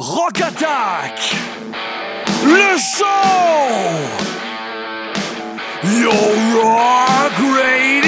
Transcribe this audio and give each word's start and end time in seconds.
Rock 0.00 0.40
Attack! 0.40 1.18
Le 2.42 2.78
show! 2.78 3.04
Your 5.84 6.64
Rock 6.64 7.38
Radio 7.54 7.99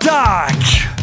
Attack« 0.00 0.54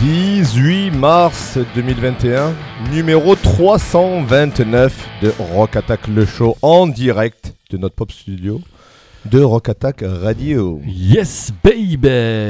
18 0.00 0.90
mars 0.90 1.56
2021, 1.76 2.52
numéro 2.90 3.36
329 3.36 4.92
de 5.22 5.32
Rock 5.54 5.76
Attack 5.76 6.08
le 6.08 6.26
show 6.26 6.56
en 6.62 6.88
direct 6.88 7.54
de 7.70 7.78
notre 7.78 7.94
pop 7.94 8.10
studio 8.10 8.60
de 9.30 9.40
Rock 9.40 9.68
Attack 9.68 10.04
Radio. 10.04 10.80
Yes, 10.86 11.52
baby 11.62 11.94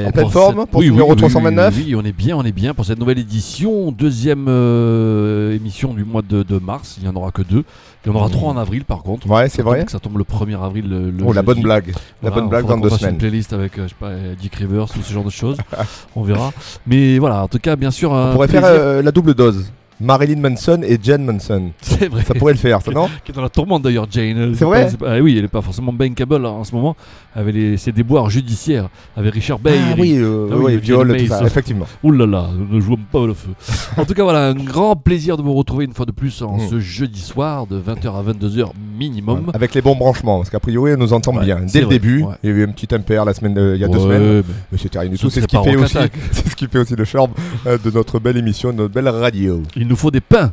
En 0.07 0.11
pleine 0.11 0.29
forme 0.29 0.65
pour 0.65 0.81
ce 0.81 0.87
numéro 0.87 1.13
329 1.15 1.75
oui, 1.77 1.83
oui, 1.87 1.95
on 1.95 2.03
est 2.03 2.11
bien, 2.11 2.35
on 2.35 2.43
est 2.43 2.51
bien 2.51 2.73
pour 2.73 2.85
cette 2.85 2.99
nouvelle 2.99 3.19
édition, 3.19 3.91
deuxième 3.91 4.47
euh, 4.47 5.53
émission 5.55 5.93
du 5.93 6.03
mois 6.03 6.21
de, 6.27 6.41
de 6.43 6.57
mars. 6.57 6.95
Il 6.97 7.03
n'y 7.03 7.09
en 7.09 7.15
aura 7.15 7.31
que 7.31 7.41
deux. 7.43 7.63
Il 8.05 8.09
y 8.09 8.11
en 8.11 8.15
aura 8.15 8.29
trois 8.29 8.51
en 8.51 8.57
avril 8.57 8.85
par 8.85 9.03
contre. 9.03 9.29
Ouais, 9.29 9.49
c'est 9.49 9.61
vrai. 9.61 9.85
Ça 9.87 9.99
tombe 9.99 10.17
le 10.17 10.23
1er 10.23 10.61
avril. 10.61 10.89
Le, 10.89 11.11
le 11.11 11.23
Oh, 11.25 11.31
la 11.31 11.41
bonne 11.43 11.61
blague. 11.61 11.87
La 11.89 12.29
Voilà, 12.29 12.35
bonne 12.35 12.49
blague 12.49 12.65
dans 12.65 12.77
deux 12.77 12.89
semaines. 12.89 13.13
une 13.13 13.17
playlist 13.19 13.53
avec, 13.53 13.77
euh, 13.77 13.83
je 13.83 13.89
sais 13.89 13.95
pas, 13.99 14.07
euh, 14.07 14.33
Dick 14.39 14.55
Rivers 14.55 14.85
ou 14.97 15.01
ce 15.01 15.13
genre 15.13 15.23
de 15.23 15.29
choses. 15.29 15.57
on 16.15 16.23
verra. 16.23 16.51
Mais 16.87 17.19
voilà, 17.19 17.43
en 17.43 17.47
tout 17.47 17.59
cas, 17.59 17.75
bien 17.75 17.91
sûr. 17.91 18.11
On 18.11 18.33
pourrait 18.33 18.47
faire 18.47 18.65
euh, 18.65 19.01
la 19.01 19.11
double 19.11 19.33
dose. 19.35 19.71
Marilyn 20.03 20.39
Manson 20.39 20.81
et 20.83 20.99
Jen 21.01 21.23
Manson. 21.25 21.71
C'est 21.81 22.07
vrai. 22.07 22.23
Ça 22.23 22.33
pourrait 22.33 22.53
le 22.53 22.59
faire, 22.59 22.81
ça 22.81 22.91
non 22.91 23.07
qui 23.23 23.31
est 23.31 23.35
dans 23.35 23.41
la 23.41 23.49
tourmente 23.49 23.81
d'ailleurs, 23.83 24.07
Jane. 24.09 24.53
C'est 24.55 24.65
vrai 24.65 24.89
pas- 24.99 25.13
ah 25.15 25.19
oui, 25.21 25.35
elle 25.37 25.45
est 25.45 25.49
pas 25.49 25.61
forcément 25.61 25.93
bankable 25.93 26.45
hein, 26.45 26.49
en 26.49 26.63
ce 26.63 26.73
moment. 26.75 26.95
Avec 27.35 27.55
les, 27.55 27.77
ses 27.77 27.91
déboires 27.91 28.29
judiciaires. 28.29 28.89
Avec 29.17 29.33
Richard 29.33 29.59
Bay. 29.59 29.77
Ah 29.91 29.95
oui, 29.97 30.15
euh, 30.17 30.49
Ah 30.51 30.55
oui, 30.57 30.63
oui, 30.73 30.77
viol, 30.77 31.07
Jane 31.09 31.17
tout 31.21 31.27
ça, 31.27 31.43
effectivement. 31.45 31.85
Ouh 32.03 32.11
là 32.11 32.25
là, 32.27 32.49
ne 32.69 32.79
jouons 32.79 32.97
pas 33.11 33.25
le 33.25 33.33
feu. 33.33 33.49
en 33.97 34.05
tout 34.05 34.13
cas, 34.13 34.23
voilà, 34.23 34.47
un 34.49 34.53
grand 34.53 34.95
plaisir 34.95 35.37
de 35.37 35.41
vous 35.41 35.53
retrouver 35.53 35.85
une 35.85 35.93
fois 35.93 36.05
de 36.05 36.11
plus 36.11 36.41
en 36.41 36.57
Mm. 36.57 36.69
ce 36.69 36.79
jeudi 36.79 37.19
soir 37.21 37.65
de 37.65 37.79
20h 37.79 38.07
à 38.15 38.21
22h 38.31 38.71
minimum. 38.97 39.51
Avec 39.53 39.73
les 39.73 39.81
bons 39.81 39.95
branchements, 39.95 40.37
parce 40.37 40.49
qu'a 40.49 40.59
priori, 40.59 40.91
elle 40.91 40.99
nous 40.99 41.13
entend 41.13 41.33
Ouais, 41.35 41.45
bien. 41.45 41.61
Dès 41.71 41.79
le 41.79 41.85
vrai, 41.85 41.95
début, 41.99 42.23
ouais. 42.23 42.35
il 42.43 42.49
y 42.49 42.53
a 42.53 42.55
eu 42.57 42.63
un 42.63 42.71
petit 42.71 42.93
impair 42.93 43.25
la 43.25 43.33
semaine, 43.33 43.57
euh, 43.57 43.75
il 43.75 43.81
y 43.81 43.83
a 43.85 43.87
deux 43.87 43.99
semaines. 43.99 44.43
mais 44.71 44.77
c'était 44.77 44.99
rien 44.99 45.09
du 45.09 45.17
tout. 45.17 45.29
C'est 45.29 45.41
ce 45.41 45.47
qui 45.47 45.57
fait 45.57 45.75
aussi, 45.75 45.97
Attack. 45.97 46.11
c'est 46.31 46.49
ce 46.49 46.55
qui 46.55 46.67
fait 46.67 46.77
aussi 46.79 46.95
le 46.95 47.05
charme 47.05 47.31
euh, 47.65 47.77
de 47.83 47.89
notre 47.89 48.19
belle 48.19 48.37
émission, 48.37 48.71
de 48.71 48.77
notre 48.77 48.93
belle 48.93 49.07
radio. 49.09 49.63
Il 49.75 49.87
nous 49.93 49.97
faut 49.97 50.09
des 50.11 50.21
pains 50.21 50.51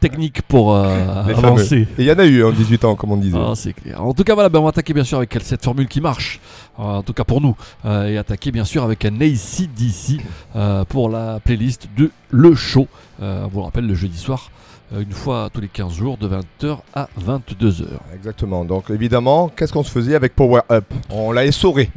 techniques 0.00 0.42
pour 0.42 0.74
euh, 0.74 1.24
avancer. 1.24 1.88
Il 1.98 2.04
y 2.04 2.12
en 2.12 2.18
a 2.18 2.26
eu 2.26 2.44
en 2.44 2.52
18 2.52 2.84
ans, 2.84 2.94
comme 2.94 3.12
on 3.12 3.16
disait. 3.16 3.38
Ah, 3.40 3.52
c'est 3.54 3.72
clair. 3.72 4.04
En 4.04 4.12
tout 4.12 4.22
cas, 4.22 4.34
voilà, 4.34 4.50
ben, 4.50 4.58
on 4.60 4.64
va 4.64 4.68
attaquer 4.68 4.92
bien 4.92 5.04
sûr 5.04 5.16
avec 5.18 5.34
cette 5.42 5.64
formule 5.64 5.88
qui 5.88 6.00
marche, 6.02 6.40
euh, 6.78 6.82
en 6.82 7.02
tout 7.02 7.14
cas 7.14 7.24
pour 7.24 7.40
nous, 7.40 7.56
euh, 7.86 8.08
et 8.08 8.18
attaquer 8.18 8.52
bien 8.52 8.64
sûr 8.66 8.82
avec 8.84 9.04
un 9.06 9.18
ACDC 9.20 10.20
euh, 10.56 10.84
pour 10.84 11.08
la 11.08 11.40
playlist 11.40 11.88
de 11.96 12.10
Le 12.30 12.54
Show. 12.54 12.86
Euh, 13.22 13.44
on 13.44 13.48
vous 13.48 13.58
le 13.60 13.64
rappelle, 13.64 13.86
le 13.86 13.94
jeudi 13.94 14.18
soir, 14.18 14.50
une 14.94 15.10
fois 15.12 15.48
tous 15.52 15.62
les 15.62 15.68
15 15.68 15.94
jours, 15.94 16.18
de 16.18 16.28
20h 16.28 16.78
à 16.94 17.08
22h. 17.18 17.84
Exactement. 18.14 18.64
Donc 18.66 18.90
évidemment, 18.90 19.48
qu'est-ce 19.54 19.72
qu'on 19.72 19.82
se 19.84 19.90
faisait 19.90 20.14
avec 20.14 20.34
Power 20.36 20.60
Up? 20.70 20.84
On 21.08 21.32
l'a 21.32 21.46
essoré 21.46 21.90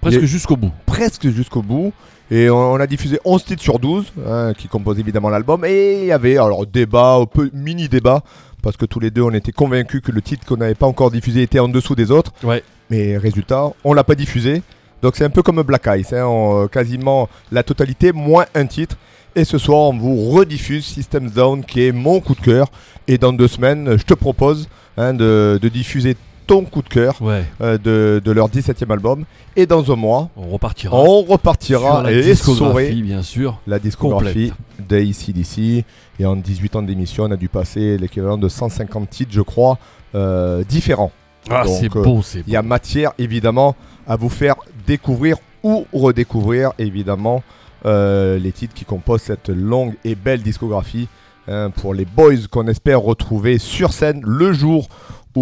Presque 0.00 0.20
Les- 0.20 0.26
jusqu'au 0.26 0.56
bout. 0.56 0.70
presque 0.86 1.28
jusqu'au 1.28 1.60
bout. 1.60 1.92
Et 2.30 2.50
on 2.50 2.74
a 2.74 2.86
diffusé 2.86 3.18
11 3.24 3.44
titres 3.44 3.62
sur 3.62 3.78
12, 3.78 4.12
hein, 4.26 4.52
qui 4.56 4.68
composent 4.68 4.98
évidemment 4.98 5.30
l'album. 5.30 5.64
Et 5.64 6.00
il 6.00 6.06
y 6.06 6.12
avait, 6.12 6.36
alors 6.36 6.66
débat, 6.66 7.14
un 7.14 7.24
peu 7.26 7.50
mini 7.54 7.88
débat, 7.88 8.22
parce 8.62 8.76
que 8.76 8.84
tous 8.84 9.00
les 9.00 9.10
deux 9.10 9.22
on 9.22 9.30
était 9.32 9.52
convaincus 9.52 10.02
que 10.02 10.12
le 10.12 10.20
titre 10.20 10.44
qu'on 10.46 10.58
n'avait 10.58 10.74
pas 10.74 10.86
encore 10.86 11.10
diffusé 11.10 11.42
était 11.42 11.58
en 11.58 11.68
dessous 11.68 11.94
des 11.94 12.10
autres. 12.10 12.32
Ouais. 12.44 12.62
Mais 12.90 13.16
résultat, 13.16 13.70
on 13.84 13.94
l'a 13.94 14.04
pas 14.04 14.14
diffusé. 14.14 14.62
Donc 15.00 15.16
c'est 15.16 15.24
un 15.24 15.30
peu 15.30 15.42
comme 15.42 15.62
Black 15.62 15.88
Ice, 15.98 16.12
hein, 16.12 16.26
on- 16.26 16.64
euh, 16.64 16.66
quasiment 16.66 17.28
la 17.52 17.62
totalité, 17.62 18.12
moins 18.12 18.44
un 18.54 18.66
titre. 18.66 18.96
Et 19.36 19.44
ce 19.44 19.56
soir, 19.58 19.78
on 19.90 19.96
vous 19.96 20.30
rediffuse 20.30 20.84
Systems 20.84 21.30
Down, 21.30 21.64
qui 21.64 21.86
est 21.86 21.92
mon 21.92 22.20
coup 22.20 22.34
de 22.34 22.40
cœur. 22.40 22.66
Et 23.06 23.16
dans 23.16 23.32
deux 23.32 23.46
semaines, 23.48 23.96
je 23.96 24.02
te 24.04 24.14
propose 24.14 24.68
hein, 24.96 25.14
de, 25.14 25.58
de 25.62 25.68
diffuser 25.68 26.16
ton 26.48 26.64
coup 26.64 26.82
de 26.82 26.88
cœur 26.88 27.20
Ouais, 27.22 27.44
euh, 27.60 27.78
de, 27.78 28.20
de 28.24 28.32
leur 28.32 28.48
17e 28.48 28.90
album. 28.90 29.24
Et 29.54 29.66
dans 29.66 29.92
un 29.92 29.96
mois, 29.96 30.30
on 30.36 30.48
repartira. 30.48 30.96
on 30.98 31.22
sur 31.22 31.32
repartira 31.32 32.02
la 32.02 32.10
et 32.10 32.22
discographie, 32.22 32.86
essorer 32.86 33.02
bien 33.02 33.22
sûr. 33.22 33.60
la 33.68 33.78
discographie 33.78 34.52
d'ACDC. 34.80 35.84
Et 36.18 36.26
en 36.26 36.34
18 36.34 36.76
ans 36.76 36.82
d'émission, 36.82 37.24
on 37.24 37.30
a 37.30 37.36
dû 37.36 37.48
passer 37.48 37.96
l'équivalent 37.98 38.38
de 38.38 38.48
150 38.48 39.08
titres, 39.08 39.32
je 39.32 39.40
crois, 39.42 39.78
euh, 40.14 40.64
différents. 40.68 41.12
Ah, 41.50 41.62
c'est 41.66 41.94
euh, 41.94 42.02
beau, 42.02 42.20
c'est 42.22 42.42
Il 42.46 42.52
y 42.52 42.56
a 42.56 42.62
matière, 42.62 43.12
évidemment, 43.18 43.76
à 44.06 44.16
vous 44.16 44.28
faire 44.28 44.56
découvrir 44.86 45.36
ou 45.62 45.86
redécouvrir, 45.92 46.72
évidemment, 46.78 47.42
euh, 47.86 48.38
les 48.38 48.52
titres 48.52 48.74
qui 48.74 48.84
composent 48.84 49.22
cette 49.22 49.48
longue 49.50 49.94
et 50.04 50.14
belle 50.14 50.42
discographie 50.42 51.08
hein, 51.46 51.70
pour 51.70 51.94
les 51.94 52.04
boys 52.04 52.34
qu'on 52.50 52.66
espère 52.66 53.00
retrouver 53.00 53.58
sur 53.58 53.92
scène 53.92 54.20
le 54.24 54.52
jour 54.52 54.88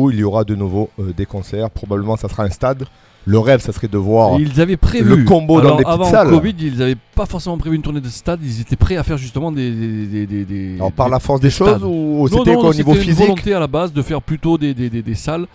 où 0.04 0.10
il 0.10 0.18
y 0.18 0.24
aura 0.24 0.44
de 0.44 0.54
nouveau 0.54 0.90
euh, 0.98 1.12
des 1.16 1.26
concerts. 1.26 1.70
Probablement, 1.70 2.16
ça 2.16 2.28
sera 2.28 2.44
un 2.44 2.50
stade. 2.50 2.84
Le 3.28 3.40
rêve, 3.40 3.60
ça 3.60 3.72
serait 3.72 3.88
de 3.88 3.98
voir. 3.98 4.38
Ils 4.38 4.60
avaient 4.60 4.76
prévu. 4.76 5.16
le 5.16 5.24
combo 5.24 5.60
dans 5.60 5.70
des 5.76 5.82
petites 5.82 5.88
avant 5.94 6.04
salles. 6.10 6.30
Covid, 6.30 6.54
ils 6.60 6.78
n'avaient 6.78 6.96
pas 7.16 7.26
forcément 7.26 7.58
prévu 7.58 7.74
une 7.74 7.82
tournée 7.82 8.00
de 8.00 8.08
stade. 8.08 8.38
Ils 8.42 8.60
étaient 8.60 8.76
prêts 8.76 8.96
à 8.96 9.02
faire 9.02 9.16
justement 9.18 9.50
des. 9.50 9.68
des, 9.72 10.06
des, 10.06 10.26
des- 10.26 10.44
des- 10.44 10.74
Alors, 10.76 10.92
par 10.92 11.08
la 11.08 11.18
force 11.18 11.40
des, 11.40 11.50
choses 11.50 11.68
stades. 11.70 11.82
ou 11.84 12.28
c'était 12.28 12.54
au 12.54 12.72
niveau 12.72 12.72
c'était 12.72 12.92
une 12.92 13.02
physique 13.02 13.18
volonté 13.26 13.52
à 13.54 13.58
la 13.58 13.66
base 13.66 13.92
de 13.92 14.00
faire 14.02 14.22
plutôt 14.22 14.56
des 14.58 15.14
salles. 15.16 15.46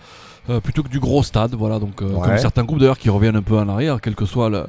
Euh, 0.50 0.60
plutôt 0.60 0.82
que 0.82 0.88
du 0.88 0.98
gros 0.98 1.22
stade, 1.22 1.54
voilà. 1.54 1.78
Donc, 1.78 2.02
euh, 2.02 2.06
Ouais. 2.12 2.26
comme 2.28 2.38
certains 2.38 2.64
groupes 2.64 2.80
d'ailleurs 2.80 2.98
qui 2.98 3.10
reviennent 3.10 3.36
un 3.36 3.42
peu 3.42 3.56
en 3.56 3.68
arrière, 3.68 4.00
quel 4.00 4.14
que 4.16 4.24
soit 4.26 4.48
le, 4.50 4.66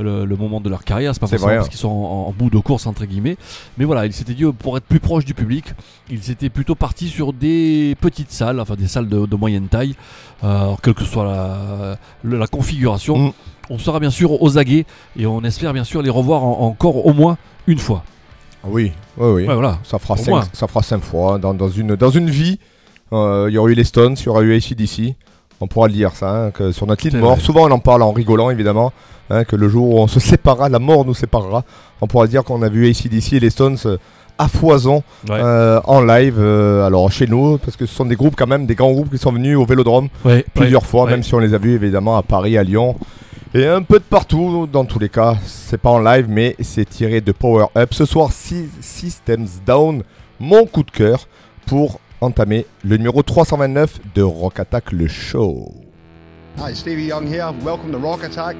le, 0.00 0.24
le 0.24 0.36
moment 0.36 0.60
de 0.60 0.68
leur 0.68 0.84
carrière, 0.84 1.12
c'est 1.14 1.20
pas 1.20 1.26
forcément 1.26 1.46
vrai, 1.48 1.56
parce 1.56 1.66
hein. 1.66 1.70
qu'ils 1.70 1.80
sont 1.80 1.88
en, 1.88 2.28
en 2.28 2.32
bout 2.32 2.48
de 2.50 2.58
course 2.58 2.86
entre 2.86 3.04
guillemets. 3.06 3.36
Mais 3.78 3.84
voilà, 3.84 4.06
ils 4.06 4.12
s'étaient 4.12 4.34
dit 4.34 4.44
euh, 4.44 4.52
pour 4.52 4.76
être 4.76 4.84
plus 4.84 5.00
proche 5.00 5.24
du 5.24 5.34
public, 5.34 5.64
ils 6.10 6.22
s'étaient 6.22 6.48
plutôt 6.50 6.74
partis 6.76 7.08
sur 7.08 7.32
des 7.32 7.96
petites 8.00 8.30
salles, 8.30 8.60
enfin 8.60 8.74
des 8.76 8.86
salles 8.86 9.08
de, 9.08 9.26
de 9.26 9.36
moyenne 9.36 9.66
taille, 9.68 9.94
euh, 10.44 10.74
quelle 10.82 10.94
que 10.94 11.04
soit 11.04 11.96
la, 12.24 12.46
configuration. 12.46 13.18
Mm. 13.18 13.32
On 13.68 13.78
sera 13.78 13.98
bien 13.98 14.10
sûr 14.10 14.40
aux 14.40 14.58
aguets 14.58 14.86
et 15.18 15.26
on 15.26 15.42
espère 15.42 15.72
bien 15.72 15.82
sûr 15.84 16.00
les 16.02 16.10
revoir 16.10 16.44
en- 16.44 16.60
encore 16.68 17.04
au 17.04 17.12
moins 17.12 17.36
une 17.66 17.78
fois. 17.78 18.04
Oui, 18.62 18.92
oui, 19.16 19.28
oui. 19.28 19.46
Ouais, 19.46 19.54
voilà. 19.54 19.78
Ça 19.82 19.98
fera, 19.98 20.16
cinq, 20.16 20.44
ça 20.52 20.66
fera 20.68 20.82
cinq 20.82 21.02
fois. 21.02 21.38
Dans, 21.38 21.52
dans 21.54 21.68
une, 21.68 21.94
dans 21.96 22.10
une 22.10 22.30
vie, 22.30 22.58
il 23.12 23.52
y 23.52 23.58
aura 23.58 23.70
eu 23.70 23.74
les 23.74 23.84
Stones, 23.84 24.16
il 24.18 24.24
y 24.26 24.28
aura 24.28 24.42
eu 24.42 24.54
ACDC. 24.56 25.14
On 25.60 25.66
pourra 25.68 25.86
le 25.86 25.94
dire, 25.94 26.12
ça, 26.14 26.30
hein, 26.46 26.50
que 26.50 26.70
sur 26.72 26.86
notre 26.86 27.02
lit 27.04 27.10
de 27.10 27.18
mort. 27.18 27.36
vrai. 27.36 27.40
Souvent, 27.40 27.66
on 27.66 27.70
en 27.70 27.78
parle 27.78 28.02
en 28.02 28.12
rigolant, 28.12 28.50
évidemment. 28.50 28.92
hein, 29.30 29.44
que 29.44 29.56
le 29.56 29.68
jour 29.68 29.88
où 29.94 29.98
on 29.98 30.06
se 30.06 30.20
séparera, 30.20 30.68
la 30.68 30.78
mort 30.78 31.04
nous 31.06 31.14
séparera. 31.14 31.64
On 32.00 32.06
pourra 32.06 32.26
dire 32.26 32.44
qu'on 32.44 32.60
a 32.62 32.68
vu 32.68 32.88
ACDC 32.88 33.32
et 33.34 33.40
les 33.40 33.48
Stones 33.50 33.78
euh, 33.86 33.96
à 34.38 34.48
foison 34.48 35.02
Ouais. 35.28 35.38
euh, 35.42 35.80
en 35.84 36.02
live. 36.02 36.36
euh, 36.38 36.86
alors, 36.86 37.10
chez 37.10 37.26
nous, 37.26 37.56
parce 37.58 37.76
que 37.76 37.86
ce 37.86 37.94
sont 37.94 38.04
des 38.04 38.16
groupes, 38.16 38.34
quand 38.36 38.46
même, 38.46 38.66
des 38.66 38.74
grands 38.74 38.92
groupes 38.92 39.10
qui 39.10 39.16
sont 39.18 39.32
venus 39.32 39.56
au 39.56 39.64
vélodrome 39.64 40.08
Ouais, 40.26 40.44
plusieurs 40.52 40.82
ouais, 40.82 40.88
fois, 40.88 41.06
même 41.08 41.22
si 41.22 41.34
on 41.34 41.38
les 41.38 41.54
a 41.54 41.58
vus, 41.58 41.74
évidemment, 41.74 42.18
à 42.18 42.22
Paris, 42.22 42.58
à 42.58 42.62
Lyon. 42.62 42.94
Et 43.54 43.66
un 43.66 43.80
peu 43.80 43.98
de 43.98 44.04
partout, 44.04 44.68
dans 44.70 44.84
tous 44.84 44.98
les 44.98 45.08
cas. 45.08 45.36
C'est 45.46 45.80
pas 45.80 45.88
en 45.90 46.00
live, 46.00 46.26
mais 46.28 46.54
c'est 46.60 46.86
tiré 46.86 47.22
de 47.22 47.32
Power 47.32 47.66
Up. 47.78 47.94
Ce 47.94 48.04
soir, 48.04 48.30
Sy- 48.30 48.68
Systems 48.82 49.46
Down, 49.66 50.02
mon 50.38 50.66
coup 50.66 50.82
de 50.82 50.90
cœur, 50.90 51.26
pour 51.66 51.98
entamer 52.20 52.66
le 52.84 52.96
numéro 52.96 53.22
329 53.22 54.00
de 54.14 54.22
Rock 54.22 54.60
Attack, 54.60 54.92
le 54.92 55.08
show. 55.08 55.72
Hi, 56.58 56.74
Stevie 56.74 57.06
Young 57.06 57.26
here. 57.26 57.52
Welcome 57.64 57.92
to 57.92 57.98
Rock 57.98 58.24
Attack. 58.24 58.56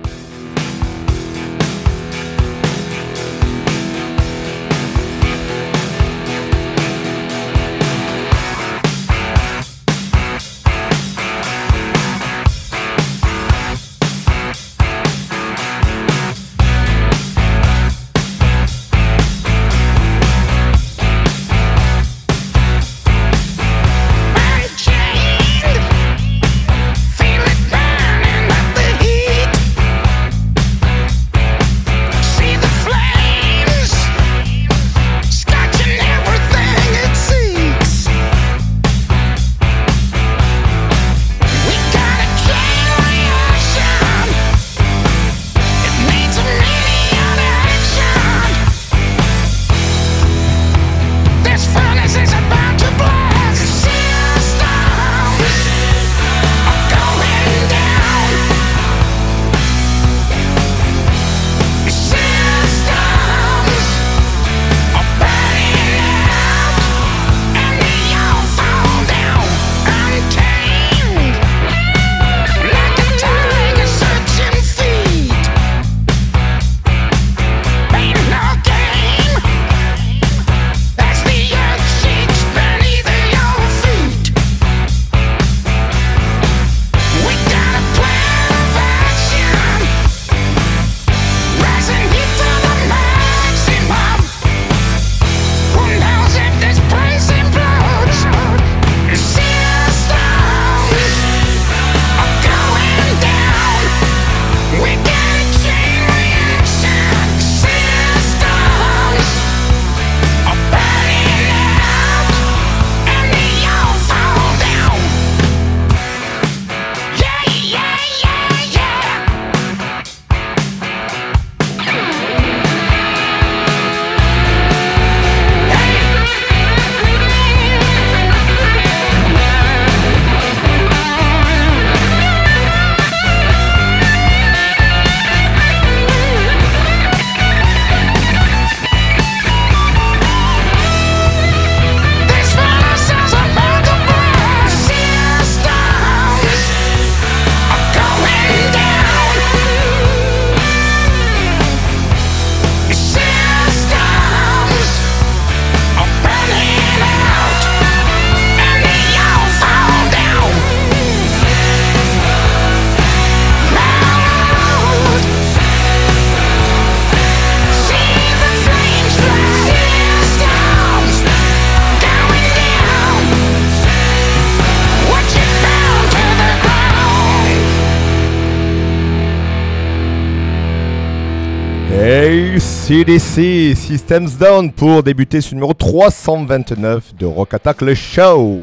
CDC, 183.00 183.75
Systems 183.76 184.31
Down 184.40 184.72
pour 184.72 185.02
débuter 185.02 185.43
ce 185.43 185.54
numéro 185.54 185.75
329 185.75 187.14
de 187.19 187.26
Rock 187.26 187.52
Attack 187.52 187.82
le 187.82 187.94
show. 187.94 188.62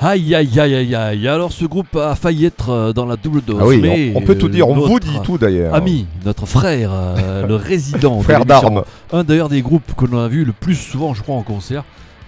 Aïe 0.00 0.34
aïe 0.34 0.58
aïe 0.58 0.74
aïe 0.74 0.94
aïe. 0.96 1.28
Alors 1.28 1.52
ce 1.52 1.64
groupe 1.64 1.94
a 1.94 2.16
failli 2.16 2.46
être 2.46 2.70
euh, 2.70 2.92
dans 2.92 3.06
la 3.06 3.14
double 3.14 3.40
dose. 3.40 3.58
Ah 3.62 3.66
oui, 3.68 3.78
mais 3.80 4.12
on, 4.16 4.18
on 4.18 4.22
peut 4.22 4.34
tout 4.36 4.48
dire, 4.48 4.68
on 4.68 4.74
vous 4.74 4.98
dit 4.98 5.20
tout 5.22 5.38
d'ailleurs. 5.38 5.76
Ami, 5.76 6.06
notre 6.26 6.44
frère, 6.44 6.90
euh, 6.92 7.46
le 7.46 7.54
résident, 7.54 8.18
de 8.18 8.24
Frère 8.24 8.44
d'armes. 8.44 8.82
un 9.12 9.22
d'ailleurs 9.22 9.48
des 9.48 9.62
groupes 9.62 9.94
que 9.96 10.06
l'on 10.06 10.18
a 10.24 10.26
vu 10.28 10.44
le 10.44 10.52
plus 10.52 10.74
souvent, 10.74 11.14
je 11.14 11.22
crois, 11.22 11.36
en 11.36 11.42
concert. 11.42 11.84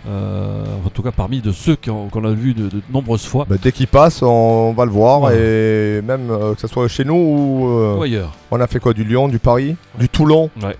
Euh, 0.08 0.62
en 0.86 0.88
tout 0.90 1.02
cas, 1.02 1.10
parmi 1.10 1.40
de 1.40 1.50
ceux 1.50 1.74
qu'on 1.76 2.24
a 2.24 2.30
vu 2.30 2.54
de, 2.54 2.68
de 2.68 2.80
nombreuses 2.92 3.26
fois. 3.26 3.44
Bah, 3.50 3.56
dès 3.60 3.72
qu'il 3.72 3.88
passe, 3.88 4.22
on 4.22 4.72
va 4.72 4.84
le 4.84 4.92
voir 4.92 5.22
Ouais. 5.22 5.34
et 5.36 6.00
même 6.02 6.30
euh, 6.30 6.54
que 6.54 6.60
ce 6.60 6.68
soit 6.68 6.86
chez 6.86 7.04
nous 7.04 7.14
ou 7.16 7.66
euh, 7.80 7.96
Ou 7.98 8.02
ailleurs. 8.04 8.34
on 8.52 8.60
a 8.60 8.68
fait 8.68 8.78
quoi 8.78 8.92
du 8.94 9.02
Lyon, 9.02 9.26
du 9.26 9.40
Paris, 9.40 9.74
du 9.98 10.08
Toulon, 10.08 10.48
Ouais. 10.62 10.76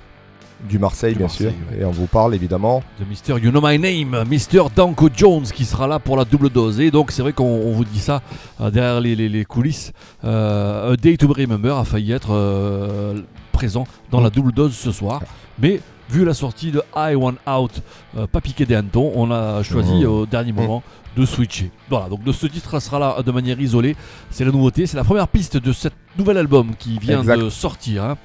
Du 0.68 0.78
Marseille 0.78 1.12
Du 1.12 1.18
bien 1.18 1.26
Marseille, 1.26 1.46
sûr. 1.68 1.76
ouais. 1.76 1.82
Et 1.82 1.84
on 1.84 1.90
vous 1.90 2.06
parle 2.06 2.34
évidemment. 2.34 2.82
de 2.98 3.04
Mister 3.04 3.32
You 3.42 3.50
Know 3.50 3.60
My 3.62 3.78
Name, 3.78 4.24
Mister 4.28 4.62
Danko 4.74 5.08
Jones 5.14 5.42
qui 5.44 5.64
sera 5.64 5.86
là 5.86 5.98
pour 5.98 6.16
la 6.16 6.24
double 6.24 6.50
dose. 6.50 6.80
Et 6.80 6.90
donc 6.90 7.10
c'est 7.10 7.22
vrai 7.22 7.32
qu'on 7.32 7.44
on 7.44 7.72
vous 7.72 7.84
dit 7.84 7.98
ça 8.00 8.22
euh, 8.60 8.70
derrière 8.70 9.00
les, 9.00 9.16
les- 9.16 9.28
les 9.28 9.44
coulisses. 9.44 9.92
Euh, 10.24 10.92
A 10.92 10.96
Day 10.96 11.16
to 11.16 11.28
Remember 11.32 11.76
a 11.76 11.84
failli 11.84 12.12
être 12.12 12.32
euh, 12.32 13.20
présent 13.52 13.86
dans 14.10 14.20
la 14.20 14.30
double 14.30 14.52
dose 14.52 14.74
ce 14.74 14.92
soir. 14.92 15.22
Mais 15.60 15.80
vu 16.10 16.24
la 16.24 16.34
sortie 16.34 16.70
de 16.72 16.82
I 16.96 17.14
Want 17.14 17.34
Out, 17.48 17.82
euh, 18.16 18.26
pas 18.26 18.40
piqué 18.40 18.66
des 18.66 18.74
hannetons, 18.74 19.12
on 19.14 19.30
a 19.30 19.62
choisi 19.62 20.04
Mm. 20.04 20.06
au 20.08 20.26
dernier 20.26 20.52
moment 20.52 20.82
de 21.16 21.24
switcher. 21.26 21.70
Voilà, 21.88 22.08
donc 22.08 22.22
de 22.24 22.32
ce 22.32 22.46
titre 22.46 22.78
sera 22.80 22.98
là 22.98 23.22
de 23.22 23.30
manière 23.32 23.60
isolée. 23.60 23.96
C'est 24.30 24.44
la 24.44 24.52
nouveauté, 24.52 24.86
c'est 24.86 24.96
la 24.96 25.04
première 25.04 25.28
piste 25.28 25.56
de 25.56 25.72
cet 25.72 25.92
nouvel 26.18 26.36
album 26.38 26.72
qui 26.78 26.98
vient 26.98 27.20
Exact. 27.20 27.38
de 27.40 27.50
sortir. 27.50 28.04
hein, 28.04 28.16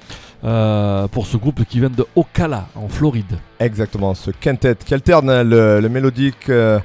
euh, 0.44 1.08
pour 1.08 1.26
ce 1.26 1.36
groupe 1.38 1.64
qui 1.64 1.80
vient 1.80 1.88
de 1.90 2.04
Ocala 2.14 2.66
en 2.76 2.88
Floride. 2.88 3.38
Exactement, 3.58 4.14
ce 4.14 4.30
quintet 4.30 4.76
qui 4.84 4.92
alterne 4.92 5.42
le, 5.42 5.80
le 5.80 5.88
mélodique 5.88 6.50
euh, 6.50 6.78
euh, 6.78 6.80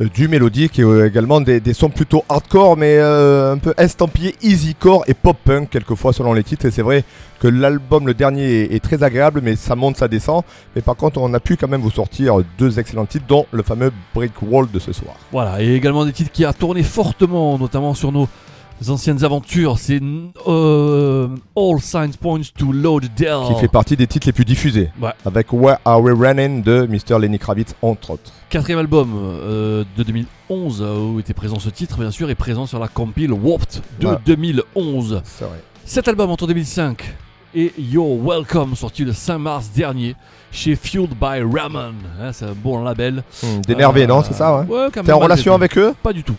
du 0.00 0.28
mélodique 0.28 0.78
et 0.78 0.82
euh, 0.82 1.06
également 1.06 1.40
des, 1.40 1.60
sons 1.72 1.88
plutôt 1.88 2.24
hardcore 2.28 2.76
mais 2.76 2.96
euh, 2.98 3.52
un 3.52 3.58
peu 3.58 3.74
estampillés 3.76 4.34
easycore 4.42 5.04
et 5.06 5.14
pop 5.14 5.36
punk 5.44 5.70
quelquefois 5.70 6.12
selon 6.12 6.32
les 6.32 6.42
titres. 6.42 6.66
Et 6.66 6.70
c'est 6.70 6.82
vrai 6.82 7.04
que 7.40 7.48
l'album 7.48 8.06
le 8.06 8.14
dernier 8.14 8.62
est, 8.62 8.74
est 8.74 8.80
très 8.80 9.02
agréable 9.02 9.40
mais 9.42 9.56
ça 9.56 9.76
monte 9.76 9.96
ça 9.96 10.08
descend. 10.08 10.42
Mais 10.74 10.82
par 10.82 10.96
contre 10.96 11.20
on 11.20 11.32
a 11.34 11.40
pu 11.40 11.56
quand 11.56 11.68
même 11.68 11.82
vous 11.82 11.90
sortir 11.90 12.38
deux 12.58 12.78
excellents 12.78 13.06
titres 13.06 13.26
dont 13.28 13.46
le 13.52 13.62
fameux 13.62 13.92
Brick 14.14 14.32
Wall 14.42 14.70
de 14.70 14.78
ce 14.78 14.92
soir. 14.92 15.14
Voilà, 15.30 15.62
et 15.62 15.74
également 15.74 16.04
des 16.04 16.12
titres 16.12 16.32
qui 16.32 16.44
a 16.44 16.52
tourné 16.52 16.82
fortement, 16.82 17.58
notamment 17.58 17.94
sur 17.94 18.10
nos 18.10 18.28
anciennes 18.88 19.24
aventures. 19.24 19.78
C'est 19.78 20.00
euh, 20.46 21.28
All 21.56 21.80
Signs 21.80 22.16
Points 22.20 22.40
to 22.56 22.72
Lauderdale. 22.72 23.48
qui 23.54 23.60
fait 23.60 23.68
partie 23.68 23.96
des 23.96 24.06
titres 24.06 24.26
les 24.26 24.32
plus 24.32 24.44
diffusés 24.44 24.90
Ouais. 25.00 25.10
avec 25.24 25.52
Where 25.52 25.78
Are 25.84 26.00
We 26.02 26.14
Running 26.18 26.62
de 26.62 26.86
Mr. 26.86 27.18
Lenny 27.18 27.38
Kravitz 27.38 27.74
entre 27.82 28.10
autres 28.12 28.32
Quatrième 28.50 28.78
album 28.80 29.10
euh, 29.16 29.84
de 29.96 30.02
2011 30.02 30.82
euh, 30.82 30.98
où 31.14 31.20
était 31.20 31.34
présent 31.34 31.58
ce 31.58 31.70
titre, 31.70 31.98
bien 31.98 32.10
sûr, 32.10 32.28
est 32.30 32.34
présent 32.34 32.66
sur 32.66 32.78
la 32.78 32.88
compile 32.88 33.32
Warped 33.32 33.80
de 34.00 34.06
Ouais. 34.08 34.16
2011. 34.26 35.22
c'est 35.24 35.44
vrai 35.44 35.60
Cet 35.84 36.08
album 36.08 36.30
entre 36.30 36.46
2005 36.46 37.02
et 37.56 37.72
You're 37.78 38.16
Welcome, 38.20 38.74
sorti 38.74 39.04
le 39.04 39.12
5 39.12 39.38
mars 39.38 39.70
dernier 39.74 40.16
chez 40.50 40.74
Fueled 40.74 41.10
by 41.10 41.40
Ramen. 41.42 41.94
Hein, 42.20 42.32
c'est 42.32 42.46
un 42.46 42.52
bon 42.54 42.82
label. 42.82 43.22
Hmm, 43.42 43.60
d'énervé 43.66 44.02
Euh, 44.02 44.06
non 44.08 44.22
c'est 44.24 44.34
ça 44.34 44.58
ouais 44.58 44.66
Ouais, 44.66 44.90
T'es 44.90 45.12
en 45.12 45.18
relation 45.20 45.54
avec 45.54 45.78
eux? 45.78 45.94
Pas 46.02 46.12
du 46.12 46.24
tout. 46.24 46.34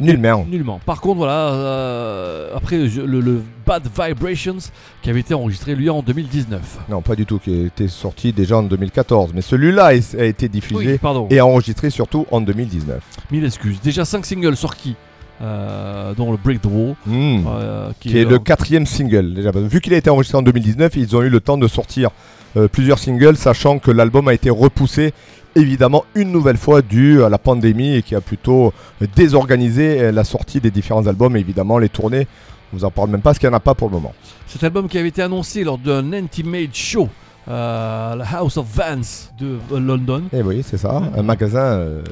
Nullement 0.00 0.46
Nullement. 0.48 0.80
Par 0.84 1.00
contre, 1.00 1.18
voilà, 1.18 1.52
euh, 1.52 2.56
après 2.56 2.76
le, 2.78 3.20
le 3.20 3.42
Bad 3.66 3.82
Vibrations 3.96 4.56
qui 5.02 5.10
avait 5.10 5.20
été 5.20 5.34
enregistré 5.34 5.74
lui 5.74 5.88
en 5.90 6.02
2019. 6.02 6.60
Non, 6.88 7.02
pas 7.02 7.16
du 7.16 7.26
tout, 7.26 7.38
qui 7.38 7.64
était 7.64 7.88
sorti 7.88 8.32
déjà 8.32 8.58
en 8.58 8.62
2014. 8.62 9.32
Mais 9.34 9.42
celui-là 9.42 9.86
a 9.86 10.24
été 10.24 10.48
diffusé 10.48 10.98
Oui, 11.02 11.26
et 11.30 11.40
enregistré 11.40 11.90
surtout 11.90 12.26
en 12.30 12.40
2019. 12.40 13.02
Mille 13.30 13.44
excuses. 13.44 13.80
Déjà 13.80 14.04
5 14.04 14.24
singles 14.24 14.56
sortis, 14.56 14.96
euh, 15.42 16.14
dont 16.14 16.30
le 16.30 16.36
Break 16.36 16.62
the 16.62 16.66
Wall, 16.66 16.94
euh, 17.08 17.90
Qui 18.00 18.18
est 18.18 18.24
le 18.24 18.38
quatrième 18.38 18.86
single. 18.86 19.34
Déjà, 19.34 19.50
vu 19.52 19.80
qu'il 19.80 19.94
a 19.94 19.96
été 19.96 20.10
enregistré 20.10 20.38
en 20.38 20.42
2019, 20.42 20.96
ils 20.96 21.16
ont 21.16 21.22
eu 21.22 21.28
le 21.28 21.40
temps 21.40 21.58
de 21.58 21.68
sortir 21.68 22.10
euh, 22.56 22.68
plusieurs 22.68 22.98
singles, 22.98 23.36
sachant 23.36 23.78
que 23.78 23.90
l'album 23.90 24.28
a 24.28 24.34
été 24.34 24.48
repoussé 24.50 25.12
évidemment 25.54 26.04
une 26.14 26.30
nouvelle 26.32 26.56
fois 26.56 26.82
dû 26.82 27.22
à 27.22 27.28
la 27.28 27.38
pandémie 27.38 27.94
et 27.96 28.02
qui 28.02 28.14
a 28.14 28.20
plutôt 28.20 28.72
désorganisé 29.16 30.12
la 30.12 30.24
sortie 30.24 30.60
des 30.60 30.70
différents 30.70 31.06
albums 31.06 31.36
et 31.36 31.40
évidemment 31.40 31.78
les 31.78 31.88
tournées. 31.88 32.26
On 32.72 32.76
vous 32.76 32.84
en 32.84 32.90
parle 32.90 33.10
même 33.10 33.20
pas 33.20 33.30
parce 33.30 33.38
qu'il 33.38 33.48
n'y 33.48 33.54
en 33.54 33.58
a 33.58 33.60
pas 33.60 33.74
pour 33.74 33.88
le 33.88 33.94
moment. 33.94 34.12
Cet 34.46 34.64
album 34.64 34.88
qui 34.88 34.98
avait 34.98 35.08
été 35.08 35.22
annoncé 35.22 35.62
lors 35.64 35.78
d'un 35.78 36.12
Intimate 36.12 36.74
Show, 36.74 37.08
euh, 37.46 38.16
la 38.16 38.24
House 38.38 38.56
of 38.56 38.66
Vans 38.74 39.30
de 39.38 39.58
London, 39.76 40.24
Et 40.32 40.42
oui, 40.42 40.62
c'est 40.66 40.78
ça, 40.78 41.02
un 41.16 41.22
magasin 41.22 41.60
euh, 41.60 42.02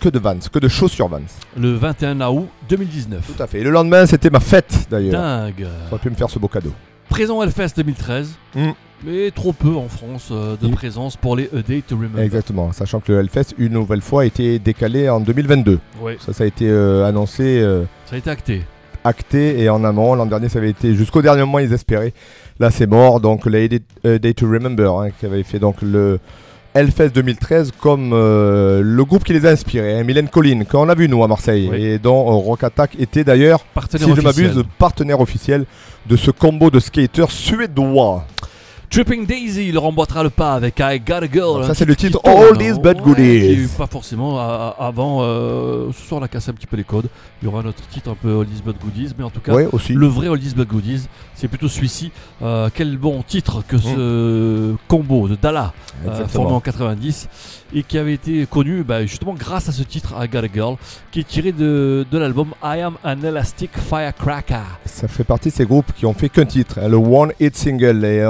que 0.00 0.08
de 0.08 0.18
Vans, 0.18 0.38
que 0.52 0.58
de 0.58 0.68
chaussures 0.68 1.08
Vans. 1.08 1.20
le 1.56 1.74
21 1.74 2.20
août 2.28 2.48
2019. 2.68 3.34
Tout 3.36 3.42
à 3.42 3.46
fait. 3.46 3.60
Et 3.60 3.62
le 3.62 3.70
lendemain, 3.70 4.06
c'était 4.06 4.30
ma 4.30 4.40
fête 4.40 4.86
d'ailleurs. 4.90 5.20
Dingue. 5.20 5.66
J'aurais 5.90 6.00
pu 6.02 6.10
me 6.10 6.14
faire 6.16 6.30
ce 6.30 6.38
beau 6.38 6.48
cadeau. 6.48 6.72
Présent 7.10 7.38
au 7.38 7.42
Hellfest 7.42 7.72
2013, 7.76 8.36
Mm. 8.54 8.70
mais 9.04 9.30
trop 9.30 9.52
peu 9.52 9.74
en 9.74 9.88
France 9.88 10.28
euh, 10.30 10.56
de 10.56 10.68
Mm. 10.68 10.70
présence 10.72 11.16
pour 11.16 11.36
les 11.36 11.50
A 11.56 11.60
Day 11.62 11.82
to 11.86 11.96
Remember. 11.96 12.22
Exactement, 12.22 12.72
sachant 12.72 13.00
que 13.00 13.12
le 13.12 13.20
Hellfest, 13.20 13.54
une 13.58 13.72
nouvelle 13.74 14.00
fois, 14.00 14.22
a 14.22 14.24
été 14.24 14.58
décalé 14.58 15.08
en 15.10 15.20
2022. 15.20 15.78
Ouais, 16.00 16.16
Ça, 16.24 16.32
ça 16.32 16.44
a 16.44 16.46
été 16.46 16.68
euh, 16.68 17.04
annoncé, 17.06 17.60
euh, 17.60 17.84
ça 18.06 18.14
a 18.14 18.18
été 18.18 18.30
acté. 18.30 18.62
acté 19.04 19.60
et 19.60 19.68
en 19.70 19.82
amont. 19.84 20.14
L'an 20.14 20.26
dernier, 20.26 20.48
ça 20.48 20.58
avait 20.58 20.70
été 20.70 20.94
jusqu'au 20.94 21.22
dernier 21.22 21.40
moment, 21.40 21.58
ils 21.58 21.72
espéraient. 21.72 22.12
Là, 22.58 22.70
c'est 22.70 22.86
mort. 22.86 23.20
Donc, 23.20 23.46
la 23.46 23.66
Day, 23.66 23.80
euh, 24.06 24.18
Day 24.18 24.34
to 24.34 24.46
Remember, 24.46 24.98
hein, 24.98 25.08
qui 25.18 25.26
avait 25.26 25.42
fait 25.42 25.58
donc 25.58 25.76
le 25.82 26.18
Hellfest 26.74 27.10
2013 27.10 27.72
comme 27.80 28.12
euh, 28.12 28.80
le 28.84 29.04
groupe 29.04 29.24
qui 29.24 29.32
les 29.32 29.44
a 29.46 29.50
inspirés, 29.50 29.98
hein, 29.98 30.04
Mylène 30.04 30.28
Collin, 30.28 30.64
qu'on 30.64 30.88
a 30.88 30.94
vu 30.94 31.08
nous 31.08 31.22
à 31.24 31.28
Marseille, 31.28 31.68
Oui. 31.70 31.84
et 31.84 31.98
dont 31.98 32.28
euh, 32.28 32.34
Rock 32.34 32.62
Attack 32.64 32.92
était 32.98 33.24
d'ailleurs, 33.24 33.64
si 33.90 33.98
je 34.14 34.20
m'abuse, 34.20 34.62
partenaire 34.78 35.20
officiel 35.20 35.64
de 36.06 36.16
ce 36.16 36.30
combo 36.30 36.70
de 36.70 36.78
skateurs 36.80 37.30
suédois. 37.30 38.24
Tripping 38.90 39.24
Daisy 39.24 39.70
leur 39.70 39.84
emboîtera 39.84 40.24
le 40.24 40.30
pas 40.30 40.54
avec 40.54 40.80
I 40.80 40.98
Got 40.98 41.22
a 41.22 41.30
Girl. 41.32 41.64
Ça, 41.64 41.74
c'est 41.74 41.84
le 41.84 41.94
titre 41.94 42.20
All. 42.24 42.58
These 42.58 42.80
Bad 42.80 43.00
Goodies. 43.00 43.68
pas 43.78 43.86
forcément 43.86 44.40
avant. 44.40 45.22
euh, 45.22 45.92
ce 45.92 46.08
soir, 46.08 46.20
on 46.20 46.24
a 46.24 46.28
cassé 46.28 46.50
un 46.50 46.54
petit 46.54 46.66
peu 46.66 46.76
les 46.76 46.82
codes. 46.82 47.08
Il 47.40 47.44
y 47.44 47.48
aura 47.48 47.60
un 47.60 47.66
autre 47.66 47.86
titre 47.88 48.10
un 48.10 48.16
peu 48.16 48.40
All 48.40 48.46
These 48.46 48.64
Bad 48.64 48.74
Goodies, 48.82 49.14
mais 49.16 49.22
en 49.22 49.30
tout 49.30 49.38
cas, 49.38 49.52
le 49.54 50.06
vrai 50.08 50.26
All 50.26 50.40
These 50.40 50.56
Bad 50.56 50.66
Goodies, 50.66 51.02
c'est 51.36 51.46
plutôt 51.46 51.68
celui-ci. 51.68 52.10
Euh, 52.42 52.68
quel 52.74 52.98
bon 52.98 53.22
titre 53.22 53.62
que 53.66 53.78
ce 53.78 54.74
combo 54.88 55.28
de 55.28 55.36
Dalla, 55.36 55.72
euh, 56.08 56.26
formé 56.26 56.50
en 56.50 56.60
90, 56.60 57.28
et 57.72 57.84
qui 57.84 57.96
avait 57.96 58.14
été 58.14 58.44
connu 58.46 58.82
bah, 58.82 59.06
justement 59.06 59.34
grâce 59.34 59.68
à 59.68 59.72
ce 59.72 59.84
titre 59.84 60.14
I 60.20 60.26
Got 60.26 60.38
a 60.40 60.48
Girl, 60.52 60.76
qui 61.12 61.20
est 61.20 61.28
tiré 61.28 61.52
de, 61.52 62.04
l'album 62.10 62.54
I 62.60 62.80
Am 62.80 62.94
an 63.04 63.22
Elastic 63.22 63.70
Firecracker. 63.78 64.56
Ça 64.84 65.06
fait 65.06 65.22
partie 65.22 65.50
de 65.50 65.54
ces 65.54 65.64
groupes 65.64 65.92
qui 65.96 66.06
ont 66.06 66.14
fait 66.14 66.28
qu'un 66.28 66.44
titre, 66.44 66.80
hein, 66.82 66.88
le 66.88 66.96
One 66.96 67.30
Hit 67.38 67.56
Single. 67.56 68.04
Et 68.04 68.20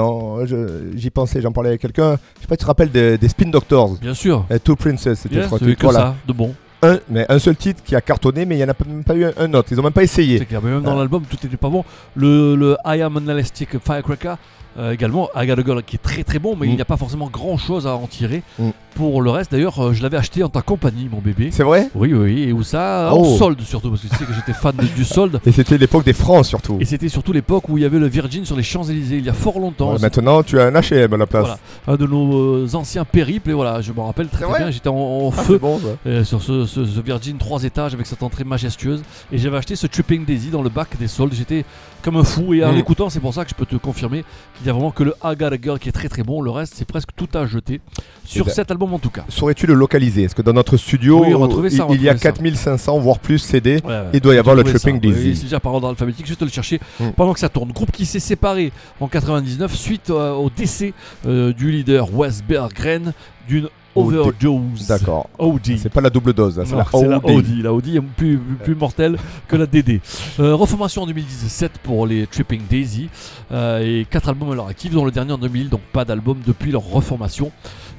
je- 0.51 0.97
j'y 0.97 1.09
pensais, 1.09 1.41
j'en 1.41 1.51
parlais 1.51 1.69
avec 1.69 1.81
quelqu'un. 1.81 2.17
Je 2.37 2.41
sais 2.41 2.47
pas 2.47 2.55
si 2.55 2.59
tu 2.59 2.63
te 2.63 2.65
rappelles 2.65 2.91
des, 2.91 3.17
des 3.17 3.27
Spin 3.29 3.49
Doctors. 3.49 3.95
Bien 3.99 4.13
sûr. 4.13 4.45
Euh, 4.51 4.59
Two 4.63 4.75
Princess, 4.75 5.19
c'était 5.19 5.35
Yes, 5.35 5.43
je 5.43 5.47
crois, 5.47 5.59
c'est 5.59 5.75
que 5.75 5.81
voilà. 5.83 5.99
ça, 5.99 6.15
de 6.27 6.33
bon. 6.33 6.53
Un, 6.83 6.97
mais 7.09 7.25
un 7.29 7.37
seul 7.37 7.55
titre 7.55 7.83
qui 7.83 7.95
a 7.95 8.01
cartonné, 8.01 8.43
mais 8.45 8.55
il 8.55 8.57
n'y 8.57 8.63
en 8.63 8.69
a 8.69 8.75
même 8.87 9.03
pas 9.03 9.13
eu 9.15 9.25
un, 9.25 9.33
un 9.37 9.53
autre. 9.53 9.69
Ils 9.71 9.79
ont 9.79 9.83
même 9.83 9.91
pas 9.93 10.01
essayé. 10.03 10.39
C'est 10.39 10.45
clair, 10.47 10.61
mais 10.63 10.71
même 10.71 10.81
dans 10.81 10.95
Ah. 10.95 10.99
l'album, 10.99 11.23
tout 11.29 11.37
était 11.45 11.55
pas 11.57 11.69
bon. 11.69 11.83
Le, 12.15 12.55
le 12.55 12.75
I 12.85 13.01
Am 13.03 13.17
an 13.17 13.27
Elastic 13.29 13.77
Firecracker, 13.79 14.33
euh, 14.77 14.91
également, 14.91 15.29
I 15.35 15.45
Got 15.47 15.53
a 15.59 15.63
Girl, 15.65 15.83
qui 15.83 15.95
est 15.97 15.99
très 15.99 16.23
très 16.23 16.39
bon, 16.39 16.55
mais 16.59 16.67
il 16.67 16.73
Mm. 16.73 16.75
n'y 16.75 16.81
a 16.81 16.85
pas 16.85 16.97
forcément 16.97 17.29
grand 17.31 17.57
chose 17.57 17.87
à 17.87 17.95
en 17.95 18.07
tirer. 18.07 18.43
Mm. 18.59 18.69
Pour 18.95 19.21
le 19.21 19.29
reste, 19.31 19.51
d'ailleurs, 19.53 19.79
euh, 19.79 19.93
je 19.93 20.03
l'avais 20.03 20.17
acheté 20.17 20.43
en 20.43 20.49
ta 20.49 20.61
compagnie, 20.61 21.07
mon 21.09 21.19
bébé. 21.19 21.49
C'est 21.51 21.63
vrai? 21.63 21.89
Oui, 21.95 22.13
oui, 22.13 22.43
et 22.43 22.53
où 22.53 22.61
ça 22.61 23.11
Oh. 23.13 23.19
En 23.21 23.37
solde 23.37 23.61
surtout, 23.61 23.89
parce 23.89 24.01
que 24.01 24.07
tu 24.09 24.15
sais 24.15 24.25
que 24.25 24.33
j'étais 24.33 24.51
fan 24.53 24.75
de- 24.75 24.83
du 24.85 25.05
solde. 25.05 25.39
Et 25.45 25.51
c'était 25.53 25.77
l'époque 25.77 26.03
des 26.03 26.11
francs 26.13 26.45
surtout. 26.45 26.77
Et 26.81 26.85
c'était 26.85 27.07
surtout 27.07 27.31
l'époque 27.31 27.69
où 27.69 27.77
il 27.77 27.83
y 27.83 27.85
avait 27.85 27.99
le 27.99 28.07
Virgin 28.07 28.43
sur 28.45 28.55
les 28.57 28.63
Champs-Élysées, 28.63 29.17
il 29.17 29.25
y 29.25 29.29
a 29.29 29.33
fort 29.33 29.59
longtemps. 29.59 29.93
Ouais, 29.93 29.99
maintenant, 29.99 30.43
tu 30.43 30.59
as 30.59 30.65
un 30.65 30.71
HM 30.73 31.13
à 31.13 31.17
la 31.17 31.25
place. 31.25 31.45
Voilà, 31.45 31.57
un 31.87 31.95
de 31.95 32.05
nos 32.05 32.33
euh, 32.65 32.67
anciens 32.73 33.05
périples, 33.05 33.49
et 33.51 33.53
voilà, 33.53 33.79
je 33.81 33.93
me 33.93 34.01
rappelle 34.01 34.27
très, 34.27 34.45
très 34.45 34.57
bien, 34.59 34.71
j'étais 34.71 34.89
en, 34.89 34.95
en 34.95 35.31
Ah, 35.35 35.41
feu 35.41 35.57
bon, 35.57 35.79
euh, 36.05 36.23
sur 36.25 36.41
ce, 36.41 36.65
ce- 36.65 36.83
ce 36.85 36.99
Virgin 36.99 37.37
3 37.37 37.63
étages 37.63 37.93
avec 37.93 38.05
cette 38.07 38.23
entrée 38.23 38.43
majestueuse. 38.43 39.01
Et 39.31 39.37
j'avais 39.37 39.57
acheté 39.57 39.75
ce 39.77 39.87
Tripping 39.87 40.25
Daisy 40.25 40.49
dans 40.49 40.61
le 40.61 40.69
bac 40.69 40.89
des 40.99 41.07
soldes. 41.07 41.33
J'étais 41.33 41.63
comme 42.01 42.17
un 42.17 42.23
fou. 42.23 42.53
Et 42.53 42.63
en 42.63 42.69
Mhm. 42.69 42.75
l'écoutant, 42.75 43.09
c'est 43.09 43.19
pour 43.19 43.33
ça 43.33 43.43
que 43.43 43.49
je 43.49 43.55
peux 43.55 43.65
te 43.65 43.75
confirmer 43.75 44.23
qu'il 44.57 44.67
y 44.67 44.69
a 44.69 44.73
vraiment 44.73 44.91
que 44.91 45.03
le 45.03 45.13
I 45.23 45.35
Got 45.35 45.45
a 45.47 45.57
Girl 45.61 45.79
qui 45.79 45.89
est 45.89 45.91
très 45.93 46.09
très 46.09 46.23
bon. 46.23 46.41
Le 46.41 46.51
reste, 46.51 46.73
c'est 46.75 46.85
presque 46.85 47.09
tout 47.15 47.29
à 47.33 47.45
jeter. 47.45 47.79
Sur 48.25 48.45
Eh 48.45 48.49
ben, 48.49 48.53
cet 48.55 48.71
album 48.71 48.93
en 48.93 48.99
tout 48.99 49.09
cas. 49.09 49.23
Saurais-tu 49.29 49.67
le 49.67 49.73
localiser? 49.73 50.23
Est-ce 50.23 50.35
que 50.35 50.41
dans 50.41 50.53
notre 50.53 50.77
studio, 50.77 51.19
Oui, 51.19 51.25
ça, 51.25 51.27
il, 51.29 51.31
y 51.31 51.43
a 51.43 51.47
trouver 51.47 51.69
ça. 51.69 52.31
4500 52.31 52.99
voire 52.99 53.19
plus 53.19 53.39
CD 53.39 53.75
Ouais, 53.83 53.89
ouais, 53.89 54.03
Il 54.13 54.19
doit 54.21 54.35
y 54.35 54.37
avoir 54.37 54.55
le. 54.55 54.63
Tripping. 54.63 54.99
Oui, 55.03 55.35
C'est 55.35 55.43
déjà 55.43 55.59
par 55.59 55.73
ordre 55.73 55.89
alphabétique, 55.89 56.25
juste 56.25 56.41
le 56.41 56.47
chercher 56.49 56.79
Mhm. 56.99 57.13
pendant 57.13 57.33
que 57.33 57.39
ça 57.39 57.49
tourne. 57.49 57.71
Groupe 57.71 57.91
qui 57.91 58.05
s'est 58.05 58.19
séparé 58.19 58.71
en 58.99 59.07
99 59.07 59.75
suite 59.75 60.09
euh, 60.09 60.33
au 60.33 60.49
décès 60.49 60.93
euh, 61.25 61.51
du 61.53 61.71
leader 61.71 62.13
Wes 62.13 62.41
Berggren 62.47 63.13
d'une. 63.47 63.67
Overdose. 63.95 64.87
D'accord. 64.87 65.29
OD. 65.37 65.77
C'est 65.77 65.89
pas 65.89 66.01
la 66.01 66.09
double 66.09 66.33
dose, 66.33 66.61
c'est 66.65 66.75
la 66.75 66.85
la 67.07 67.17
OD. 67.17 67.29
Audi. 67.31 67.61
La 67.61 67.73
Audi 67.73 67.97
est 67.97 68.01
plus, 68.01 68.37
plus, 68.37 68.55
plus 68.55 68.75
mortelle 68.75 69.17
que 69.47 69.55
la 69.55 69.65
DD. 69.65 70.01
Euh, 70.39 70.55
reformation 70.55 71.03
en 71.03 71.07
2017 71.07 71.73
pour 71.83 72.07
les 72.07 72.27
Tripping 72.27 72.61
Daisy. 72.69 73.09
euh, 73.51 74.01
et 74.01 74.05
4 74.09 74.29
albums 74.29 74.51
à 74.51 74.55
leur 74.55 74.67
actif, 74.67 74.91
dont 74.93 75.05
le 75.05 75.11
dernier 75.11 75.33
en 75.33 75.37
2000, 75.37 75.69
donc 75.69 75.81
pas 75.91 76.05
d'album 76.05 76.37
depuis 76.45 76.71
leur 76.71 76.83
reformation. 76.83 77.51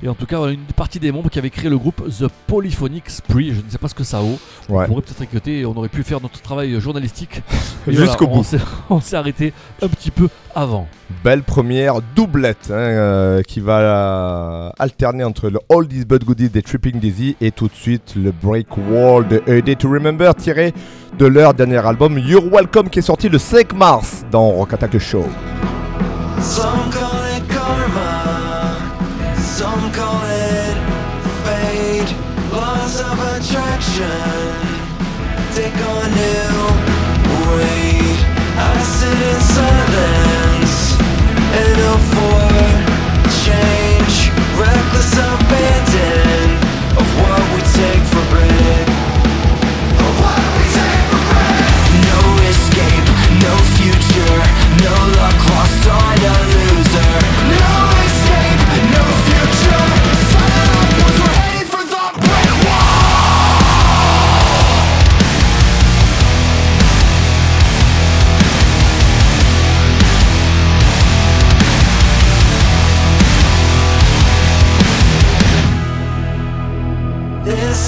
Et 0.05 0.09
en 0.09 0.15
tout 0.15 0.27
cas, 0.27 0.49
une 0.49 0.59
partie 0.75 0.99
des 0.99 1.13
membres 1.13 1.31
qui 1.31 1.39
avaient 1.39 1.49
créé 1.51 1.71
le 1.71 1.79
groupe 1.79 2.03
The 2.09 2.27
Polyphonic 2.49 3.09
Spree. 3.09 3.53
Je 3.55 3.61
ne 3.65 3.71
sais 3.71 3.79
pas 3.79 3.87
ce 3.87 3.95
que 3.95 4.03
ça 4.03 4.19
vaut. 4.19 4.37
Ouais. 4.69 4.85
On 4.85 4.87
pourrait 4.89 5.03
peut-être 5.03 5.23
écouter 5.23 5.61
et 5.61 5.67
on 5.67 5.77
aurait 5.77 5.89
pu 5.89 6.03
faire 6.03 6.21
notre 6.21 6.41
travail 6.43 6.81
journalistique. 6.81 7.41
Jusqu'au 7.87 8.27
voilà, 8.27 8.39
bout. 8.41 8.45
s'est- 8.45 8.59
On 8.91 9.01
s'est 9.01 9.15
arrêté 9.15 9.53
un 9.81 9.87
petit 9.87 10.11
peu 10.11 10.29
avant. 10.57 10.89
Belle 11.23 11.45
première 11.45 12.01
doublette 12.17 12.69
hein, 12.71 12.75
euh, 12.75 13.43
qui 13.43 13.61
va 13.61 13.79
euh, 13.79 14.71
alterner 14.79 15.23
entre 15.23 15.49
le 15.51 15.61
All 15.71 15.87
These 15.87 16.05
But 16.07 16.25
Goodies 16.25 16.49
des 16.51 16.63
Tripping 16.63 16.99
Daisy 16.99 17.37
et 17.41 17.53
tout 17.53 17.69
de 17.69 17.75
suite 17.75 18.15
le 18.17 18.33
Break 18.33 18.77
Wall 18.77 19.29
de 19.29 19.41
A 19.47 19.61
Day 19.61 19.77
to 19.77 19.89
Remember 19.89 20.35
tiré 20.35 20.75
de 21.17 21.27
leur 21.27 21.55
dernier 21.55 21.85
album 21.87 22.19
You're 22.19 22.47
Welcome 22.51 22.91
qui 22.91 22.99
est 22.99 23.03
sorti 23.03 23.29
le 23.29 23.39
5 23.39 23.73
mars 23.75 24.25
dans 24.33 24.49
Rock 24.51 24.73
Attack 24.73 24.99
Show. 24.99 25.27
Some 26.41 26.91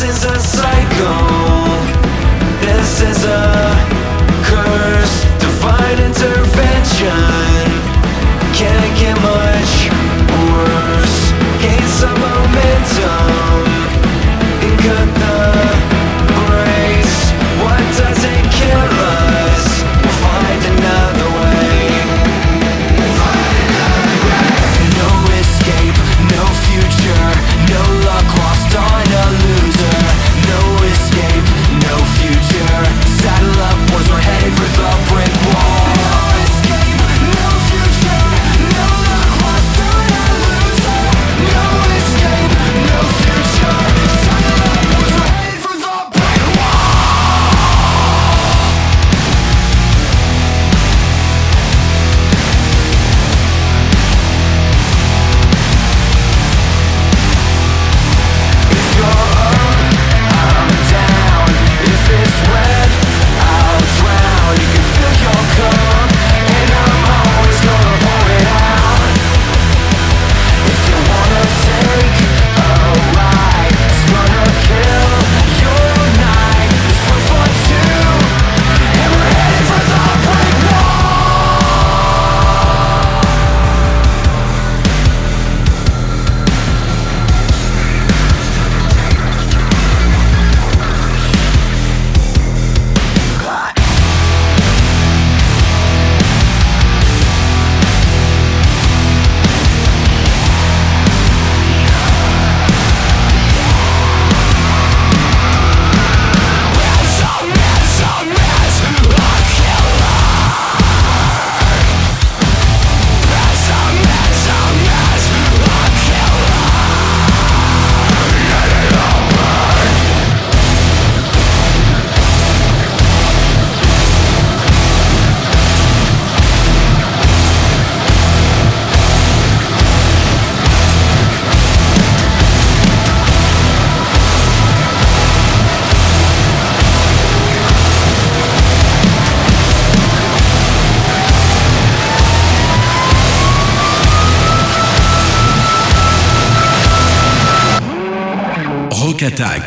is 0.05 0.25
a 0.27 0.39
cycle. 0.39 1.24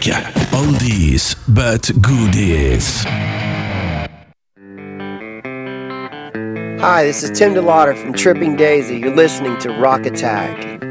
Attack. 0.07 0.33
these, 0.79 1.35
but 1.49 1.91
goodies. 2.01 3.03
Hi, 6.79 7.03
this 7.03 7.23
is 7.23 7.37
Tim 7.37 7.53
DeLauder 7.53 8.01
from 8.01 8.13
Tripping 8.13 8.55
Daisy. 8.55 8.99
You're 8.99 9.15
listening 9.15 9.57
to 9.59 9.69
Rock 9.71 10.05
Attack. 10.05 10.81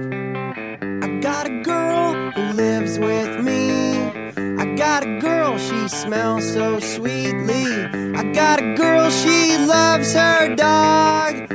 I 1.02 1.18
got 1.20 1.46
a 1.46 1.62
girl 1.62 2.30
who 2.32 2.42
lives 2.52 2.98
with 2.98 3.42
me. 3.42 3.96
I 4.36 4.74
got 4.76 5.04
a 5.04 5.18
girl, 5.18 5.56
she 5.56 5.88
smells 5.88 6.52
so 6.52 6.78
sweetly. 6.78 7.86
I 8.14 8.32
got 8.34 8.60
a 8.60 8.74
girl, 8.74 9.08
she 9.08 9.56
loves 9.56 10.12
her 10.12 10.54
dog. 10.54 11.45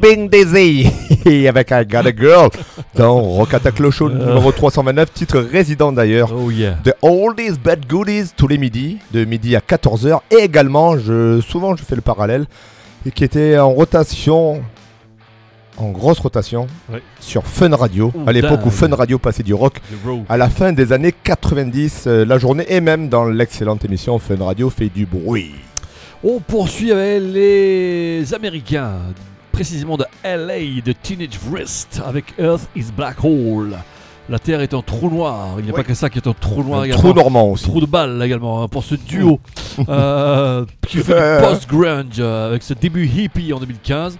Tripping 0.00 0.28
Daisy 0.28 0.86
avec 1.48 1.70
I 1.70 1.84
Got 1.84 2.06
a 2.06 2.12
Girl 2.16 2.48
dans 2.94 3.20
Rock 3.20 3.52
Attack 3.54 3.78
le 3.78 3.90
Show 3.90 4.08
numéro 4.08 4.50
329, 4.50 5.12
titre 5.12 5.40
résident 5.40 5.92
d'ailleurs. 5.92 6.32
Oh 6.34 6.50
yeah. 6.50 6.78
The 6.84 6.94
Oldies 7.02 7.58
Bad 7.62 7.86
Goodies 7.86 8.30
tous 8.36 8.48
les 8.48 8.56
midis, 8.56 8.98
de 9.12 9.24
midi 9.24 9.54
à 9.56 9.60
14h. 9.60 10.20
Et 10.30 10.42
également, 10.44 10.98
je, 10.98 11.40
souvent 11.40 11.76
je 11.76 11.82
fais 11.82 11.96
le 11.96 12.00
parallèle, 12.00 12.46
et 13.06 13.10
qui 13.10 13.24
était 13.24 13.58
en 13.58 13.70
rotation, 13.70 14.62
en 15.76 15.90
grosse 15.90 16.20
rotation, 16.20 16.66
sur 17.20 17.46
Fun 17.46 17.74
Radio, 17.74 18.10
Oh, 18.14 18.20
à 18.26 18.32
l'époque 18.32 18.64
où. 18.64 18.70
Fun 18.70 18.94
Radio 18.94 19.18
passait 19.18 19.42
du 19.42 19.54
rock. 19.54 19.80
À 20.28 20.36
la 20.38 20.48
fin 20.48 20.72
des 20.72 20.92
années 20.92 21.12
90, 21.12 22.04
euh, 22.06 22.24
la 22.24 22.38
journée 22.38 22.64
et 22.68 22.80
même 22.80 23.08
dans 23.08 23.26
l'excellente 23.26 23.84
émission 23.84 24.18
Fun 24.18 24.42
Radio 24.42 24.70
fait 24.70 24.88
du 24.88 25.04
bruit. 25.04 25.52
On 26.24 26.40
poursuit 26.40 26.92
avec 26.92 27.22
les 27.22 28.34
Américains, 28.34 28.92
précisément 29.60 29.98
de 29.98 30.06
LA, 30.24 30.80
de 30.80 30.92
Teenage 30.92 31.38
Wrist, 31.44 32.00
avec 32.06 32.32
Earth 32.38 32.66
is 32.74 32.86
Black 32.96 33.22
Hole. 33.22 33.76
La 34.30 34.38
Terre 34.38 34.62
est 34.62 34.72
un 34.72 34.80
trou 34.80 35.10
noir. 35.10 35.56
Il 35.58 35.66
n'y 35.66 35.70
a 35.70 35.74
pas 35.74 35.84
que 35.84 35.92
ça 35.92 36.08
qui 36.08 36.16
est 36.16 36.26
un 36.26 36.32
trou 36.32 36.64
noir 36.64 36.80
Un 36.80 36.84
également. 36.84 37.02
trou 37.02 37.12
normand 37.12 37.44
aussi. 37.50 37.64
Trou 37.64 37.78
de 37.82 37.84
balle 37.84 38.22
également 38.22 38.62
hein, 38.62 38.68
pour 38.68 38.84
ce 38.84 38.94
duo 38.94 39.38
euh, 39.90 40.64
qui 40.88 40.96
fait 41.00 41.12
du 41.40 41.44
post-grunge 41.44 42.14
euh, 42.20 42.48
avec 42.48 42.62
ce 42.62 42.72
début 42.72 43.06
hippie 43.06 43.52
en 43.52 43.60
2015. 43.60 44.16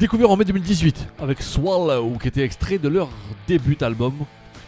Découvert 0.00 0.32
en 0.32 0.36
mai 0.36 0.44
2018 0.46 1.06
avec 1.22 1.42
Swallow 1.42 2.18
qui 2.20 2.26
était 2.26 2.42
extrait 2.42 2.78
de 2.78 2.88
leur 2.88 3.08
début 3.46 3.78
album 3.82 4.14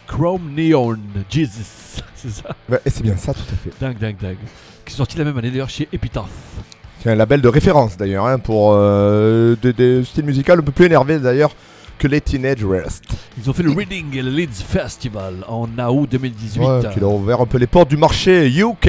Chrome 0.07 0.49
Neon 0.55 0.97
Jesus. 1.29 2.01
C'est 2.15 2.29
ça? 2.29 2.55
Ouais, 2.69 2.79
et 2.85 2.89
c'est 2.89 3.03
bien 3.03 3.17
ça, 3.17 3.33
tout 3.33 3.41
à 3.51 3.55
fait. 3.57 3.71
Dingue, 3.81 3.97
dingue, 3.97 4.17
dingue. 4.21 4.37
qui 4.85 4.93
est 4.93 4.95
sorti 4.95 5.17
la 5.17 5.25
même 5.25 5.37
année 5.37 5.51
d'ailleurs 5.51 5.69
chez 5.69 5.89
Epitaph. 5.91 6.29
C'est 7.05 7.11
un 7.11 7.15
label 7.15 7.39
de 7.39 7.47
référence 7.49 7.97
d'ailleurs 7.97 8.25
hein, 8.25 8.39
pour 8.39 8.71
euh, 8.73 9.55
des, 9.61 9.73
des 9.73 10.03
styles 10.03 10.25
musicaux 10.25 10.53
un 10.53 10.61
peu 10.61 10.71
plus 10.71 10.85
énervés 10.85 11.19
d'ailleurs 11.19 11.51
que 11.99 12.07
les 12.07 12.19
Teenage 12.19 12.65
Rest. 12.65 13.03
Ils 13.37 13.47
ont 13.47 13.53
fait 13.53 13.61
le 13.61 13.69
Reading 13.73 14.11
Leeds 14.11 14.63
Festival 14.67 15.35
en 15.47 15.67
août 15.87 16.09
2018. 16.09 16.59
Ouais, 16.59 16.79
qui 16.91 16.99
leur 16.99 17.11
a 17.11 17.13
ouvert 17.13 17.41
un 17.41 17.45
peu 17.45 17.59
les 17.59 17.67
portes 17.67 17.89
du 17.89 17.97
marché 17.97 18.47
UK. 18.47 18.87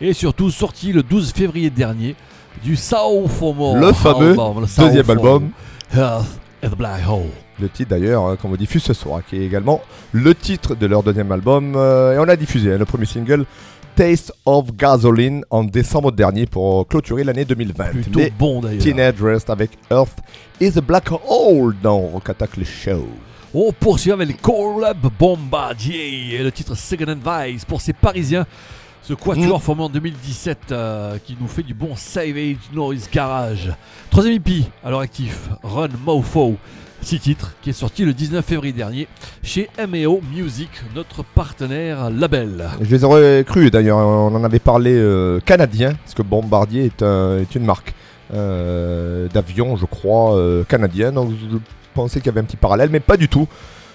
Et 0.00 0.14
surtout 0.14 0.50
sorti 0.50 0.90
le 0.90 1.02
12 1.02 1.34
février 1.34 1.68
dernier 1.68 2.16
du 2.62 2.76
Sophomore 2.76 3.76
Le 3.76 3.92
fameux 3.92 4.30
album, 4.30 4.62
le 4.62 4.82
deuxième 4.82 5.10
album. 5.10 5.50
Health 5.94 6.24
and 6.64 6.70
the 6.70 6.78
Black 6.78 7.02
Hole. 7.06 7.28
Le 7.60 7.68
titre 7.68 7.90
d'ailleurs 7.90 8.24
hein, 8.24 8.36
qu'on 8.40 8.48
vous 8.48 8.56
diffuse 8.56 8.82
ce 8.84 8.94
soir, 8.94 9.20
qui 9.28 9.36
est 9.36 9.44
également 9.44 9.82
le 10.12 10.34
titre 10.34 10.74
de 10.74 10.86
leur 10.86 11.02
deuxième 11.02 11.30
album. 11.30 11.74
euh, 11.76 12.14
et 12.14 12.18
on 12.18 12.26
a 12.26 12.36
diffusé 12.36 12.72
hein, 12.72 12.78
le 12.78 12.86
premier 12.86 13.04
single 13.04 13.44
Taste 13.96 14.32
of 14.44 14.74
Gasoline 14.76 15.44
en 15.50 15.62
décembre 15.62 16.10
dernier 16.10 16.46
pour 16.46 16.86
clôturer 16.88 17.22
l'année 17.22 17.44
2020. 17.44 17.84
Plutôt 17.90 18.18
Les 18.18 18.30
bon 18.30 18.60
d'ailleurs. 18.60 18.82
Teenage 18.82 19.22
Rest 19.22 19.50
avec 19.50 19.70
Earth 19.90 20.18
is 20.60 20.76
a 20.76 20.80
Black 20.80 21.10
Hole 21.28 21.76
dans 21.80 21.98
Rock 21.98 22.28
Attack 22.30 22.56
le 22.56 22.64
show. 22.64 23.06
On 23.54 23.72
poursuit 23.72 24.10
avec 24.10 24.26
les 24.26 24.34
Collab 24.34 25.06
Bombardier 25.16 26.34
et 26.34 26.42
le 26.42 26.50
titre 26.50 26.74
Second 26.74 27.06
Advice 27.06 27.64
pour 27.64 27.80
ces 27.80 27.92
Parisiens. 27.92 28.46
Ce 29.02 29.12
quatuor 29.12 29.62
formé 29.62 29.82
en 29.82 29.88
2017 29.88 30.58
euh, 30.72 31.18
qui 31.24 31.36
nous 31.40 31.46
fait 31.46 31.62
du 31.62 31.74
bon 31.74 31.94
Savage 31.94 32.56
Noise 32.72 33.08
Garage. 33.12 33.70
Troisième 34.10 34.42
à 34.82 34.90
leur 34.90 35.00
actif, 35.00 35.50
Run 35.62 35.90
Mofo. 36.04 36.56
Six 37.04 37.20
titres 37.20 37.52
qui 37.60 37.68
est 37.70 37.74
sorti 37.74 38.04
le 38.06 38.14
19 38.14 38.42
février 38.44 38.72
dernier 38.72 39.08
chez 39.42 39.68
MEO 39.90 40.22
Music, 40.34 40.70
notre 40.94 41.22
partenaire 41.22 42.08
label. 42.10 42.64
Je 42.80 42.90
les 42.90 43.04
aurais 43.04 43.44
cru 43.46 43.70
d'ailleurs, 43.70 43.98
on 43.98 44.34
en 44.34 44.42
avait 44.42 44.58
parlé 44.58 44.92
euh, 44.94 45.38
canadien, 45.40 45.92
parce 46.02 46.14
que 46.14 46.22
Bombardier 46.22 46.86
est, 46.86 47.02
un- 47.02 47.38
est 47.40 47.54
une 47.54 47.66
marque 47.66 47.92
euh, 48.32 49.28
d'avion, 49.28 49.76
je 49.76 49.84
crois, 49.84 50.34
euh, 50.36 50.64
canadien. 50.64 51.12
Donc 51.12 51.30
je 51.32 51.58
pensais 51.92 52.20
qu'il 52.20 52.26
y 52.26 52.30
avait 52.30 52.40
un 52.40 52.44
petit 52.44 52.56
parallèle, 52.56 52.88
mais 52.90 53.00
pas 53.00 53.18
du 53.18 53.28
tout. 53.28 53.46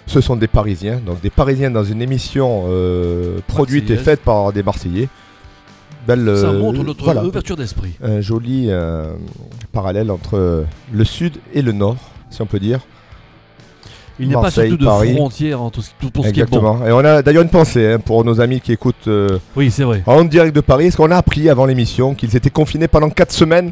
Ce 0.06 0.22
sont 0.22 0.36
des 0.36 0.48
Parisiens, 0.48 1.02
donc 1.04 1.20
des 1.22 1.32
Parisiens 1.32 1.72
dans 1.72 1.84
une 1.84 2.04
émission 2.04 2.66
euh, 2.68 3.40
produite 3.48 3.90
et 3.90 3.98
faite 3.98 4.22
par 4.22 4.54
des 4.54 4.62
Marseillais. 4.62 5.10
Belle, 6.08 6.38
Ça 6.38 6.52
montre 6.52 6.84
notre 6.84 7.04
voilà, 7.04 7.26
ouverture 7.26 7.58
d'esprit. 7.58 7.94
un 8.04 8.22
joli 8.22 8.70
parallèle 9.72 10.12
entre 10.12 10.66
le 10.94 11.04
sud 11.06 11.38
et 11.56 11.64
le 11.64 11.72
nord, 11.72 11.98
si 12.30 12.42
on 12.44 12.46
peut 12.46 12.60
dire. 12.60 12.80
Il 14.20 14.28
n'y 14.28 14.36
a 14.36 14.42
pas 14.42 14.52
surtout 14.52 14.78
de 14.78 14.86
Paris. 14.86 15.14
frontières 15.16 15.62
en 15.62 15.70
tout 15.70 15.82
ce, 15.82 15.90
pour 16.12 16.26
ce 16.26 16.32
qui 16.32 16.42
est 16.42 16.46
bon. 16.46 16.86
Et 16.86 16.92
on 16.92 17.00
a 17.00 17.22
d'ailleurs 17.22 17.44
une 17.44 17.50
pensée 17.50 17.94
hein, 17.94 18.00
pour 18.00 18.24
nos 18.26 18.42
amis 18.42 18.60
qui 18.60 18.72
écoutent 18.74 19.08
euh, 19.08 19.40
Oui, 19.56 19.72
c'est 19.72 19.84
vrai. 19.84 20.04
en 20.06 20.24
direct 20.26 20.56
de 20.56 20.62
Paris, 20.62 20.86
parce 20.86 20.96
qu'on 20.98 21.12
a 21.12 21.18
appris 21.18 21.50
avant 21.50 21.66
l'émission 21.66 22.14
qu'ils 22.16 22.36
étaient 22.36 22.50
confinés 22.50 22.88
pendant 22.88 23.10
4 23.10 23.32
semaines. 23.32 23.72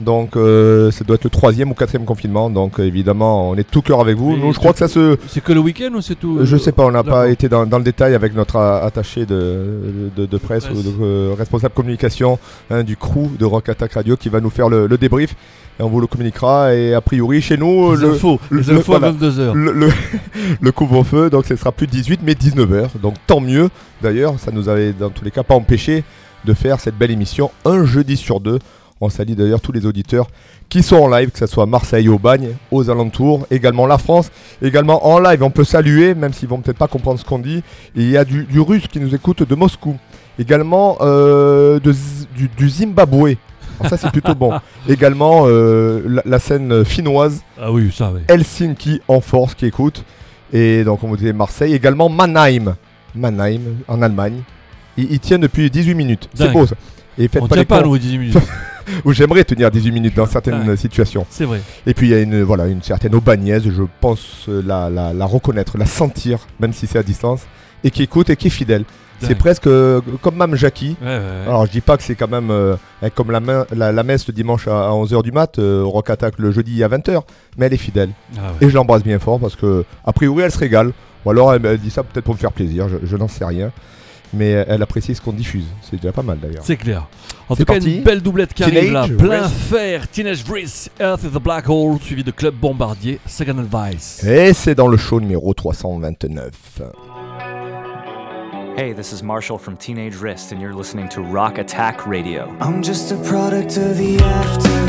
Donc 0.00 0.36
euh, 0.36 0.92
ça 0.92 1.02
doit 1.04 1.16
être 1.16 1.24
le 1.24 1.30
troisième 1.30 1.70
ou 1.72 1.74
quatrième 1.74 2.04
confinement. 2.04 2.50
Donc 2.50 2.78
euh, 2.78 2.84
évidemment, 2.84 3.50
on 3.50 3.56
est 3.56 3.68
tout 3.68 3.82
cœur 3.82 4.00
avec 4.00 4.16
vous. 4.16 4.36
Mais 4.36 4.44
Nous, 4.46 4.52
je 4.52 4.58
crois 4.58 4.72
que 4.72 4.78
ça 4.78 4.86
se... 4.86 5.16
C'est 5.26 5.42
que 5.42 5.52
le 5.52 5.58
week-end 5.60 5.90
ou 5.94 6.00
c'est 6.00 6.14
tout 6.14 6.38
Je 6.44 6.56
sais 6.56 6.70
pas, 6.70 6.84
on 6.84 6.92
n'a 6.92 7.02
pas 7.02 7.28
été 7.28 7.48
dans, 7.48 7.66
dans 7.66 7.78
le 7.78 7.84
détail 7.84 8.14
avec 8.14 8.34
notre 8.34 8.56
attaché 8.56 9.26
de, 9.26 10.10
de, 10.16 10.26
de 10.26 10.38
presse 10.38 10.66
Presse. 10.66 10.78
ou 10.78 10.82
de 10.82 10.92
euh, 11.02 11.34
responsable 11.36 11.74
communication 11.74 12.38
hein, 12.70 12.84
du 12.84 12.96
crew 12.96 13.28
de 13.38 13.44
Rock 13.44 13.68
Attack 13.70 13.94
Radio 13.94 14.16
qui 14.16 14.28
va 14.28 14.40
nous 14.40 14.50
faire 14.50 14.68
le, 14.68 14.86
le 14.86 14.98
débrief. 14.98 15.34
Et 15.80 15.82
on 15.82 15.88
vous 15.88 16.00
le 16.00 16.06
communiquera. 16.06 16.74
Et 16.74 16.94
a 16.94 17.00
priori, 17.00 17.40
chez 17.42 17.56
nous, 17.56 17.94
Les 17.96 18.02
le, 18.02 18.10
infos, 18.14 18.38
les 18.52 18.62
le- 18.62 18.76
à 18.76 18.80
voilà. 18.80 19.10
22h. 19.12 19.52
le, 19.52 19.72
le, 19.72 19.88
le 20.60 20.72
couvre-feu, 20.72 21.28
donc 21.30 21.44
ce 21.46 21.56
sera 21.56 21.72
plus 21.72 21.86
18 21.88 22.20
mais 22.22 22.34
19h. 22.34 22.90
Donc 23.02 23.14
tant 23.26 23.40
mieux. 23.40 23.68
D'ailleurs, 24.00 24.38
ça 24.38 24.52
nous 24.52 24.68
avait 24.68 24.92
dans 24.92 25.10
tous 25.10 25.24
les 25.24 25.30
cas 25.32 25.42
pas 25.42 25.54
empêché 25.56 26.04
de 26.44 26.54
faire 26.54 26.78
cette 26.78 26.96
belle 26.96 27.10
émission 27.10 27.50
un 27.64 27.84
jeudi 27.84 28.16
sur 28.16 28.38
deux. 28.40 28.60
On 29.00 29.08
salue 29.08 29.32
d'ailleurs 29.34 29.60
tous 29.60 29.70
les 29.72 29.86
auditeurs 29.86 30.26
qui 30.68 30.82
sont 30.82 30.96
en 30.96 31.08
live, 31.08 31.30
que 31.30 31.38
ce 31.38 31.46
soit 31.46 31.62
à 31.62 31.66
Marseille, 31.66 32.08
au 32.08 32.18
Bagne, 32.18 32.50
aux 32.70 32.90
alentours, 32.90 33.46
également 33.50 33.86
la 33.86 33.96
France, 33.96 34.30
également 34.60 35.06
en 35.06 35.18
live. 35.20 35.42
On 35.42 35.50
peut 35.50 35.64
saluer, 35.64 36.14
même 36.14 36.32
s'ils 36.32 36.48
vont 36.48 36.60
peut-être 36.60 36.78
pas 36.78 36.88
comprendre 36.88 37.18
ce 37.20 37.24
qu'on 37.24 37.38
dit. 37.38 37.62
Il 37.94 38.10
y 38.10 38.16
a 38.16 38.24
du, 38.24 38.44
du 38.44 38.60
russe 38.60 38.86
qui 38.88 38.98
nous 39.00 39.14
écoute 39.14 39.48
de 39.48 39.54
Moscou, 39.54 39.96
également 40.38 40.98
euh, 41.00 41.78
de 41.80 41.94
du, 42.36 42.48
du 42.48 42.68
Zimbabwe. 42.68 43.36
Alors 43.80 43.90
ça 43.90 43.96
c'est 43.96 44.10
plutôt 44.10 44.34
bon. 44.34 44.58
Également 44.88 45.44
euh, 45.46 46.02
la, 46.08 46.22
la 46.26 46.38
scène 46.40 46.84
finnoise 46.84 47.42
Ah 47.60 47.70
oui, 47.70 47.92
ça, 47.96 48.10
oui. 48.12 48.22
Helsinki 48.26 49.00
en 49.06 49.20
force 49.20 49.54
qui 49.54 49.66
écoute. 49.66 50.04
Et 50.52 50.82
donc, 50.82 51.04
on 51.04 51.08
vous 51.08 51.16
disait 51.16 51.32
Marseille. 51.32 51.74
Également 51.74 52.08
Mannheim. 52.08 52.74
Mannheim, 53.14 53.60
en 53.86 54.02
Allemagne. 54.02 54.40
Il, 54.96 55.12
il 55.12 55.20
tient 55.20 55.38
depuis 55.38 55.70
18 55.70 55.94
minutes. 55.94 56.28
C'est 56.34 56.50
beau 56.52 56.66
ça. 56.66 56.74
Et 57.16 57.28
faites 57.28 57.40
On 57.42 57.46
pas 57.46 57.54
les 57.54 57.64
pas, 57.64 57.80
cons. 57.82 57.90
nous, 57.90 57.98
18 57.98 58.18
minutes. 58.18 58.36
Ou 59.04 59.12
j'aimerais 59.12 59.44
tenir 59.44 59.70
18 59.70 59.92
minutes 59.92 60.14
dans 60.16 60.26
certaines 60.26 60.76
situations. 60.76 61.26
C'est 61.30 61.44
vrai. 61.44 61.60
Et 61.86 61.94
puis 61.94 62.08
il 62.08 62.10
y 62.10 62.14
a 62.14 62.20
une, 62.20 62.42
voilà, 62.42 62.66
une 62.66 62.82
certaine 62.82 63.14
aubagnaise, 63.14 63.64
je 63.64 63.82
pense 64.00 64.46
euh, 64.48 64.62
la, 64.64 64.88
la, 64.90 65.12
la 65.12 65.24
reconnaître, 65.26 65.78
la 65.78 65.86
sentir, 65.86 66.38
même 66.60 66.72
si 66.72 66.86
c'est 66.86 66.98
à 66.98 67.02
distance, 67.02 67.42
et 67.84 67.90
qui 67.90 68.02
écoute 68.02 68.30
et 68.30 68.36
qui 68.36 68.46
est 68.48 68.50
fidèle. 68.50 68.84
C'est 69.20 69.34
presque 69.34 69.66
euh, 69.66 70.00
comme 70.22 70.36
Mme 70.36 70.54
Jackie. 70.54 70.96
Ouais, 71.02 71.08
ouais, 71.08 71.14
ouais. 71.16 71.46
Alors 71.48 71.66
je 71.66 71.72
dis 71.72 71.80
pas 71.80 71.96
que 71.96 72.04
c'est 72.04 72.14
quand 72.14 72.30
même 72.30 72.52
euh, 72.52 72.76
comme 73.16 73.32
la, 73.32 73.40
main- 73.40 73.66
la, 73.74 73.90
la 73.90 74.02
messe 74.04 74.28
le 74.28 74.32
dimanche 74.32 74.68
à, 74.68 74.90
11h 74.90 75.24
du 75.24 75.32
mat, 75.32 75.58
euh, 75.58 75.82
Rock 75.84 76.10
Attack 76.10 76.34
le 76.38 76.52
jeudi 76.52 76.84
à 76.84 76.88
20h, 76.88 77.22
mais 77.56 77.66
elle 77.66 77.74
est 77.74 77.78
fidèle. 77.78 78.10
Ah. 78.36 78.52
Et 78.60 78.68
je 78.68 78.74
l'embrasse 78.76 79.02
bien 79.02 79.18
fort 79.18 79.40
parce 79.40 79.56
que, 79.56 79.84
a 80.04 80.12
priori, 80.12 80.44
elle 80.44 80.52
se 80.52 80.58
régale. 80.58 80.92
Ou 81.24 81.30
alors 81.30 81.52
elle, 81.52 81.66
elle 81.66 81.78
dit 81.78 81.90
ça 81.90 82.04
peut-être 82.04 82.24
pour 82.24 82.34
me 82.34 82.38
faire 82.38 82.52
plaisir, 82.52 82.86
je, 82.88 82.98
je 83.04 83.16
n'en 83.16 83.26
sais 83.26 83.44
rien. 83.44 83.72
Mais 84.34 84.54
euh, 84.54 84.64
elle 84.68 84.82
apprécie 84.82 85.14
ce 85.14 85.20
qu'on 85.20 85.32
diffuse. 85.32 85.64
C'est 85.82 85.96
déjà 85.96 86.12
pas 86.12 86.22
mal 86.22 86.38
d'ailleurs. 86.38 86.62
C'est 86.64 86.76
clair. 86.76 87.06
En 87.48 87.56
tout 87.56 87.64
cas, 87.64 87.74
parti. 87.74 87.96
une 87.98 88.02
belle 88.02 88.20
doublette 88.20 88.52
qui 88.52 88.62
arrive 88.62 88.92
là. 88.92 89.04
Teenage 89.04 89.16
Plein 89.16 89.40
Wrist. 89.42 89.54
fer. 89.54 90.08
Teenage 90.08 90.44
Breeze, 90.44 90.90
Earth 91.00 91.24
is 91.24 91.30
the 91.30 91.42
Black 91.42 91.68
Hole, 91.68 91.98
suivi 92.00 92.22
de 92.22 92.30
Club 92.30 92.54
Bombardier, 92.54 93.20
Second 93.26 93.58
Advice. 93.58 94.22
Et 94.24 94.52
c'est 94.52 94.74
dans 94.74 94.88
le 94.88 94.96
show 94.98 95.18
numéro 95.20 95.54
329. 95.54 96.82
Hey, 98.76 98.92
this 98.94 99.12
is 99.12 99.24
Marshall 99.24 99.58
from 99.58 99.76
Teenage 99.76 100.16
Wrist, 100.16 100.52
and 100.52 100.60
you're 100.60 100.74
listening 100.74 101.08
to 101.08 101.20
Rock 101.20 101.58
Attack 101.58 102.06
Radio. 102.06 102.54
I'm 102.60 102.80
just 102.80 103.10
a 103.10 103.16
product 103.28 103.76
of 103.76 103.96
the 103.98 104.18
afterglow. 104.22 104.87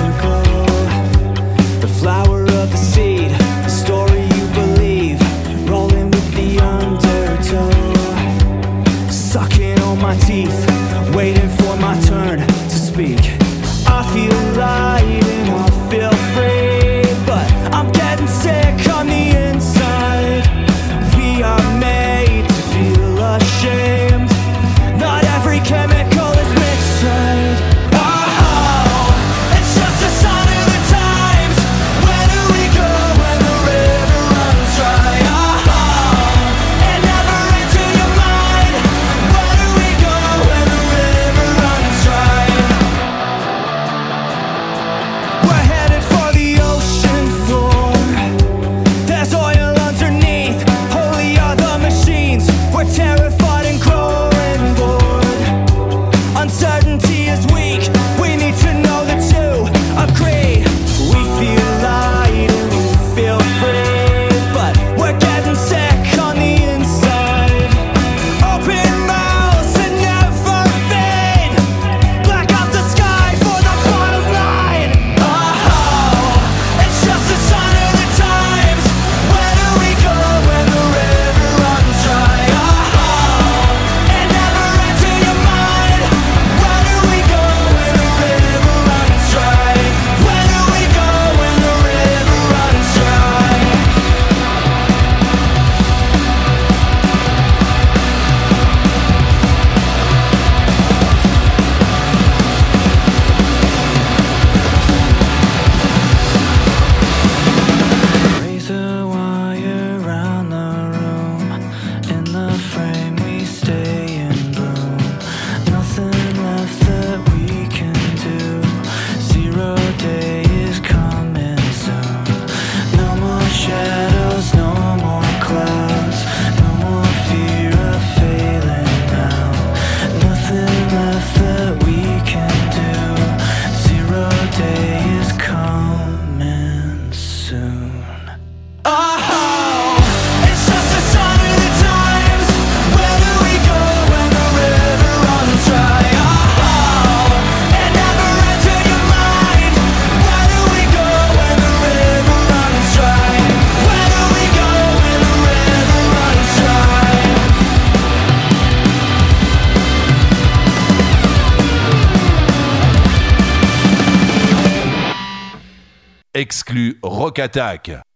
Rock 167.30 167.38
Attack. 167.38 168.10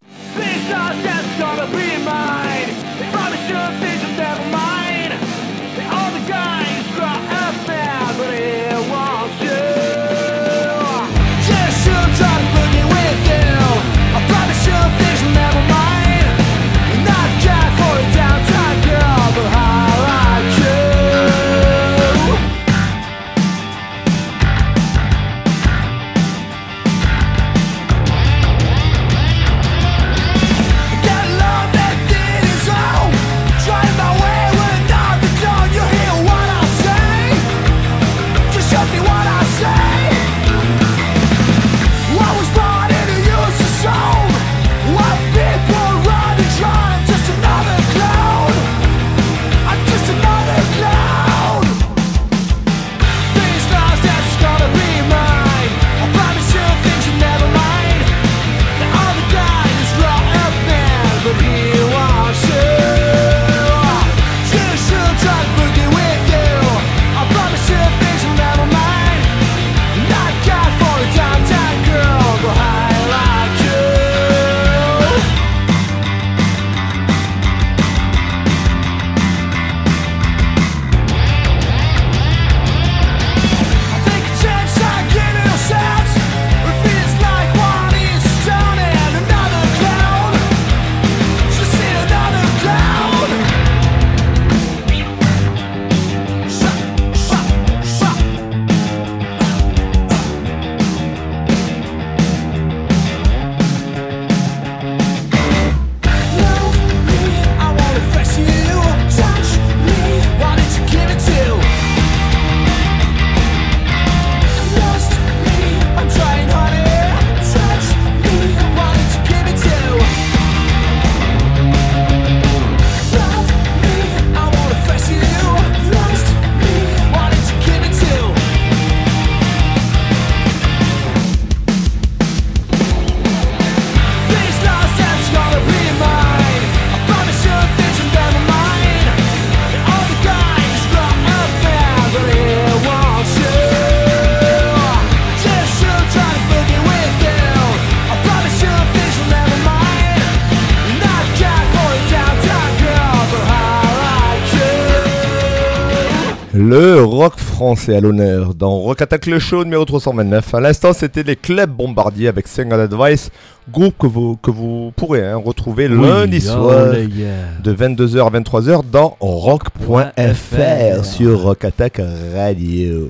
Français 157.84 157.98
à 157.98 158.02
l'honneur 158.02 158.54
dans 158.54 158.78
Rock 158.80 159.02
Attack 159.02 159.26
le 159.26 159.40
show 159.40 159.64
numéro 159.64 159.84
329. 159.84 160.54
À 160.54 160.60
l'instant, 160.62 160.94
c'était 160.94 161.24
les 161.24 161.36
clubs 161.36 161.70
bombardiers 161.70 162.28
avec 162.30 162.48
Single 162.48 162.80
Advice, 162.80 163.30
groupe 163.70 163.96
que 163.98 164.08
vous, 164.08 164.38
que 164.38 164.52
vous 164.52 164.94
pourrez 164.96 165.28
hein, 165.28 165.42
retrouver 165.44 165.88
lundi 165.90 166.40
soir 166.40 166.92
oh, 166.92 166.96
gars. 166.96 167.62
de 167.62 167.74
22h 167.74 168.26
à 168.28 168.40
23h 168.40 168.84
dans 168.90 169.18
rock.fr 169.20 171.04
sur 171.06 171.42
Rock 171.42 171.66
Attack 171.66 172.00
Radio. 172.34 173.10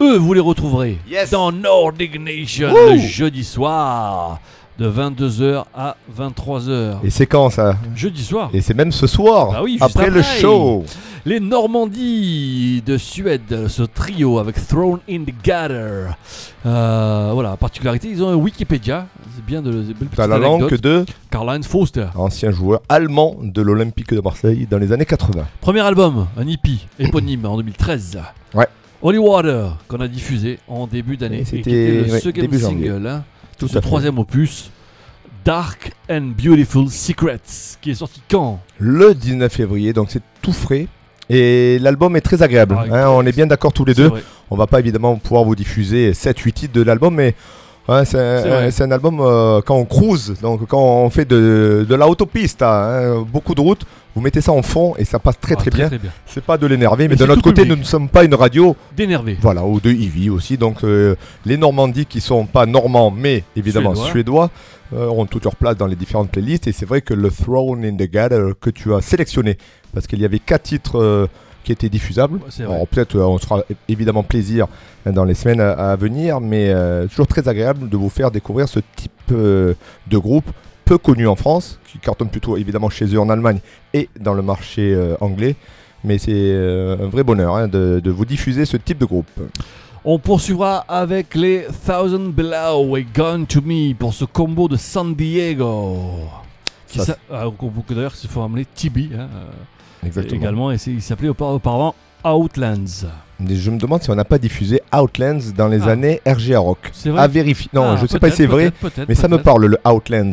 Eux, 0.00 0.16
vous 0.16 0.32
les 0.32 0.40
retrouverez 0.40 0.98
Yes. 1.08 1.30
dans 1.30 1.52
Nordic 1.52 2.18
Nation 2.18 2.72
le 2.92 2.96
jeudi 2.98 3.44
soir 3.44 4.40
de 4.78 4.90
22h 4.90 5.64
à 5.74 5.96
23h. 6.18 6.96
Et 7.04 7.10
c'est 7.10 7.26
quand 7.26 7.50
ça? 7.50 7.76
Jeudi 7.94 8.22
soir. 8.22 8.50
Et 8.52 8.60
c'est 8.60 8.74
même 8.74 8.92
ce 8.92 9.06
soir, 9.06 9.52
Bah 9.52 9.60
oui, 9.62 9.72
juste 9.72 9.84
après, 9.84 10.10
le 10.10 10.20
après. 10.20 10.40
show. 10.40 10.84
Les 11.26 11.40
Normandies 11.40 12.82
de 12.84 12.98
Suède, 12.98 13.68
ce 13.68 13.82
trio 13.82 14.38
avec 14.38 14.56
Thrown 14.66 14.98
in 15.08 15.20
the 15.24 15.32
Gutter. 15.42 16.10
Euh, 16.66 17.30
voilà, 17.32 17.56
particularité, 17.56 18.08
ils 18.10 18.22
ont 18.22 18.28
un 18.28 18.34
Wikipédia. 18.34 19.06
C'est 19.34 19.44
bien 19.44 19.62
de 19.62 19.84
T'as 20.14 20.26
la 20.26 20.38
langue 20.38 20.68
de 20.80 21.04
Karl-Heinz 21.30 21.66
Foster. 21.66 22.06
ancien 22.14 22.50
joueur 22.50 22.82
allemand 22.88 23.36
de 23.42 23.62
l'Olympique 23.62 24.12
de 24.12 24.20
Marseille 24.20 24.66
dans 24.70 24.78
les 24.78 24.92
années 24.92 25.06
80. 25.06 25.44
Premier 25.60 25.80
album, 25.80 26.26
un 26.36 26.46
hippie, 26.46 26.86
éponyme 26.98 27.46
en 27.46 27.56
2013. 27.56 28.18
Ouais. 28.54 28.66
Holy 29.02 29.18
Water, 29.18 29.76
qu'on 29.88 30.00
a 30.00 30.08
diffusé 30.08 30.58
en 30.68 30.86
début 30.86 31.16
d'année. 31.16 31.44
C'était, 31.44 32.02
le 32.06 32.12
ouais, 32.12 32.20
second 32.20 32.40
début 32.40 32.58
single. 32.58 33.06
Hein, 33.06 33.24
Tout 33.58 33.68
ce 33.68 33.78
troisième 33.78 34.18
opus. 34.18 34.70
Dark 35.44 35.92
and 36.10 36.32
Beautiful 36.42 36.88
Secrets, 36.88 37.76
qui 37.82 37.90
est 37.90 37.94
sorti 37.94 38.22
quand 38.30 38.60
Le 38.78 39.14
19 39.14 39.52
février, 39.52 39.92
donc 39.92 40.08
c'est 40.10 40.22
tout 40.40 40.52
frais. 40.54 40.88
Et 41.28 41.78
l'album 41.80 42.16
est 42.16 42.22
très 42.22 42.42
agréable. 42.42 42.76
Ah, 42.78 43.04
hein, 43.04 43.08
on 43.10 43.24
est 43.26 43.32
bien 43.32 43.46
d'accord 43.46 43.72
tous 43.72 43.84
les 43.84 43.94
deux. 43.94 44.08
vrai. 44.08 44.22
On 44.50 44.56
va 44.56 44.66
pas 44.66 44.80
évidemment 44.80 45.16
pouvoir 45.16 45.44
vous 45.44 45.54
diffuser 45.54 46.12
7-8 46.12 46.52
titres 46.52 46.74
de 46.74 46.82
l'album, 46.82 47.14
mais 47.14 47.34
ouais, 47.88 48.04
c'est 48.04 48.82
un, 48.82 48.90
album 48.90 49.20
euh, 49.20 49.60
quand 49.60 49.76
on 49.76 49.84
cruise, 49.84 50.34
donc 50.40 50.66
quand 50.66 50.82
on 50.82 51.10
fait 51.10 51.24
de, 51.24 51.86
de 51.88 51.94
la 51.94 52.08
autopiste, 52.08 52.62
hein, 52.62 53.24
beaucoup 53.30 53.54
de 53.54 53.60
routes, 53.60 53.84
vous 54.14 54.20
mettez 54.20 54.40
ça 54.40 54.52
en 54.52 54.62
fond 54.62 54.94
et 54.96 55.04
ça 55.04 55.18
passe 55.18 55.38
très 55.40 55.54
Ah, 55.54 55.56
très, 55.56 55.70
bien. 55.70 55.88
très 55.88 55.98
bien. 55.98 56.10
C'est 56.26 56.44
pas 56.44 56.56
de 56.56 56.66
l'énerver, 56.66 57.08
mais 57.08 57.16
de 57.16 57.26
notre 57.26 57.42
côté, 57.42 57.62
public. 57.62 57.70
nous 57.76 57.82
ne 57.82 57.86
sommes 57.86 58.08
pas 58.08 58.24
une 58.24 58.34
radio, 58.34 58.76
D'énervé. 58.96 59.36
voilà, 59.40 59.64
ou 59.64 59.80
de 59.80 59.90
Ivy 59.90 60.30
aussi. 60.30 60.56
Donc 60.56 60.84
euh, 60.84 61.16
les 61.44 61.56
Normandies 61.56 62.06
qui 62.06 62.20
sont 62.20 62.46
pas 62.46 62.66
normands, 62.66 63.10
mais 63.10 63.44
évidemment 63.56 63.94
Suédois. 63.94 64.10
suédois, 64.10 64.50
euh, 64.92 65.06
auront 65.06 65.26
toute 65.26 65.44
leur 65.44 65.56
place 65.56 65.76
dans 65.76 65.86
les 65.86 65.96
différentes 65.96 66.30
playlists. 66.30 66.66
Et 66.68 66.72
c'est 66.72 66.86
vrai 66.86 67.00
que 67.00 67.14
le 67.14 67.30
Throne 67.30 67.84
in 67.84 67.96
the 67.96 68.08
Gather 68.10 68.52
que 68.60 68.70
tu 68.70 68.94
as 68.94 69.00
sélectionné, 69.00 69.58
parce 69.92 70.06
qu'il 70.06 70.20
y 70.20 70.24
avait 70.24 70.38
quatre 70.38 70.62
titres 70.64 70.98
euh, 71.00 71.26
qui 71.64 71.72
étaient 71.72 71.88
diffusables. 71.88 72.38
Alors 72.60 72.86
peut-être 72.86 73.16
euh, 73.16 73.24
on 73.24 73.38
sera 73.38 73.64
évidemment 73.88 74.22
plaisir 74.22 74.66
hein, 75.06 75.12
dans 75.12 75.24
les 75.24 75.34
semaines 75.34 75.60
à, 75.60 75.72
à 75.92 75.96
venir, 75.96 76.40
mais 76.40 76.72
toujours 77.08 77.26
très 77.26 77.48
agréable 77.48 77.88
de 77.88 77.96
vous 77.96 78.10
faire 78.10 78.30
découvrir 78.30 78.68
ce 78.68 78.80
type 78.96 79.10
de 79.32 79.74
groupe 80.18 80.50
peu 80.84 80.98
connu 80.98 81.26
en 81.26 81.36
France, 81.36 81.78
qui 81.90 81.98
cartonne 81.98 82.28
plutôt 82.28 82.56
évidemment 82.56 82.90
chez 82.90 83.06
eux 83.06 83.20
en 83.20 83.28
Allemagne 83.30 83.60
et 83.92 84.08
dans 84.20 84.34
le 84.34 84.42
marché 84.42 84.94
euh, 84.94 85.16
anglais. 85.20 85.56
Mais 86.02 86.18
c'est 86.18 86.32
euh, 86.34 86.96
un 87.06 87.08
vrai 87.08 87.22
bonheur 87.24 87.54
hein, 87.56 87.66
de, 87.68 88.00
de 88.02 88.10
vous 88.10 88.24
diffuser 88.26 88.64
ce 88.66 88.76
type 88.76 88.98
de 88.98 89.06
groupe. 89.06 89.30
On 90.04 90.18
poursuivra 90.18 90.78
avec 90.86 91.34
les 91.34 91.64
Thousand 91.86 92.28
Below 92.28 92.96
et 92.98 93.04
Gone 93.14 93.46
to 93.46 93.62
Me 93.62 93.94
pour 93.94 94.12
ce 94.12 94.26
combo 94.26 94.68
de 94.68 94.76
San 94.76 95.14
Diego. 95.14 95.96
Qui 96.88 96.98
Ça, 97.00 97.16
ah, 97.32 97.46
d'ailleurs 97.88 98.12
il 98.22 98.28
faut 98.28 98.42
amener 98.42 98.66
Tibi 98.74 99.10
hein, 99.14 99.28
euh, 99.34 100.06
Exactement. 100.06 100.40
également. 100.40 100.72
Et 100.72 100.76
il 100.86 101.00
s'appelait 101.00 101.30
aupar- 101.30 101.54
auparavant 101.54 101.94
Outlands. 102.22 103.06
Je 103.40 103.70
me 103.70 103.78
demande 103.78 104.02
si 104.02 104.10
on 104.10 104.14
n'a 104.14 104.24
pas 104.24 104.38
diffusé 104.38 104.80
Outlands 104.94 105.38
dans 105.56 105.68
les 105.68 105.82
Ah. 105.82 105.90
années 105.90 106.20
RGA 106.26 106.58
Rock. 106.58 106.90
C'est 106.92 107.10
vrai 107.10 107.20
À 107.22 107.26
vérifier. 107.26 107.68
Non, 107.74 107.90
Ah, 107.90 107.96
je 108.00 108.06
sais 108.06 108.18
pas 108.18 108.30
si 108.30 108.36
c'est 108.38 108.46
vrai, 108.46 108.72
mais 109.08 109.14
ça 109.14 109.28
me 109.28 109.38
parle, 109.38 109.66
le 109.66 109.78
Outlands. 109.84 110.32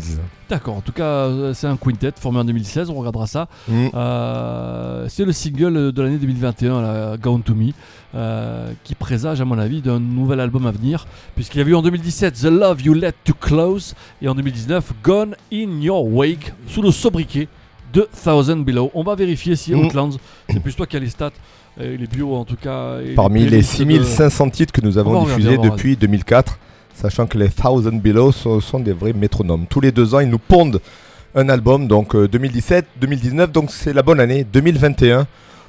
D'accord, 0.50 0.76
en 0.76 0.82
tout 0.82 0.92
cas, 0.92 1.04
euh, 1.04 1.54
c'est 1.54 1.68
un 1.68 1.78
quintet 1.78 2.12
formé 2.20 2.40
en 2.40 2.44
2016, 2.44 2.90
on 2.90 2.96
regardera 2.96 3.26
ça. 3.26 3.48
Mm. 3.70 3.88
Euh, 3.94 5.06
c'est 5.08 5.24
le 5.24 5.32
single 5.32 5.94
de 5.94 6.02
l'année 6.02 6.18
2021, 6.18 6.82
là, 6.82 7.16
Gone 7.18 7.42
to 7.42 7.56
Me, 7.56 7.72
euh, 8.16 8.70
qui 8.84 8.94
présage, 8.94 9.40
à 9.40 9.46
mon 9.46 9.58
avis, 9.58 9.82
d'un 9.82 10.00
nouvel 10.02 10.42
album 10.42 10.68
à 10.68 10.72
venir, 10.72 11.08
puisqu'il 11.36 11.62
y 11.62 11.64
a 11.64 11.68
eu 11.68 11.74
en 11.74 11.82
2017 11.82 12.34
The 12.34 12.46
Love 12.52 12.82
You 12.82 12.94
Let 12.94 13.14
Too 13.24 13.34
Close, 13.40 13.96
et 14.22 14.28
en 14.28 14.36
2019 14.36 14.92
Gone 15.02 15.36
in 15.54 15.80
Your 15.82 16.06
Wake, 16.06 16.52
sous 16.68 16.82
le 16.82 16.92
sobriquet 16.92 17.48
de 17.94 18.08
Thousand 18.24 18.58
Below. 18.58 18.92
On 18.94 19.04
va 19.04 19.16
vérifier 19.16 19.56
si 19.56 19.74
Mm. 19.74 19.86
Outlands, 19.86 20.10
c'est 20.50 20.60
plus 20.60 20.76
toi 20.76 20.86
qui 20.86 20.98
as 20.98 21.00
les 21.00 21.10
stats, 21.10 21.32
et 21.80 21.98
les 21.98 22.08
bios 22.08 22.34
en 22.36 22.46
tout 22.46 22.56
cas. 22.62 22.98
Parmi 23.16 23.46
les 23.46 23.58
de- 23.58 23.62
6500 23.64 24.50
titres 24.50 24.74
que 24.74 24.82
nous 24.82 24.98
avons 24.98 25.24
diffusés 25.26 25.58
depuis 25.58 25.96
2004, 25.96 26.58
sachant 26.94 27.26
que 27.28 27.38
les 27.38 27.50
Thousand 27.50 27.94
Below 27.98 28.32
sont, 28.32 28.60
sont 28.60 28.80
des 28.80 28.94
vrais 28.94 29.14
métronomes. 29.14 29.66
Tous 29.70 29.80
les 29.82 29.92
deux 29.92 30.14
ans, 30.16 30.20
ils 30.20 30.30
nous 30.30 30.38
pondent 30.40 30.80
un 31.34 31.48
album, 31.50 31.88
donc 31.88 32.14
euh, 32.16 32.28
2017, 32.28 32.86
2019, 33.00 33.52
donc 33.52 33.72
c'est 33.72 33.94
la 33.94 34.04
bonne 34.04 34.20
année, 34.20 34.44
2021, 34.52 35.26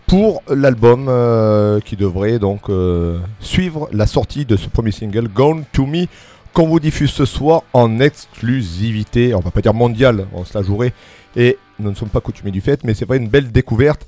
pour 0.09 0.43
l'album 0.49 1.07
euh, 1.09 1.79
qui 1.81 1.95
devrait 1.97 2.41
donc 2.41 2.69
euh, 2.69 3.19
suivre 3.39 3.89
la 3.93 4.07
sortie 4.09 4.45
de 4.45 4.57
ce 4.57 4.69
premier 4.69 4.91
single, 4.91 5.29
Gone 5.29 5.63
to 5.73 5.87
Me, 5.87 6.07
qu'on 6.53 6.67
vous 6.67 6.81
diffuse 6.81 7.11
ce 7.13 7.25
soir 7.25 7.63
en 7.73 8.01
exclusivité, 8.01 9.35
on 9.35 9.41
va 9.41 9.51
pas 9.53 9.61
dire 9.61 9.73
mondial, 9.73 10.27
on 10.35 10.45
se 10.45 10.59
la 10.59 10.65
jouerait, 10.65 10.93
et 11.37 11.57
nous 11.79 11.91
ne 11.91 11.95
sommes 11.95 12.09
pas 12.09 12.21
coutumiers 12.21 12.51
du 12.53 12.61
fait, 12.61 12.85
mais 12.85 12.95
c'est 12.95 13.05
vrai 13.05 13.17
une 13.19 13.29
belle 13.29 13.51
découverte 13.53 14.07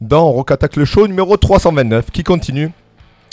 dans 0.00 0.30
Rock 0.30 0.50
Attack 0.50 0.76
le 0.76 0.84
show 0.84 1.06
numéro 1.06 1.36
329 1.36 2.10
qui 2.10 2.22
continue 2.24 2.70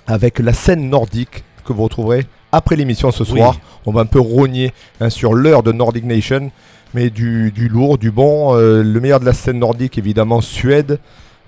avec 0.07 0.39
la 0.39 0.53
scène 0.53 0.89
nordique 0.89 1.43
que 1.65 1.73
vous 1.73 1.83
retrouverez 1.83 2.25
après 2.51 2.75
l'émission 2.75 3.11
ce 3.11 3.23
Oui. 3.23 3.29
soir. 3.39 3.55
On 3.85 3.91
va 3.91 4.01
un 4.01 4.05
peu 4.05 4.19
rogner 4.19 4.73
hein, 4.99 5.09
sur 5.09 5.33
l'heure 5.33 5.63
de 5.63 5.71
Nordic 5.71 6.05
Nation, 6.05 6.51
mais 6.93 7.09
du, 7.09 7.51
du 7.51 7.67
lourd, 7.69 7.97
du 7.97 8.11
bon. 8.11 8.55
Euh, 8.55 8.83
le 8.83 8.99
meilleur 8.99 9.19
de 9.19 9.25
la 9.25 9.33
scène 9.33 9.59
nordique, 9.59 9.97
évidemment, 9.97 10.41
Suède, 10.41 10.99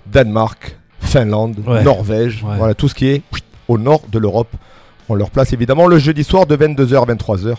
Danemark, 0.06 0.76
Finlande, 1.00 1.56
Ouais. 1.66 1.82
Norvège, 1.82 2.42
Ouais. 2.42 2.56
voilà 2.56 2.74
tout 2.74 2.88
ce 2.88 2.94
qui 2.94 3.06
est 3.08 3.22
au 3.68 3.78
nord 3.78 4.02
de 4.10 4.18
l'Europe. 4.18 4.48
On 5.08 5.14
leur 5.14 5.30
place 5.30 5.52
évidemment 5.52 5.86
le 5.86 5.98
jeudi 5.98 6.24
soir 6.24 6.46
de 6.46 6.56
22h 6.56 7.02
à 7.02 7.06
23h 7.14 7.56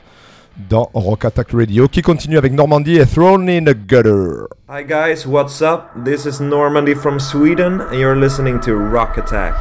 dans 0.70 0.90
Rock 0.94 1.26
Attack 1.26 1.52
Radio 1.54 1.88
qui 1.88 2.02
continue 2.02 2.38
avec 2.38 2.54
Normandie 2.54 2.98
et 2.98 3.06
Thrown 3.06 3.50
in 3.50 3.66
the 3.66 3.76
Gutter. 3.76 4.48
Hi 4.70 4.84
guys, 4.84 5.26
what's 5.28 5.62
up? 5.62 5.90
This 6.04 6.26
is 6.26 6.42
Normandy 6.42 6.96
from 6.96 7.20
Sweden, 7.20 7.82
and 7.82 8.00
you're 8.00 8.16
listening 8.16 8.60
to 8.62 8.74
Rock 8.74 9.18
Attack. 9.18 9.54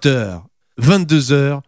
20h, 0.00 0.42
22h, 0.80 1.60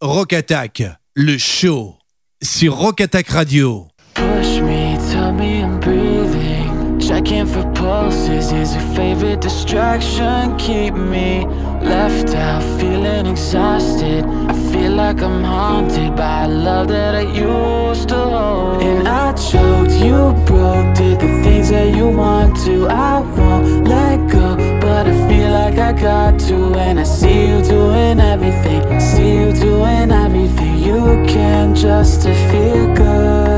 Rock 0.00 0.32
Attack, 0.32 0.82
le 1.16 1.38
show 1.38 1.96
sur 2.42 2.76
Rock 2.76 3.00
Attack 3.00 3.28
Radio. 3.28 3.88
Push 4.14 4.60
me, 4.60 4.96
tell 5.10 5.32
me 5.32 5.62
I'm 5.62 5.80
breathing. 5.80 7.00
Checking 7.00 7.46
for 7.46 7.64
pulses 7.74 8.52
is 8.52 8.74
your 8.74 8.94
favorite 8.94 9.40
distraction? 9.40 10.56
Keep 10.56 10.94
me 10.94 11.46
left 11.82 12.34
out, 12.34 12.62
feeling 12.78 13.26
exhausted. 13.26 14.24
I 14.24 14.54
feel 14.72 14.92
like 14.92 15.20
I'm 15.20 15.42
haunted 15.42 16.14
by 16.14 16.46
love 16.46 16.88
that 16.88 17.14
I 17.14 17.22
used 17.22 18.08
to 18.10 18.16
hold. 18.16 18.82
And 18.82 19.08
I 19.08 19.32
choked, 19.32 19.92
you 19.92 20.32
broke, 20.46 20.94
the 20.94 21.40
things 21.42 21.70
that 21.70 21.94
you 21.94 22.08
want 22.08 22.56
to. 22.64 22.86
I 22.86 23.20
won't 23.20 23.88
let 23.88 24.30
go, 24.30 24.56
but 24.94 25.08
I 25.08 25.28
feel 25.28 25.50
like 25.50 25.76
I 25.76 25.92
got 25.92 26.38
to. 26.46 26.56
And 26.86 27.00
I 27.00 27.02
see 27.02 27.48
you 27.48 27.60
doing 27.62 28.20
everything, 28.20 29.00
see 29.00 29.32
you 29.40 29.52
doing 29.52 30.12
everything 30.12 30.78
you 30.78 31.02
can 31.34 31.74
just 31.74 32.22
to 32.22 32.32
feel 32.48 32.86
good. 32.94 33.53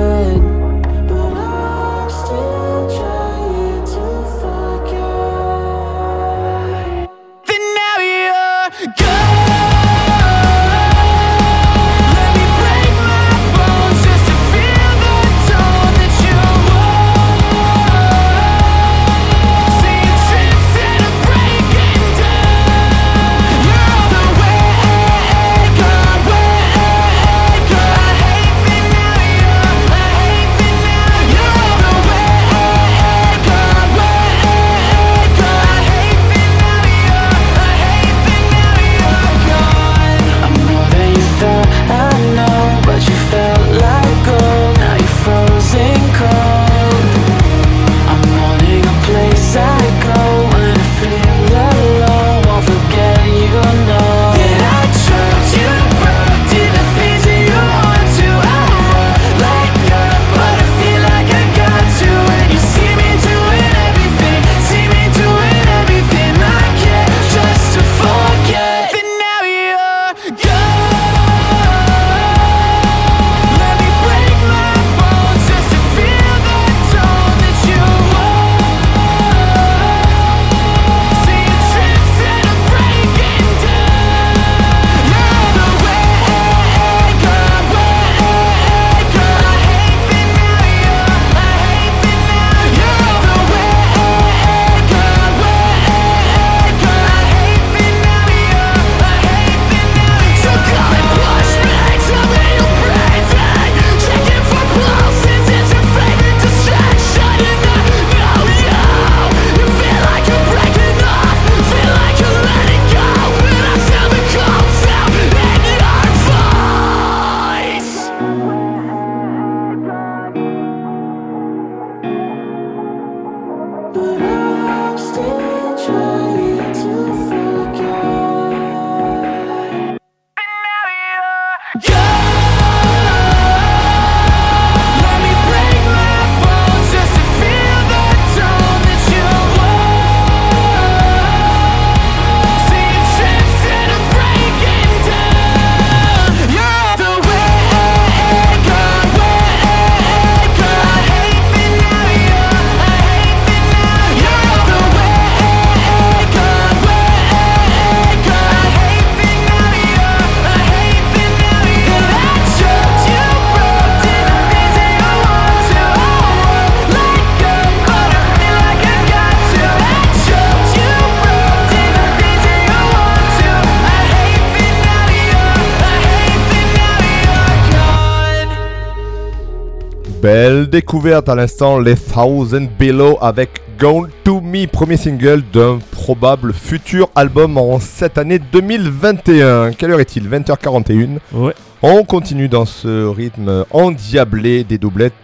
Découverte 180.76 181.30
à 181.30 181.34
l'instant, 181.34 181.78
les 181.78 181.96
Thousand 181.96 182.68
Below 182.78 183.16
avec 183.22 183.62
Gone 183.78 184.10
to 184.24 184.42
Me, 184.42 184.66
premier 184.66 184.98
single 184.98 185.42
d'un 185.50 185.78
probable 185.90 186.52
futur 186.52 187.08
album 187.14 187.56
en 187.56 187.80
cette 187.80 188.18
année 188.18 188.38
2021. 188.38 189.72
Quelle 189.72 189.92
heure 189.92 190.00
est-il? 190.00 190.28
20h41. 190.28 191.16
Ouais. 191.32 191.54
On 191.80 192.04
continue 192.04 192.48
dans 192.48 192.66
ce 192.66 193.06
rythme 193.06 193.64
endiablé 193.70 194.64
des 194.64 194.76
doublettes. 194.76 195.14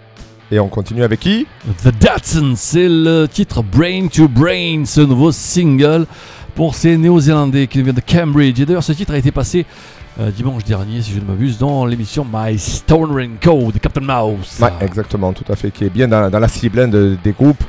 Et 0.51 0.59
on 0.59 0.69
continue 0.69 1.03
avec 1.03 1.21
qui? 1.21 1.47
The 1.85 1.89
Datsun, 2.01 2.55
c'est 2.57 2.89
le 2.89 3.27
titre 3.27 3.63
Brain 3.63 4.07
to 4.11 4.29
Brain, 4.29 4.85
ce 4.87 5.03
nouveau 5.03 5.33
single 5.33 6.07
pour 6.55 6.75
ces 6.75 6.97
Néo-Zélandais 6.97 7.67
qui 7.67 7.83
viennent 7.83 7.95
de 7.95 8.01
Cambridge. 8.01 8.59
Et 8.59 8.65
d'ailleurs, 8.65 8.83
ce 8.83 8.93
titre 8.93 9.13
a 9.13 9.19
été 9.19 9.31
passé 9.33 9.67
euh, 10.21 10.31
dimanche 10.31 10.65
dernier, 10.65 11.01
si 11.03 11.13
je 11.13 11.21
ne 11.21 11.25
m'abuse, 11.25 11.59
dans 11.59 11.87
l'émission 11.87 12.27
My 12.31 12.59
Stone 12.59 13.13
Raincoat 13.13 13.73
de 13.73 13.79
Captain 13.79 14.01
Mouse. 14.03 14.59
Ouais, 14.61 14.71
exactement, 14.81 15.33
tout 15.33 15.51
à 15.51 15.57
fait, 15.57 15.71
qui 15.71 15.85
est 15.85 15.91
bien 15.91 16.09
dans, 16.09 16.29
dans 16.31 16.39
la 16.39 16.49
cible 16.49 16.81
hein, 16.81 16.89
de- 16.89 17.17
des 17.25 17.33
groupes 17.33 17.63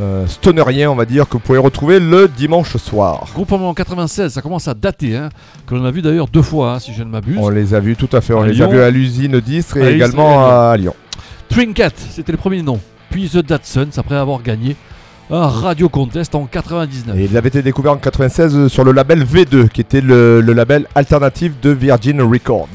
euh, 0.00 0.26
stoneriens, 0.28 0.90
on 0.92 0.94
va 0.94 1.04
dire, 1.04 1.26
que 1.26 1.32
vous 1.32 1.38
pouvez 1.40 1.58
retrouver 1.58 1.98
le 1.98 2.28
dimanche 2.28 2.76
soir. 2.76 3.26
Groupe 3.34 3.50
en 3.50 3.74
96, 3.74 4.32
ça 4.32 4.40
commence 4.42 4.68
à 4.68 4.74
dater, 4.74 5.16
hein, 5.16 5.28
que 5.66 5.74
l'on 5.74 5.84
a 5.84 5.90
vu 5.90 6.00
d'ailleurs 6.02 6.28
deux 6.28 6.42
fois, 6.42 6.74
hein, 6.74 6.78
si 6.78 6.94
je 6.94 7.02
ne 7.02 7.08
m'abuse. 7.10 7.36
On 7.40 7.48
les 7.48 7.74
a 7.74 7.80
vus 7.80 7.96
tout 7.96 8.08
à 8.12 8.20
fait, 8.20 8.32
on 8.32 8.42
À 8.42 8.46
les 8.46 8.52
Lyon. 8.52 8.66
a 8.68 8.72
vus 8.72 8.80
à 8.80 8.90
l'usine 8.90 9.40
d'Istres 9.40 9.76
À 9.78 9.80
et 9.90 9.94
Istres 9.96 9.96
également 9.96 10.46
à 10.70 10.76
Lyon. 10.76 10.94
Trinket, 11.48 11.94
c'était 12.10 12.30
le 12.32 12.38
premier 12.38 12.62
nom. 12.62 12.78
Puis 13.10 13.28
The 13.28 13.38
Datsuns, 13.38 13.90
après 13.96 14.14
avoir 14.16 14.40
gagné 14.42 14.76
Radio 15.30 15.88
Contest 15.88 16.34
en 16.34 16.46
99. 16.46 17.16
Et 17.16 17.24
il 17.24 17.36
avait 17.36 17.48
été 17.48 17.62
découvert 17.62 17.92
en 17.92 17.96
96 17.96 18.68
sur 18.68 18.82
le 18.84 18.92
label 18.92 19.24
V2, 19.24 19.68
qui 19.68 19.80
était 19.82 20.00
le, 20.00 20.40
le 20.40 20.52
label 20.54 20.86
alternatif 20.94 21.60
de 21.60 21.70
Virgin 21.70 22.22
Records. 22.22 22.68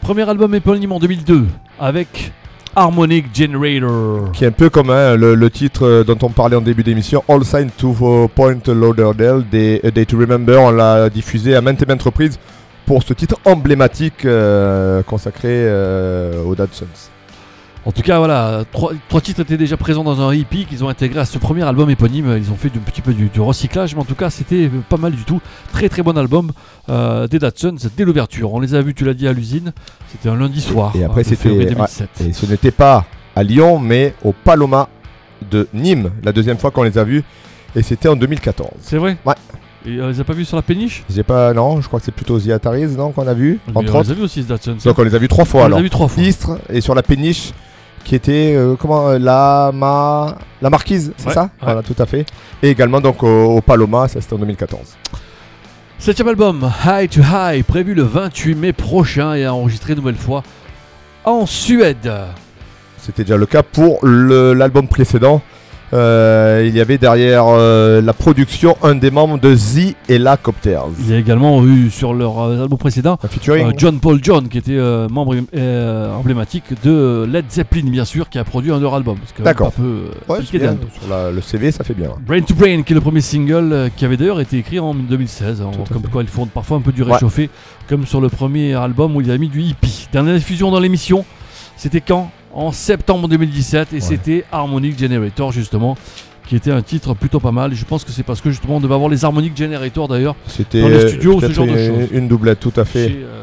Premier 0.00 0.28
album 0.28 0.54
éponyme 0.54 0.92
en 0.92 0.98
2002 0.98 1.46
avec 1.78 2.32
Harmonic 2.74 3.26
Generator. 3.32 4.32
Qui 4.32 4.44
est 4.44 4.48
un 4.48 4.52
peu 4.52 4.68
comme 4.68 4.90
hein, 4.90 5.14
le, 5.14 5.36
le 5.36 5.50
titre 5.50 6.02
dont 6.04 6.18
on 6.22 6.30
parlait 6.30 6.56
en 6.56 6.60
début 6.60 6.82
d'émission, 6.82 7.22
All 7.28 7.44
Sign 7.44 7.70
to 7.70 8.28
Point 8.34 8.58
Lauderdale, 8.66 9.44
des 9.50 9.80
A 9.84 9.90
Day 9.92 10.04
to 10.04 10.18
Remember. 10.18 10.60
On 10.60 10.70
l'a 10.72 11.08
diffusé 11.08 11.54
à 11.54 11.60
maintes 11.60 11.82
et 11.82 11.86
maintes 11.86 12.02
reprises 12.02 12.38
pour 12.84 13.04
ce 13.04 13.14
titre 13.14 13.36
emblématique 13.44 14.24
euh, 14.24 15.02
consacré 15.04 15.50
euh, 15.50 16.42
aux 16.42 16.56
Datsuns. 16.56 17.11
En 17.84 17.90
tout 17.90 18.02
cas, 18.02 18.18
voilà, 18.18 18.62
trois, 18.70 18.92
trois 19.08 19.20
titres 19.20 19.40
étaient 19.40 19.56
déjà 19.56 19.76
présents 19.76 20.04
dans 20.04 20.20
un 20.20 20.32
hippie 20.32 20.66
qu'ils 20.66 20.84
ont 20.84 20.88
intégré 20.88 21.18
à 21.18 21.24
ce 21.24 21.36
premier 21.38 21.62
album 21.64 21.90
éponyme. 21.90 22.36
Ils 22.38 22.52
ont 22.52 22.56
fait 22.56 22.68
un 22.76 22.78
petit 22.78 23.00
peu 23.00 23.12
du, 23.12 23.28
du 23.28 23.40
recyclage, 23.40 23.94
mais 23.96 24.00
en 24.00 24.04
tout 24.04 24.14
cas, 24.14 24.30
c'était 24.30 24.70
pas 24.88 24.96
mal 24.98 25.10
du 25.12 25.24
tout. 25.24 25.40
Très 25.72 25.88
très 25.88 26.02
bon 26.02 26.16
album 26.16 26.52
euh, 26.88 27.26
des 27.26 27.40
Datsuns 27.40 27.74
dès 27.96 28.04
l'ouverture. 28.04 28.54
On 28.54 28.60
les 28.60 28.74
a 28.76 28.82
vus, 28.82 28.94
tu 28.94 29.04
l'as 29.04 29.14
dit, 29.14 29.26
à 29.26 29.32
l'usine. 29.32 29.72
C'était 30.12 30.28
un 30.28 30.36
lundi 30.36 30.60
soir. 30.60 30.92
Et 30.94 31.02
après, 31.02 31.22
euh, 31.22 31.24
de 31.24 31.28
c'était. 31.30 31.50
ouais, 31.50 31.66
2007. 31.66 32.08
et 32.20 32.32
ce 32.32 32.46
n'était 32.46 32.70
pas 32.70 33.04
à 33.34 33.42
Lyon, 33.42 33.80
mais 33.80 34.14
au 34.22 34.32
Paloma 34.32 34.88
de 35.50 35.66
Nîmes, 35.74 36.12
la 36.22 36.30
deuxième 36.30 36.58
fois 36.58 36.70
qu'on 36.70 36.84
les 36.84 36.98
a 36.98 37.04
vus, 37.04 37.24
et 37.74 37.82
c'était 37.82 38.08
en 38.08 38.14
2014. 38.14 38.70
C'est 38.80 38.98
vrai? 38.98 39.16
Ouais. 39.24 39.34
Et 39.84 40.00
on 40.00 40.06
les 40.06 40.20
a 40.20 40.24
pas 40.24 40.34
vus 40.34 40.44
sur 40.44 40.54
la 40.56 40.62
péniche? 40.62 41.02
J'ai 41.10 41.24
pas, 41.24 41.52
non, 41.52 41.80
je 41.80 41.88
crois 41.88 41.98
que 41.98 42.04
c'est 42.06 42.14
plutôt 42.14 42.38
The 42.38 42.50
Ataris, 42.50 42.94
non, 42.96 43.10
qu'on 43.10 43.26
a 43.26 43.34
vu, 43.34 43.58
Mais 43.66 43.76
entre 43.76 43.96
On 43.96 43.98
autres. 43.98 44.04
les 44.10 44.10
a 44.12 44.14
vus 44.14 44.22
aussi, 44.22 44.42
ce 44.44 44.46
Datsun. 44.48 44.76
Donc 44.84 44.96
on 44.96 45.02
les 45.02 45.16
a 45.16 45.18
vus 45.18 45.26
trois 45.26 45.44
fois 45.44 45.62
On 45.62 45.64
alors. 45.64 45.78
les 45.78 45.82
a 45.82 45.82
vus 45.82 45.90
trois 45.90 46.06
fois. 46.06 46.22
Istres 46.22 46.58
et 46.72 46.80
sur 46.80 46.94
la 46.94 47.02
péniche 47.02 47.50
qui 48.04 48.14
était 48.14 48.54
euh, 48.56 48.74
comment 48.78 49.08
euh, 49.08 49.18
la 49.18 49.70
ma 49.72 50.36
la 50.60 50.70
marquise, 50.70 51.12
c'est 51.16 51.28
Ouais, 51.28 51.34
ça 51.34 51.42
ouais. 51.42 51.48
Voilà, 51.60 51.82
tout 51.82 51.96
à 51.98 52.06
fait. 52.06 52.26
Et 52.62 52.70
également 52.70 53.00
donc 53.00 53.22
au, 53.22 53.56
au 53.56 53.60
Paloma, 53.60 54.08
ça 54.08 54.20
c'était 54.20 54.34
en 54.34 54.38
2014. 54.38 54.80
Septième 55.98 56.28
album, 56.28 56.68
High 56.84 57.08
to 57.08 57.20
High, 57.22 57.62
prévu 57.64 57.94
le 57.94 58.02
28 58.02 58.54
mai 58.56 58.72
prochain 58.72 59.34
et 59.34 59.46
enregistré 59.46 59.92
une 59.92 60.00
nouvelle 60.00 60.16
fois 60.16 60.42
en 61.24 61.46
Suède. 61.46 62.10
C'était 62.98 63.22
déjà 63.22 63.36
le 63.36 63.46
cas 63.46 63.62
pour 63.62 64.04
l'album 64.04 64.88
précédent. 64.88 65.42
Euh, 65.94 66.64
il 66.66 66.74
y 66.74 66.80
avait 66.80 66.96
derrière 66.96 67.44
euh, 67.48 68.00
la 68.00 68.14
production 68.14 68.76
un 68.82 68.94
des 68.94 69.10
membres 69.10 69.38
de 69.38 69.54
The 69.54 69.94
Helicopters. 70.08 70.84
Il 71.00 71.10
y 71.10 71.14
a 71.14 71.18
également 71.18 71.62
eu 71.66 71.90
sur 71.90 72.14
leur 72.14 72.40
euh, 72.40 72.62
album 72.62 72.78
précédent 72.78 73.18
John 73.76 74.00
Paul 74.00 74.18
John 74.22 74.48
qui 74.48 74.56
était 74.58 74.78
membre 75.10 75.36
emblématique 76.18 76.64
de 76.82 77.26
Led 77.30 77.44
Zeppelin 77.50 77.90
bien 77.90 78.04
sûr 78.06 78.28
qui 78.30 78.38
a 78.38 78.44
produit 78.44 78.72
un 78.72 78.78
de 78.78 78.82
leurs 78.82 78.94
albums. 78.94 79.18
D'accord. 79.40 79.68
Un 79.68 79.82
peu 79.82 80.02
Ouais. 80.28 80.38
Sur 80.42 81.08
la- 81.10 81.30
le 81.30 81.40
CV, 81.42 81.70
ça 81.72 81.84
fait 81.84 81.94
bien. 81.94 82.10
Brain 82.26 82.40
to 82.40 82.54
Brain 82.54 82.82
qui 82.82 82.92
est 82.92 82.96
le 82.96 83.00
premier 83.00 83.20
single 83.20 83.90
qui 83.96 84.04
avait 84.04 84.16
d'ailleurs 84.16 84.40
été 84.40 84.56
écrit 84.58 84.78
en 84.78 84.94
2016. 84.94 85.60
hein, 85.62 85.70
comme 85.92 86.02
fait. 86.02 86.08
quoi 86.10 86.22
ils 86.22 86.28
font 86.28 86.46
parfois 86.46 86.78
un 86.78 86.80
peu 86.80 86.92
du 86.92 87.02
Ouais. 87.02 87.12
réchauffé 87.12 87.50
comme 87.88 88.06
sur 88.06 88.20
le 88.20 88.28
premier 88.28 88.74
album 88.74 89.14
où 89.16 89.20
il 89.20 89.30
a 89.30 89.36
mis 89.36 89.48
du 89.48 89.60
hippie. 89.60 90.08
Dernière 90.12 90.34
diffusion 90.36 90.70
dans 90.70 90.80
l'émission, 90.80 91.24
c'était 91.76 92.00
quand? 92.00 92.30
En 92.54 92.70
septembre 92.72 93.28
2017 93.28 93.92
et 93.94 94.00
c'était 94.00 94.44
Harmonic 94.52 94.98
Generator 94.98 95.52
justement 95.52 95.96
qui 96.46 96.56
était 96.56 96.70
un 96.72 96.82
titre 96.82 97.14
plutôt 97.14 97.40
pas 97.40 97.52
mal. 97.52 97.72
Je 97.74 97.84
pense 97.84 98.04
que 98.04 98.10
c'est 98.12 98.22
parce 98.24 98.40
que 98.40 98.50
justement 98.50 98.76
on 98.76 98.80
devait 98.80 98.94
avoir 98.94 99.08
les 99.08 99.24
Harmonic 99.24 99.56
Generator 99.56 100.06
d'ailleurs 100.08 100.34
C'était 100.48 100.82
dans 100.82 100.88
les 100.88 101.08
studios 101.08 101.36
ou 101.36 101.40
ce 101.40 101.50
genre 101.52 101.66
de 101.66 101.70
une, 101.70 101.76
choses. 102.00 102.08
une 102.12 102.28
doublette, 102.28 102.60
tout 102.60 102.72
à 102.76 102.84
fait. 102.84 103.10
Euh, 103.10 103.38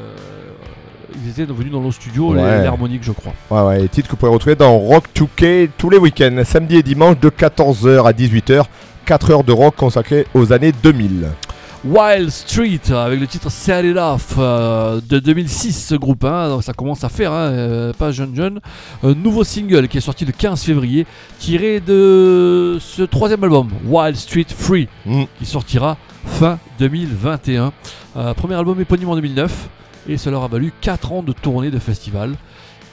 ils 1.25 1.31
étaient 1.41 1.51
venus 1.51 1.71
dans 1.71 1.81
nos 1.81 1.91
studios, 1.91 2.33
les, 2.33 2.41
Ouais. 2.41 2.61
les 2.61 2.67
Harmonic, 2.67 3.01
je 3.03 3.11
crois. 3.11 3.33
Ouais, 3.49 3.67
ouais, 3.67 3.81
les 3.81 3.89
titres 3.89 4.07
que 4.07 4.11
vous 4.11 4.17
pouvez 4.17 4.31
retrouver 4.31 4.55
dans 4.55 4.77
Rock 4.77 5.05
2K 5.15 5.69
tous 5.77 5.89
les 5.89 5.97
week-ends, 5.97 6.41
samedi 6.45 6.75
et 6.77 6.83
dimanche 6.83 7.19
de 7.19 7.29
14h 7.29 8.05
à 8.07 8.11
18h. 8.13 8.63
4 9.05 9.31
heures 9.31 9.43
de 9.43 9.51
rock 9.51 9.75
consacrées 9.75 10.27
aux 10.35 10.53
années 10.53 10.71
2000. 10.83 11.29
Wild 11.85 12.29
Street 12.29 12.81
euh, 12.89 13.05
avec 13.05 13.21
le 13.21 13.27
titre 13.27 13.49
Set 13.49 13.85
It 13.85 13.95
Off 13.95 14.35
euh, 14.37 14.99
de 15.07 15.19
2006 15.19 15.87
ce 15.87 15.95
groupe 15.95 16.25
hein, 16.25 16.49
donc 16.49 16.61
ça 16.63 16.73
commence 16.73 17.05
à 17.05 17.09
faire 17.09 17.31
hein, 17.31 17.51
euh, 17.51 17.93
pas 17.93 18.11
jeune 18.11 18.35
jeune 18.35 18.59
un 19.01 19.13
nouveau 19.13 19.45
single 19.45 19.87
qui 19.87 19.97
est 19.97 20.01
sorti 20.01 20.25
le 20.25 20.33
15 20.33 20.61
février 20.61 21.05
tiré 21.39 21.79
de 21.79 22.77
ce 22.81 23.03
troisième 23.03 23.41
album 23.45 23.69
Wild 23.85 24.15
Street 24.17 24.45
Free 24.49 24.89
Mm. 25.05 25.23
qui 25.37 25.45
sortira 25.45 25.97
fin 26.25 26.59
2021 26.79 27.71
Euh, 28.17 28.33
premier 28.33 28.55
album 28.55 28.81
éponyme 28.81 29.09
en 29.09 29.15
2009 29.15 29.69
et 30.09 30.17
ça 30.17 30.31
leur 30.31 30.43
a 30.43 30.47
valu 30.47 30.73
4 30.81 31.11
ans 31.13 31.23
de 31.23 31.31
tournée 31.31 31.69
de 31.71 31.79
festival 31.79 32.33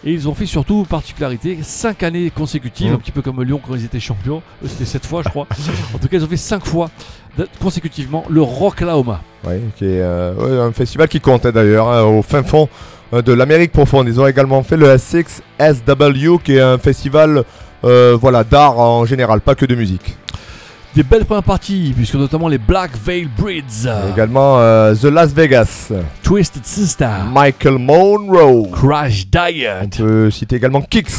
et 0.04 0.12
ils 0.12 0.28
ont 0.28 0.34
fait 0.34 0.46
surtout 0.46 0.84
particularité 0.88 1.58
5 1.62 2.02
années 2.04 2.30
consécutives, 2.30 2.92
Mm. 2.92 2.94
un 2.94 2.98
petit 2.98 3.10
peu 3.12 3.22
comme 3.22 3.42
Lyon 3.42 3.60
quand 3.66 3.74
ils 3.74 3.84
étaient 3.84 3.98
champions. 3.98 4.42
C'était 4.64 4.84
7 4.84 5.04
fois, 5.06 5.22
je 5.24 5.30
crois. 5.30 5.46
en 5.94 5.98
tout 5.98 6.06
cas, 6.06 6.18
ils 6.18 6.22
ont 6.24 6.28
fait 6.28 6.36
5 6.36 6.64
fois 6.64 6.90
de- 7.38 7.48
consécutivement 7.60 8.24
le 8.28 8.42
Rock 8.42 8.80
Laoma. 8.80 9.20
Ouais, 9.46 9.60
qui 9.76 9.84
est 9.84 10.00
euh, 10.00 10.66
un 10.68 10.72
festival 10.72 11.08
qui 11.08 11.20
compte 11.20 11.46
hein, 11.46 11.52
d'ailleurs 11.52 11.88
hein, 11.88 12.02
au 12.02 12.22
fin 12.22 12.42
fond 12.42 12.68
euh, 13.14 13.22
de 13.22 13.32
l'Amérique 13.32 13.72
profonde. 13.72 14.08
Ils 14.08 14.20
ont 14.20 14.26
également 14.26 14.62
fait 14.62 14.76
le 14.76 14.96
S6SW 14.96 16.42
qui 16.42 16.56
est 16.56 16.60
un 16.60 16.78
festival 16.78 17.44
euh, 17.84 18.16
voilà, 18.20 18.44
d'art 18.44 18.78
en 18.78 19.04
général, 19.04 19.40
pas 19.40 19.54
que 19.54 19.66
de 19.66 19.74
musique. 19.74 20.16
Des 20.94 21.02
belles 21.02 21.26
premières 21.26 21.42
parties, 21.42 21.92
puisque 21.94 22.14
notamment 22.14 22.48
les 22.48 22.56
Black 22.56 22.90
Veil 23.04 23.28
Brids, 23.38 23.86
Et 23.86 24.10
également 24.12 24.58
euh, 24.60 24.94
The 24.94 25.04
Las 25.04 25.28
Vegas, 25.34 25.92
Twisted 26.22 26.64
Sister, 26.64 27.10
Michael 27.30 27.76
Monroe. 27.78 28.70
Crash 28.72 29.26
On 29.26 29.50
Diet, 29.50 29.90
peut 29.98 30.30
citer 30.30 30.56
également 30.56 30.80
Kicks. 30.80 31.10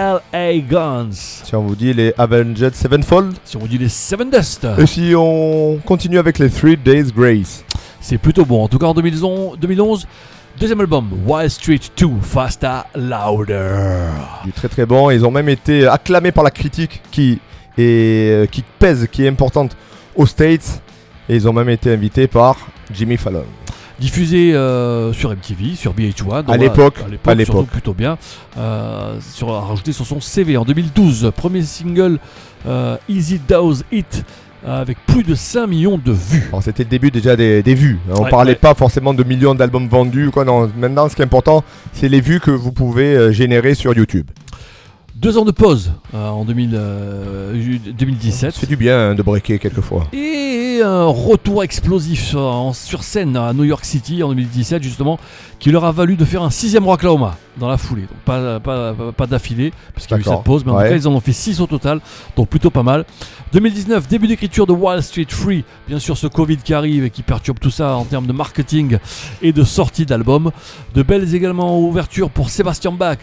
LA 0.00 0.60
Guns, 0.60 1.10
Si 1.12 1.54
on 1.54 1.60
vous 1.60 1.76
dit 1.76 1.92
les 1.92 2.14
Avenged 2.16 2.74
Sevenfold. 2.74 3.34
si 3.44 3.58
on 3.58 3.66
dit 3.66 3.76
les 3.76 3.90
Seven 3.90 4.30
Dust. 4.30 4.66
Et 4.78 4.86
si 4.86 5.12
on 5.14 5.78
continue 5.84 6.18
avec 6.18 6.38
les 6.38 6.48
Three 6.48 6.78
Days 6.78 7.12
Grace. 7.14 7.64
C'est 8.00 8.16
plutôt 8.16 8.46
bon. 8.46 8.64
En 8.64 8.68
tout 8.68 8.78
cas, 8.78 8.86
en 8.86 8.94
2011, 8.94 9.58
2011 9.58 10.06
deuxième 10.58 10.80
album, 10.80 11.06
Wild 11.26 11.50
Street 11.50 11.80
2, 11.98 12.06
Faster, 12.22 12.78
Louder. 12.94 14.08
du 14.44 14.52
très 14.52 14.68
très 14.68 14.86
bon. 14.86 15.10
Ils 15.10 15.24
ont 15.26 15.30
même 15.30 15.50
été 15.50 15.86
acclamés 15.86 16.32
par 16.32 16.44
la 16.44 16.50
critique 16.50 17.02
qui, 17.10 17.38
est, 17.76 17.82
euh, 17.82 18.46
qui 18.46 18.64
pèse, 18.78 19.06
qui 19.12 19.26
est 19.26 19.28
importante 19.28 19.76
aux 20.16 20.24
States. 20.26 20.80
Et 21.28 21.36
ils 21.36 21.46
ont 21.46 21.52
même 21.52 21.68
été 21.68 21.92
invités 21.92 22.26
par 22.26 22.56
Jimmy 22.90 23.18
Fallon. 23.18 23.44
Diffusé 24.00 24.54
euh, 24.54 25.12
sur 25.12 25.30
MTV, 25.30 25.76
sur 25.76 25.94
VH1. 25.94 26.44
donc 26.44 26.48
À 26.48 26.56
l'époque, 26.56 26.96
à 27.26 27.34
plutôt 27.70 27.94
bien. 27.94 28.18
Euh, 28.58 29.18
sur, 29.20 29.52
a 29.52 29.60
rajouté 29.60 29.92
sur 29.92 30.06
son 30.06 30.20
CV 30.20 30.56
en 30.56 30.64
2012, 30.64 31.30
premier 31.36 31.62
single 31.62 32.18
euh, 32.66 32.96
Easy 33.08 33.38
Does 33.46 33.82
It, 33.92 34.24
avec 34.66 34.98
plus 35.06 35.22
de 35.22 35.34
5 35.34 35.66
millions 35.66 36.00
de 36.02 36.12
vues. 36.12 36.50
C'était 36.62 36.82
le 36.82 36.88
début 36.88 37.10
déjà 37.10 37.36
des, 37.36 37.62
des 37.62 37.74
vues. 37.74 37.98
On 38.10 38.24
Ouais, 38.24 38.30
parlait 38.30 38.52
ouais. 38.52 38.56
pas 38.58 38.74
forcément 38.74 39.14
de 39.14 39.22
millions 39.22 39.54
d'albums 39.54 39.88
vendus. 39.88 40.26
ou 40.26 40.30
Quoi, 40.30 40.44
non. 40.44 40.70
Maintenant, 40.76 41.08
ce 41.08 41.14
qui 41.14 41.22
est 41.22 41.24
important, 41.24 41.62
c'est 41.92 42.08
les 42.08 42.20
vues 42.20 42.40
que 42.40 42.50
vous 42.50 42.72
pouvez 42.72 43.32
générer 43.32 43.74
sur 43.74 43.94
YouTube. 43.94 44.26
Deux 45.20 45.36
ans 45.36 45.44
de 45.44 45.50
pause 45.50 45.92
euh, 46.14 46.28
en 46.30 46.46
2000, 46.46 46.70
euh, 46.74 47.60
ju- 47.60 47.78
2017. 47.78 48.54
C'est 48.58 48.66
du 48.66 48.76
bien 48.76 49.10
hein, 49.10 49.14
de 49.14 49.22
breaker 49.22 49.58
quelquefois. 49.58 50.06
Et 50.14 50.80
un 50.82 51.04
retour 51.04 51.62
explosif 51.62 52.24
sur, 52.24 52.40
en- 52.40 52.72
sur 52.72 53.02
scène 53.04 53.36
à 53.36 53.52
New 53.52 53.64
York 53.64 53.84
City 53.84 54.22
en 54.22 54.30
2017 54.30 54.82
justement, 54.82 55.18
qui 55.58 55.70
leur 55.72 55.84
a 55.84 55.92
valu 55.92 56.16
de 56.16 56.24
faire 56.24 56.42
un 56.42 56.48
sixième 56.48 56.88
Oklahoma 56.88 57.36
dans 57.58 57.68
la 57.68 57.76
foulée. 57.76 58.02
Donc 58.02 58.16
pas, 58.24 58.60
pas, 58.60 58.94
pas, 58.94 59.12
pas 59.12 59.26
d'affilée, 59.26 59.74
puisqu'il 59.92 60.14
y 60.14 60.16
a 60.16 60.20
eu 60.20 60.24
cette 60.24 60.42
pause, 60.42 60.64
mais 60.64 60.72
en 60.72 60.76
Ouais. 60.76 60.84
tout 60.84 60.90
cas 60.94 60.96
ils 60.96 61.06
en 61.06 61.12
ont 61.12 61.20
fait 61.20 61.34
six 61.34 61.60
au 61.60 61.66
total, 61.66 62.00
donc 62.34 62.48
plutôt 62.48 62.70
pas 62.70 62.82
mal. 62.82 63.04
2019, 63.52 64.08
début 64.08 64.26
d'écriture 64.26 64.66
de 64.66 64.72
Wall 64.72 65.02
Street 65.02 65.26
Free, 65.28 65.64
bien 65.86 65.98
sûr 65.98 66.16
ce 66.16 66.28
Covid 66.28 66.56
qui 66.56 66.72
arrive 66.72 67.04
et 67.04 67.10
qui 67.10 67.20
perturbe 67.22 67.58
tout 67.58 67.70
ça 67.70 67.94
en 67.94 68.06
termes 68.06 68.26
de 68.26 68.32
marketing 68.32 68.96
et 69.42 69.52
de 69.52 69.64
sortie 69.64 70.06
d'albums. 70.06 70.50
De 70.94 71.02
belles 71.02 71.34
également 71.34 71.78
ouvertures 71.78 72.30
pour 72.30 72.48
Sébastien 72.48 72.92
Bach, 72.92 73.18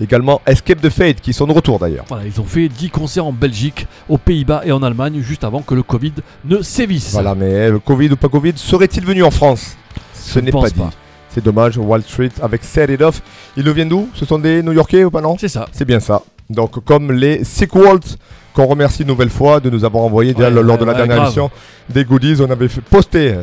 Également 0.00 0.40
Escape 0.46 0.80
the 0.80 0.88
Fate 0.90 1.20
qui 1.20 1.32
sont 1.32 1.46
de 1.46 1.52
retour 1.52 1.78
d'ailleurs. 1.78 2.04
voilà, 2.08 2.24
ils 2.26 2.40
ont 2.40 2.44
fait 2.44 2.68
10 2.68 2.90
concerts 2.90 3.26
en 3.26 3.32
Belgique, 3.32 3.86
aux 4.08 4.18
Pays-Bas 4.18 4.62
et 4.64 4.72
en 4.72 4.82
Allemagne 4.82 5.20
juste 5.22 5.44
avant 5.44 5.62
que 5.62 5.74
le 5.74 5.82
Covid 5.82 6.12
ne 6.44 6.60
sévisse. 6.62 7.12
Voilà, 7.12 7.34
mais 7.34 7.44
euh, 7.70 7.78
Covid 7.78 8.10
ou 8.10 8.16
pas 8.16 8.28
Covid, 8.28 8.54
serait-il 8.56 9.04
venu 9.04 9.22
en 9.22 9.30
France? 9.30 9.76
Ce 10.14 10.38
n'est 10.40 10.50
pas 10.50 10.68
dit. 10.68 10.78
pas. 10.80 10.90
C'est 11.28 11.42
dommage, 11.44 11.78
Wall 11.78 12.02
Street 12.02 12.30
avec 12.42 12.64
Set 12.64 12.90
It 12.90 13.00
Off. 13.00 13.22
Ils 13.56 13.64
nous 13.64 13.72
viennent 13.72 13.88
d'où? 13.88 14.08
Ce 14.14 14.24
sont 14.24 14.38
des 14.38 14.62
New 14.62 14.72
Yorkais 14.72 15.04
ou 15.04 15.10
pas 15.10 15.20
non? 15.20 15.36
C'est 15.38 15.48
ça. 15.48 15.66
C'est 15.72 15.84
bien 15.84 16.00
ça. 16.00 16.22
Donc 16.50 16.84
comme 16.84 17.12
les 17.12 17.44
Sequels 17.44 18.00
qu'on 18.52 18.66
remercie 18.66 19.02
une 19.02 19.08
nouvelle 19.08 19.30
fois 19.30 19.60
de 19.60 19.70
nous 19.70 19.84
avoir 19.84 20.04
envoyé 20.04 20.34
déjà 20.34 20.48
Ouais, 20.50 20.62
lors 20.62 20.74
ouais, 20.74 20.78
de 20.80 20.84
la 20.84 20.92
ouais, 20.92 20.96
dernière 20.98 21.16
grave. 21.16 21.26
émission 21.28 21.50
des 21.88 22.04
goodies. 22.04 22.36
On 22.40 22.50
avait 22.50 22.68
fait 22.68 22.82
poster 22.82 23.36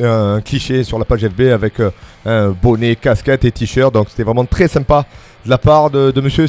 un 0.00 0.40
cliché 0.40 0.84
sur 0.84 0.98
la 0.98 1.04
page 1.04 1.26
FB 1.28 1.40
avec 1.52 1.80
euh, 1.80 1.90
un 2.24 2.50
bonnet, 2.50 2.96
casquette 2.96 3.44
et 3.44 3.52
t-shirt. 3.52 3.92
Donc 3.92 4.08
c'était 4.10 4.22
vraiment 4.22 4.44
très 4.46 4.68
sympa 4.68 5.04
de 5.46 5.50
la 5.50 5.58
part 5.58 5.90
de, 5.90 6.10
de 6.10 6.20
monsieur. 6.20 6.46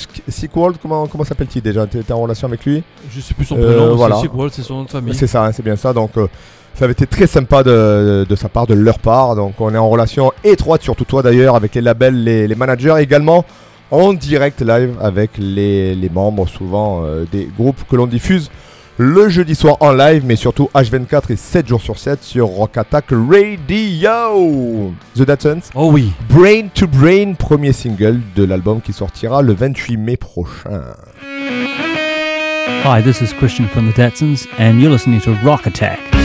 Comment, 0.82 1.08
comment 1.08 1.24
s'appelle-t-il 1.24 1.62
déjà? 1.62 1.88
Tu 1.88 2.00
en 2.12 2.20
relation 2.22 2.48
avec 2.48 2.66
lui? 2.66 2.84
Je 3.12 3.22
sais 3.22 3.34
plus 3.34 3.46
son 3.46 3.58
Euh, 3.58 3.66
prénom, 3.78 3.96
voilà. 3.96 4.22
c'est 4.52 4.62
son 4.62 4.76
nom 4.76 4.84
de 4.84 4.90
famille. 4.90 5.16
C'est 5.16 5.28
ça, 5.28 5.46
hein, 5.46 5.52
c'est 5.52 5.64
bien 5.64 5.76
ça. 5.76 5.94
Donc, 5.94 6.12
euh, 6.18 6.28
ça 6.74 6.84
avait 6.86 6.94
été 6.94 7.08
très 7.08 7.28
sympa 7.28 7.64
de, 7.64 8.26
de 8.28 8.36
sa 8.36 8.50
part, 8.50 8.68
de 8.68 8.74
leur 8.74 9.00
part. 9.00 9.36
Donc, 9.36 9.54
on 9.60 9.74
est 9.74 9.78
en 9.78 9.90
relation 9.90 10.32
étroite, 10.44 10.82
surtout 10.84 11.06
toi 11.06 11.22
d'ailleurs, 11.24 11.56
avec 11.56 11.74
les 11.76 11.82
labels, 11.82 12.24
les, 12.24 12.48
les 12.48 12.56
managers, 12.56 12.96
également 13.00 13.46
en 13.90 14.14
direct 14.14 14.62
live 14.62 14.96
avec 15.02 15.32
les, 15.38 15.96
les 15.96 16.10
membres, 16.10 16.48
souvent 16.48 17.04
euh, 17.04 17.26
des 17.32 17.48
groupes 17.58 17.84
que 17.90 17.96
l'on 17.96 18.08
diffuse 18.08 18.52
le 18.98 19.30
jeudi 19.30 19.56
soir 19.56 19.78
en 19.80 19.92
live, 19.94 20.24
mais 20.26 20.36
surtout 20.36 20.70
H24 20.74 21.32
et 21.32 21.36
7 21.36 21.68
jours 21.68 21.82
sur 21.82 21.98
7 22.00 22.24
sur 22.24 22.48
Rock 22.48 22.78
Attack 22.78 23.06
Radio. 23.12 24.94
The 25.16 25.22
Datsuns. 25.22 25.70
Oh 25.76 25.90
oui. 25.92 26.12
Brain 26.30 26.68
to 26.74 26.88
Brain, 26.88 27.34
premier 27.34 27.74
single 27.74 28.20
de 28.36 28.44
l'album 28.44 28.82
qui 28.82 28.94
sortira 28.94 29.42
le 29.42 29.54
28 29.54 29.98
mai 29.98 30.18
prochain. 30.18 30.96
Hi, 32.84 33.02
this 33.04 33.22
is 33.22 33.34
Christian 33.38 33.68
from 33.68 33.92
the 33.92 33.96
Datsuns, 33.96 34.48
and 34.60 34.80
you're 34.80 34.92
listening 34.92 35.22
to 35.22 35.32
Rock 35.44 35.68
Attack. 35.68 36.17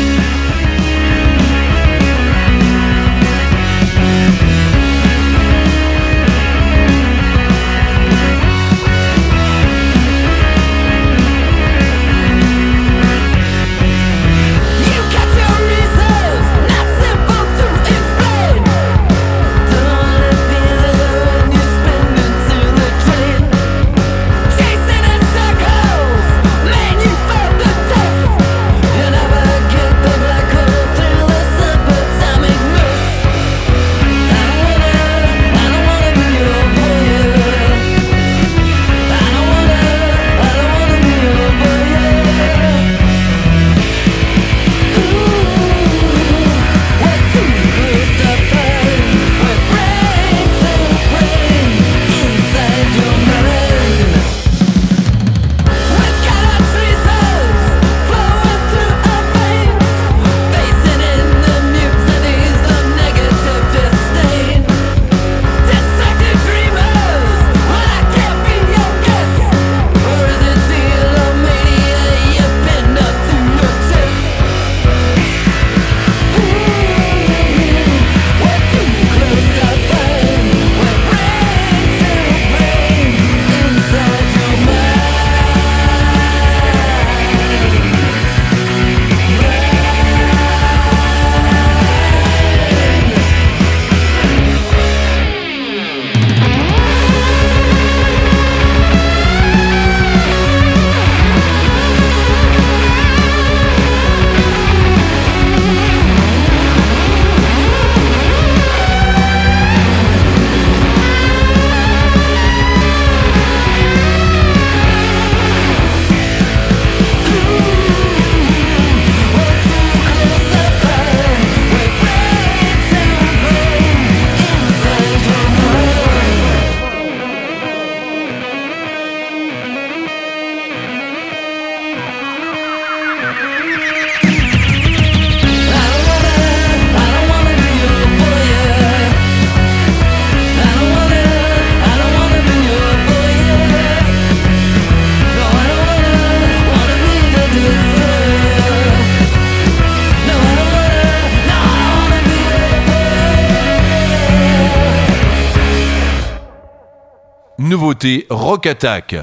Rock 158.31 158.67
Attack. 158.67 159.15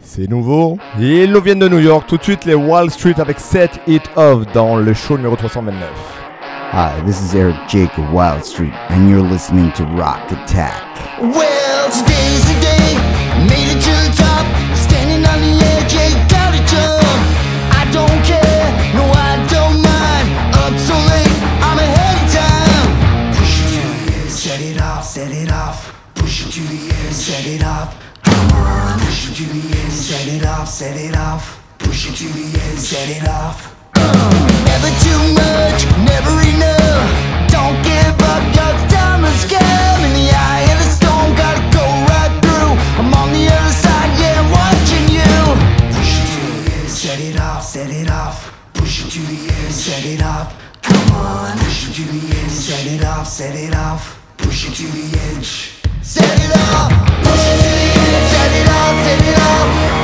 C'est 0.00 0.28
nouveau. 0.28 0.78
Ils 0.98 1.30
nous 1.30 1.40
viennent 1.40 1.58
de 1.58 1.68
New 1.68 1.78
York. 1.78 2.06
Tout 2.06 2.16
de 2.16 2.22
suite, 2.22 2.44
les 2.44 2.54
Wall 2.54 2.90
Street 2.90 3.14
avec 3.18 3.38
Set 3.38 3.80
It 3.86 4.02
Off 4.16 4.44
dans 4.52 4.76
le 4.76 4.94
show 4.94 5.16
numéro 5.16 5.36
329. 5.36 5.88
Hi, 6.72 7.00
this 7.04 7.20
is 7.20 7.34
Eric 7.34 7.56
Jake 7.68 7.90
of 7.98 8.12
Wild 8.12 8.44
Street, 8.44 8.72
and 8.88 9.08
you're 9.08 9.20
listening 9.20 9.72
to 9.72 9.84
Rock 9.96 10.20
Attack. 10.30 10.82
Well, 11.20 11.90
today's 11.90 12.44
the 12.46 12.60
day, 12.60 12.96
made 13.46 13.76
it 13.76 13.82
to 13.82 13.90
the 13.90 14.21
set 30.82 30.96
it 30.96 31.16
off. 31.16 31.62
Push 31.78 32.10
it 32.10 32.14
to 32.16 32.28
the 32.34 32.42
edge, 32.58 32.78
set 32.78 33.08
it 33.08 33.22
off. 33.28 33.70
Never 33.94 34.90
too 35.06 35.22
much, 35.30 35.80
never 36.10 36.34
enough. 36.42 37.06
Don't 37.54 37.78
give 37.86 38.18
up, 38.26 38.42
your 38.50 38.74
time 38.90 39.22
has 39.22 39.46
come. 39.46 40.00
In 40.02 40.12
the 40.18 40.28
eye 40.34 40.66
of 40.74 40.78
the 40.82 40.88
storm, 40.90 41.28
gotta 41.38 41.62
go 41.70 41.86
right 42.10 42.34
through. 42.42 42.74
I'm 42.98 43.14
on 43.14 43.30
the 43.30 43.46
other 43.46 43.74
side, 43.78 44.10
yeah, 44.18 44.42
watching 44.50 45.06
you. 45.06 45.34
Push 45.94 46.18
it 46.18 46.26
to 46.34 46.42
the 46.50 46.74
edge, 46.74 46.90
set 46.90 47.20
it 47.30 47.38
off, 47.38 47.62
set 47.62 47.90
it 48.02 48.10
off. 48.10 48.50
Push 48.74 49.06
it 49.06 49.10
to 49.14 49.20
the 49.30 49.38
edge, 49.54 49.74
set 49.86 50.04
it 50.04 50.20
off. 50.20 50.50
Come 50.82 51.14
on, 51.14 51.58
push 51.62 51.86
it 51.86 51.94
to 51.94 52.04
the 52.10 52.22
edge, 52.42 52.50
set 52.50 52.86
it 52.90 53.04
off, 53.04 53.28
set 53.28 53.54
it 53.54 53.74
off. 53.76 54.18
Push 54.36 54.66
it 54.66 54.74
to 54.82 54.86
the 54.98 55.06
edge. 55.30 55.78
Set 56.02 56.26
it 56.26 56.52
off, 56.74 56.90
push 57.22 57.44
it 57.52 57.58
to 57.62 57.70
the 57.70 57.88
edge, 58.02 58.26
set 58.34 58.50
it 58.60 58.66
off, 58.66 58.94
set 59.06 59.22
it 59.30 59.38
off. 59.38 60.01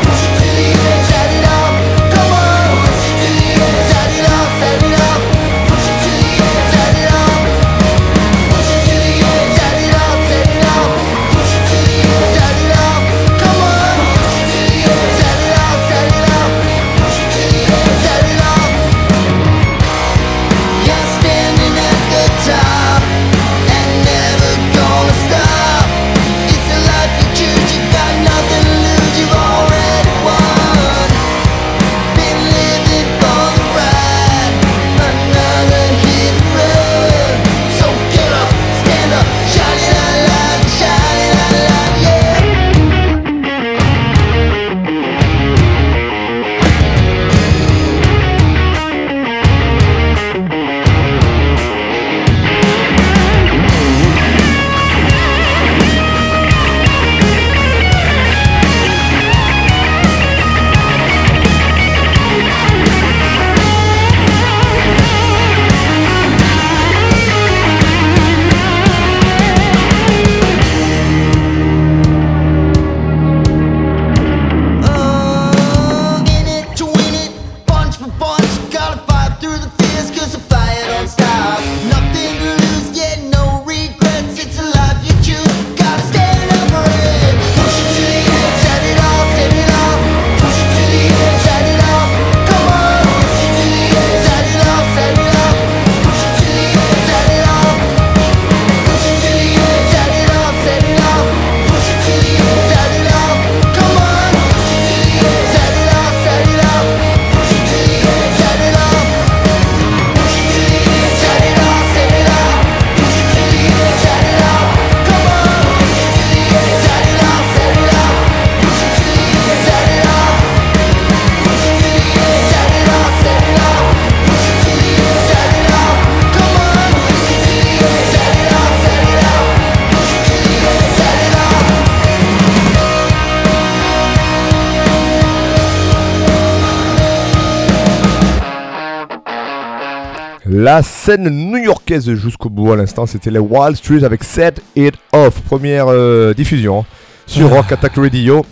Scène 141.08 141.30
new-yorkaise 141.30 142.12
jusqu'au 142.16 142.50
bout 142.50 142.70
à 142.72 142.76
l'instant, 142.76 143.06
c'était 143.06 143.30
les 143.30 143.38
Wall 143.38 143.74
Street 143.76 144.04
avec 144.04 144.22
Set 144.22 144.60
It 144.76 144.92
Off. 145.14 145.40
Première 145.40 145.86
euh, 145.88 146.34
diffusion 146.34 146.80
hein, 146.80 146.84
sur 147.26 147.48
Rock 147.48 147.72
Attack 147.72 147.94
Radio. 147.96 148.44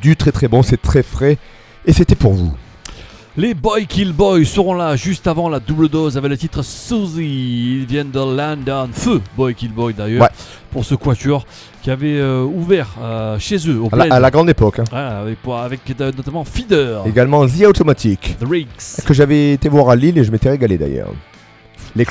Du 0.00 0.14
très 0.14 0.30
très 0.30 0.46
bon, 0.46 0.62
c'est 0.62 0.80
très 0.80 1.02
frais. 1.02 1.36
Et 1.84 1.92
c'était 1.92 2.14
pour 2.14 2.32
vous. 2.32 2.52
Les 3.36 3.54
Boy 3.54 3.88
Kill 3.88 4.12
Boy 4.12 4.46
seront 4.46 4.74
là 4.74 4.94
juste 4.94 5.26
avant 5.26 5.48
la 5.48 5.58
double 5.58 5.88
dose 5.88 6.16
avec 6.16 6.30
le 6.30 6.38
titre 6.38 6.62
Suzy. 6.62 7.80
Ils 7.80 7.86
viennent 7.86 8.12
de 8.12 8.20
London. 8.20 8.88
Feu 8.92 9.20
Boy 9.36 9.56
Kill 9.56 9.72
Boy 9.72 9.92
d'ailleurs. 9.92 10.22
Ouais. 10.22 10.28
Pour 10.70 10.84
ce 10.84 10.94
quatuor 10.94 11.44
qui 11.82 11.90
avait 11.90 12.18
euh, 12.20 12.44
ouvert 12.44 12.94
euh, 13.02 13.36
chez 13.40 13.56
eux 13.68 13.80
au 13.80 13.88
À 13.90 13.96
la, 13.96 14.14
à 14.14 14.20
la 14.20 14.30
grande 14.30 14.48
époque. 14.48 14.78
hein. 14.78 14.84
Voilà, 14.92 15.64
avec, 15.64 15.80
euh, 16.00 16.12
notamment 16.16 16.44
Feeder. 16.44 17.02
Également 17.04 17.44
The 17.48 17.64
Automatic. 17.64 18.36
The 18.38 18.48
Rigs. 18.48 19.04
Que 19.04 19.12
j'avais 19.12 19.54
été 19.54 19.68
voir 19.68 19.90
à 19.90 19.96
Lille 19.96 20.16
et 20.18 20.22
je 20.22 20.30
m'étais 20.30 20.50
régalé 20.50 20.78
d'ailleurs. 20.78 21.10
Les 21.96 22.04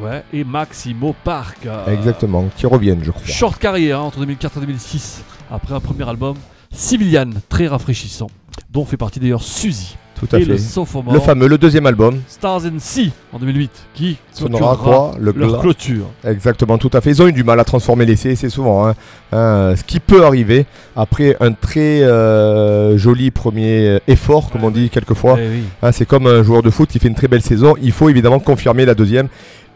Ouais, 0.00 0.22
et 0.32 0.44
Maximo 0.44 1.14
Park. 1.24 1.58
euh, 1.66 1.86
exactement, 1.86 2.48
qui 2.56 2.66
reviennent, 2.66 3.02
je 3.02 3.10
crois. 3.10 3.24
Short 3.26 3.58
carrière 3.58 4.00
hein, 4.00 4.04
entre 4.04 4.20
2004 4.20 4.58
et 4.58 4.60
2006. 4.60 5.22
Après 5.50 5.74
un 5.74 5.80
premier 5.80 6.08
album, 6.08 6.36
Civilian, 6.70 7.30
très 7.48 7.66
rafraîchissant, 7.66 8.28
dont 8.70 8.84
fait 8.84 8.96
partie 8.96 9.20
d'ailleurs 9.20 9.42
Suzy. 9.42 9.96
Tout 10.14 10.28
à 10.32 10.38
et 10.38 10.44
fait. 10.44 10.52
le 10.52 10.58
sophomore. 10.58 11.12
Le 11.12 11.20
fameux, 11.20 11.48
le 11.48 11.58
deuxième 11.58 11.86
album. 11.86 12.20
Stars 12.28 12.66
and 12.66 12.78
Sea 12.78 13.12
en 13.34 13.38
2008, 13.40 13.70
qui 13.94 14.16
clôturera 14.36 14.76
Croix, 14.76 15.14
le 15.18 15.32
leur 15.32 15.60
clôture. 15.60 16.06
Exactement, 16.24 16.78
tout 16.78 16.90
à 16.92 17.00
fait. 17.00 17.10
Ils 17.10 17.20
ont 17.20 17.26
eu 17.26 17.32
du 17.32 17.42
mal 17.42 17.58
à 17.58 17.64
transformer 17.64 18.06
l'essai, 18.06 18.36
c'est 18.36 18.48
souvent 18.48 18.86
hein, 18.86 18.94
hein, 19.32 19.74
ce 19.76 19.82
qui 19.82 19.98
peut 19.98 20.24
arriver 20.24 20.66
après 20.94 21.36
un 21.40 21.50
très 21.52 22.02
euh, 22.02 22.96
joli 22.96 23.32
premier 23.32 23.88
euh, 23.88 23.98
effort, 24.06 24.50
comme 24.50 24.62
on 24.62 24.70
dit 24.70 24.88
quelquefois. 24.88 25.36
Eh 25.40 25.48
oui. 25.48 25.62
Hein, 25.82 25.90
c'est 25.90 26.06
comme 26.06 26.28
un 26.28 26.44
joueur 26.44 26.62
de 26.62 26.70
foot 26.70 26.88
qui 26.88 27.00
fait 27.00 27.08
une 27.08 27.16
très 27.16 27.26
belle 27.26 27.42
saison. 27.42 27.74
Il 27.82 27.90
faut 27.90 28.08
évidemment 28.08 28.38
confirmer 28.38 28.84
la 28.84 28.94
deuxième. 28.94 29.26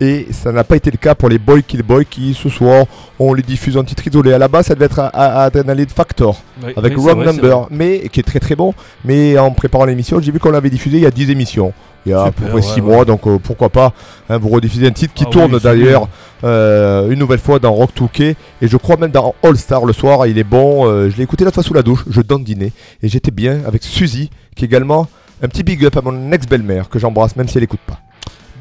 Et 0.00 0.28
ça 0.30 0.52
n'a 0.52 0.62
pas 0.62 0.76
été 0.76 0.92
le 0.92 0.96
cas 0.96 1.16
pour 1.16 1.28
les 1.28 1.40
Boy 1.40 1.64
Kill 1.64 1.82
Boy 1.82 2.06
qui 2.06 2.32
ce 2.32 2.48
soir 2.48 2.84
on 3.18 3.34
les 3.34 3.42
diffuse 3.42 3.76
en 3.76 3.82
titre 3.82 4.06
isolé. 4.06 4.32
À 4.32 4.38
la 4.38 4.46
base, 4.46 4.66
ça 4.66 4.76
devait 4.76 4.86
être 4.86 5.00
à, 5.00 5.09
à 5.09 5.42
Adrenaline 5.42 5.88
Factor 5.88 6.40
Oui, 6.64 6.72
avec 6.76 6.96
oui, 6.96 7.02
Wrong 7.02 7.16
vrai, 7.16 7.26
Number, 7.26 7.66
mais 7.72 8.09
qui 8.12 8.20
est 8.20 8.22
très 8.22 8.38
très 8.38 8.54
bon. 8.54 8.74
Mais 9.04 9.36
en 9.36 9.50
préparant 9.50 9.84
l'émission, 9.86 10.20
j'ai 10.20 10.30
vu 10.30 10.38
qu'on 10.38 10.52
l'avait 10.52 10.70
diffusé 10.70 10.98
il 10.98 11.02
y 11.02 11.06
a 11.06 11.11
10 11.11 11.30
émissions. 11.30 11.72
Il 12.07 12.11
y 12.12 12.14
a 12.14 12.22
à 12.22 12.30
peu 12.30 12.44
près 12.44 12.55
ouais, 12.55 12.62
6 12.62 12.76
ouais. 12.76 12.80
mois, 12.80 13.05
donc 13.05 13.26
euh, 13.26 13.38
pourquoi 13.38 13.68
pas 13.68 13.92
hein, 14.30 14.38
vous 14.38 14.49
rediffuser 14.49 14.86
un 14.86 14.92
titre 14.92 15.12
qui 15.14 15.24
Ah 15.26 15.30
tourne 15.30 15.55
oui, 15.55 15.61
d'ailleurs 15.62 16.09
euh, 16.44 17.11
une 17.11 17.18
nouvelle 17.18 17.40
fois 17.40 17.59
dans 17.59 17.72
Rock 17.72 17.90
2K 17.99 18.34
et 18.62 18.68
je 18.68 18.76
crois 18.76 18.96
même 18.96 19.11
dans 19.11 19.34
All 19.42 19.57
Star 19.57 19.84
le 19.84 19.92
soir. 19.92 20.26
Il 20.26 20.38
est 20.38 20.44
bon. 20.44 20.86
euh, 20.86 21.11
je 21.11 21.16
l'ai 21.16 21.24
écouté 21.24 21.44
la 21.44 21.51
fois 21.51 21.62
sous 21.62 21.74
la 21.74 21.82
douche. 21.82 22.05
Je 22.09 22.20
donne 22.20 22.44
dîner 22.44 22.72
et 23.03 23.09
j'étais 23.09 23.30
bien 23.32 23.61
avec 23.66 23.82
Suzy 23.82 24.30
qui 24.57 24.64
est 24.64 24.68
également 24.68 25.09
un 25.42 25.49
petit 25.49 25.62
big 25.62 25.84
up 25.84 25.96
à 25.96 26.01
mon 26.01 26.32
ex 26.32 26.46
belle-mère 26.46 26.88
que 26.88 26.99
j'embrasse 26.99 27.36
même 27.36 27.49
si 27.49 27.59
elle 27.59 27.64
écoute 27.64 27.80
pas. 27.86 27.99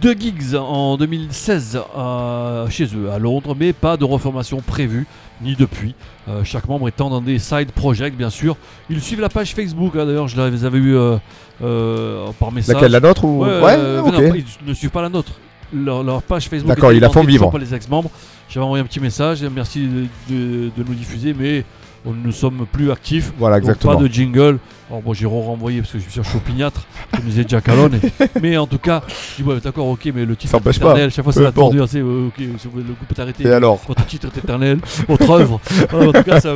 Deux 0.01 0.13
gigs 0.13 0.55
en 0.55 0.95
2016 0.97 1.79
euh, 1.97 2.69
chez 2.69 2.85
eux 2.95 3.09
à 3.11 3.17
Londres, 3.17 3.55
mais 3.59 3.73
pas 3.73 3.97
de 3.97 4.03
reformation 4.05 4.61
prévue 4.61 5.07
ni 5.41 5.55
depuis. 5.55 5.95
Euh, 6.29 6.43
chaque 6.43 6.67
membre 6.67 6.87
étant 6.87 7.09
dans 7.09 7.21
des 7.21 7.39
side 7.39 7.71
projects, 7.71 8.15
bien 8.15 8.29
sûr. 8.29 8.57
Ils 8.89 9.01
suivent 9.01 9.21
la 9.21 9.29
page 9.29 9.53
Facebook. 9.55 9.93
hein, 9.95 10.05
D'ailleurs, 10.05 10.27
je 10.27 10.39
les 10.39 10.65
avais 10.65 10.77
eu 10.77 10.95
euh, 10.95 12.27
par 12.39 12.51
message. 12.51 12.75
Laquelle, 12.75 12.91
la 12.91 12.99
nôtre 12.99 13.25
ou- 13.25 13.43
Ouais, 13.43 13.61
Ouais, 13.61 13.99
ok. 13.99 14.13
non, 14.13 14.33
ils 14.35 14.45
ne 14.67 14.73
suivent 14.73 14.91
pas 14.91 15.01
la 15.01 15.09
nôtre. 15.09 15.31
Leur, 15.73 16.03
leur 16.03 16.21
page 16.21 16.47
Facebook. 16.47 16.69
D'accord, 16.69 16.91
ils 16.93 16.99
la 16.99 17.09
font 17.09 17.23
vivre. 17.23 17.49
par 17.49 17.59
les 17.59 17.73
ex-membres. 17.73 18.09
J'avais 18.49 18.65
envoyé 18.65 18.83
un 18.83 18.87
petit 18.87 18.99
message. 18.99 19.43
Merci 19.53 19.87
de, 19.87 20.33
de- 20.33 20.69
de 20.77 20.83
nous 20.87 20.93
diffuser, 20.93 21.33
mais 21.37 21.65
on 22.05 22.13
ne 22.13 22.31
sommes 22.31 22.65
plus 22.71 22.91
actifs. 22.91 23.33
Voilà, 23.37 23.55
Donc, 23.59 23.63
exactement. 23.69 23.95
Pas 23.97 24.01
de 24.03 24.07
jingle. 24.07 24.59
Alors 24.89 25.01
bon, 25.01 25.13
j'ai 25.13 25.25
renvoyé 25.25 25.81
parce 25.81 25.91
que 25.91 25.97
je 25.97 26.03
suis 26.03 26.13
sur 26.13 26.23
Chaupignatre, 26.23 26.85
comme 27.11 27.25
disait 27.25 27.43
Jack 27.45 27.65
Calone. 27.65 27.99
mais 28.41 28.55
en 28.55 28.67
tout 28.67 28.77
cas, 28.77 29.01
je 29.37 29.43
dis 29.43 29.49
ouais, 29.49 29.59
d'accord, 29.61 29.87
ok, 29.87 30.09
mais 30.15 30.23
le 30.23 30.33
titre 30.37 30.51
Ça 30.51 30.57
est 30.57 30.61
empêche 30.61 30.77
éternel. 30.77 31.07
pas. 31.07 31.13
Chaque 31.13 31.23
fois, 31.25 31.33
c'est 31.33 31.51
tordure. 31.51 31.89
c'est, 31.89 31.99
euh, 31.99 32.27
ok, 32.27 32.39
le 32.39 32.83
groupe 32.83 33.11
est 33.17 33.19
arrêté. 33.19 33.43
Et 33.43 33.51
alors 33.51 33.81
Votre 33.85 34.05
titre 34.05 34.27
est 34.33 34.37
éternel. 34.39 34.79
Votre 35.09 35.29
œuvre. 35.29 35.59
En 35.93 36.11
tout 36.13 36.23
cas, 36.23 36.39
ça- 36.39 36.55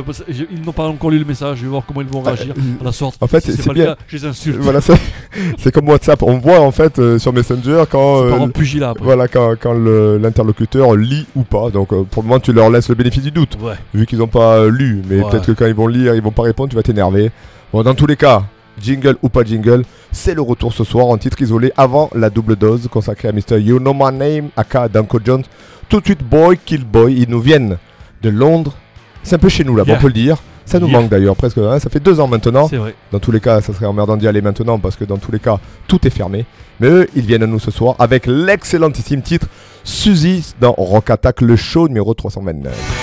ils 0.50 0.62
n'ont 0.64 0.72
pas 0.72 0.84
encore 0.84 1.10
lu 1.10 1.18
le 1.18 1.26
message. 1.26 1.58
Je 1.58 1.62
vais 1.64 1.68
voir 1.68 1.82
comment 1.86 2.00
ils 2.00 2.06
vont 2.06 2.22
réagir 2.22 2.54
à 2.80 2.84
la 2.84 2.92
sorte. 2.92 3.16
En 3.20 3.26
fait, 3.26 3.40
Si 3.40 3.52
c'est 3.52 3.64
pas 3.64 3.72
le 3.72 3.74
bien. 3.74 3.84
cas, 3.86 3.96
je 4.06 4.16
les 4.16 4.24
insulte. 4.24 4.56
Voilà, 4.60 4.80
c'est 4.80 4.94
c'est 5.58 5.70
comme 5.70 5.88
WhatsApp. 5.90 6.22
On 6.22 6.38
voit 6.38 6.60
en 6.60 6.70
fait 6.70 6.98
euh, 6.98 7.18
sur 7.18 7.34
Messenger 7.34 7.84
quand 7.90 8.22
euh, 8.22 8.46
pugilat 8.48 8.90
après. 8.90 9.04
voilà 9.04 9.28
quand, 9.28 9.56
quand 9.60 9.74
l'interlocuteur 9.74 10.94
lit 10.96 11.26
ou 11.36 11.42
pas. 11.42 11.70
Donc 11.70 11.92
euh, 11.92 12.04
pour 12.04 12.22
le 12.22 12.28
moment, 12.28 12.40
tu 12.40 12.52
leur 12.54 12.70
laisses 12.70 12.88
le 12.88 12.94
bénéfice 12.94 13.22
du 13.24 13.30
doute, 13.30 13.58
Ouais. 13.60 13.74
vu 13.94 14.06
qu'ils 14.06 14.18
n'ont 14.20 14.26
pas 14.26 14.56
euh, 14.56 14.70
lu. 14.70 15.02
Mais 15.08 15.20
Ouais. 15.22 15.30
peut-être 15.30 15.46
que 15.46 15.52
quand 15.52 15.66
ils 15.66 15.74
vont 15.74 15.86
lire, 15.86 16.14
ils 16.14 16.22
vont 16.22 16.30
pas 16.30 16.42
répondre, 16.42 16.70
tu 16.70 16.76
vas 16.76 16.82
t'énerver. 16.82 17.30
Bon, 17.72 17.82
dans 17.82 17.94
tous 17.94 18.06
les 18.06 18.16
cas, 18.16 18.42
jingle 18.80 19.16
ou 19.22 19.28
pas 19.28 19.44
jingle, 19.44 19.84
c'est 20.10 20.34
le 20.34 20.42
retour 20.42 20.72
ce 20.72 20.84
soir 20.84 21.06
en 21.06 21.16
titre 21.16 21.40
isolé 21.40 21.72
avant 21.76 22.10
la 22.14 22.28
double 22.28 22.56
dose 22.56 22.86
consacrée 22.90 23.28
à 23.28 23.32
Mr. 23.32 23.58
You 23.60 23.78
Know 23.78 23.94
My 23.94 24.12
Name, 24.16 24.48
aka 24.56 24.88
Danko 24.88 25.18
Jones. 25.24 25.44
Tout 25.88 26.00
de 26.00 26.04
suite, 26.06 26.22
Boy 26.22 26.58
Kill 26.64 26.84
Boy. 26.84 27.14
Ils 27.22 27.28
nous 27.30 27.40
viennent 27.40 27.78
de 28.22 28.28
Londres. 28.30 28.74
C'est 29.22 29.36
un 29.36 29.38
peu 29.38 29.48
chez 29.48 29.64
nous 29.64 29.76
là, 29.76 29.84
Yeah. 29.86 29.96
on 29.96 30.00
peut 30.00 30.06
le 30.08 30.12
dire. 30.12 30.36
Ça 30.64 30.78
nous 30.78 30.86
Yeah. 30.86 31.00
manque 31.00 31.10
d'ailleurs, 31.10 31.34
presque. 31.36 31.58
hein, 31.58 31.78
ça 31.78 31.88
fait 31.90 32.00
deux 32.00 32.20
ans 32.20 32.28
maintenant. 32.28 32.68
C'est 32.68 32.76
vrai. 32.76 32.94
Dans 33.10 33.18
tous 33.18 33.32
les 33.32 33.40
cas, 33.40 33.60
ça 33.62 33.72
serait 33.72 33.86
emmerdant 33.86 34.16
d'y 34.16 34.28
aller 34.28 34.42
maintenant 34.42 34.78
parce 34.78 34.96
que 34.96 35.04
dans 35.04 35.18
tous 35.18 35.32
les 35.32 35.38
cas, 35.40 35.58
tout 35.88 36.06
est 36.06 36.10
fermé. 36.10 36.44
Mais 36.80 36.88
eux, 36.88 37.08
ils 37.14 37.24
viennent 37.26 37.42
à 37.42 37.46
nous 37.46 37.58
ce 37.58 37.70
soir 37.70 37.94
avec 37.98 38.26
l'excellentissime 38.26 39.22
titre 39.22 39.46
Suzy 39.84 40.54
dans 40.60 40.72
Rock 40.72 41.10
Attack, 41.10 41.40
le 41.40 41.56
show 41.56 41.88
numéro 41.88 42.12
329. 42.14 43.01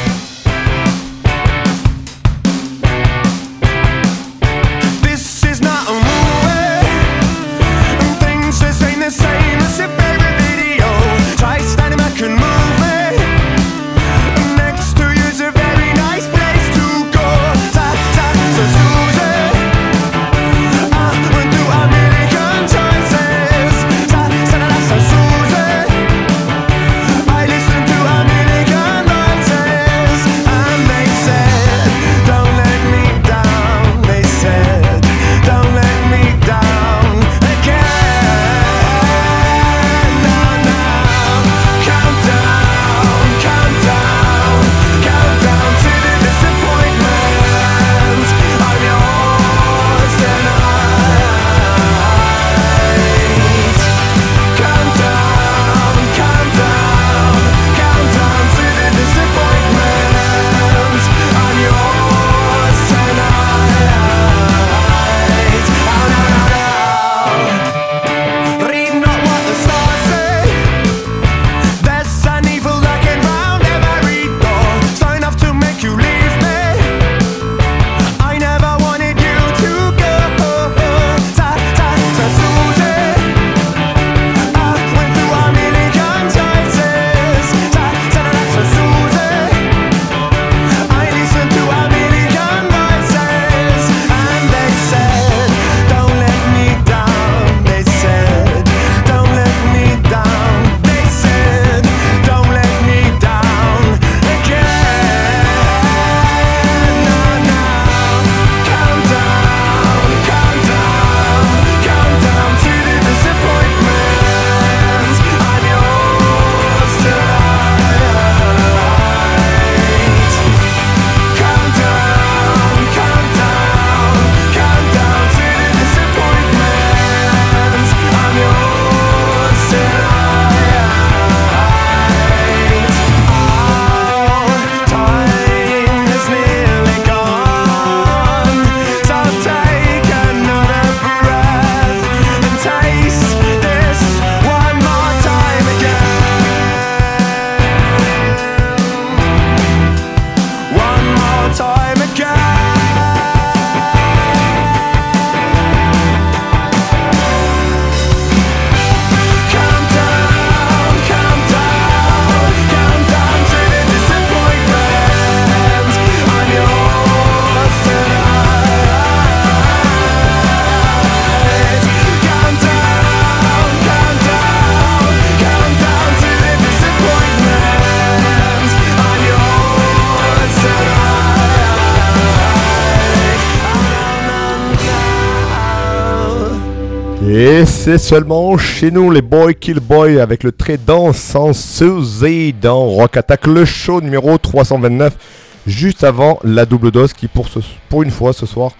C'est 187.92 187.98
seulement 187.98 188.56
chez 188.56 188.92
nous 188.92 189.10
les 189.10 189.24
Boy 189.24 189.56
Kill 189.56 189.80
Boy 189.80 190.20
avec 190.20 190.44
le 190.44 190.52
très 190.52 190.78
dansant 190.78 191.54
Suzy 191.54 192.54
dans 192.54 192.86
Rock 192.86 193.18
Attack, 193.18 193.48
le 193.48 193.66
show 193.66 194.00
numéro 194.00 194.38
329, 194.38 195.18
juste 195.66 196.04
avant 196.04 196.38
la 196.44 196.68
double 196.68 196.92
dose 196.92 197.14
qui 197.14 197.28
pour, 197.28 197.48
ce, 197.48 197.58
pour 197.90 198.04
une 198.04 198.12
fois 198.12 198.32
ce 198.32 198.46
soir 198.46 198.74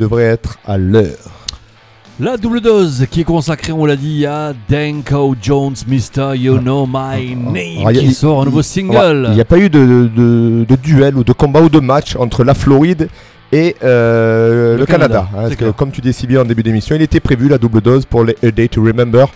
devrait 0.00 0.24
être 0.24 0.58
à 0.66 0.78
l'heure. 0.78 1.14
La 2.18 2.36
double 2.36 2.60
dose 2.60 3.06
qui 3.08 3.20
est 3.20 3.24
consacrée, 3.24 3.70
on 3.72 3.84
l'a 3.86 3.94
dit, 3.94 4.26
à 4.26 4.52
Danko 4.68 5.36
Jones, 5.40 5.74
Mr. 5.86 6.34
You 6.36 6.58
Know 6.58 6.86
My 6.92 7.36
Name, 7.36 7.56
Alors, 7.78 7.90
il 7.92 7.96
y 7.96 8.00
a- 8.00 8.02
qui 8.02 8.14
sort 8.14 8.42
un 8.42 8.46
nouveau 8.46 8.62
single. 8.62 9.26
Il 9.28 9.34
n'y 9.34 9.40
a 9.40 9.44
pas 9.44 9.58
eu 9.58 9.70
de, 9.70 10.10
de- 10.16 10.64
de 10.68 10.76
duel 10.76 11.16
ou 11.18 11.22
de 11.22 11.32
combat 11.32 11.60
ou 11.60 11.68
de 11.68 11.78
match 11.78 12.16
entre 12.16 12.42
la 12.42 12.54
Floride 12.54 13.08
et 13.52 13.76
euh, 13.84 14.74
Le 14.74 14.80
le, 14.80 14.86
Canada. 14.86 15.20
Canada, 15.20 15.28
hein, 15.32 15.42
parce 15.48 15.56
que, 15.56 15.70
comme 15.70 15.90
tu 15.90 16.00
dis 16.00 16.12
si 16.12 16.26
bien 16.26 16.42
en 16.42 16.44
début 16.44 16.62
d'émission, 16.62 16.96
il 16.96 17.02
était 17.02 17.20
prévu 17.20 17.48
la 17.48 17.58
double 17.58 17.80
dose 17.80 18.04
pour 18.04 18.24
les 18.24 18.36
A 18.42 18.50
Day 18.50 18.68
to 18.68 18.82
Remember. 18.82 19.26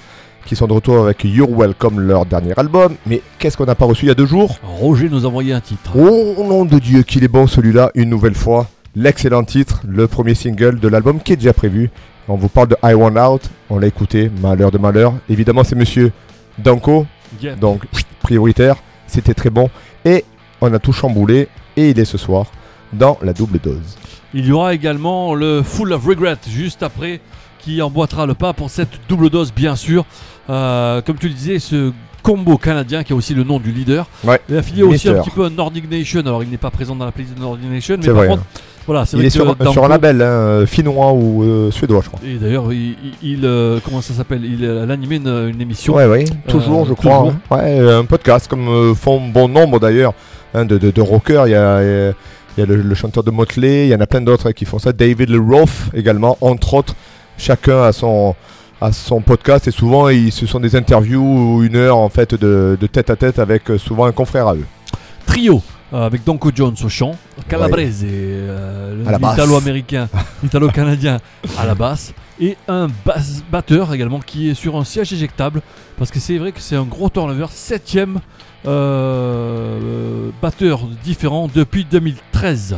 qui 0.46 0.56
sont 0.56 0.66
de 0.66 0.72
retour 0.72 1.04
avec 1.04 1.22
You're 1.22 1.50
Welcome, 1.50 2.00
leur 2.00 2.26
dernier 2.26 2.54
album. 2.56 2.94
Mais 3.06 3.20
qu'est-ce 3.38 3.56
qu'on 3.56 3.66
n'a 3.66 3.74
pas 3.74 3.84
reçu 3.84 4.06
il 4.06 4.08
y 4.08 4.10
a 4.10 4.14
deux 4.14 4.26
jours? 4.26 4.56
Roger 4.64 5.08
nous 5.08 5.24
a 5.24 5.28
envoyé 5.28 5.52
un 5.52 5.60
titre. 5.60 5.92
Oh 5.96 6.42
nom 6.44 6.64
de 6.64 6.78
Dieu, 6.78 7.02
qu'il 7.02 7.22
est 7.24 7.28
bon 7.28 7.46
celui-là, 7.46 7.90
une 7.94 8.08
nouvelle 8.08 8.34
fois. 8.34 8.66
L'excellent 8.96 9.44
titre, 9.44 9.82
le 9.86 10.08
premier 10.08 10.34
single 10.34 10.80
de 10.80 10.88
l'album 10.88 11.20
qui 11.20 11.34
est 11.34 11.36
déjà 11.36 11.52
prévu. 11.52 11.90
On 12.26 12.36
vous 12.36 12.48
parle 12.48 12.68
de 12.68 12.76
I 12.82 12.94
Want 12.94 13.16
Out, 13.16 13.42
on 13.68 13.78
l'a 13.78 13.86
écouté, 13.86 14.30
malheur 14.40 14.70
de 14.72 14.78
malheur. 14.78 15.12
Évidemment, 15.28 15.62
c'est 15.62 15.76
monsieur 15.76 16.10
Danko, 16.58 17.06
Yeah. 17.40 17.54
donc 17.54 17.82
prioritaire. 18.20 18.74
C'était 19.06 19.34
très 19.34 19.50
bon. 19.50 19.70
Et 20.04 20.24
on 20.60 20.72
a 20.74 20.80
tout 20.80 20.92
chamboulé, 20.92 21.46
et 21.76 21.90
il 21.90 21.98
est 22.00 22.04
ce 22.04 22.18
soir 22.18 22.46
dans 22.92 23.18
la 23.22 23.32
double 23.32 23.60
dose. 23.60 23.96
Il 24.34 24.46
y 24.46 24.52
aura 24.52 24.74
également 24.74 25.34
le 25.34 25.62
Full 25.62 25.92
of 25.92 26.04
Regret 26.06 26.36
juste 26.48 26.82
après 26.82 27.20
qui 27.58 27.82
emboîtera 27.82 28.26
le 28.26 28.34
pas 28.34 28.52
pour 28.52 28.70
cette 28.70 29.00
double 29.08 29.28
dose 29.30 29.52
bien 29.54 29.76
sûr. 29.76 30.04
Euh, 30.48 31.00
comme 31.02 31.16
tu 31.16 31.28
le 31.28 31.34
disais, 31.34 31.58
ce 31.58 31.92
combo 32.22 32.56
canadien 32.58 33.02
qui 33.02 33.12
a 33.12 33.16
aussi 33.16 33.34
le 33.34 33.44
nom 33.44 33.58
du 33.58 33.72
leader. 33.72 34.06
Ouais. 34.24 34.40
Il 34.48 34.54
est 34.54 34.58
affilié 34.58 34.82
aussi 34.82 35.08
un 35.08 35.14
petit 35.22 35.30
peu 35.30 35.44
à 35.44 35.50
Nordic 35.50 35.90
Nation. 35.90 36.20
Alors 36.20 36.42
il 36.42 36.50
n'est 36.50 36.56
pas 36.58 36.70
présent 36.70 36.94
dans 36.94 37.04
la 37.04 37.12
playlist 37.12 37.36
de 37.36 37.40
Nordic 37.40 37.68
Nation, 37.70 37.96
mais 37.98 38.06
par 38.06 38.14
vrai, 38.14 38.28
contre, 38.28 38.42
hein. 38.42 38.60
voilà, 38.86 39.04
c'est 39.06 39.16
Il 39.16 39.24
est 39.24 39.30
sur, 39.30 39.84
un 39.84 39.88
label 39.88 40.22
hein, 40.22 40.64
finnois 40.66 41.12
ou 41.12 41.42
euh, 41.42 41.70
suédois, 41.70 42.00
je 42.04 42.08
crois. 42.08 42.20
Et 42.26 42.34
d'ailleurs, 42.34 42.72
il, 42.72 42.94
il- 43.22 43.44
euh, 43.44 43.78
comment 43.84 44.00
ça 44.00 44.14
s'appelle? 44.14 44.44
Il 44.44 44.64
a 44.64 44.82
animé 44.92 45.16
une, 45.16 45.48
une 45.52 45.60
émission. 45.60 45.94
Ouais, 45.94 46.06
ouais, 46.06 46.24
Euh, 46.24 46.50
toujours, 46.50 46.86
je 46.86 46.92
crois. 46.94 47.18
toujours. 47.18 47.32
hein. 47.50 47.56
Ouais, 47.56 47.80
euh, 47.80 48.00
un 48.00 48.04
podcast, 48.04 48.48
comme 48.48 48.68
euh, 48.68 48.94
font 48.94 49.20
bon 49.28 49.48
nombre 49.48 49.80
d'ailleurs 49.80 50.12
hein, 50.54 50.64
de, 50.64 50.78
de, 50.78 50.90
de 50.90 51.00
rockers. 51.00 51.46
Il 51.46 51.50
y 51.52 51.54
a, 51.54 51.60
euh, 51.78 52.12
il 52.60 52.68
y 52.68 52.72
a 52.72 52.76
le, 52.76 52.82
le 52.82 52.94
chanteur 52.94 53.24
de 53.24 53.30
Motley, 53.30 53.86
il 53.86 53.90
y 53.90 53.94
en 53.94 54.00
a 54.00 54.06
plein 54.06 54.20
d'autres 54.20 54.50
qui 54.52 54.64
font 54.66 54.78
ça. 54.78 54.92
David 54.92 55.30
Roth 55.34 55.70
également, 55.94 56.36
entre 56.42 56.74
autres. 56.74 56.94
Chacun 57.38 57.82
a 57.84 57.92
son, 57.92 58.34
a 58.82 58.92
son 58.92 59.22
podcast 59.22 59.66
et 59.66 59.70
souvent, 59.70 60.10
ils, 60.10 60.30
ce 60.30 60.46
sont 60.46 60.60
des 60.60 60.76
interviews 60.76 61.22
ou 61.56 61.62
une 61.62 61.76
heure 61.76 61.96
en 61.96 62.10
fait 62.10 62.34
de, 62.34 62.76
de 62.78 62.86
tête 62.86 63.08
à 63.08 63.16
tête 63.16 63.38
avec 63.38 63.70
euh, 63.70 63.78
souvent 63.78 64.04
un 64.04 64.12
confrère 64.12 64.46
à 64.48 64.54
eux. 64.56 64.66
Trio 65.26 65.62
euh, 65.94 66.04
avec 66.06 66.22
Danko 66.22 66.50
Jones 66.54 66.76
au 66.84 66.88
chant, 66.90 67.16
Calabrese, 67.48 68.04
euh, 68.04 69.04
À 69.06 69.12
la 69.12 69.18
basse. 69.18 69.36
l'italo-américain, 69.38 70.08
l'italo-canadien 70.42 71.18
à 71.58 71.66
la 71.66 71.74
basse, 71.74 72.12
et 72.38 72.56
un 72.68 72.88
basse 73.04 73.42
batteur 73.50 73.92
également 73.94 74.20
qui 74.20 74.50
est 74.50 74.54
sur 74.54 74.76
un 74.76 74.84
siège 74.84 75.12
éjectable, 75.12 75.62
parce 75.98 76.10
que 76.10 76.20
c'est 76.20 76.38
vrai 76.38 76.52
que 76.52 76.60
c'est 76.60 76.76
un 76.76 76.84
gros 76.84 77.08
turnover, 77.08 77.46
septième 77.50 78.20
euh, 78.66 80.30
batteur 80.42 80.80
différent 81.04 81.48
depuis 81.54 81.84
2013. 81.84 82.76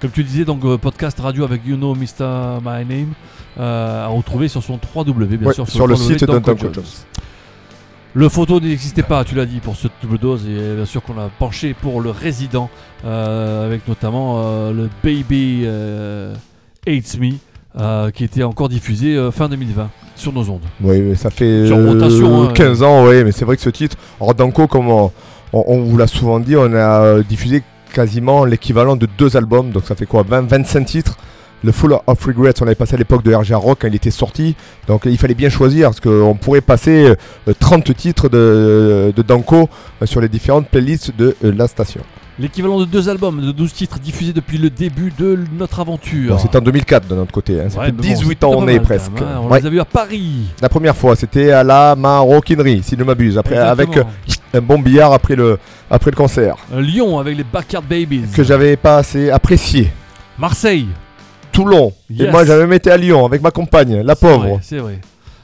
Comme 0.00 0.10
tu 0.10 0.24
disais, 0.24 0.44
donc 0.44 0.64
euh, 0.64 0.78
podcast 0.78 1.18
radio 1.20 1.44
avec 1.44 1.62
You 1.64 1.76
Know 1.76 1.94
Mr. 1.94 2.58
My 2.64 2.84
Name, 2.84 3.12
euh, 3.58 4.04
à 4.04 4.08
retrouver 4.08 4.48
sur 4.48 4.62
son 4.62 4.76
3W, 4.78 5.26
bien 5.36 5.48
Ouais, 5.48 5.54
sûr. 5.54 5.68
sur 5.68 5.86
le 5.86 5.94
www 5.94 6.18
site 6.18 6.24
Danko 6.24 6.56
Jones. 6.72 6.84
Le 8.14 8.28
photo 8.28 8.60
n'existait 8.60 9.02
pas, 9.04 9.24
tu 9.24 9.34
l'as 9.34 9.46
dit, 9.46 9.60
pour 9.60 9.76
cette 9.76 9.92
double 10.02 10.18
dose. 10.18 10.46
Et 10.46 10.74
bien 10.74 10.84
sûr 10.84 11.02
qu'on 11.02 11.18
a 11.18 11.28
penché 11.38 11.72
pour 11.72 12.00
le 12.02 12.10
résident, 12.10 12.68
euh, 13.04 13.64
avec 13.64 13.88
notamment 13.88 14.70
le 14.70 14.90
Baby 15.02 15.66
Hates 16.86 17.18
Me, 17.18 18.10
qui 18.10 18.24
était 18.24 18.42
encore 18.42 18.68
diffusé 18.68 19.30
fin 19.32 19.48
2020 19.48 19.88
sur 20.16 20.32
nos 20.32 20.48
ondes. 20.50 20.60
Oui, 20.82 21.00
mais 21.00 21.14
ça 21.14 21.30
fait 21.30 21.66
Sur 21.66 21.76
rotation, 21.86 22.42
euh, 22.42 22.46
hein. 22.48 22.52
15 22.54 22.82
ans, 22.82 23.06
oui, 23.06 23.24
mais 23.24 23.32
c'est 23.32 23.44
vrai 23.44 23.56
que 23.56 23.62
ce 23.62 23.70
titre, 23.70 23.96
alors 24.20 24.34
Danko, 24.34 24.66
comme 24.66 24.88
on, 24.88 25.10
on- 25.52 25.64
on 25.66 25.82
vous 25.82 25.96
l'a 25.96 26.06
souvent 26.06 26.40
dit, 26.40 26.56
on 26.56 26.72
a 26.74 27.02
euh, 27.02 27.22
diffusé 27.28 27.62
quasiment 27.92 28.44
l'équivalent 28.44 28.96
de 28.96 29.06
deux 29.18 29.36
albums, 29.36 29.70
donc 29.70 29.84
ça 29.86 29.94
fait 29.94 30.06
quoi 30.06 30.24
20, 30.28 30.48
25 30.48 30.84
titres 30.86 31.16
le 31.64 31.70
Full 31.70 31.96
of 32.08 32.24
Regrets, 32.24 32.54
on 32.60 32.64
l'avait 32.64 32.74
passé 32.74 32.94
à 32.94 32.98
l'époque 32.98 33.22
de 33.22 33.32
RGA 33.32 33.56
Rock 33.56 33.78
quand 33.82 33.86
il 33.86 33.94
était 33.94 34.10
sorti, 34.10 34.56
donc 34.88 35.02
il 35.04 35.16
fallait 35.16 35.34
bien 35.34 35.48
choisir 35.48 35.90
parce 35.90 36.00
qu'on 36.00 36.34
pourrait 36.34 36.60
passer 36.60 37.14
euh, 37.48 37.52
30 37.56 37.94
titres 37.94 38.28
de, 38.28 39.12
de 39.14 39.22
Danko 39.22 39.68
euh, 40.02 40.06
sur 40.06 40.20
les 40.20 40.28
différentes 40.28 40.66
playlists 40.66 41.16
de 41.16 41.36
euh, 41.44 41.52
la 41.56 41.68
station. 41.68 42.00
L'équivalent 42.38 42.80
de 42.80 42.86
deux 42.86 43.08
albums, 43.10 43.40
de 43.44 43.52
12 43.52 43.72
titres 43.74 43.98
diffusés 43.98 44.32
depuis 44.32 44.56
le 44.56 44.70
début 44.70 45.12
de 45.18 45.38
notre 45.58 45.80
aventure. 45.80 46.40
C'était 46.40 46.56
en 46.56 46.62
2004 46.62 47.06
de 47.06 47.14
notre 47.14 47.30
côté, 47.30 47.60
hein, 47.60 47.68
ça 47.68 47.78
Ouais, 47.80 47.86
fait 47.86 47.92
mais 47.92 47.98
bon, 47.98 48.02
18 48.02 48.28
c'était 48.28 48.44
ans 48.46 48.52
on 48.56 48.68
est 48.68 48.80
presque. 48.80 49.12
même, 49.12 49.22
hein. 49.24 49.40
On 49.42 49.50
Ouais. 49.50 49.60
les 49.60 49.66
a 49.66 49.70
vus 49.70 49.80
à 49.80 49.84
Paris. 49.84 50.46
La 50.62 50.68
première 50.70 50.96
fois, 50.96 51.14
c'était 51.14 51.50
à 51.52 51.62
la 51.62 51.94
Maroquinerie, 51.94 52.82
si 52.82 52.92
je 52.94 53.00
ne 53.00 53.04
m'abuse, 53.04 53.36
après 53.36 53.58
avec 53.58 53.96
euh, 53.98 54.04
un 54.54 54.60
bon 54.62 54.78
billard 54.78 55.12
après 55.12 55.36
le, 55.36 55.58
après 55.90 56.10
le 56.10 56.16
concert. 56.16 56.56
Euh, 56.72 56.80
Lyon 56.80 57.18
avec 57.18 57.36
les 57.36 57.44
Backyard 57.44 57.84
Babies. 57.84 58.24
que 58.34 58.42
j'avais 58.42 58.76
pas 58.76 58.96
assez 58.96 59.30
apprécié. 59.30 59.90
Marseille. 60.38 60.86
Toulon. 61.52 61.92
Et 62.18 62.30
moi 62.30 62.46
j'avais 62.46 62.62
même 62.62 62.72
été 62.72 62.90
à 62.90 62.96
Lyon 62.96 63.26
avec 63.26 63.42
ma 63.42 63.50
compagne, 63.50 64.00
la 64.00 64.14
C'est 64.14 64.20
pauvre. 64.26 64.58
C'est 64.62 64.78
vrai. 64.78 64.98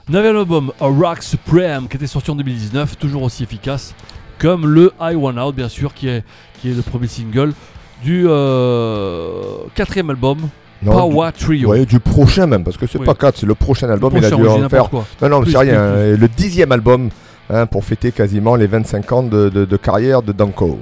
Neuvième 0.09 0.39
album, 0.39 0.73
A 0.81 0.87
Rock 0.87 1.23
Supreme, 1.23 1.87
qui 1.87 1.99
était 1.99 2.07
sorti 2.07 2.31
en 2.31 2.35
2019, 2.35 2.97
toujours 2.97 3.25
aussi 3.25 3.43
efficace, 3.43 3.95
comme 4.39 4.67
le 4.67 4.93
I 5.01 5.15
Want 5.15 5.37
Out, 5.39 5.55
bien 5.55 5.69
sûr, 5.69 5.95
qui 5.95 6.09
est, 6.09 6.23
qui 6.61 6.71
est 6.71 6.75
le 6.75 6.83
premier 6.83 7.07
single 7.09 7.53
du 8.03 8.27
euh, 8.29 9.33
quatrième 9.75 10.11
album, 10.11 10.39
Non, 10.83 10.93
Power 10.93 11.31
du- 11.37 11.45
Trio. 11.45 11.69
Ouais, 11.71 11.85
du 11.87 11.99
prochain 12.01 12.47
même, 12.47 12.65
parce 12.65 12.77
que 12.77 12.87
c'est 12.87 12.99
Oui. 12.99 13.07
pas 13.07 13.15
4, 13.15 13.39
c'est 13.39 13.47
le 13.47 13.55
prochain 13.55 13.89
album. 13.91 14.11
prochain, 14.11 14.29
il 14.29 14.35
a 14.35 14.37
dû 14.59 14.65
en 14.65 14.69
faire. 14.69 14.89
quoi. 14.91 15.05
Non, 15.23 15.29
non, 15.29 15.43
c'est 15.45 15.57
rien. 15.59 15.73
plus, 15.73 15.77
euh, 15.79 16.17
Le 16.17 16.29
dixième 16.29 16.73
album 16.73 17.09
hein, 17.51 17.67
pour 17.67 17.85
fêter 17.85 18.13
quasiment 18.13 18.55
les 18.57 18.67
25 18.67 19.13
ans 19.13 19.23
de, 19.23 19.49
de- 19.49 19.65
de 19.65 19.77
carrière 19.77 20.23
de 20.23 20.33
Danko. 20.33 20.79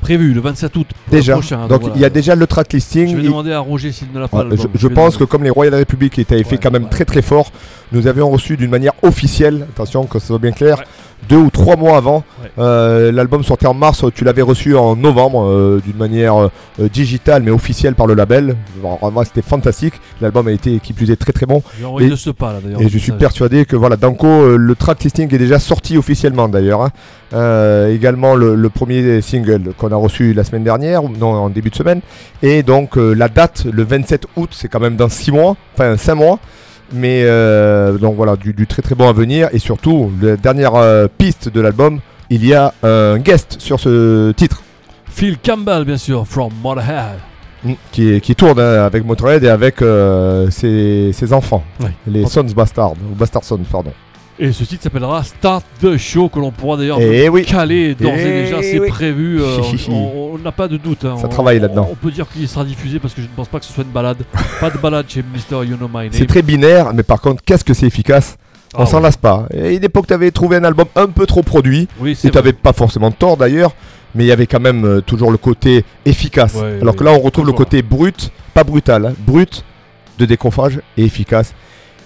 Prévu 0.00 0.34
le 0.34 0.40
27 0.42 0.76
août 0.76 0.86
Déjà. 1.10 1.32
le 1.32 1.38
prochain. 1.40 1.66
Donc 1.66 1.80
voilà. 1.80 1.96
il 1.96 2.02
y 2.02 2.04
a 2.04 2.10
déjà 2.10 2.34
le 2.34 2.46
track 2.46 2.74
listing. 2.74 3.08
Je 3.08 3.16
vais 3.16 3.22
Il- 3.22 3.28
demander 3.28 3.52
à 3.52 3.60
Roger 3.60 3.90
s'il 3.90 4.12
ne 4.12 4.20
l'a 4.20 4.28
pas. 4.28 4.44
Ouais, 4.44 4.54
je, 4.74 4.88
pense 4.88 5.16
que 5.16 5.24
comme 5.24 5.42
les 5.44 5.50
Royal 5.50 5.74
République 5.74 6.18
étaient 6.18 6.44
fait 6.44 6.58
quand 6.58 6.70
même 6.70 6.90
très 6.90 7.06
très 7.06 7.22
fort, 7.22 7.50
nous 7.90 8.06
avions 8.06 8.28
reçu 8.28 8.58
d'une 8.58 8.68
manière 8.70 8.92
officielle, 9.02 9.66
attention 9.74 10.04
que 10.04 10.18
ce 10.18 10.26
soit 10.26 10.38
bien 10.38 10.52
clair, 10.52 10.82
deux 11.28 11.36
ou 11.36 11.50
trois 11.50 11.76
mois 11.76 11.96
avant. 11.96 12.24
Ouais. 12.42 12.50
Euh, 12.58 13.12
L'album 13.12 13.42
sortait 13.44 13.66
en 13.66 13.74
mars, 13.74 14.04
tu 14.14 14.24
l'avais 14.24 14.42
reçu 14.42 14.76
en 14.76 14.96
novembre 14.96 15.44
euh, 15.46 15.80
d'une 15.84 15.96
manière 15.96 16.36
euh, 16.36 16.50
digitale 16.92 17.42
mais 17.42 17.50
officielle 17.50 17.94
par 17.94 18.06
le 18.06 18.14
label. 18.14 18.56
Vraiment 18.82 19.24
c'était 19.24 19.42
fantastique. 19.42 19.94
L'album 20.20 20.48
a 20.48 20.52
été 20.52 20.78
qui 20.80 20.92
plus 20.92 21.10
est 21.10 21.16
très 21.16 21.32
très 21.32 21.46
bon. 21.46 21.62
Et- 22.00 22.08
de 22.10 22.16
ce 22.16 22.30
pas 22.30 22.52
là. 22.52 22.58
Et 22.80 22.88
je 22.88 22.98
suis 22.98 23.12
persuadé 23.18 23.64
que 23.64 23.76
voilà, 23.76 23.96
Danko, 23.96 24.26
euh, 24.26 24.56
le 24.56 24.74
track 24.74 25.02
listing 25.04 25.32
est 25.34 25.38
déjà 25.38 25.58
sorti 25.58 25.96
officiellement 25.98 26.48
d'ailleurs. 26.48 26.82
hein. 26.82 26.90
Euh, 27.32 27.92
également 27.92 28.36
le, 28.36 28.54
le 28.54 28.68
premier 28.68 29.20
single 29.20 29.72
qu'on 29.76 29.90
a 29.90 29.96
reçu 29.96 30.34
la 30.34 30.44
semaine 30.44 30.62
dernière, 30.62 31.02
ou 31.04 31.08
non 31.08 31.32
en 31.32 31.48
début 31.50 31.70
de 31.70 31.74
semaine. 31.74 32.00
Et 32.42 32.62
donc 32.62 32.96
euh, 32.96 33.12
la 33.12 33.28
date, 33.28 33.64
le 33.70 33.82
27 33.82 34.26
août, 34.36 34.50
c'est 34.52 34.68
quand 34.68 34.78
même 34.80 34.94
dans 34.96 35.08
6 35.08 35.32
mois, 35.32 35.56
enfin 35.74 35.96
5 35.96 36.14
mois. 36.14 36.38
Mais 36.94 37.22
euh, 37.24 37.98
donc 37.98 38.14
voilà, 38.16 38.36
du, 38.36 38.52
du 38.52 38.66
très 38.66 38.80
très 38.82 38.94
bon 38.94 39.08
à 39.08 39.12
venir. 39.12 39.48
Et 39.52 39.58
surtout, 39.58 40.12
la 40.22 40.36
dernière 40.36 40.74
euh, 40.76 41.08
piste 41.18 41.48
de 41.48 41.60
l'album, 41.60 42.00
il 42.30 42.46
y 42.46 42.54
a 42.54 42.72
un 42.82 43.18
guest 43.18 43.56
sur 43.58 43.80
ce 43.80 44.32
titre. 44.32 44.62
Phil 45.06 45.36
Campbell, 45.38 45.84
bien 45.84 45.96
sûr, 45.96 46.26
from 46.26 46.52
Motorhead. 46.62 47.18
Mm, 47.64 47.72
Qui, 47.92 48.20
qui 48.20 48.34
tourne 48.34 48.60
hein, 48.60 48.84
avec 48.84 49.04
Motorhead 49.04 49.42
et 49.44 49.48
avec 49.48 49.80
euh, 49.82 50.50
ses, 50.50 51.12
ses 51.12 51.32
enfants, 51.32 51.64
les 52.06 52.26
Sons 52.26 52.46
Bastard, 52.54 52.92
ou 52.92 53.14
Bastard 53.14 53.42
Sons, 53.44 53.60
pardon. 53.70 53.92
Et 54.38 54.50
ce 54.52 54.64
titre 54.64 54.82
s'appellera 54.82 55.22
Start 55.22 55.64
the 55.80 55.96
Show, 55.96 56.28
que 56.28 56.40
l'on 56.40 56.50
pourra 56.50 56.76
d'ailleurs 56.76 56.98
Eh 57.00 57.28
oui. 57.28 57.44
caler 57.44 57.94
d'ores 57.94 58.14
et 58.14 58.40
Eh 58.40 58.42
déjà. 58.44 58.62
C'est 58.62 58.80
oui. 58.80 58.88
prévu. 58.88 59.40
euh, 59.40 59.58
on 59.90 60.30
on 60.34 60.38
n'a 60.38 60.50
pas 60.50 60.66
de 60.66 60.76
doute. 60.76 61.04
hein. 61.04 61.16
Ça 61.18 61.26
On- 61.26 61.28
travaille 61.28 61.60
là-dedans. 61.60 61.88
On 61.90 61.94
peut 61.94 62.10
dire 62.10 62.26
qu'il 62.28 62.48
sera 62.48 62.64
diffusé 62.64 62.98
parce 62.98 63.14
que 63.14 63.22
je 63.22 63.26
ne 63.28 63.32
pense 63.36 63.46
pas 63.46 63.60
que 63.60 63.64
ce 63.64 63.72
soit 63.72 63.84
une 63.84 63.90
balade. 63.90 64.16
pas 64.60 64.70
de 64.70 64.78
balade 64.78 65.06
chez 65.08 65.22
Mr. 65.22 65.64
You 65.64 65.76
Know 65.76 65.86
My 65.88 66.04
Name. 66.04 66.08
C'est 66.12 66.26
très 66.26 66.42
binaire, 66.42 66.92
mais 66.92 67.04
par 67.04 67.20
contre, 67.20 67.42
qu'est-ce 67.44 67.64
que 67.64 67.74
c'est 67.74 67.86
efficace? 67.86 68.36
On 68.76 68.82
Ah 68.82 68.86
s'en 68.86 68.96
ouais. 68.96 69.02
lasse 69.04 69.16
pas. 69.16 69.46
Et 69.54 69.76
une 69.76 69.84
époque, 69.84 70.08
tu 70.08 70.14
avais 70.14 70.32
trouvé 70.32 70.56
un 70.56 70.64
album 70.64 70.86
un 70.96 71.06
peu 71.06 71.26
trop 71.26 71.42
produit. 71.44 71.86
Oui, 72.00 72.12
et 72.12 72.16
tu 72.28 72.34
n'avais 72.34 72.52
pas 72.52 72.72
forcément 72.72 73.12
tort 73.12 73.36
d'ailleurs, 73.36 73.72
mais 74.16 74.24
il 74.24 74.26
y 74.26 74.32
avait 74.32 74.48
quand 74.48 74.58
même 74.58 74.84
euh, 74.84 75.00
toujours 75.00 75.30
le 75.30 75.38
côté 75.38 75.84
efficace. 76.04 76.54
Ouais, 76.56 76.78
Alors 76.82 76.96
que 76.96 77.04
là, 77.04 77.12
on 77.12 77.20
retrouve 77.20 77.46
le 77.46 77.52
côté 77.52 77.82
brut, 77.82 78.32
pas 78.52 78.64
brutal, 78.64 79.06
hein, 79.06 79.12
brut 79.24 79.64
de 80.18 80.24
déconfage 80.26 80.80
et 80.96 81.04
efficace. 81.04 81.54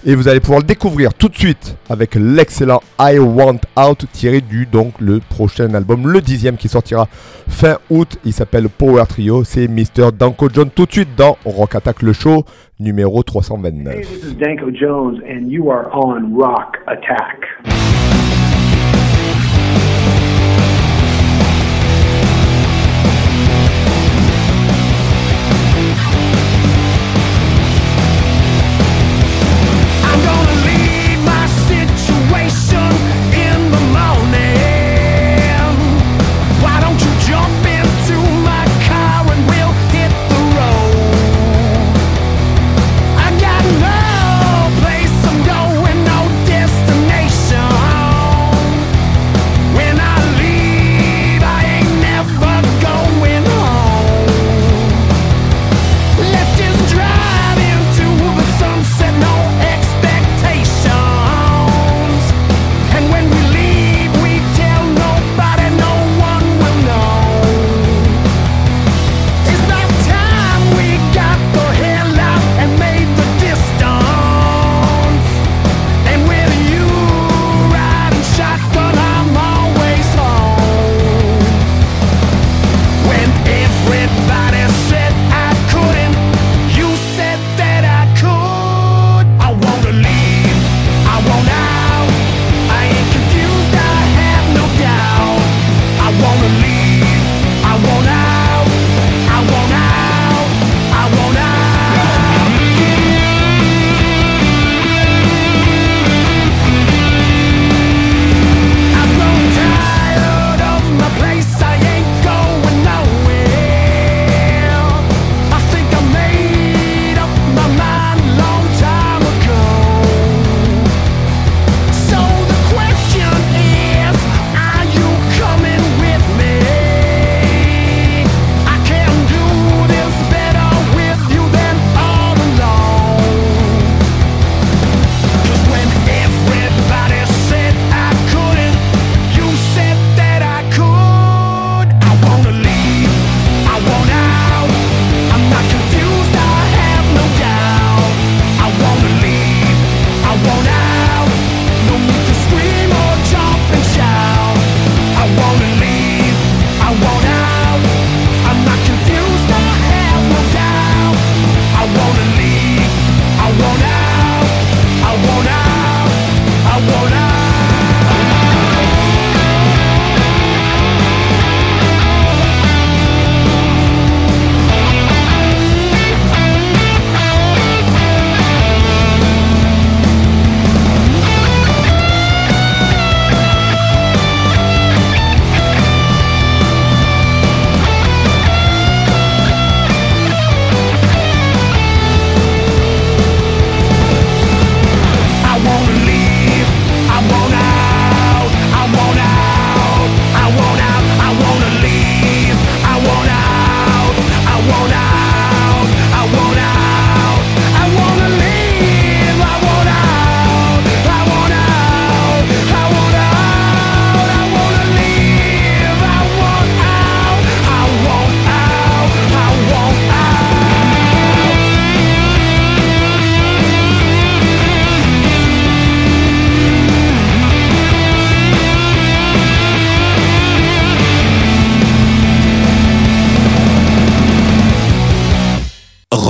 Et 0.05 0.15
vous 0.15 0.29
allez 0.29 0.39
pouvoir 0.39 0.61
le 0.61 0.65
découvrir 0.65 1.13
tout 1.13 1.27
de 1.27 1.35
suite 1.35 1.77
avec 1.89 2.15
l'excellent 2.15 2.81
I 2.97 3.19
Want 3.19 3.59
Out 3.77 4.05
tiré 4.13 4.39
du 4.39 4.65
donc 4.65 4.93
le 5.01 5.19
prochain 5.19 5.73
album, 5.73 6.07
le 6.07 6.21
dixième 6.21 6.55
qui 6.55 6.69
sortira 6.69 7.07
fin 7.49 7.77
août. 7.89 8.17
Il 8.23 8.31
s'appelle 8.31 8.69
Power 8.69 9.03
Trio. 9.09 9.43
C'est 9.43 9.67
Mr. 9.67 10.11
Danko 10.17 10.47
John 10.53 10.69
tout 10.69 10.85
de 10.85 10.91
suite 10.91 11.15
dans 11.17 11.37
Rock 11.43 11.75
Attack 11.75 12.01
le 12.01 12.13
show 12.13 12.45
numéro 12.79 13.23
329. 13.23 13.93
Hey, 13.93 14.01
this 14.05 14.23
is 14.23 14.35
Danko 14.35 14.71
Jones, 14.71 15.19
and 15.29 15.49
you 15.49 15.69
are 15.69 15.89
on 15.93 16.33
Rock 16.33 16.77
Attack. 16.87 17.98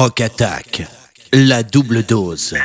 Rock 0.09 0.21
Attack, 0.21 0.87
la 1.33 1.61
double 1.61 2.01
dose. 2.03 2.55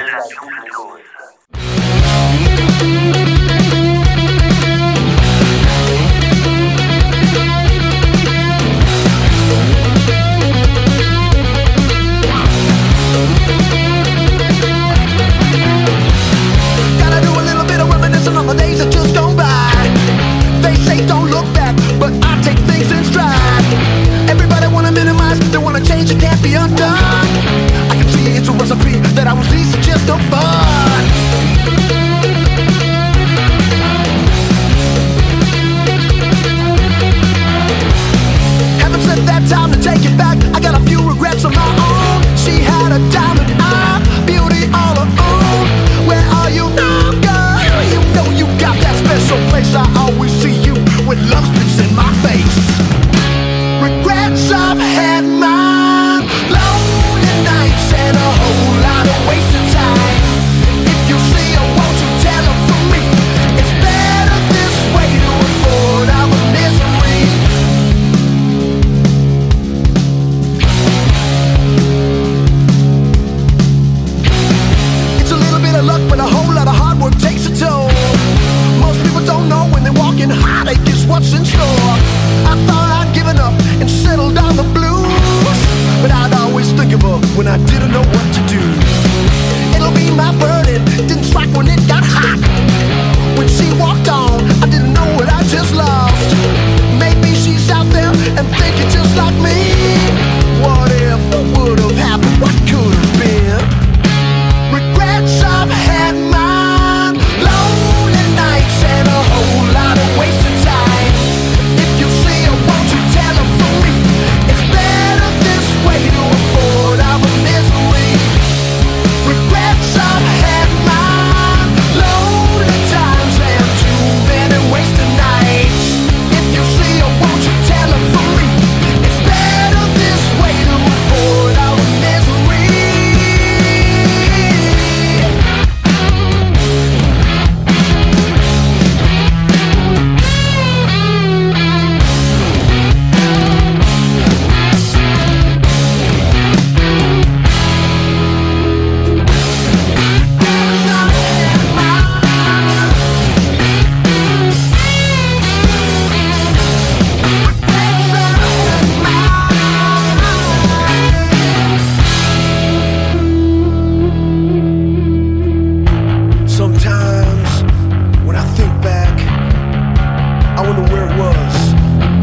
wonder 170.66 170.82
where 170.94 171.04
it 171.04 171.16
was 171.18 171.74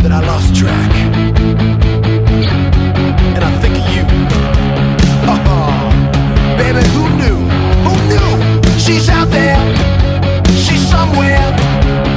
that 0.01 0.11
I 0.11 0.19
lost 0.25 0.55
track. 0.55 0.91
And 3.35 3.43
I 3.43 3.51
think 3.61 3.75
of 3.77 3.85
you. 3.93 4.03
Oh, 5.29 5.91
baby, 6.57 6.81
who 6.95 7.03
knew? 7.21 7.37
Who 7.85 7.93
knew? 8.09 8.29
She's 8.79 9.09
out 9.09 9.29
there. 9.29 9.59
She's 10.55 10.81
somewhere. 10.89 12.10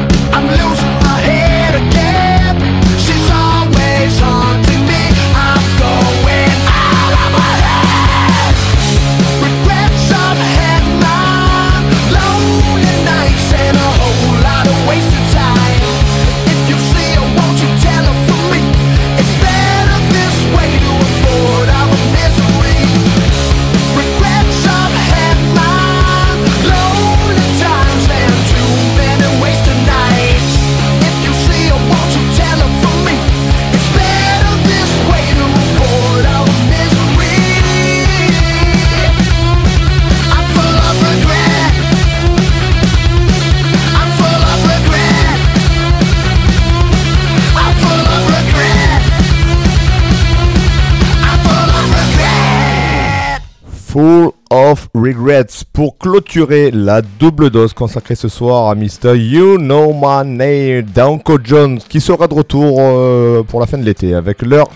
pour 55.85 55.98
clôturer 55.98 56.70
la 56.70 57.02
double 57.02 57.51
dose 57.51 57.74
consacrée 57.74 58.15
ce 58.15 58.27
soir 58.27 58.70
à 58.70 58.74
Mr. 58.74 59.15
You 59.19 59.59
Know 59.59 59.93
My 59.93 60.27
Name 60.27 60.81
d'Anko 60.81 61.36
Jones 61.44 61.78
qui 61.78 62.01
sera 62.01 62.27
de 62.27 62.32
retour 62.32 62.78
euh, 62.81 63.43
pour 63.43 63.61
la 63.61 63.66
fin 63.66 63.77
de 63.77 63.82
l'été 63.85 64.15
avec 64.15 64.40
leur 64.40 64.70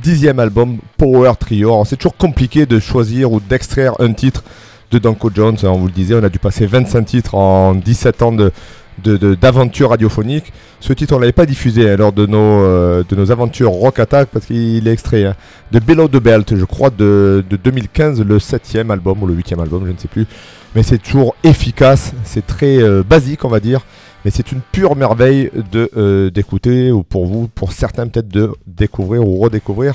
dixième 0.00 0.38
album 0.38 0.78
Power 0.96 1.32
Trio. 1.36 1.84
C'est 1.84 1.96
toujours 1.96 2.16
compliqué 2.16 2.64
de 2.64 2.78
choisir 2.78 3.32
ou 3.32 3.40
d'extraire 3.40 3.94
un 3.98 4.12
titre 4.12 4.44
de 4.92 5.00
Danko 5.00 5.32
Jones. 5.34 5.56
On 5.64 5.78
vous 5.78 5.86
le 5.86 5.92
disait, 5.92 6.14
on 6.14 6.22
a 6.22 6.28
dû 6.28 6.38
passer 6.38 6.64
25 6.64 7.06
titres 7.06 7.34
en 7.34 7.74
17 7.74 8.22
ans 8.22 8.30
de, 8.30 8.52
d'aventure 8.98 9.88
de, 9.88 9.92
radiophonique. 9.92 10.52
Ce 10.80 10.92
titre, 10.92 11.16
on 11.16 11.18
l'avait 11.18 11.32
pas 11.32 11.46
diffusé 11.46 11.90
hein, 11.90 11.96
lors 11.96 12.12
de 12.12 12.26
nos, 12.26 12.62
euh, 12.62 13.04
de 13.08 13.16
nos 13.16 13.30
aventures 13.30 13.70
Rock 13.70 13.98
Attack 13.98 14.28
parce 14.32 14.46
qu'il 14.46 14.86
est 14.86 14.92
extrait 14.92 15.24
hein, 15.24 15.34
de 15.70 15.78
Below 15.78 16.08
the 16.08 16.22
Belt, 16.22 16.54
je 16.56 16.64
crois, 16.64 16.90
de, 16.90 17.44
de 17.48 17.56
2015, 17.56 18.22
le 18.22 18.38
7 18.38 18.78
album 18.90 19.22
ou 19.22 19.26
le 19.26 19.34
8 19.34 19.54
album, 19.58 19.84
je 19.86 19.92
ne 19.92 19.98
sais 19.98 20.08
plus. 20.08 20.26
Mais 20.74 20.82
c'est 20.82 20.98
toujours 20.98 21.34
efficace, 21.44 22.12
c'est 22.24 22.46
très 22.46 22.82
euh, 22.82 23.02
basique, 23.02 23.44
on 23.44 23.48
va 23.48 23.60
dire. 23.60 23.82
Mais 24.24 24.30
c'est 24.30 24.52
une 24.52 24.60
pure 24.60 24.94
merveille 24.94 25.50
euh, 25.74 26.30
d'écouter, 26.30 26.92
ou 26.92 27.02
pour 27.02 27.26
vous, 27.26 27.48
pour 27.48 27.72
certains 27.72 28.06
peut-être, 28.06 28.28
de 28.28 28.52
découvrir 28.66 29.26
ou 29.26 29.38
redécouvrir 29.38 29.94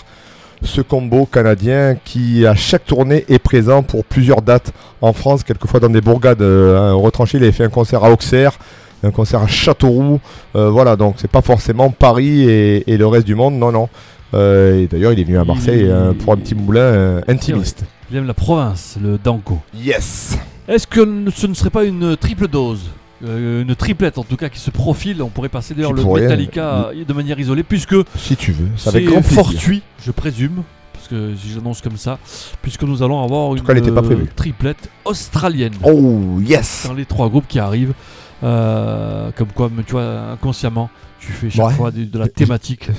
ce 0.64 0.82
combo 0.82 1.26
canadien 1.26 1.96
qui 2.04 2.46
à 2.46 2.56
chaque 2.56 2.86
tournée 2.86 3.26
est 3.30 3.40
présent 3.40 3.84
pour 3.84 4.04
plusieurs 4.04 4.42
dates 4.42 4.74
en 5.02 5.14
France, 5.14 5.44
quelquefois 5.44 5.80
dans 5.80 5.90
des 5.90 6.02
bourgades 6.02 6.42
hein, 6.42 6.94
retranchées. 6.94 7.38
Il 7.38 7.44
avait 7.44 7.52
fait 7.52 7.64
un 7.64 7.70
concert 7.70 8.04
à 8.04 8.12
Auxerre, 8.12 8.58
un 9.04 9.12
concert 9.12 9.42
à 9.42 9.48
Châteauroux. 9.48 10.20
Euh, 10.56 10.70
voilà, 10.70 10.96
donc 10.96 11.16
c'est 11.18 11.30
pas 11.32 11.42
forcément 11.42 11.90
Paris 11.90 12.50
et, 12.50 12.92
et 12.92 12.98
le 12.98 13.08
reste 13.08 13.26
du 13.28 13.36
monde, 13.36 13.56
non, 13.56 13.72
non. 13.72 13.90
Euh, 14.34 14.82
et 14.84 14.88
d'ailleurs, 14.88 15.14
il 15.14 15.20
est 15.20 15.24
venu 15.24 15.38
à 15.38 15.46
Marseille 15.46 15.82
Il- 15.82 15.90
euh, 15.90 16.14
pour 16.14 16.34
un 16.34 16.38
petit 16.38 16.56
moulin 16.56 17.22
intimiste. 17.28 17.84
Il 18.12 18.18
aime 18.18 18.28
la 18.28 18.34
province, 18.34 18.98
le 19.02 19.18
Danko. 19.22 19.60
Yes 19.76 20.38
Est-ce 20.68 20.88
que 20.88 21.02
ce 21.34 21.48
ne 21.48 21.54
serait 21.54 21.70
pas 21.70 21.84
une 21.84 22.16
triple 22.18 22.48
dose 22.48 22.82
Euh, 23.26 23.64
Une 23.64 23.76
triplette 23.76 24.18
en 24.20 24.24
tout 24.24 24.36
cas 24.38 24.48
qui 24.50 24.60
se 24.60 24.70
profile? 24.70 25.22
On 25.24 25.30
pourrait 25.30 25.50
passer 25.50 25.74
d'ailleurs 25.74 25.92
le 25.94 26.04
Metallica 26.04 26.90
de 27.08 27.14
manière 27.14 27.40
isolée 27.40 27.64
puisque 27.64 27.96
Si 28.16 28.36
tu 28.36 28.52
veux, 28.52 28.68
c'est 28.76 29.04
fortuit, 29.24 29.82
je 30.06 30.12
présume. 30.12 30.64
Parce 30.94 31.08
que 31.10 31.36
si 31.42 31.54
j'annonce 31.54 31.82
comme 31.82 31.96
ça, 31.98 32.18
puisque 32.62 32.84
nous 32.84 33.02
allons 33.04 33.24
avoir 33.24 33.56
une 33.56 33.62
cas, 33.62 33.74
pas 33.92 34.02
triplette 34.36 34.90
australienne. 35.06 35.74
Oh, 35.84 36.40
yes 36.42 36.86
Dans 36.88 36.94
les 36.94 37.06
trois 37.06 37.30
groupes 37.30 37.48
qui 37.48 37.60
arrivent. 37.60 37.94
Euh, 38.44 39.32
comme 39.36 39.48
quoi, 39.54 39.70
tu 39.86 39.94
vois, 39.94 40.32
inconsciemment, 40.34 40.90
tu 41.20 41.32
fais 41.32 41.50
chaque 41.50 41.66
Ouais. 41.68 41.74
fois 41.74 41.92
de, 41.92 42.04
de 42.04 42.20
la 42.20 42.28
thématique. 42.28 42.90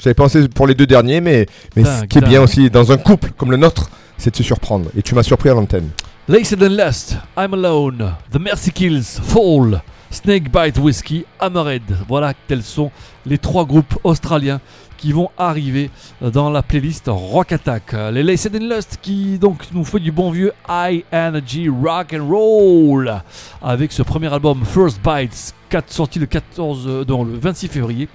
J'avais 0.00 0.14
pensé 0.14 0.48
pour 0.48 0.66
les 0.66 0.74
deux 0.74 0.86
derniers, 0.86 1.20
mais, 1.20 1.46
mais 1.76 1.84
ce 1.84 2.04
qui 2.04 2.18
est 2.18 2.22
bien 2.22 2.42
aussi 2.42 2.68
dans 2.70 2.90
un 2.92 2.96
couple 2.96 3.30
comme 3.36 3.50
le 3.50 3.56
nôtre, 3.56 3.90
c'est 4.16 4.30
de 4.30 4.36
se 4.36 4.42
surprendre. 4.42 4.90
Et 4.96 5.02
tu 5.02 5.14
m'as 5.14 5.22
surpris 5.22 5.50
à 5.50 5.54
l'antenne. 5.54 5.88
Laced 6.28 6.62
and 6.62 6.68
Lust, 6.84 7.16
I'm 7.38 7.54
Alone, 7.54 8.12
The 8.32 8.38
Mercy 8.40 8.70
Kills, 8.72 9.02
Fall, 9.22 9.80
Snakebite 10.10 10.78
Whiskey, 10.78 11.24
Hammerhead. 11.40 11.82
Voilà 12.08 12.34
tels 12.46 12.62
sont 12.62 12.90
les 13.24 13.38
trois 13.38 13.64
groupes 13.64 13.98
australiens 14.04 14.60
qui 14.98 15.12
vont 15.12 15.30
arriver 15.38 15.90
dans 16.20 16.50
la 16.50 16.62
playlist 16.62 17.04
Rock 17.06 17.52
Attack. 17.52 17.94
Les 18.12 18.22
Laced 18.22 18.54
and 18.54 18.74
Lust 18.74 18.98
qui 19.00 19.38
donc 19.38 19.68
nous 19.72 19.84
fait 19.84 20.00
du 20.00 20.12
bon 20.12 20.30
vieux 20.30 20.52
High 20.68 21.04
Energy 21.12 21.68
Rock 21.68 22.14
and 22.14 22.26
Roll 22.28 23.22
avec 23.62 23.92
ce 23.92 24.02
premier 24.02 24.32
album 24.32 24.64
First 24.64 25.00
Bites, 25.02 25.54
4, 25.70 25.90
sorti 25.90 26.18
le 26.18 26.26
14, 26.26 26.84
euh, 26.86 27.04
le 27.08 27.38
26 27.38 27.68
février. 27.68 28.08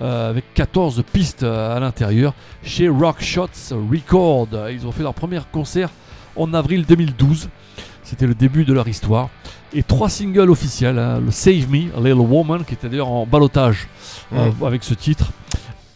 euh, 0.00 0.30
avec 0.30 0.44
14 0.54 1.02
pistes 1.12 1.42
euh, 1.42 1.76
à 1.76 1.80
l'intérieur 1.80 2.32
chez 2.62 2.88
Rock 2.88 3.20
Shots 3.20 3.74
Record. 3.90 4.48
Ils 4.70 4.86
ont 4.86 4.92
fait 4.92 5.02
leur 5.02 5.14
premier 5.14 5.40
concert 5.52 5.90
en 6.36 6.54
avril 6.54 6.84
2012. 6.86 7.48
C'était 8.02 8.26
le 8.26 8.34
début 8.34 8.64
de 8.64 8.72
leur 8.72 8.88
histoire. 8.88 9.28
Et 9.72 9.82
trois 9.82 10.08
singles 10.08 10.50
officiels 10.50 10.98
hein, 10.98 11.20
le 11.24 11.30
Save 11.30 11.68
Me, 11.70 11.90
Little 12.02 12.20
Woman, 12.20 12.64
qui 12.64 12.74
était 12.74 12.88
d'ailleurs 12.88 13.08
en 13.10 13.24
balotage 13.26 13.88
euh, 14.32 14.50
avec 14.66 14.82
ce 14.82 14.94
titre. 14.94 15.30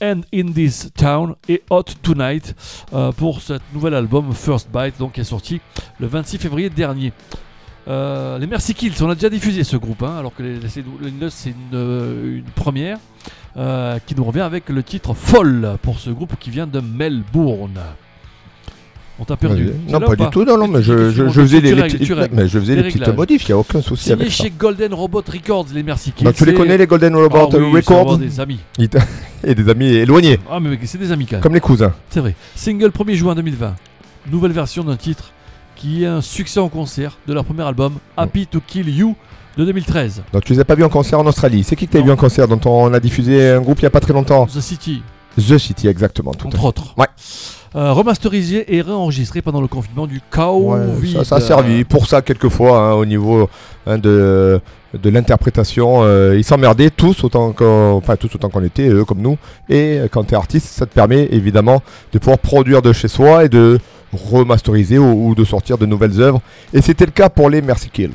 And 0.05 0.20
in 0.35 0.52
This 0.52 0.90
Town 0.94 1.35
et 1.48 1.62
Hot 1.70 1.85
Tonight 2.02 2.55
euh, 2.93 3.10
pour 3.12 3.40
ce 3.40 3.55
nouvel 3.72 3.94
album 3.94 4.35
First 4.35 4.68
Bite, 4.70 4.98
donc 4.98 5.12
qui 5.12 5.20
est 5.22 5.24
sorti 5.24 5.62
le 5.98 6.06
26 6.06 6.36
février 6.36 6.68
dernier. 6.68 7.12
Euh, 7.89 8.39
les 8.39 8.47
Mercy 8.47 8.74
Kills, 8.74 8.93
on 9.01 9.09
a 9.09 9.14
déjà 9.14 9.31
diffusé 9.31 9.64
ce 9.64 9.78
groupe, 9.78 10.02
hein, 10.02 10.16
alors 10.18 10.35
que 10.35 10.43
les, 10.43 10.59
les- 10.59 10.68
c'est 11.31 11.51
une, 11.51 11.56
euh, 11.72 12.40
première 12.55 12.98
qui 14.06 14.14
nous 14.16 14.24
revient 14.24 14.40
avec 14.40 14.68
le 14.68 14.82
titre 14.82 15.14
Folle 15.14 15.78
pour 15.81 15.98
ce 16.01 16.10
groupe 16.10 16.35
qui 16.40 16.51
vient 16.51 16.66
de 16.66 16.81
Melbourne. 16.81 17.78
On 19.19 19.24
t'a 19.24 19.36
perdu. 19.36 19.70
Non, 19.89 20.01
pas 20.01 20.16
du 20.16 20.28
tout, 20.31 20.45
non, 20.45 20.59
non, 20.59 20.66
mais 20.66 20.82
je, 20.82 21.11
je, 21.11 21.28
je 21.28 21.41
faisais 21.43 21.61
tu 21.61 22.12
règles. 22.15 22.35
mais 22.35 22.49
je 22.49 22.59
faisais 22.59 22.74
Les 22.74 22.82
les 22.82 22.91
petites 22.91 23.09
modifs, 23.15 23.45
il 23.45 23.53
n'y 23.53 23.55
a 23.55 23.59
aucun 23.59 23.81
souci 23.81 24.09
ça. 24.09 24.16
chez 24.28 24.51
Golden 24.51 24.93
Robot 24.93 25.23
Records, 25.32 25.66
les 25.73 25.85
Kills. 25.85 26.24
Donc 26.24 26.35
tu 26.35 26.45
les 26.45 26.55
connais 26.55 26.77
les 26.77 26.86
Golden 26.86 27.15
Robot 27.15 27.51
Ah 27.53 27.57
oui, 27.59 27.81
c'est 27.86 27.95
Records 27.95 28.19
des 28.19 28.41
amis. 28.41 28.59
Et 29.47 29.55
des 29.55 29.69
amis 29.69 29.86
éloignés, 29.86 30.41
Ah 30.51 30.59
mais 30.59 30.78
c'est 30.85 30.99
des 30.99 31.12
amis 31.12 31.27
quand 31.27 31.36
même. 31.36 31.43
comme 31.43 31.55
les 31.55 31.61
cousins. 31.61 31.93
C'est 32.11 32.20
vrai. 32.20 32.35
Single 32.57 32.89
1er 32.91 33.15
juin 33.15 33.35
2020. 33.35 33.74
Nouvelle 34.32 34.53
version 34.53 34.82
d'un 34.85 34.97
titre 34.97 35.32
qui 35.77 36.03
est 36.05 36.07
un 36.07 36.20
succès 36.23 36.61
en 36.61 36.69
concert 36.69 37.19
de 37.28 37.35
leur 37.35 37.45
premier 37.45 37.62
album 37.62 37.95
Happy 38.16 38.47
to 38.47 38.61
Kill 38.66 38.89
You 38.89 39.15
de 39.57 39.65
2013. 39.65 40.23
Donc 40.32 40.45
tu 40.45 40.55
les 40.55 40.61
as 40.61 40.65
pas 40.65 40.74
vus 40.74 40.85
en 40.85 40.89
concert 40.89 41.20
en 41.20 41.27
Australie. 41.27 41.62
C'est 41.62 41.77
qui 41.77 41.86
que 41.86 41.93
tu 41.93 41.99
as 41.99 42.03
vu 42.03 42.11
en 42.11 42.16
concert 42.16 42.49
dont 42.49 42.61
on 42.65 42.93
a 42.93 43.01
diffusé 43.01 43.51
un 43.51 43.61
groupe 43.61 43.78
il 43.81 43.85
y 43.85 43.86
a 43.86 43.91
pas 43.91 44.01
très 44.01 44.12
longtemps? 44.12 44.47
The 44.47 44.61
City, 44.61 45.03
The 45.39 45.59
City, 45.59 45.86
exactement. 45.89 46.32
Tout 46.32 46.47
entre 46.49 46.65
autres. 46.65 46.95
Ouais. 46.97 47.07
Euh, 47.76 47.92
remasterisé 47.92 48.76
et 48.76 48.82
réenregistré 48.82 49.42
pendant 49.42 49.60
le 49.60 49.66
confinement 49.66 50.06
du 50.06 50.16
Ouais, 50.16 50.20
Covid. 50.30 51.12
ça, 51.12 51.24
ça 51.24 51.36
a 51.36 51.40
servi 51.40 51.82
pour 51.82 52.06
ça 52.06 52.22
quelquefois 52.22 52.78
hein, 52.78 52.92
au 52.92 53.05
niveau 53.05 53.48
hein, 53.86 53.98
de, 53.98 54.60
de 55.02 55.10
l'interprétation. 55.10 56.02
euh, 56.05 56.36
ils 56.36 56.44
s'emmerdaient 56.44 56.90
tous 56.90 57.24
autant 57.24 57.51
qu'on 57.52 57.94
enfin, 57.94 58.14
tous 58.14 58.32
autant 58.36 58.48
qu'on 58.48 58.62
était, 58.62 58.88
eux 58.88 59.05
comme 59.05 59.20
nous. 59.20 59.38
Et 59.68 59.98
quand 60.12 60.22
tu 60.22 60.34
es 60.34 60.36
artiste, 60.36 60.68
ça 60.68 60.86
te 60.86 60.94
permet 60.94 61.26
évidemment 61.32 61.82
de 62.12 62.18
pouvoir 62.20 62.38
produire 62.38 62.80
de 62.80 62.92
chez 62.92 63.09
soi 63.09 63.44
et 63.44 63.48
de 63.48 63.80
remasteriser 64.15 64.99
ou, 64.99 65.28
ou 65.28 65.35
de 65.35 65.45
sortir 65.45 65.78
de 65.78 65.86
nouvelles 65.86 66.20
œuvres. 66.20 66.41
Et 66.73 66.81
c'était 66.82 67.07
le 67.07 67.11
cas 67.12 67.28
pour 67.28 67.51
les 67.51 67.61
Mercy 67.62 67.89
Kills. 67.91 68.11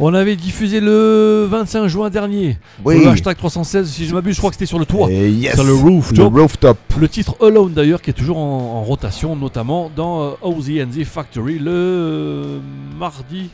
On 0.00 0.12
avait 0.14 0.36
diffusé 0.36 0.80
le 0.80 1.46
25 1.50 1.86
juin 1.88 2.10
dernier. 2.10 2.58
Oui. 2.84 2.98
Le 3.04 3.08
hashtag 3.10 3.36
316, 3.36 3.88
si 3.88 4.06
je 4.06 4.14
m'abuse, 4.14 4.34
je 4.34 4.40
crois 4.40 4.50
que 4.50 4.56
c'était 4.56 4.66
sur 4.66 4.78
le 4.78 4.86
toit. 4.86 5.10
Et 5.10 5.30
yes, 5.30 5.54
Sur 5.54 5.64
le 5.64 5.74
rooftop. 5.74 6.34
le 6.34 6.42
rooftop. 6.42 6.78
Le 6.98 7.08
titre 7.08 7.36
Alone 7.44 7.72
d'ailleurs 7.72 8.02
qui 8.02 8.10
est 8.10 8.14
toujours 8.14 8.38
en, 8.38 8.78
en 8.78 8.82
rotation, 8.82 9.36
notamment 9.36 9.90
dans 9.94 10.22
euh, 10.22 10.30
Ozzy 10.42 10.82
and 10.82 10.86
the 10.88 11.04
Factory 11.04 11.58
le 11.58 11.70
euh, 11.70 12.58
mardi. 12.98 13.50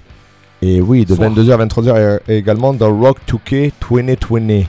Et 0.62 0.80
oui, 0.80 1.04
de 1.04 1.14
Soir. 1.14 1.30
22h 1.30 1.52
à 1.52 1.66
23h 1.66 2.20
également 2.28 2.72
dans 2.74 2.94
Rock 2.94 3.18
2K 3.28 3.72
2020. 3.90 4.64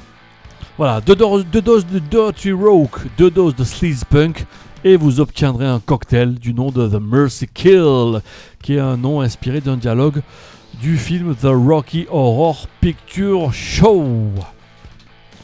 Voilà, 0.78 1.02
deux 1.02 1.16
doses 1.16 1.45
de 1.86 1.99
Dirty 1.99 2.52
Rock, 2.53 2.91
deux 3.18 3.30
doses 3.30 3.56
de 3.56 3.64
Sleaze 3.64 4.03
Punk, 4.03 4.45
et 4.84 4.95
vous 4.95 5.20
obtiendrez 5.20 5.66
un 5.66 5.80
cocktail 5.80 6.36
du 6.36 6.53
nom 6.53 6.72
de 6.72 6.88
The 6.88 7.02
Mercy 7.02 7.48
Kill, 7.48 8.22
qui 8.62 8.76
est 8.76 8.80
un 8.80 8.98
nom 8.98 9.22
inspiré 9.22 9.62
d'un 9.62 9.78
dialogue 9.78 10.22
du 10.82 10.98
film 10.98 11.36
The 11.36 11.49
Rocky 11.52 12.08
Horror 12.10 12.68
Picture 12.80 13.53
Show. 13.53 14.32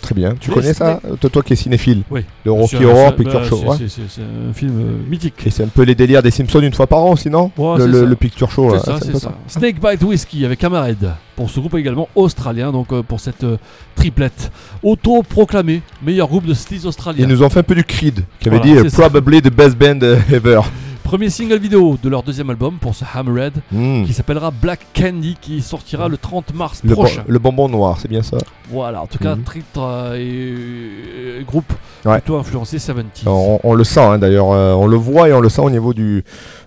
Très 0.02 0.16
bien. 0.16 0.36
Tu 0.40 0.50
Les 0.50 0.56
connais 0.56 0.74
ça 0.74 1.00
Toi, 1.20 1.30
toi 1.30 1.42
qui 1.44 1.54
es 1.54 1.56
cinéphile 1.56 2.04
Oui. 2.10 2.22
Le 2.46 2.52
Rocky 2.52 2.84
Horror 2.84 3.16
Picture 3.16 3.40
bah, 3.42 3.46
Show. 3.48 3.62
c'est- 3.88 4.02
ouais. 4.02 4.28
un 4.50 4.54
film 4.54 4.80
euh, 4.80 5.10
mythique. 5.10 5.36
Et 5.46 5.50
c'est 5.50 5.64
un 5.64 5.68
peu 5.68 5.84
les 5.84 5.96
délires 5.96 6.22
des 6.24 6.32
Simpsons 6.32 6.62
une 6.62 6.74
fois 6.74 6.88
par 6.88 7.00
an, 7.00 7.16
sinon 7.16 7.52
Ouais, 7.58 7.86
le, 7.86 8.16
Picture 8.16 8.50
Show. 8.52 8.74
là, 8.74 8.80
ça, 8.80 9.00
ça. 9.00 9.32
Snakebite 9.48 10.04
Whiskey 10.04 10.46
avec 10.46 10.64
Hammerhead 10.64 11.14
pour 11.36 11.50
ce 11.50 11.60
groupe 11.60 11.76
également 11.76 12.10
australien, 12.16 12.72
donc 12.72 12.92
euh, 12.92 13.04
pour 13.04 13.20
cette 13.20 13.44
euh, 13.44 13.58
triplette 13.96 14.52
auto-proclamé 14.84 15.82
meilleur 16.04 16.28
groupe 16.28 16.46
de 16.46 16.54
sleaze 16.54 16.86
australien. 16.86 17.24
Ils 17.24 17.30
nous 17.30 17.44
ont 17.44 17.50
fait 17.50 17.60
un 17.60 17.64
peu 17.64 17.76
du 17.76 17.84
Creed, 17.84 18.24
qui 18.40 18.50
avait 18.50 18.58
Voilà, 18.58 18.82
dit 18.82 18.88
euh. 18.88 18.90
Probably 18.92 19.42
the 19.42 19.54
best 19.54 19.78
band 19.78 20.00
euh, 20.02 20.18
ever. 20.32 20.62
Premier 21.08 21.30
single 21.30 21.58
vidéo 21.60 21.98
de 22.04 22.10
leur 22.10 22.22
deuxième 22.22 22.50
album 22.50 22.76
pour 22.82 22.94
ce 22.94 23.06
Hammerhead 23.16 23.54
Mm. 23.72 24.04
qui 24.04 24.12
s'appellera 24.12 24.52
Black 24.52 24.82
Candy 24.94 25.38
qui 25.40 25.62
sortira 25.62 26.10
le 26.10 26.18
30 26.18 26.54
mars 26.54 26.82
Le, 26.84 26.90
bon- 26.90 27.04
prochain. 27.04 27.24
le 27.26 27.40
bonbon 27.40 27.70
noir, 27.70 27.98
c'est 28.02 28.10
bien 28.10 28.22
ça 28.22 28.38
Voilà, 28.70 29.02
en 29.04 29.08
tout 29.08 29.18
cas, 29.18 29.36
Mhm. 29.36 29.44
titre 29.44 29.80
euh, 29.80 30.16
et, 30.18 31.40
et 31.40 31.44
groupe 31.46 31.72
Ouais. 32.04 32.20
plutôt 32.20 32.36
influencé 32.38 32.78
70s. 32.78 33.24
on, 33.26 33.58
on 33.64 33.74
le 33.74 33.84
sent 33.86 34.02
hein, 34.02 34.18
d'ailleurs, 34.18 34.52
euh, 34.52 34.74
on 34.74 34.86
le 34.86 34.98
voit 34.98 35.30
et 35.30 35.34
on 35.34 35.40
le 35.40 35.48
sent 35.48 35.62
au 35.62 35.70
niveau 35.70 35.94
du, 35.94 36.26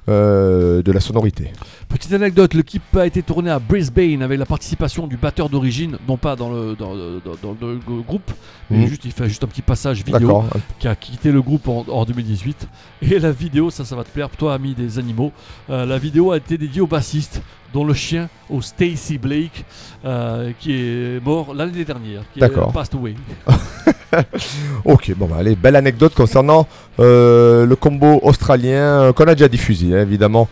euh, 0.09 0.83
de 0.83 0.91
la 0.91 1.01
sonorité. 1.01 1.53
Petite 1.91 2.12
anecdote, 2.12 2.55
le 2.55 2.62
clip 2.62 2.83
a 2.97 3.05
été 3.05 3.21
tourné 3.21 3.51
à 3.51 3.59
Brisbane 3.59 4.23
avec 4.23 4.39
la 4.39 4.47
participation 4.47 5.09
du 5.09 5.17
batteur 5.17 5.49
d'origine, 5.49 5.99
non 6.09 6.17
pas 6.17 6.37
dans 6.37 6.49
le, 6.49 6.77
dans, 6.77 6.95
dans- 6.95 7.55
dans 7.61 7.67
le 7.67 7.79
groupe, 8.07 8.31
mais 8.71 8.79
Mhm. 8.79 8.87
juste 8.87 9.05
il 9.05 9.11
fait 9.12 9.29
juste 9.29 9.43
un 9.43 9.49
petit 9.49 9.61
passage 9.61 10.05
vidéo 10.05 10.45
qui 10.79 10.87
a 10.87 10.95
quitté 10.95 11.33
le 11.33 11.43
groupe 11.43 11.67
en, 11.69 11.85
en 11.89 12.05
2018. 12.05 12.69
Et 13.03 13.19
la 13.19 13.33
vidéo, 13.33 13.71
ça, 13.71 13.85
ça 13.85 13.97
va 13.97 14.05
te 14.05 14.11
plaire, 14.11 14.31
toi, 14.31 14.55
ami 14.55 14.73
des 14.75 14.99
animaux. 15.01 15.33
euh, 15.69 15.85
la 15.85 15.99
vidéo 15.99 16.31
a 16.31 16.37
été 16.37 16.57
dédiée 16.57 16.81
au 16.81 16.87
bassiste, 16.87 17.43
dont 17.75 17.85
le 17.85 17.95
chien, 17.95 18.29
au 18.49 18.62
Stacy 18.62 19.19
Blake, 19.19 19.65
euh, 20.05 20.53
qui 20.61 20.73
est 20.73 21.25
mort 21.25 21.53
l'année 21.55 21.85
dernière, 21.85 22.23
qui 22.33 22.41
est 22.43 22.73
passed 22.73 22.95
away. 22.95 23.15
Ok, 24.85 25.12
bon, 25.17 25.27
bah, 25.27 25.37
allez, 25.39 25.55
belle 25.55 25.77
anecdote 25.77 26.15
concernant 26.15 26.67
euh, 26.99 27.65
le 27.67 27.77
combo 27.77 28.19
australien 28.23 29.03
euh, 29.03 29.12
qu'on 29.12 29.25
a 29.25 29.35
déjà 29.35 29.49
diffusé, 29.49 29.95
hein, 29.97 30.03
évidemment, 30.03 30.49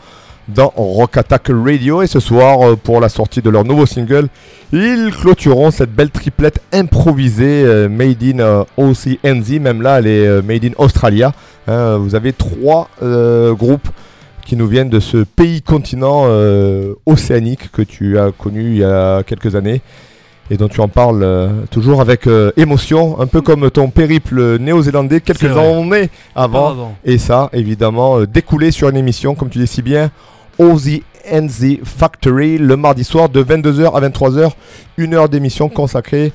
dans 0.48 0.72
Rock 0.76 1.16
Attack 1.16 1.48
Radio. 1.48 2.02
Et 2.02 2.06
ce 2.06 2.20
soir, 2.20 2.62
euh, 2.62 2.76
pour 2.76 3.00
la 3.00 3.08
sortie 3.08 3.42
de 3.42 3.50
leur 3.50 3.64
nouveau 3.64 3.86
single, 3.86 4.28
ils 4.72 5.10
clôtureront 5.18 5.70
cette 5.70 5.92
belle 5.92 6.10
triplette 6.10 6.60
improvisée 6.72 7.64
euh, 7.64 7.88
Made 7.88 8.22
in 8.22 8.38
euh, 8.40 8.64
OCNZ. 8.76 9.60
Même 9.60 9.82
là, 9.82 9.98
elle 9.98 10.06
est 10.06 10.26
euh, 10.26 10.42
Made 10.42 10.64
in 10.64 10.72
Australia. 10.78 11.32
Hein, 11.66 11.98
vous 11.98 12.14
avez 12.14 12.32
trois 12.32 12.88
groupes 13.00 13.88
qui 14.46 14.56
nous 14.56 14.66
viennent 14.66 14.88
de 14.88 15.00
ce 15.00 15.18
pays 15.18 15.60
continent 15.60 16.24
océanique 17.04 17.70
que 17.70 17.82
tu 17.82 18.18
as 18.18 18.32
connu 18.32 18.70
il 18.70 18.78
y 18.78 18.84
a 18.84 19.22
quelques 19.22 19.54
années 19.54 19.82
et 20.50 20.56
dont 20.56 20.68
tu 20.68 20.80
en 20.80 20.88
parles 20.88 21.22
euh, 21.22 21.48
toujours 21.70 22.00
avec 22.00 22.26
euh, 22.26 22.52
émotion, 22.56 23.20
un 23.20 23.26
peu 23.26 23.40
comme 23.40 23.70
ton 23.70 23.90
périple 23.90 24.58
néo-zélandais 24.58 25.20
quelques 25.20 25.44
années 25.44 26.10
avant. 26.34 26.94
Et 27.04 27.18
ça, 27.18 27.50
évidemment, 27.52 28.20
euh, 28.20 28.26
découlé 28.26 28.70
sur 28.70 28.88
une 28.88 28.96
émission, 28.96 29.34
comme 29.34 29.50
tu 29.50 29.58
dis 29.58 29.66
si 29.66 29.82
bien, 29.82 30.10
Ozzy 30.58 31.02
and 31.30 31.48
Factory 31.84 32.58
le 32.58 32.76
mardi 32.76 33.04
soir 33.04 33.28
de 33.28 33.42
22h 33.42 33.94
à 33.94 34.08
23h. 34.08 34.50
Une 34.96 35.14
heure 35.14 35.28
d'émission 35.28 35.68
consacrée 35.68 36.32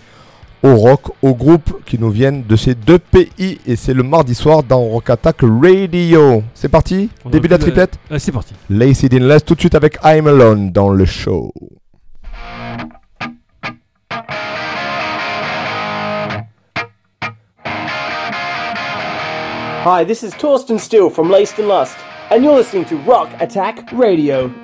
au 0.64 0.76
rock, 0.76 1.02
aux 1.22 1.36
groupes 1.36 1.84
qui 1.86 2.00
nous 2.00 2.10
viennent 2.10 2.44
de 2.44 2.56
ces 2.56 2.74
deux 2.74 3.00
pays. 3.00 3.60
Et 3.68 3.76
c'est 3.76 3.94
le 3.94 4.04
mardi 4.04 4.34
soir 4.34 4.64
dans 4.64 4.82
Rock 4.82 5.10
Attack 5.10 5.42
Radio. 5.42 6.44
C'est 6.54 6.70
parti? 6.70 7.10
Début 7.26 7.48
de 7.48 7.54
la 7.54 7.58
euh, 7.58 7.62
triplette 7.62 8.00
euh, 8.12 8.18
C'est 8.18 8.32
parti. 8.32 8.54
Lacey 8.70 9.10
Dean 9.10 9.38
tout 9.46 9.56
de 9.56 9.60
suite 9.60 9.76
avec 9.76 9.98
I'm 10.04 10.28
Alone 10.28 10.72
dans 10.72 10.90
le 10.90 11.06
show. 11.06 11.52
Hi, 19.86 20.06
this 20.06 20.24
is 20.24 20.32
Torsten 20.40 20.80
Steele 20.80 21.10
from 21.10 21.30
Laced 21.30 21.60
and 21.60 21.68
Lust. 21.68 21.98
And 22.34 22.44
you're 22.44 22.56
listening 22.56 22.84
to 22.86 22.98
Rock 22.98 23.30
Attack 23.40 23.92
Radio. 23.92 24.63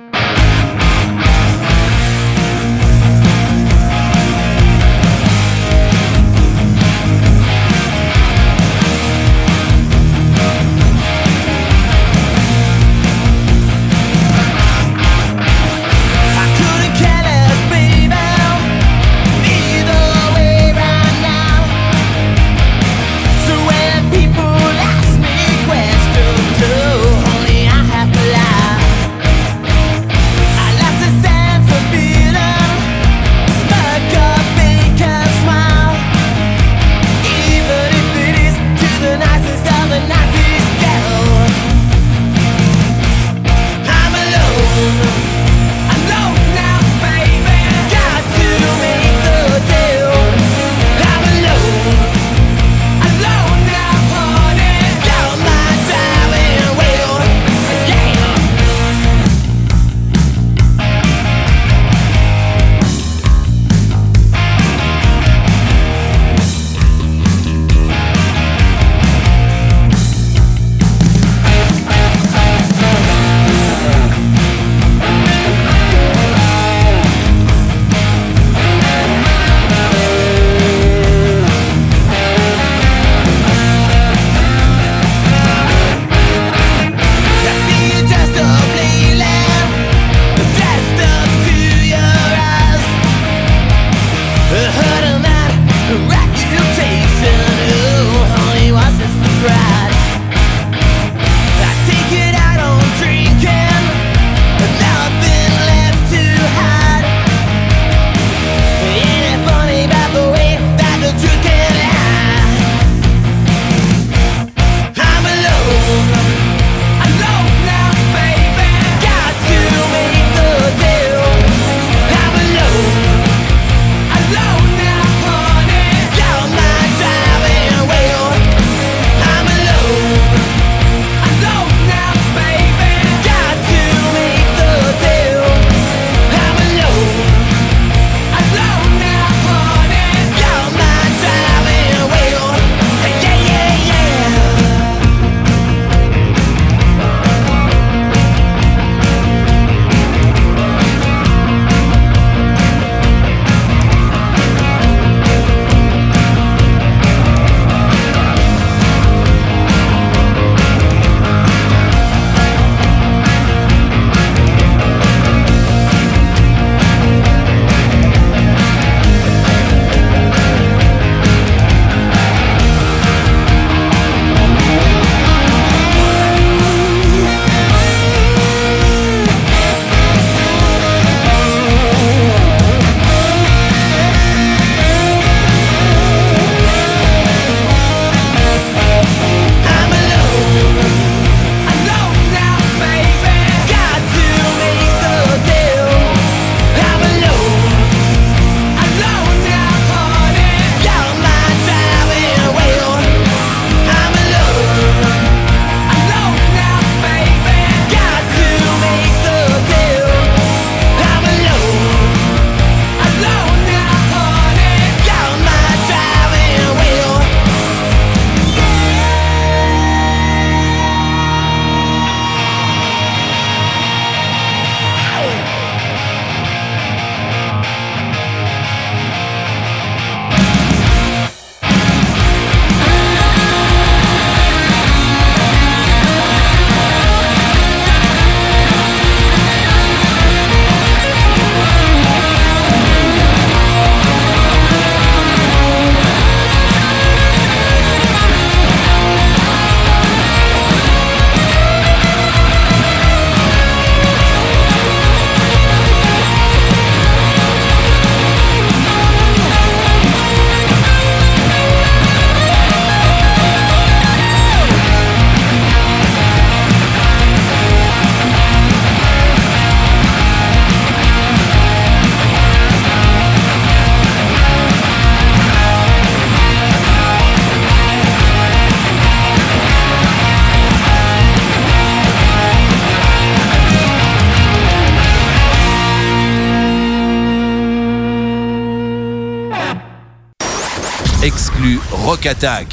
Attack. 292.30 292.72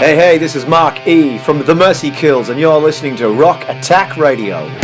Hey, 0.00 0.16
hey, 0.16 0.36
this 0.36 0.56
is 0.56 0.66
Mark 0.66 1.06
E. 1.06 1.38
from 1.38 1.64
The 1.64 1.76
Mercy 1.76 2.10
Kills, 2.10 2.48
and 2.48 2.58
you're 2.58 2.80
listening 2.80 3.14
to 3.18 3.28
Rock 3.28 3.62
Attack 3.68 4.16
Radio. 4.16 4.81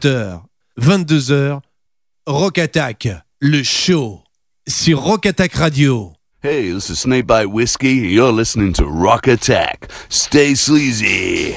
22h, 0.00 1.60
Rock 2.26 2.58
Attack, 2.58 3.08
le 3.40 3.62
show, 3.62 4.22
sur 4.66 5.00
Rock 5.00 5.26
Attack 5.26 5.54
Radio. 5.54 6.12
Hey, 6.42 6.70
this 6.72 6.90
is 6.90 7.00
Snakebite 7.00 7.50
Whiskey, 7.50 8.12
you're 8.12 8.32
listening 8.32 8.72
to 8.74 8.84
Rock 8.84 9.26
Attack. 9.26 9.90
Stay 10.08 10.54
sleazy. 10.54 11.56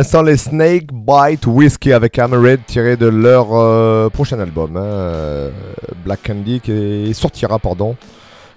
L'instant, 0.00 0.22
les 0.22 0.38
Snake 0.38 0.86
Bite 0.94 1.46
Whiskey 1.46 1.92
avec 1.92 2.18
Hammerhead 2.18 2.60
tiré 2.66 2.96
de 2.96 3.04
leur 3.04 3.48
euh, 3.52 4.08
prochain 4.08 4.40
album, 4.40 4.78
hein, 4.78 4.82
euh, 4.82 5.50
Black 6.06 6.20
Candy, 6.26 6.60
qui 6.60 7.12
sortira 7.12 7.58
pardon, 7.58 7.96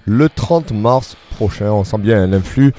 le 0.06 0.30
30 0.30 0.72
mars 0.72 1.18
prochain. 1.36 1.70
On 1.70 1.84
sent 1.84 1.98
bien 1.98 2.26
l'influx 2.28 2.72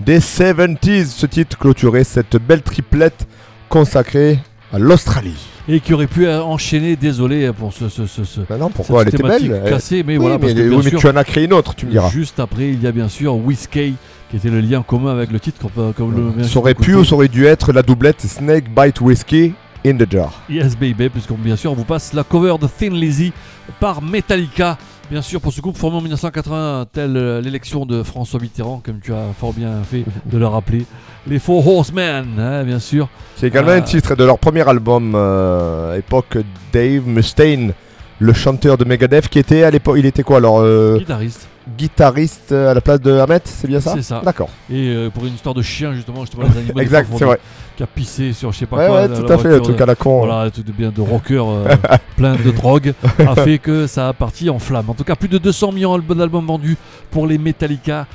des 0.00 0.20
70s. 0.20 1.06
Ce 1.06 1.26
titre 1.26 1.58
clôturait 1.58 2.04
cette 2.04 2.36
belle 2.36 2.62
triplette 2.62 3.26
consacrée 3.68 4.38
à 4.72 4.78
l'Australie. 4.78 5.48
Et 5.66 5.80
qui 5.80 5.92
aurait 5.92 6.06
pu 6.06 6.28
euh, 6.28 6.44
enchaîner, 6.44 6.94
désolé 6.94 7.50
pour 7.52 7.72
ce. 7.72 7.88
ce, 7.88 8.06
ce, 8.06 8.22
ce 8.22 8.40
non, 8.56 8.70
pourquoi 8.70 9.02
elle 9.02 9.08
était 9.08 9.20
belle 9.20 9.64
cassée, 9.68 10.04
mais 10.06 10.16
Oui, 10.16 10.22
voilà. 10.22 10.38
parce 10.38 10.54
mais, 10.54 10.62
que, 10.62 10.68
oui, 10.68 10.80
mais 10.84 10.90
sûr, 10.90 11.00
tu 11.00 11.08
en 11.08 11.16
as 11.16 11.24
créé 11.24 11.46
une 11.46 11.54
autre, 11.54 11.74
tu 11.74 11.86
me 11.86 11.90
diras. 11.90 12.08
Juste 12.10 12.38
après, 12.38 12.68
il 12.68 12.80
y 12.80 12.86
a 12.86 12.92
bien 12.92 13.08
sûr 13.08 13.34
Whiskey, 13.34 13.94
qui 14.32 14.38
était 14.38 14.48
le 14.48 14.60
lien 14.60 14.82
commun 14.82 15.12
avec 15.12 15.30
le 15.30 15.38
titre. 15.38 15.60
Comme, 15.74 15.92
comme 15.92 16.34
le, 16.38 16.42
Ça 16.44 16.58
aurait 16.58 16.72
pu 16.74 16.94
ou 16.94 17.04
ça 17.04 17.14
aurait 17.14 17.28
dû 17.28 17.44
être 17.44 17.70
la 17.72 17.82
doublette 17.82 18.22
Snake 18.22 18.64
Bite 18.74 19.00
Whiskey 19.02 19.52
in 19.86 19.94
the 19.98 20.10
Jar. 20.10 20.32
Yes 20.48 20.74
Baby, 20.74 21.10
puisqu'on 21.10 21.34
bien 21.36 21.54
sûr 21.56 21.70
on 21.70 21.74
vous 21.74 21.84
passe 21.84 22.14
la 22.14 22.24
cover 22.24 22.54
de 22.60 22.66
Thin 22.66 22.94
Lizzy 22.94 23.32
par 23.78 24.00
Metallica. 24.00 24.78
Bien 25.10 25.20
sûr, 25.20 25.42
pour 25.42 25.52
ce 25.52 25.60
groupe 25.60 25.76
formé 25.76 25.98
en 25.98 26.00
1980, 26.00 26.86
telle 26.90 27.16
euh, 27.18 27.40
l'élection 27.42 27.84
de 27.84 28.02
François 28.02 28.40
Mitterrand, 28.40 28.80
comme 28.82 28.98
tu 29.00 29.12
as 29.12 29.26
fort 29.38 29.52
bien 29.52 29.82
fait 29.82 30.04
de 30.24 30.38
le 30.38 30.46
rappeler. 30.46 30.86
Les 31.26 31.38
Four 31.38 31.66
Horsemen, 31.68 32.24
hein, 32.38 32.64
bien 32.64 32.78
sûr. 32.78 33.08
C'est 33.36 33.48
également 33.48 33.72
Euh, 33.72 33.78
un 33.78 33.82
titre 33.82 34.14
de 34.16 34.24
leur 34.24 34.38
premier 34.38 34.66
album, 34.66 35.12
euh, 35.14 35.98
époque 35.98 36.38
Dave 36.72 37.06
Mustaine, 37.06 37.74
le 38.22 38.32
chanteur 38.32 38.78
de 38.78 38.84
Megadeth, 38.84 39.28
qui 39.28 39.38
était 39.38 39.64
à 39.64 39.70
l'époque, 39.70 39.96
il 39.98 40.06
était 40.06 40.22
quoi 40.22 40.36
alors 40.38 40.60
euh, 40.60 40.98
Guitariste. 40.98 41.48
Guitariste 41.78 42.52
euh, 42.52 42.70
à 42.70 42.74
la 42.74 42.80
place 42.80 43.00
de 43.00 43.12
Hamet, 43.18 43.40
c'est 43.44 43.66
bien 43.68 43.80
ça 43.80 43.92
C'est 43.94 44.02
ça. 44.02 44.20
D'accord. 44.24 44.48
Et 44.70 44.88
euh, 44.88 45.10
pour 45.10 45.24
une 45.26 45.34
histoire 45.34 45.54
de 45.54 45.62
chien, 45.62 45.92
justement, 45.94 46.20
justement 46.20 46.44
les 46.44 46.58
animaux. 46.58 46.80
Exact, 46.80 47.08
c'est 47.16 47.24
vrai. 47.24 47.38
Qui 47.76 47.82
a 47.82 47.86
pissé 47.86 48.32
sur 48.32 48.52
je 48.52 48.58
sais 48.58 48.66
pas 48.66 48.76
Ouais, 48.76 48.86
quoi. 48.86 48.96
ouais, 49.02 49.08
la- 49.08 49.16
tout 49.16 49.26
la 49.26 49.34
à 49.34 49.38
fait, 49.38 49.48
le 49.48 49.60
truc 49.60 49.80
à 49.80 49.86
la 49.86 49.94
con. 49.94 50.18
Voilà, 50.18 50.40
un 50.42 50.50
truc 50.50 50.66
de 50.66 50.72
bien 50.72 50.90
de 50.94 51.00
rocker 51.00 51.38
euh, 51.44 51.74
plein 52.16 52.36
de 52.36 52.50
drogue 52.50 52.94
a 53.18 53.34
fait 53.36 53.58
que 53.58 53.86
ça 53.86 54.08
a 54.08 54.12
parti 54.12 54.50
en 54.50 54.58
flamme. 54.58 54.90
En 54.90 54.94
tout 54.94 55.04
cas, 55.04 55.14
plus 55.16 55.28
de 55.28 55.38
200 55.38 55.72
millions 55.72 55.98
d'albums 55.98 56.46
vendus 56.46 56.76
pour 57.10 57.26
les 57.26 57.38
Metallica 57.38 58.06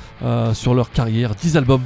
sur 0.52 0.74
leur 0.74 0.90
carrière. 0.90 1.34
10 1.34 1.56
albums 1.56 1.82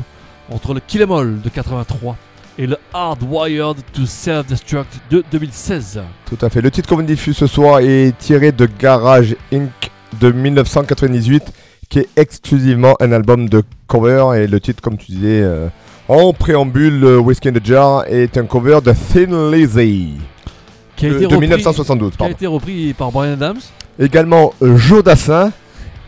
entre 0.50 0.74
le 0.74 0.80
Kill 0.86 1.02
'Em 1.02 1.12
All 1.12 1.40
de 1.40 1.48
83 1.48 2.16
et 2.58 2.66
le 2.66 2.76
Hardwired 2.92 3.76
to 3.92 4.04
Self-Destruct 4.06 5.00
de 5.10 5.24
2016. 5.32 6.00
Tout 6.26 6.38
à 6.40 6.50
fait. 6.50 6.60
Le 6.60 6.70
titre 6.70 6.88
qu'on 6.94 7.02
diffuse 7.02 7.36
ce 7.36 7.46
soir 7.46 7.80
est 7.80 8.16
tiré 8.18 8.52
de 8.52 8.68
Garage 8.78 9.36
Inc. 9.52 9.70
de 10.20 10.30
1998, 10.30 11.42
qui 11.88 12.00
est 12.00 12.08
exclusivement 12.16 12.94
un 13.00 13.12
album 13.12 13.48
de 13.48 13.62
cover. 13.86 14.42
Et 14.42 14.46
le 14.46 14.60
titre, 14.60 14.82
comme 14.82 14.96
tu 14.96 15.12
disais 15.12 15.42
euh, 15.42 15.68
en 16.08 16.32
préambule, 16.32 17.02
euh, 17.04 17.18
Whiskey 17.18 17.48
in 17.50 17.52
the 17.52 17.64
Jar 17.64 18.04
est 18.06 18.36
un 18.36 18.44
cover 18.44 18.80
de 18.84 18.92
Thin 18.92 19.50
Lizzy. 19.50 20.14
Qui 20.96 21.06
a 21.06 21.10
de, 21.10 21.14
été 21.16 21.26
de 21.26 21.34
repris- 21.34 21.40
1972. 21.40 22.16
Qui 22.16 22.22
a 22.24 22.30
été 22.30 22.46
repris 22.46 22.92
par 22.92 23.10
Brian 23.10 23.32
Adams. 23.32 23.58
Également 23.98 24.52
euh, 24.62 24.76
Jodassin. 24.76 25.52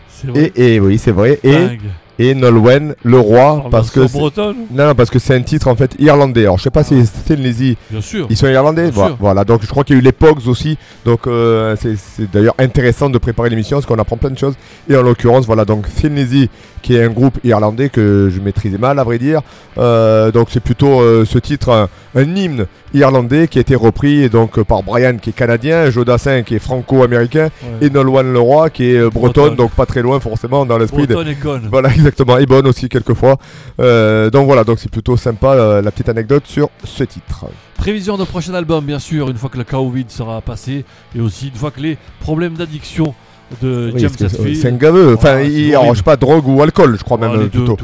C'est 0.09 0.29
vrai. 0.29 0.53
Et, 0.57 0.75
et 0.75 0.81
oui, 0.81 0.99
c'est 0.99 1.11
vrai. 1.11 1.41
Et, 1.43 1.53
Dingue. 1.53 1.81
Et 2.19 2.35
Nolwenn, 2.35 2.95
le 3.03 3.19
roi, 3.19 3.63
En 3.67 3.71
parce 3.71 3.91
que 3.91 4.01
bretonne 4.11 4.57
non, 4.71 4.87
non, 4.89 4.95
parce 4.95 5.11
que 5.11 5.19
c'est 5.19 5.35
un 5.35 5.43
titre 5.43 5.69
en 5.69 5.75
fait 5.77 5.97
irlandais. 5.99 6.43
Alors 6.43 6.59
je 6.59 6.63
sais 6.65 6.71
pas 6.71 6.85
si 6.85 6.95
c'est 7.07 7.25
Thin 7.35 7.43
Lizzy. 7.43 7.77
Bien 7.91 8.01
sûr. 8.01 8.27
Ils 8.31 8.37
sont 8.37 8.47
irlandais. 8.47 8.85
Bien 8.85 8.93
Voilà, 8.93 9.09
sûr. 9.11 9.17
voilà. 9.21 9.45
Donc 9.45 9.63
je 9.63 9.69
crois 9.69 9.83
qu'il 9.85 9.97
y 9.97 9.99
a 9.99 10.01
eu 10.01 10.05
les 10.05 10.13
Pogs 10.13 10.47
aussi. 10.47 10.79
Donc 11.05 11.27
euh, 11.27 11.75
c'est- 11.81 12.31
d'ailleurs 12.33 12.55
intéressant 12.59 13.11
de 13.11 13.19
préparer 13.19 13.51
l'émission 13.51 13.77
parce 13.79 13.87
qu'on 13.87 13.99
apprend 13.99 14.17
plein 14.17 14.31
de 14.31 14.39
choses. 14.39 14.55
Et 14.89 14.97
en 14.97 15.03
l'occurrence, 15.03 15.45
voilà 15.47 15.65
donc 15.65 15.87
Lizzy, 16.03 16.49
qui 16.83 16.95
est 16.97 17.03
un 17.03 17.11
groupe 17.11 17.39
irlandais 17.45 17.89
que 17.89 18.31
je 18.33 18.41
maîtrisais 18.41 18.79
mal 18.79 18.99
à 18.99 19.05
vrai 19.05 19.19
dire. 19.19 19.41
Euh, 19.79 20.31
donc 20.31 20.49
c'est 20.51 20.61
plutôt 20.61 21.01
euh, 21.01 21.25
ce 21.25 21.39
titre 21.39 21.89
un, 22.15 22.37
hymne 22.37 22.67
irlandais 22.93 23.49
qui 23.49 23.59
a 23.59 23.61
été 23.61 23.75
repris 23.75 24.29
donc 24.29 24.63
par 24.63 24.83
Brian 24.83 25.17
qui 25.17 25.31
est 25.31 25.33
canadien, 25.33 25.91
Jodassin 25.91 26.43
qui 26.43 26.55
est 26.55 26.59
franco-américain 26.59 27.49
Ouais. 27.63 27.87
et 27.87 27.91
Nolwenn 27.91 28.33
Leroy 28.33 28.71
qui 28.71 28.91
est 28.91 28.97
euh, 28.99 29.11
bretonne, 29.11 29.33
Bretonne. 29.45 29.57
donc 29.57 29.71
pas 29.73 29.87
très 29.87 30.03
loin 30.03 30.21
forcément 30.21 30.65
dans 30.67 30.79
l'esprit. 30.79 31.07
de- 31.07 31.15
Bretonne 31.15 31.33
et 31.33 31.37
conne. 31.37 31.69
Voilà 31.71 31.89
exactement 31.95 32.39
et 32.39 32.47
bonne 32.47 32.67
aussi 32.67 32.89
quelquefois. 32.89 33.37
Euh, 33.81 34.31
donc 34.31 34.47
voilà 34.47 34.65
donc 34.65 34.79
c'est 34.79 34.91
plutôt 34.91 35.17
sympa 35.17 35.49
euh, 35.55 35.83
la 35.83 35.91
petite 35.91 36.09
anecdote 36.09 36.45
sur 36.47 36.69
ce 36.85 37.05
titre. 37.05 37.47
Prévision 37.77 38.17
de 38.17 38.25
prochain 38.25 38.55
album, 38.55 38.85
bien 38.85 38.99
sûr, 39.01 39.29
une 39.31 39.37
fois 39.37 39.51
que 39.51 39.59
le 39.59 39.65
Covid 39.65 40.07
sera 40.09 40.41
passé 40.41 40.85
et 41.17 41.21
aussi 41.21 41.49
une 41.49 41.55
fois 41.55 41.71
que 41.71 41.81
les 41.81 41.99
problèmes 42.21 42.55
d'addiction 42.55 43.15
de 43.61 43.91
Oui, 43.93 44.01
James 44.01 44.11
Hetfield. 44.19 44.57
c'est 44.57 44.69
un 44.69 44.73
gaveux. 44.77 45.15
Enfin, 45.15 45.41
il, 45.41 45.71
alors, 45.71 45.81
horrible. 45.83 45.95
je 45.97 45.99
sais 45.99 46.05
pas, 46.05 46.17
drogue 46.17 46.47
ou 46.47 46.63
alcool, 46.63 46.97
je 46.99 47.05
crois 47.05 47.19
même 47.19 47.37
deux, 47.37 47.49
plutôt. 47.49 47.77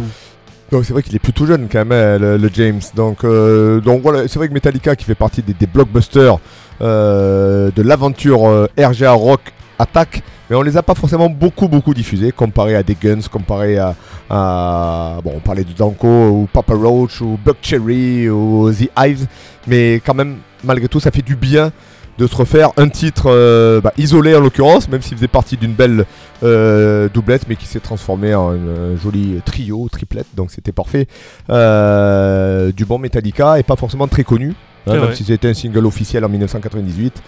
Donc 0.70 0.84
c'est 0.84 0.92
vrai 0.92 1.02
qu'il 1.02 1.14
est 1.16 1.20
plutôt 1.20 1.46
jeune 1.46 1.66
quand 1.70 1.84
même, 1.84 2.20
le, 2.22 2.36
le 2.36 2.50
James. 2.52 2.80
Donc, 2.94 3.24
euh, 3.24 3.80
donc 3.80 4.02
voilà, 4.02 4.28
c'est 4.28 4.38
vrai 4.38 4.48
que 4.48 4.52
Metallica 4.54 4.94
qui 4.94 5.04
fait 5.04 5.14
partie 5.16 5.42
des, 5.42 5.52
des 5.54 5.66
blockbusters 5.66 6.38
euh, 6.80 7.70
de 7.74 7.82
l'aventure 7.82 8.46
euh, 8.48 8.66
RGA 8.78 9.12
Rock 9.12 9.40
Attack, 9.78 10.22
mais 10.48 10.56
on 10.56 10.62
les 10.62 10.76
a 10.76 10.82
pas 10.82 10.94
forcément 10.94 11.28
beaucoup 11.28 11.66
beaucoup 11.68 11.92
diffusés 11.94 12.32
comparé 12.32 12.76
à 12.76 12.82
des 12.82 12.94
Guns, 12.94 13.22
comparé 13.30 13.78
à, 13.78 13.94
à- 14.28 15.18
bon 15.24 15.32
on 15.36 15.40
parlait 15.40 15.64
de 15.64 15.72
Danko 15.72 16.06
ou 16.28 16.48
Papa 16.52 16.74
Roach 16.74 17.20
ou 17.20 17.38
Buck 17.44 17.56
Cherry 17.62 18.28
ou 18.30 18.70
The 18.72 18.90
Hives, 18.98 19.26
mais 19.66 19.94
quand 20.04 20.14
même 20.14 20.36
malgré 20.62 20.86
tout 20.88 21.00
ça 21.00 21.10
fait 21.10 21.22
du 21.22 21.34
bien 21.34 21.72
de 22.20 22.26
se 22.26 22.36
refaire 22.36 22.70
un 22.76 22.90
titre 22.90 23.24
euh, 23.28 23.80
bah, 23.80 23.94
isolé 23.96 24.34
en 24.34 24.40
l'occurrence, 24.40 24.90
même 24.90 25.00
s'il 25.00 25.16
faisait 25.16 25.26
partie 25.26 25.56
d'une 25.56 25.72
belle 25.72 26.04
euh, 26.42 27.08
doublette, 27.08 27.48
mais 27.48 27.56
qui 27.56 27.64
s'est 27.64 27.80
transformé 27.80 28.34
en 28.34 28.50
un 28.50 28.96
joli 29.02 29.40
trio, 29.46 29.88
triplette, 29.90 30.26
donc 30.36 30.50
c'était 30.50 30.72
parfait. 30.72 31.06
Euh, 31.48 32.72
du 32.72 32.84
bon 32.84 32.98
Metallica 32.98 33.58
et 33.58 33.62
pas 33.62 33.76
forcément 33.76 34.06
très 34.06 34.22
connu, 34.22 34.54
hein, 34.86 34.92
même 34.92 35.04
vrai. 35.04 35.14
si 35.14 35.24
c'était 35.24 35.48
un 35.48 35.54
single 35.54 35.86
officiel 35.86 36.22
en 36.26 36.28
1998. 36.28 37.22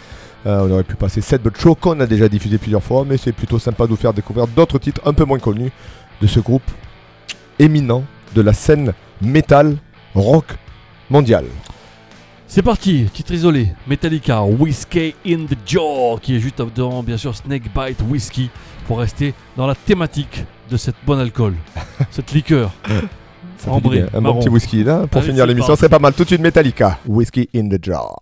Euh, 0.45 0.67
on 0.67 0.71
aurait 0.73 0.83
pu 0.83 0.97
passer 0.97 1.23
7 1.23 1.43
But 1.43 1.57
Show 1.59 1.75
qu'on 1.75 1.99
a 2.01 2.07
déjà 2.07 2.29
diffusé 2.29 2.59
plusieurs 2.59 2.83
fois, 2.83 3.07
mais 3.09 3.17
c'est 3.17 3.33
plutôt 3.33 3.59
sympa 3.59 3.85
de 3.85 3.91
vous 3.91 3.97
faire 3.97 4.13
découvrir 4.13 4.47
d'autres 4.47 4.79
titres 4.79 5.01
un 5.07 5.15
peu 5.15 5.25
moins 5.25 5.39
connus 5.39 5.71
de 6.21 6.27
ce 6.27 6.41
groupe 6.41 6.71
éminent 7.59 8.05
de 8.35 8.43
la 8.43 8.53
scène 8.53 8.93
metal 9.23 9.77
rock 10.15 10.47
mondiale. 11.09 11.47
C'est 12.55 12.61
parti, 12.61 13.07
titre 13.11 13.33
isolé, 13.33 13.69
Metallica, 13.87 14.43
Whiskey 14.43 15.15
in 15.27 15.47
the 15.47 15.57
Jaw, 15.65 16.19
qui 16.21 16.37
est 16.37 16.39
juste 16.39 16.61
devant, 16.77 17.03
bien 17.03 17.17
sûr, 17.17 17.35
Snakebite 17.35 18.03
Whiskey, 18.07 18.51
pour 18.87 18.99
rester 18.99 19.33
dans 19.57 19.67
la 19.67 19.75
thématique 19.75 20.45
de 20.71 20.77
cette 20.77 20.97
bonne 21.07 21.21
alcool, 21.21 21.55
cette 22.11 22.31
liqueur. 22.33 22.71
Ça 23.57 23.71
ambrée. 23.71 24.05
Un 24.13 24.21
bon 24.21 24.39
petit 24.39 24.51
whisky 24.51 24.85
là 24.85 25.07
pour 25.07 25.23
Allez, 25.23 25.31
finir 25.31 25.47
l'émission, 25.47 25.77
c'est 25.77 25.89
pas 25.89 25.99
mal. 25.99 26.13
Tout 26.13 26.25
de 26.25 26.29
suite 26.29 26.43
Metallica, 26.43 26.99
Whiskey 27.07 27.49
in 27.57 27.71
the 27.71 27.83
Jar. 27.83 28.15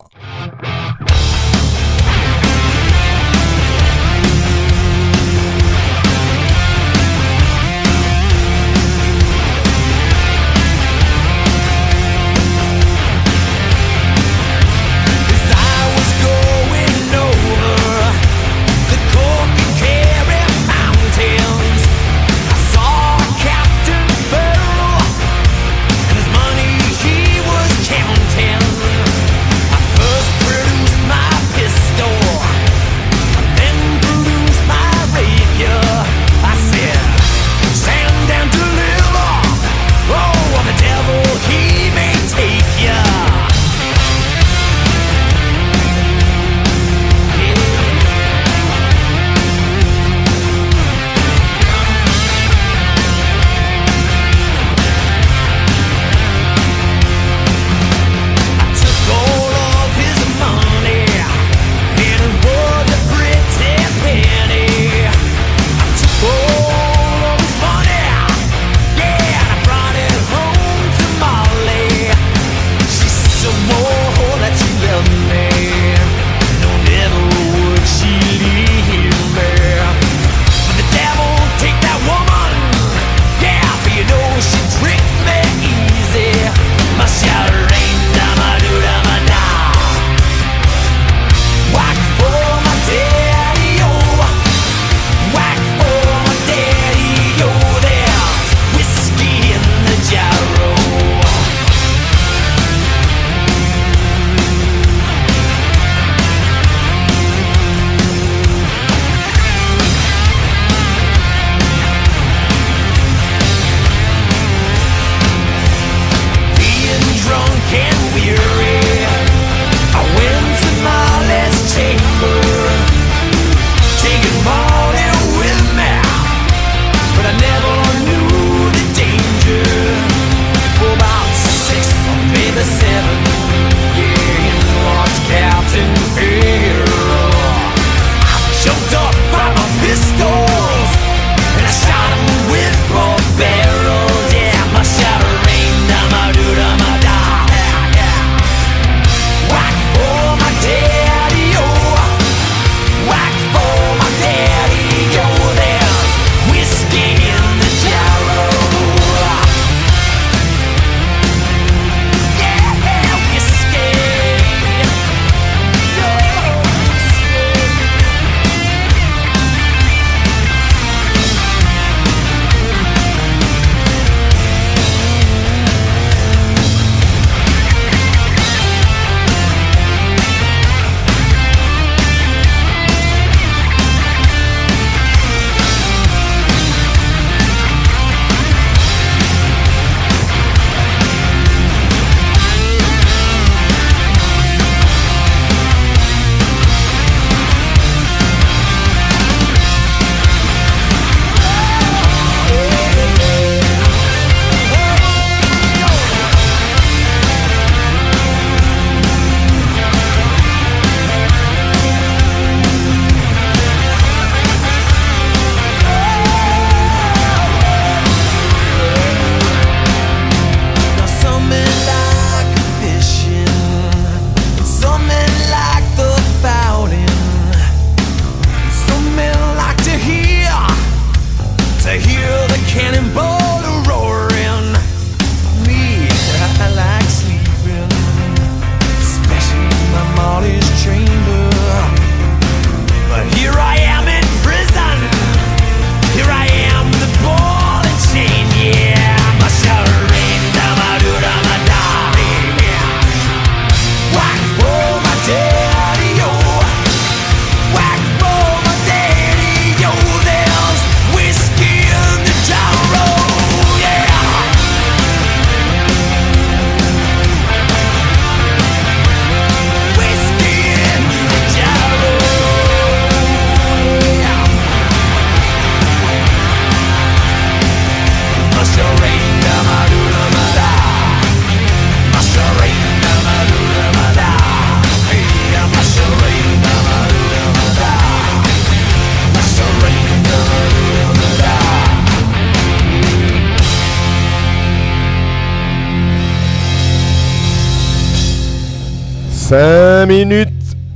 Minutes 300.11 300.49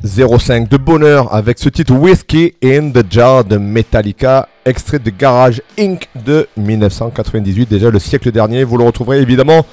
05 0.04 0.68
de 0.68 0.76
bonheur 0.76 1.34
avec 1.34 1.58
ce 1.58 1.70
titre 1.70 1.94
Whiskey 1.94 2.54
in 2.62 2.92
the 2.92 3.06
Jar 3.10 3.46
de 3.46 3.56
Metallica, 3.56 4.50
extrait 4.66 5.00
de 5.00 5.10
Garage 5.10 5.62
Inc. 5.80 6.10
de 6.26 6.50
1998, 6.58 7.70
déjà 7.70 7.90
le 7.90 8.00
siècle 8.00 8.30
dernier. 8.34 8.66
Vous 8.66 8.78
le 8.78 8.84
retrouverez 8.84 9.22
évidemment 9.22 9.66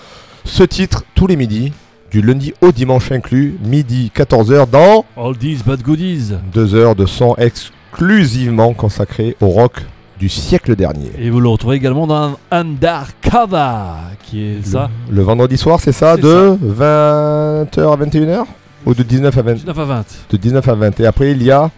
ce 0.44 0.62
titre 0.62 1.02
tous 1.16 1.27
les 1.27 1.35
midis, 1.35 1.73
du 2.12 2.23
lundi 2.23 2.55
au 2.60 2.70
dimanche 2.70 3.10
inclus, 3.10 3.59
midi 3.64 4.12
14h 4.14 4.70
dans 4.70 5.05
All 5.16 5.36
these 5.36 5.64
bad 5.64 5.82
goodies. 5.82 6.35
2 6.55 6.74
heures 6.77 6.94
de 6.94 7.06
son 7.06 7.35
exclusivement 7.35 8.74
consacré 8.74 9.36
au 9.40 9.48
rock 9.48 9.82
du 10.20 10.28
siècle 10.28 10.77
dernier. 10.77 11.10
Et 11.19 11.31
vous 11.31 11.40
le 11.40 11.48
retrouvez 11.48 11.78
également 11.78 12.06
dans 12.06 12.39
Undercover, 12.52 13.97
qui 14.23 14.44
est 14.44 14.64
ça? 14.64 14.89
Le 15.10 15.23
vendredi 15.23 15.59
soir, 15.59 15.81
c'est 15.81 15.90
ça, 15.90 16.16
de 16.16 16.56
20h 16.64 17.93
à 17.93 17.97
21h 17.97 18.44
Ou 18.86 18.94
de 18.94 19.02
19 19.02 19.36
à 19.38 19.42
20 19.42 19.54
19 19.54 19.78
à 19.78 19.84
20. 19.84 20.04
De 20.30 20.36
19 20.36 20.68
à 20.68 20.74
20. 20.74 21.00
Et 21.00 21.06
après, 21.06 21.32
il 21.32 21.42
y 21.42 21.50
a 21.50 21.70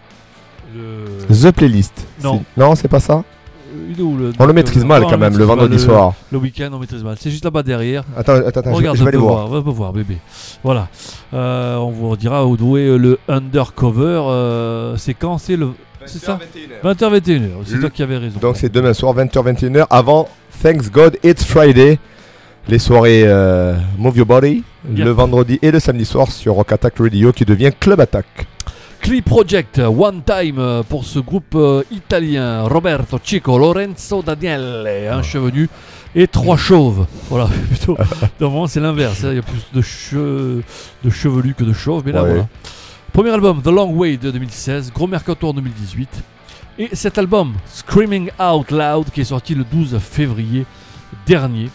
Le- 0.75 1.35
The 1.35 1.53
Playlist. 1.55 2.07
Non. 2.23 2.39
C'est- 2.57 2.61
Non, 2.61 2.75
c'est 2.75 2.89
pas 2.89 3.01
ça? 3.01 3.23
Il 3.91 3.99
est 3.99 4.03
où, 4.03 4.17
le- 4.17 4.33
On 4.39 4.47
le 4.47 4.53
maîtrise 4.53 4.85
mal 4.85 5.03
quand 5.03 5.19
même, 5.19 5.37
le 5.37 5.45
vendredi 5.45 5.79
soir. 5.79 6.15
Le 6.33 6.39
week-end, 6.39 6.71
on 6.73 6.79
maîtrise 6.79 7.03
mal. 7.05 7.17
C'est 7.19 7.31
juste 7.31 7.45
là-bas 7.45 7.63
derrière. 7.63 8.05
Attends, 8.17 8.35
attends, 8.35 8.49
attends, 8.61 8.71
je- 8.71 8.77
Regarde, 8.77 8.97
je 8.97 9.03
vais 9.03 9.09
aller 9.09 9.19
voir. 9.19 9.51
On 9.51 9.61
voir, 9.61 9.93
bébé. 9.93 10.19
Voilà. 10.63 10.89
Euh, 11.33 11.77
on 11.77 11.91
vous 11.91 12.17
dira 12.17 12.47
où 12.47 12.57
douer 12.57 12.97
le 12.99 13.19
Undercover. 13.29 14.23
euh, 14.27 14.97
c'est 14.97 15.15
quand? 15.15 15.39
C'est 15.39 15.57
le. 15.57 15.71
C'est 16.07 16.19
ça? 16.19 16.39
20h21h. 16.83 17.51
C'est 17.65 17.75
Le- 17.75 17.81
toi 17.81 17.91
qui 17.91 18.03
avais 18.03 18.19
raison. 18.19 18.39
Donc 18.41 18.57
c'est 18.57 18.71
demain 18.71 18.93
soir, 18.95 19.15
20h-21h, 19.15 19.87
avant 19.91 20.29
Thanks 20.63 20.91
God 20.91 21.19
It's 21.25 21.45
Friday. 21.45 21.99
Les 22.69 22.79
soirées 22.79 23.23
euh, 23.27 23.77
Move 23.99 24.17
Your 24.19 24.27
Body, 24.27 24.63
le 24.89 25.11
vendredi 25.11 25.59
et 25.61 25.71
le 25.71 25.79
samedi 25.81 26.05
soir 26.07 26.31
sur 26.33 26.55
Rock 26.55 26.73
Attack 26.73 26.95
Radio 26.99 27.31
qui 27.33 27.45
devient 27.45 27.71
Club 27.79 28.01
Attack. 28.01 28.27
Clip 29.01 29.23
Project, 29.23 29.79
One 29.81 30.23
Time 30.25 30.57
euh, 30.59 30.83
pour 30.83 31.05
ce 31.05 31.19
groupe 31.19 31.55
euh, 31.57 31.83
italien. 31.91 32.63
Roberto 32.63 33.19
Chico, 33.23 33.59
Lorenzo 33.59 34.23
Daniele, 34.23 35.09
un 35.13 35.23
chevenu 35.23 35.69
et 36.15 36.27
trois 36.27 36.57
chauves. 36.57 37.07
Voilà, 37.29 37.47
plutôt. 37.69 37.99
Normalement, 38.41 38.67
c'est 38.67 38.81
l'inverse. 38.81 39.23
hein. 39.25 39.29
Il 39.33 39.37
y 39.37 39.39
a 39.39 39.43
plus 39.43 39.67
de, 39.75 39.83
che- 39.83 40.63
de 41.05 41.11
chevelus 41.11 41.55
que 41.55 41.65
de 41.65 41.75
chauves, 41.75 42.03
mais 42.07 42.13
là, 42.13 42.23
Ouais. 42.23 42.31
voilà. 42.31 42.49
Premier 43.13 43.31
album, 43.31 43.61
The 43.63 43.67
Long 43.69 43.93
Way 43.95 44.17
de 44.17 44.31
2016, 44.31 44.91
Gros 44.93 45.07
Mercato 45.07 45.49
en 45.49 45.53
2018. 45.53 46.09
Et 46.79 46.89
cet 46.95 47.19
album, 47.19 47.53
Screaming 47.67 48.31
Out 48.41 48.71
Loud, 48.71 49.11
qui 49.13 49.21
est 49.21 49.25
sorti 49.25 49.55
le 49.55 49.65
12 49.71 49.99
février 50.01 50.65
dernier. 51.27 51.69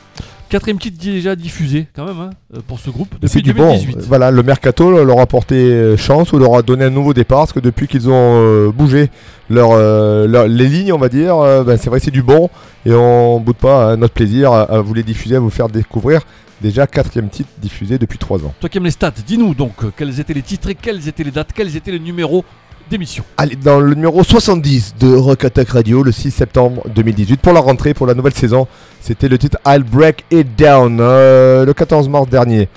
Quatrième 0.49 0.79
titre 0.79 0.97
déjà 0.99 1.35
diffusé, 1.35 1.85
quand 1.95 2.05
même, 2.05 2.19
hein, 2.19 2.29
euh, 2.55 2.59
pour 2.67 2.79
ce 2.79 2.89
groupe, 2.89 3.09
C'est 3.21 3.27
depuis 3.27 3.41
du 3.43 3.53
bon. 3.53 3.67
2018. 3.71 3.99
Voilà, 4.07 4.31
le 4.31 4.41
mercato 4.41 5.03
leur 5.05 5.19
a 5.19 5.25
porté 5.27 5.53
euh, 5.55 5.95
chance 5.95 6.33
ou 6.33 6.39
leur 6.39 6.55
a 6.55 6.63
donné 6.63 6.85
un 6.85 6.89
nouveau 6.89 7.13
départ 7.13 7.41
parce 7.41 7.53
que 7.53 7.59
depuis 7.59 7.87
qu'ils 7.87 8.09
ont 8.09 8.13
euh, 8.15 8.71
bougé 8.71 9.09
leur, 9.51 9.69
euh, 9.73 10.27
leur- 10.27 10.47
les 10.47 10.67
lignes, 10.67 10.91
on 10.91 10.97
va 10.97 11.07
dire, 11.09 11.37
euh, 11.37 11.63
ben, 11.63 11.77
c'est 11.77 11.91
vrai, 11.91 11.99
c'est 11.99 12.09
du 12.09 12.23
bon 12.23 12.49
et 12.85 12.93
on 12.93 13.39
boude 13.39 13.57
pas 13.57 13.91
à 13.91 13.95
notre 13.95 14.15
plaisir 14.15 14.51
à, 14.51 14.63
à 14.63 14.81
vous 14.81 14.95
les 14.95 15.03
diffuser, 15.03 15.35
à 15.35 15.39
vous 15.39 15.51
faire 15.51 15.69
découvrir. 15.69 16.21
Déjà 16.61 16.87
quatrième 16.87 17.29
titre 17.29 17.49
diffusé 17.61 17.97
depuis 17.99 18.17
trois 18.17 18.39
ans. 18.43 18.53
Toi 18.59 18.67
qui 18.69 18.79
aimes 18.79 18.83
les 18.85 18.91
stats, 18.91 19.13
dis-nous 19.25 19.53
donc 19.53 19.73
quels 19.95 20.19
étaient 20.19 20.33
les 20.33 20.41
titres 20.41 20.69
et 20.69 20.75
quelles 20.75 21.07
étaient 21.07 21.23
les 21.23 21.31
dates, 21.31 21.53
quels 21.53 21.73
étaient 21.77 21.91
les 21.91 21.99
numéros 21.99 22.43
d'émission. 22.89 23.23
Allez, 23.37 23.55
dans 23.55 23.79
le 23.79 23.93
numéro 23.93 24.23
70 24.23 24.95
de 24.99 25.15
Rock 25.15 25.45
Attack 25.45 25.69
Radio, 25.69 26.03
le 26.03 26.11
6 26.11 26.31
septembre 26.31 26.83
2018, 26.93 27.39
pour 27.39 27.53
la 27.53 27.59
rentrée, 27.59 27.93
pour 27.93 28.07
la 28.07 28.13
nouvelle 28.13 28.33
saison, 28.33 28.67
c'était 28.99 29.29
le 29.29 29.37
titre 29.37 29.57
I'll 29.65 29.83
Break 29.83 30.25
It 30.31 30.47
Down, 30.57 30.97
euh, 30.99 31.65
le 31.65 31.73
14 31.73 32.09
mars 32.09 32.27
dernier. 32.27 32.67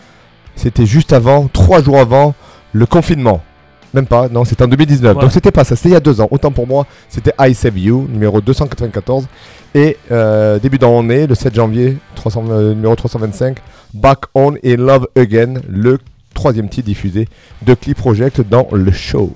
C'était 0.55 0.87
juste 0.87 1.13
avant, 1.13 1.49
trois 1.49 1.83
jours 1.83 1.99
avant, 1.99 2.35
le 2.73 2.87
confinement. 2.87 3.43
Même 3.95 4.07
pas, 4.07 4.29
non, 4.29 4.45
c'était 4.45 4.63
en 4.63 4.69
2019. 4.69 5.13
Voilà. 5.13 5.21
Donc 5.21 5.33
c'était 5.33 5.51
pas 5.51 5.65
ça, 5.65 5.77
c'était 5.77 5.91
il 5.91 5.93
y 5.93 5.97
a 5.97 6.01
deux 6.01 6.21
ans. 6.21 6.29
Autant 6.31 6.51
pour 6.51 6.67
moi, 6.67 6.87
c'était 7.09 7.33
I 7.39 7.55
Save 7.55 7.79
You, 7.79 8.07
numéro 8.11 8.41
294. 8.41 9.27
Et 9.75 9.97
euh, 10.11 10.59
début 10.59 10.79
d'année, 10.79 11.27
le 11.27 11.35
7 11.35 11.55
janvier, 11.55 11.97
300, 12.15 12.45
euh, 12.51 12.75
numéro 12.75 12.95
325, 12.95 13.59
Back 13.95 14.21
On 14.35 14.55
in 14.65 14.77
Love 14.77 15.09
Again, 15.17 15.55
le 15.69 15.99
troisième 16.35 16.69
titre 16.69 16.87
diffusé 16.87 17.29
de 17.63 17.75
Clip 17.75 17.97
Project 17.97 18.41
dans 18.41 18.69
le 18.73 18.93
show. 18.93 19.33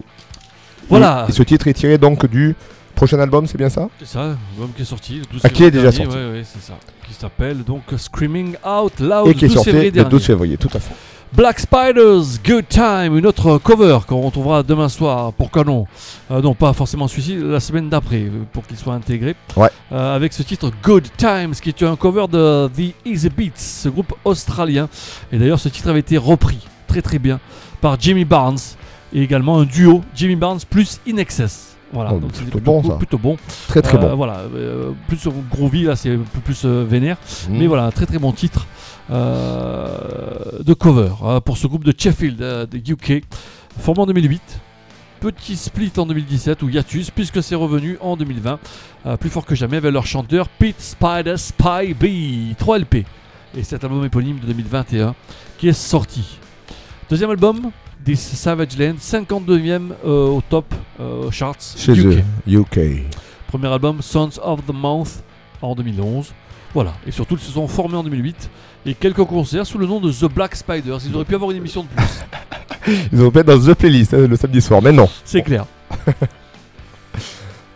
Voilà. 0.89 1.27
Et 1.29 1.33
ce 1.33 1.43
titre 1.43 1.67
est 1.69 1.75
tiré 1.75 1.99
donc 1.99 2.27
du 2.27 2.55
prochain 2.95 3.19
album, 3.21 3.47
c'est 3.47 3.59
bien 3.59 3.69
ça 3.69 3.89
C'est 3.99 4.07
ça, 4.09 4.21
l'album 4.21 4.71
qui 4.75 4.83
est 4.83 4.87
sorti 4.87 5.15
le 5.19 5.25
12 5.33 5.41
Ah, 5.45 5.49
qui 5.51 5.65
est 5.65 5.71
déjà 5.71 5.91
dernier, 5.91 6.05
sorti. 6.05 6.17
ouais, 6.19 6.31
ouais, 6.33 6.43
c'est 6.45 6.63
ça. 6.63 6.75
Qui 7.07 7.15
s'appelle 7.15 7.63
donc 7.65 7.83
Screaming 7.97 8.57
Out 8.67 9.01
Loud 9.01 9.29
Et 9.29 9.35
qui 9.35 9.45
est 9.45 9.49
le 9.49 9.55
12 9.55 9.65
sorti 9.65 9.73
le 9.73 9.91
dernier. 9.91 10.11
12 10.11 10.25
février, 10.25 10.57
tout 10.57 10.71
à 10.75 10.79
fait. 10.81 10.95
Black 11.33 11.59
Spiders, 11.59 12.23
Good 12.47 12.69
Time, 12.69 13.19
une 13.19 13.27
autre 13.27 13.59
cover 13.59 13.99
qu'on 14.07 14.21
retrouvera 14.23 14.63
demain 14.63 14.89
soir 14.89 15.33
pour 15.33 15.51
Canon. 15.51 15.87
Euh, 16.31 16.41
non, 16.41 16.55
pas 16.55 16.73
forcément 16.73 17.09
celui-ci, 17.09 17.37
la 17.37 17.59
semaine 17.61 17.89
d'après, 17.91 18.27
pour 18.53 18.65
qu'il 18.67 18.77
soit 18.79 18.95
intégré. 18.95 19.35
Ouais. 19.57 19.69
Euh, 19.93 20.15
avec 20.17 20.33
ce 20.33 20.43
titre 20.45 20.71
Good 20.83 21.09
Times, 21.17 21.53
qui 21.61 21.69
est 21.71 21.83
un 21.83 21.97
cover 21.97 22.27
de 22.31 22.69
The 22.69 22.95
Easy 23.05 23.29
Beats, 23.29 23.51
ce 23.57 23.89
groupe 23.89 24.15
australien. 24.25 24.89
Et 25.33 25.39
d'ailleurs, 25.39 25.59
ce 25.61 25.69
titre 25.69 25.91
avait 25.91 26.01
été 26.01 26.17
repris 26.17 26.59
très 26.87 27.03
très 27.03 27.19
bien 27.19 27.41
par 27.81 28.01
Jimmy 28.01 28.25
Barnes 28.25 28.57
et 29.13 29.23
également 29.23 29.59
un 29.59 29.65
duo 29.65 30.03
Jimmy 30.15 30.37
Barnes 30.37 30.61
plus 30.69 31.01
In 31.09 31.17
Excess. 31.17 31.77
Voilà, 31.93 32.11
Oh, 32.15 32.19
donc 32.19 32.31
c'est 32.35 32.43
plutôt 32.43 32.59
plutôt 32.59 32.73
bon, 32.73 32.89
ça. 32.89 32.97
plutôt 32.97 33.19
bon. 33.19 33.37
Très, 33.69 33.81
très 33.81 33.97
Euh, 33.97 34.01
bon. 34.01 34.17
Voilà, 34.17 34.41
euh, 34.55 34.91
plus 35.07 35.19
sur 35.19 35.33
groovy 35.51 35.85
là, 35.85 35.95
c'est 35.95 36.11
un 36.15 36.19
peu 36.19 36.41
plus 36.41 36.63
euh, 36.65 36.85
vénère. 36.85 37.17
Mm. 37.49 37.57
Mais 37.59 37.67
voilà, 37.69 37.85
un 37.85 37.91
très 37.93 38.07
très 38.07 38.19
bon 38.19 38.33
titre 38.33 38.67
euh, 39.11 40.63
de 40.65 40.75
cover 40.75 41.11
hein, 41.23 41.41
pour 41.41 41.57
ce 41.59 41.67
groupe 41.67 41.85
de 41.85 41.95
Sheffield, 41.97 42.43
euh, 42.43 42.67
de 42.67 42.79
UK, 42.79 43.23
formé 43.79 44.01
en 44.03 44.07
2008. 44.07 44.43
Petit 45.21 45.57
split 45.57 45.93
en 45.97 46.07
2017 46.07 46.63
ou 46.63 46.69
hiatus, 46.69 47.11
puisque 47.11 47.43
c'est 47.43 47.55
revenu 47.55 47.97
en 48.01 48.17
2020, 48.17 48.59
euh, 49.07 49.17
plus 49.17 49.31
fort 49.31 49.47
que 49.47 49.55
jamais 49.55 49.79
avec 49.79 49.93
leur 49.93 50.07
chanteur 50.07 50.49
Pete 50.49 50.81
Spider 50.81 51.37
Spy 51.37 51.95
B, 51.95 52.55
3 52.59 52.79
LP. 52.81 53.07
Et 53.57 53.63
cet 53.63 53.83
album 53.85 54.05
éponyme 54.05 54.39
de 54.41 54.47
2021 54.47 55.15
qui 55.59 55.69
est 55.69 55.73
sorti. 55.73 56.39
Deuxième 57.09 57.31
album, 57.31 57.71
This 58.07 58.21
Savage 58.21 58.79
Land, 58.79 58.95
52e 59.01 59.91
euh, 60.07 60.29
au 60.29 60.43
top 60.49 60.65
euh, 61.01 61.29
charts 61.33 61.57
Chez 61.77 61.93
UK. 61.93 62.07
eux, 62.07 62.23
UK. 62.47 62.79
Premier 63.49 63.67
album, 63.69 63.99
Sons 64.01 64.31
of 64.43 64.61
the 64.65 64.73
Mouth, 64.73 65.23
en 65.61 65.75
2011. 65.75 66.33
Voilà, 66.73 66.93
et 67.07 67.11
surtout 67.11 67.35
ils 67.37 67.41
se 67.45 67.51
sont 67.53 67.67
formés 67.67 67.97
en 67.97 68.05
2008 68.05 68.51
et 68.87 68.95
quelques 68.95 69.25
concerts 69.25 69.67
sous 69.67 69.79
le 69.79 69.87
nom 69.87 69.99
de 70.01 70.13
The 70.13 70.27
Black 70.33 70.55
Spiders. 70.55 70.99
Ils 71.07 71.15
auraient 71.17 71.25
pu 71.25 71.35
avoir 71.35 71.51
une 71.51 71.57
émission 71.57 71.83
de 71.83 71.89
plus. 71.89 73.01
Ils 73.13 73.21
ont 73.21 73.31
fait 73.33 73.43
dans 73.43 73.59
The 73.59 73.75
Playlist 73.75 74.15
hein, 74.15 74.27
le 74.29 74.37
samedi 74.37 74.61
soir, 74.63 74.81
mais 74.81 74.93
non. 74.93 75.09
C'est 75.25 75.43
clair. 75.43 75.65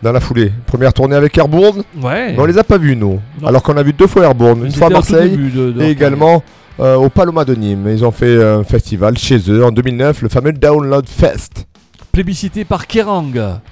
Dans 0.01 0.11
la 0.13 0.19
foulée. 0.21 0.51
Première 0.65 0.93
tournée 0.93 1.15
avec 1.15 1.37
Airborne. 1.37 1.83
Ouais. 2.01 2.33
Mais 2.33 2.39
on 2.39 2.45
les 2.45 2.57
a 2.57 2.63
pas 2.63 2.77
vus, 2.77 2.95
nous. 2.95 3.19
Non. 3.41 3.47
Alors 3.47 3.61
qu'on 3.61 3.75
a 3.77 3.83
vu 3.83 3.91
deux 3.93 4.07
fois 4.07 4.23
Airborne. 4.23 4.65
Une 4.65 4.71
fois 4.71 4.87
à 4.87 4.89
Marseille 4.89 5.37
de- 5.37 5.71
de 5.71 5.81
et 5.83 5.89
également 5.91 6.43
euh, 6.81 6.95
au 6.95 7.09
Paloma 7.09 7.45
de 7.45 7.55
Nîmes. 7.55 7.87
Ils 7.89 8.03
ont 8.05 8.11
fait 8.11 8.43
un 8.43 8.63
festival 8.63 9.17
chez 9.17 9.37
eux 9.49 9.63
en 9.63 9.71
2009, 9.71 10.21
le 10.23 10.29
fameux 10.29 10.53
Download 10.53 11.07
Fest. 11.07 11.65
Plébiscité 12.11 12.65
par 12.65 12.87
Kerrang. 12.87 13.31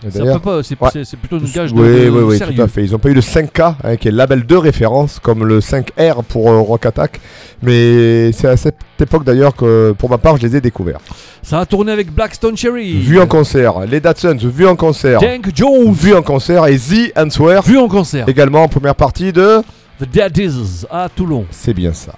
C'est 0.09 0.21
Ouais. 0.21 1.17
plutôt 1.17 1.39
une 1.39 1.51
gage 1.51 1.73
de, 1.73 1.81
Oui, 1.81 2.05
de 2.05 2.09
oui, 2.09 2.23
oui, 2.23 2.37
sérieux. 2.37 2.55
tout 2.55 2.61
à 2.61 2.67
fait. 2.69 2.85
Ils 2.85 2.91
n'ont 2.93 2.97
pas 2.97 3.09
eu 3.09 3.13
le 3.13 3.19
5K, 3.19 3.75
hein, 3.83 3.97
qui 3.97 4.07
est 4.07 4.11
le 4.11 4.17
label 4.17 4.45
de 4.45 4.55
référence, 4.55 5.19
comme 5.21 5.43
le 5.43 5.59
5R 5.59 6.23
pour 6.23 6.49
euh, 6.49 6.59
Rock 6.61 6.85
Attack. 6.85 7.19
Mais 7.61 8.31
c'est 8.31 8.47
à 8.47 8.55
cette 8.55 8.77
époque 9.01 9.25
d'ailleurs 9.25 9.53
que, 9.53 9.93
pour 9.97 10.09
ma 10.09 10.17
part, 10.17 10.37
je 10.37 10.43
les 10.47 10.55
ai 10.55 10.61
découverts. 10.61 10.99
Ça 11.43 11.59
a 11.59 11.65
tourné 11.65 11.91
avec 11.91 12.13
Blackstone 12.13 12.55
Cherry. 12.55 12.93
Vus 13.01 13.19
en 13.19 13.27
concert. 13.27 13.81
Les 13.85 13.99
Datsuns, 13.99 14.37
vus 14.37 14.67
en 14.67 14.77
concert. 14.77 15.19
Dank 15.19 15.49
Jones. 15.53 15.91
Vus 15.91 16.13
en 16.13 16.21
concert. 16.21 16.65
Et 16.67 16.77
The 16.77 17.11
Answer. 17.17 17.59
Vu 17.65 17.77
en 17.77 17.89
concert. 17.89 18.29
Également 18.29 18.63
en 18.63 18.69
première 18.69 18.95
partie 18.95 19.33
de. 19.33 19.61
The 19.99 20.07
Daddies 20.15 20.85
à 20.89 21.09
Toulon. 21.13 21.45
C'est 21.51 21.73
bien 21.73 21.91
ça. 21.91 22.13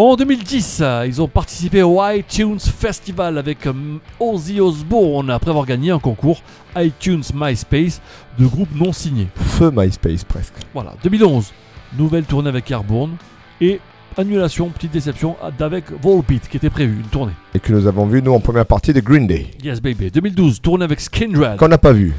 En 0.00 0.14
2010, 0.14 0.78
euh, 0.80 1.06
ils 1.08 1.20
ont 1.20 1.26
participé 1.26 1.82
au 1.82 1.98
iTunes 2.08 2.60
Festival 2.60 3.36
avec 3.36 3.66
euh, 3.66 3.72
Ozzy 4.20 4.60
Osbourne 4.60 5.28
après 5.28 5.50
avoir 5.50 5.66
gagné 5.66 5.90
un 5.90 5.98
concours 5.98 6.40
iTunes 6.76 7.24
MySpace 7.34 8.00
de 8.38 8.46
groupe 8.46 8.68
non 8.76 8.92
signé. 8.92 9.26
Feu 9.34 9.72
MySpace 9.74 10.22
presque. 10.22 10.54
Voilà, 10.72 10.94
2011, 11.02 11.52
nouvelle 11.98 12.26
tournée 12.26 12.48
avec 12.48 12.70
Airborne 12.70 13.16
et 13.60 13.80
annulation, 14.16 14.68
petite 14.68 14.92
déception 14.92 15.34
d'avec 15.58 15.86
Volbeat 16.00 16.48
qui 16.48 16.58
était 16.58 16.70
prévu, 16.70 17.00
une 17.00 17.08
tournée. 17.08 17.32
Et 17.56 17.58
que 17.58 17.72
nous 17.72 17.88
avons 17.88 18.06
vu, 18.06 18.22
nous, 18.22 18.32
en 18.32 18.38
première 18.38 18.66
partie 18.66 18.92
de 18.92 19.00
Green 19.00 19.26
Day. 19.26 19.50
Yes 19.64 19.80
baby. 19.82 20.12
2012, 20.12 20.60
tournée 20.60 20.84
avec 20.84 21.00
Skindred, 21.00 21.56
Qu'on 21.56 21.66
n'a 21.66 21.76
pas 21.76 21.92
vu. 21.92 22.14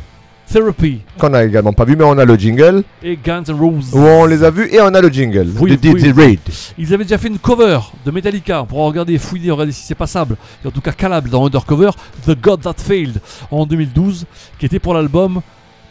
Qu'on 1.17 1.33
a 1.33 1.43
également 1.43 1.73
pas 1.73 1.85
vu, 1.85 1.95
mais 1.95 2.03
on 2.03 2.17
a 2.17 2.25
le 2.25 2.35
jingle. 2.35 2.83
Et 3.03 3.17
Guns 3.23 3.43
N' 3.47 3.55
Roses. 3.55 3.93
Où 3.93 3.99
on 3.99 4.25
les 4.25 4.43
a 4.43 4.49
vus 4.49 4.67
et 4.71 4.81
on 4.81 4.87
a 4.87 5.01
le 5.01 5.09
jingle. 5.09 5.47
Oui, 5.59 5.77
de. 5.77 6.15
Raid. 6.15 6.39
Ils 6.77 6.93
avaient 6.93 7.03
déjà 7.03 7.17
fait 7.17 7.27
une 7.27 7.39
cover 7.39 7.79
de 8.05 8.11
Metallica. 8.11 8.63
On 8.63 8.65
pourra 8.65 8.87
regarder, 8.87 9.17
fouiller, 9.17 9.51
regarder 9.51 9.71
si 9.71 9.83
c'est 9.83 9.95
passable. 9.95 10.37
En 10.65 10.71
tout 10.71 10.81
cas, 10.81 10.91
calable 10.91 11.29
dans 11.29 11.45
Undercover. 11.45 11.91
The 12.25 12.39
God 12.39 12.61
That 12.61 12.75
Failed 12.77 13.19
en 13.51 13.65
2012, 13.65 14.25
qui 14.57 14.65
était 14.65 14.79
pour 14.79 14.93
l'album. 14.93 15.41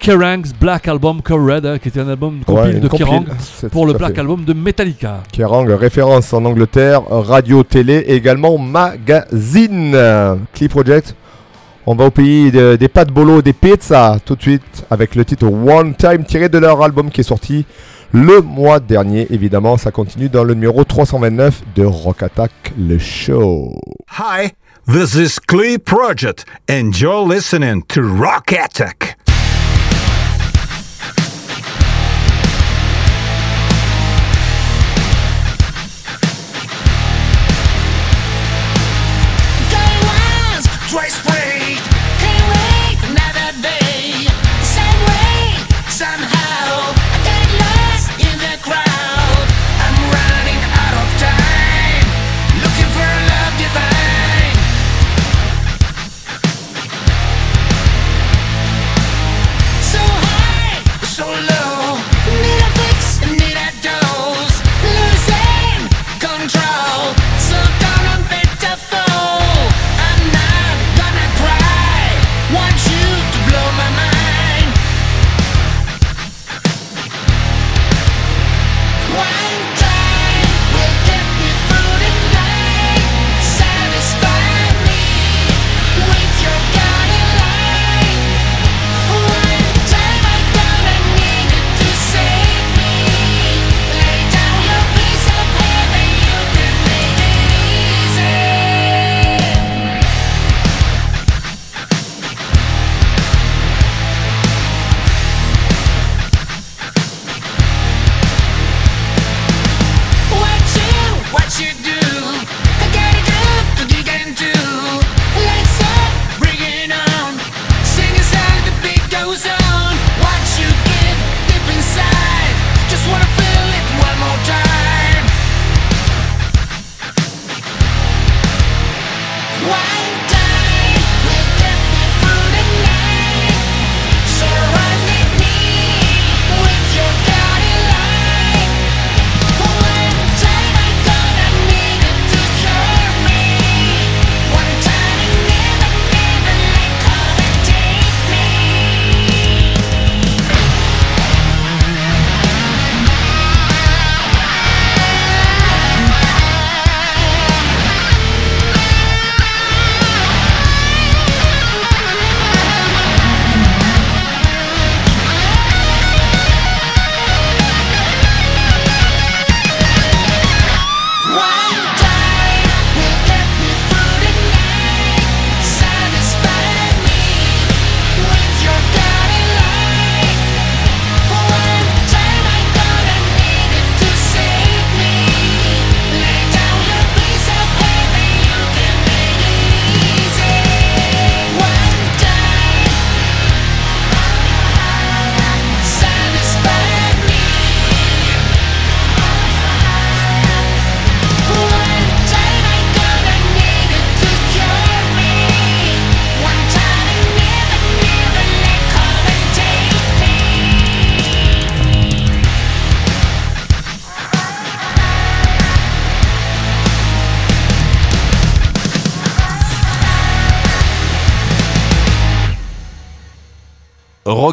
Kerrang's 0.01 0.53
Black 0.53 0.87
Album 0.87 1.21
Red, 1.29 1.67
hein, 1.67 1.79
qui 1.79 1.89
était 1.89 2.01
un 2.01 2.09
album 2.09 2.41
compil 2.47 2.81
de. 2.81 2.89
Kerrang 2.89 3.25
pour 3.73 3.87
le 3.87 3.95
Black. 3.95 4.17
Album 4.19 4.45
de 4.45 4.53
Metallica. 4.53 5.23
Kerrang, 5.33 5.67
référence 5.67 6.33
en 6.33 6.45
Angleterre, 6.45 7.03
radio, 7.09 7.63
télé, 7.65 8.05
et 8.07 8.15
également 8.15 8.57
magazine. 8.59 9.97
Key 10.55 10.69
Project, 10.69 11.17
on 11.91 11.95
va 11.95 12.05
au 12.05 12.11
pays 12.11 12.51
des 12.51 12.89
pâtes 12.89 13.11
bolo, 13.11 13.41
des 13.41 13.55
pizzas, 13.55 14.19
tout 14.23 14.37
de 14.37 14.43
suite 14.43 14.85
avec 14.91 15.15
le 15.15 15.25
titre 15.25 15.47
One 15.47 15.95
Time 15.95 16.23
tiré 16.23 16.51
de 16.51 16.59
leur 16.59 16.83
album 16.83 17.09
qui 17.09 17.23
est 17.23 17.25
sorti 17.25 17.65
le 18.13 18.43
mois 18.43 18.79
dernier. 18.79 19.27
Évidemment, 19.31 19.79
ça 19.79 19.91
continue 19.91 20.29
dans 20.29 20.45
le 20.45 20.53
numéro 20.53 20.85
329 20.85 21.63
de 21.75 21.87
Rock 21.87 22.25
Attack, 22.25 22.53
le 22.79 22.99
show. 22.99 23.81
Hi, 24.19 24.51
this 24.87 25.15
is 25.15 25.41
Clee 25.41 25.79
Project 25.79 26.45
and 26.71 26.91
listening 27.27 27.83
to 27.85 28.03
Rock 28.03 28.53
Attack. 28.53 29.18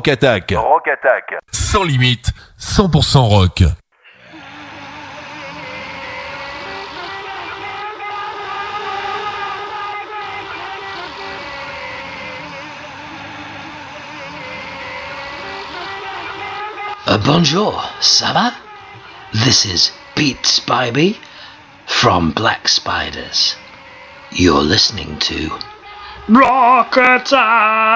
Rock 0.05 0.17
Attack. 0.17 0.51
Rock 0.51 0.87
Attack. 0.87 1.33
Sans 1.51 1.83
limite, 1.83 2.31
100% 2.59 3.27
rock. 3.27 3.63
Euh, 17.07 17.17
bonjour, 17.25 17.83
ça? 17.99 18.53
This 19.33 19.65
is 19.65 19.91
Pete 20.13 20.45
Spivey 20.45 21.17
from 21.87 22.31
Black 22.31 22.67
Spiders. 22.67 23.55
You're 24.31 24.61
listening 24.61 25.17
to 25.21 25.49
Rock 26.29 26.95
Attack! 26.95 27.95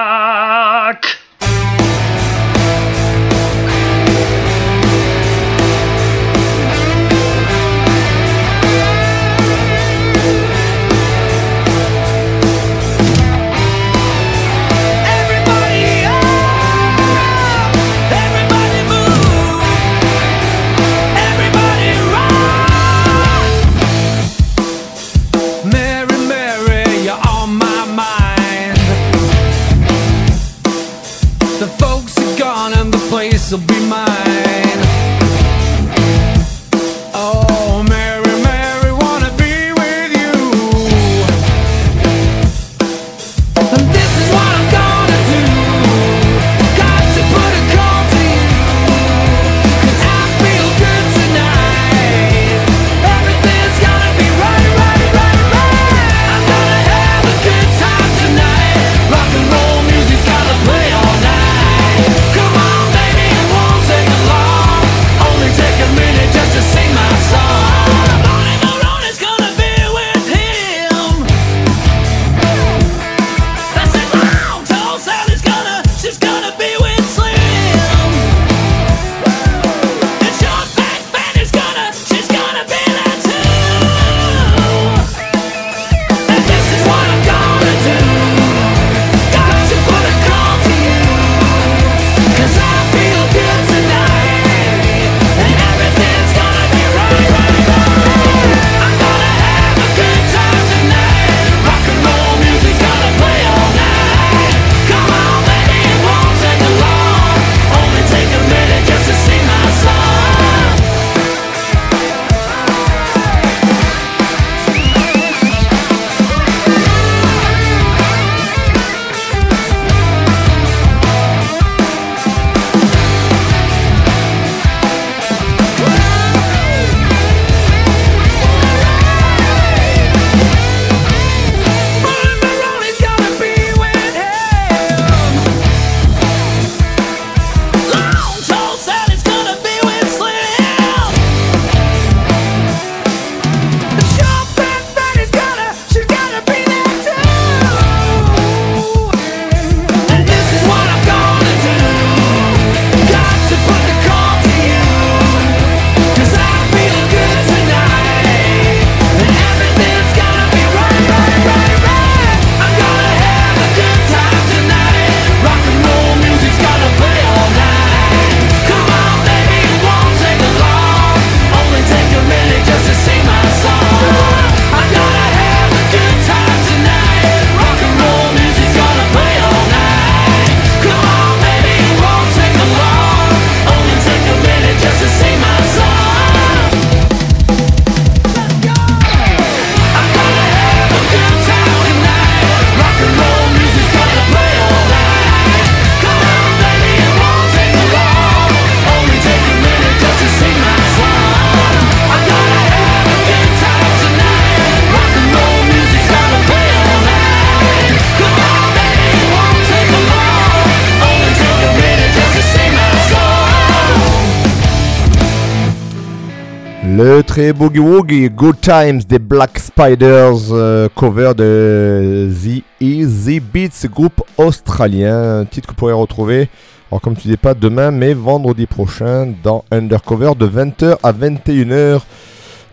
Très 217.40 217.54
boogie 217.54 217.78
woogie 217.78 218.28
Good 218.28 218.60
Times 218.60 219.00
des 219.08 219.18
Black 219.18 219.58
Spiders, 219.58 220.52
euh, 220.52 220.90
cover 220.94 221.32
de 221.34 222.28
The 222.30 222.62
Easy 222.82 223.40
Beats, 223.40 223.88
groupe 223.88 224.22
australien, 224.36 225.46
titre 225.50 225.68
que 225.68 225.72
vous 225.72 225.76
pourrez 225.76 225.94
retrouver, 225.94 226.50
alors 226.90 227.00
comme 227.00 227.16
tu 227.16 227.28
dis 227.28 227.38
pas 227.38 227.54
demain, 227.54 227.92
mais 227.92 228.12
vendredi 228.12 228.66
prochain 228.66 229.32
dans 229.42 229.64
Undercover 229.70 230.32
de 230.38 230.46
20h 230.46 230.98
à 231.02 231.12
21h. 231.14 232.02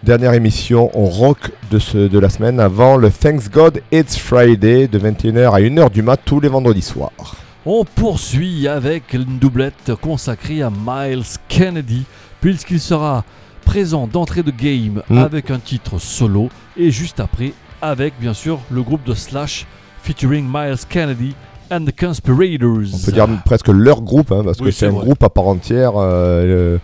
Dernière 0.03 0.33
émission 0.33 0.91
en 0.99 1.05
rock 1.05 1.51
de, 1.71 1.79
ce, 1.79 1.97
de 1.97 2.19
la 2.19 2.27
semaine 2.27 2.59
avant 2.59 2.97
le 2.97 3.09
Thanks 3.09 3.49
God 3.49 3.81
It's 3.93 4.17
Friday 4.17 4.89
de 4.89 4.99
21h 4.99 5.49
à 5.49 5.61
1h 5.61 5.91
du 5.91 6.01
mat 6.01 6.19
tous 6.25 6.41
les 6.41 6.49
vendredis 6.49 6.81
soirs. 6.81 7.37
On 7.65 7.85
poursuit 7.85 8.67
avec 8.67 9.13
une 9.13 9.39
doublette 9.39 9.93
consacrée 10.01 10.61
à 10.61 10.69
Miles 10.69 11.23
Kennedy, 11.47 12.03
puisqu'il 12.41 12.81
sera 12.81 13.23
présent 13.67 14.07
d'entrée 14.07 14.43
de 14.43 14.51
game 14.51 15.01
Mm. 15.09 15.17
avec 15.17 15.51
un 15.51 15.59
titre 15.59 15.99
solo, 15.99 16.49
et 16.77 16.89
juste 16.89 17.19
après 17.19 17.51
avec 17.81 18.13
bien 18.19 18.33
sûr 18.33 18.59
le 18.71 18.81
groupe 18.81 19.03
de 19.05 19.13
Slash 19.13 19.65
featuring 20.01 20.45
Miles 20.51 20.77
Kennedy 20.89 21.35
and 21.69 21.83
the 21.85 21.93
Conspirators. 21.99 22.87
On 22.93 23.05
peut 23.05 23.11
dire 23.11 23.27
presque 23.45 23.67
leur 23.67 24.01
groupe, 24.01 24.31
hein, 24.31 24.41
parce 24.45 24.59
Oui, 24.59 24.67
que 24.67 24.71
c'est 24.71 24.87
un 24.87 24.91
vrai. 24.91 25.03
groupe 25.05 25.21
à 25.21 25.29
part 25.29 25.47
entière. 25.47 25.91
euh, 25.97 26.07
euh, 26.43 26.77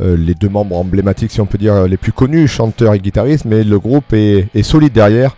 euh, 0.00 0.16
les 0.16 0.34
deux 0.34 0.48
membres 0.48 0.76
emblématiques, 0.76 1.32
si 1.32 1.40
on 1.40 1.46
peut 1.46 1.58
dire, 1.58 1.88
les 1.88 1.96
plus 1.96 2.12
connus, 2.12 2.46
chanteurs 2.46 2.94
et 2.94 3.00
guitaristes, 3.00 3.44
mais 3.44 3.64
le 3.64 3.78
groupe 3.80 4.12
est, 4.12 4.46
est 4.54 4.62
solide 4.62 4.92
derrière, 4.92 5.34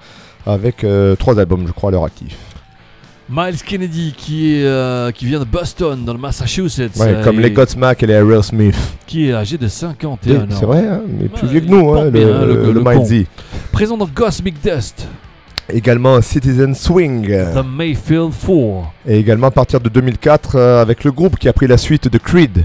avec 0.46 0.84
euh, 0.84 1.16
trois 1.16 1.38
albums, 1.40 1.66
je 1.66 1.72
crois, 1.72 1.88
à 1.88 1.92
leur 1.92 2.04
actif. 2.04 2.36
Miles 3.30 3.62
Kennedy 3.64 4.12
qui, 4.16 4.56
est, 4.56 4.64
euh, 4.64 5.12
qui 5.12 5.24
vient 5.26 5.38
de 5.38 5.44
Boston 5.44 6.04
dans 6.04 6.12
le 6.12 6.18
Massachusetts. 6.18 6.96
Ouais, 6.96 7.06
euh, 7.14 7.24
comme 7.24 7.38
les 7.38 7.50
Godsmack 7.52 8.02
et 8.02 8.06
les 8.06 8.14
Aerosmith. 8.14 8.74
Qui 9.06 9.28
est 9.28 9.32
âgé 9.34 9.56
de 9.56 9.68
51 9.68 10.42
ans. 10.42 10.46
C'est 10.50 10.64
vrai, 10.66 10.84
hein, 10.86 11.00
mais 11.06 11.28
plus 11.28 11.46
vieux 11.46 11.60
que 11.60 11.66
nous, 11.66 11.92
hein, 11.94 12.10
bien, 12.10 12.26
le, 12.40 12.46
le- 12.46 12.62
le 12.66 12.72
le 12.72 12.80
Miles 12.80 12.98
con. 12.98 13.04
Z. 13.04 13.14
Présent 13.70 13.96
dans 13.96 14.06
Cosmic 14.08 14.56
Dust, 14.62 15.06
Également 15.72 16.20
Citizen 16.20 16.74
Swing. 16.74 17.28
The 17.28 17.64
Mayfield 17.64 18.32
4. 18.44 18.90
Et 19.06 19.18
également 19.18 19.46
à 19.46 19.50
partir 19.52 19.78
de 19.80 19.88
2004, 19.88 20.56
euh, 20.56 20.82
avec 20.82 21.04
le 21.04 21.12
groupe 21.12 21.38
qui 21.38 21.48
a 21.48 21.52
pris 21.52 21.68
la 21.68 21.76
suite 21.78 22.08
de 22.08 22.18
Creed. 22.18 22.64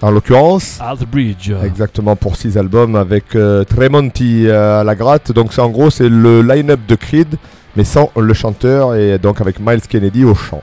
En 0.00 0.12
l'occurrence, 0.12 0.78
Alt 0.80 1.04
Bridge. 1.10 1.50
Exactement 1.64 2.14
pour 2.14 2.36
six 2.36 2.56
albums 2.56 2.94
avec 2.94 3.24
Tremonti 3.68 4.48
à 4.48 4.84
la 4.84 4.94
gratte. 4.94 5.32
Donc 5.32 5.52
c'est 5.52 5.60
en 5.60 5.70
gros 5.70 5.90
c'est 5.90 6.08
le 6.08 6.40
line-up 6.42 6.78
de 6.86 6.94
Creed 6.94 7.34
mais 7.78 7.84
sans 7.84 8.10
le 8.16 8.34
chanteur 8.34 8.96
et 8.96 9.18
donc 9.18 9.40
avec 9.40 9.60
Miles 9.60 9.80
Kennedy 9.88 10.24
au 10.24 10.34
chant. 10.34 10.62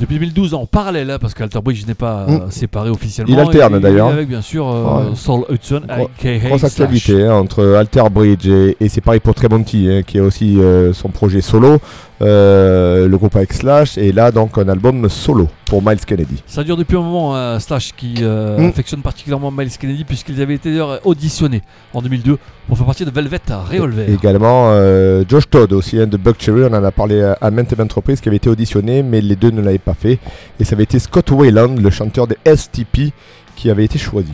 Depuis 0.00 0.16
2012 0.16 0.54
en 0.54 0.66
parallèle, 0.66 1.08
hein, 1.12 1.18
parce 1.20 1.32
qu'Alter 1.34 1.60
Bridge 1.62 1.86
n'est 1.86 1.94
pas 1.94 2.26
euh, 2.28 2.38
Mm. 2.46 2.50
séparé 2.50 2.90
officiellement. 2.90 3.32
Il 3.32 3.38
alterne, 3.38 3.78
d'ailleurs. 3.78 4.08
Avec 4.08 4.28
bien 4.28 4.42
sûr 4.42 4.68
euh, 4.68 5.10
Ouais. 5.10 5.14
Saul 5.14 5.44
Hudson, 5.48 5.82
aka 5.88 6.38
Grosse 6.38 6.64
actualité 6.64 7.24
hein, 7.24 7.34
entre 7.34 7.64
Alter 7.78 8.02
Bridge 8.10 8.48
et, 8.48 8.76
et 8.80 8.88
c'est 8.88 9.00
pareil 9.00 9.20
pour 9.20 9.36
Tremonti 9.36 9.88
hein, 9.88 10.02
qui 10.04 10.18
est 10.18 10.20
aussi 10.20 10.58
euh, 10.58 10.92
son 10.92 11.10
projet 11.10 11.40
solo, 11.40 11.78
euh, 12.22 13.06
le 13.06 13.16
groupe 13.16 13.36
avec 13.36 13.52
Slash 13.52 13.96
et 13.96 14.10
là 14.10 14.32
donc 14.32 14.58
un 14.58 14.68
album 14.68 15.08
solo 15.08 15.48
pour 15.66 15.82
Miles 15.82 16.04
Kennedy. 16.06 16.42
Ça 16.46 16.62
dure 16.64 16.76
depuis 16.76 16.96
un 16.96 17.00
moment, 17.02 17.34
hein, 17.36 17.58
Slash 17.60 17.92
qui 17.96 18.16
euh, 18.20 18.58
Mm. 18.58 18.68
affectionne 18.68 19.00
particulièrement 19.02 19.50
Miles 19.50 19.70
Kennedy, 19.78 20.04
puisqu'ils 20.04 20.40
avaient 20.42 20.54
été 20.54 20.70
d'ailleurs 20.70 21.00
auditionnés 21.04 21.62
en 21.92 22.02
2002 22.02 22.38
pour 22.68 22.76
faire 22.76 22.86
partie 22.86 23.04
de 23.04 23.10
Velvet 23.10 23.40
Revolver. 23.48 24.08
Également 24.10 24.68
euh, 24.70 25.24
Josh 25.28 25.48
Todd 25.48 25.72
aussi 25.72 25.98
hein, 26.00 26.06
de 26.06 26.16
Buck 26.16 26.36
Cherry, 26.38 26.62
on 26.64 26.74
en 26.74 26.84
a 26.84 26.90
parlé 26.92 27.22
à, 27.22 27.36
à 27.40 27.50
maintes 27.50 27.72
et 27.72 27.76
maintes 27.76 27.92
reprises 27.92 28.20
qui 28.20 28.28
avait 28.28 28.36
été 28.36 28.48
auditionné 28.50 29.02
mais 29.02 29.20
les 29.20 29.36
deux 29.36 29.50
ne 29.50 29.60
l'avaient 29.60 29.78
pas 29.78 29.94
fait 29.94 30.18
et 30.60 30.64
ça 30.64 30.74
avait 30.74 30.84
été 30.84 30.98
Scott 30.98 31.30
Wayland, 31.30 31.76
le 31.76 31.90
chanteur 31.90 32.26
des 32.26 32.36
STP 32.46 33.12
qui 33.56 33.70
avait 33.70 33.84
été 33.84 33.98
choisi. 33.98 34.32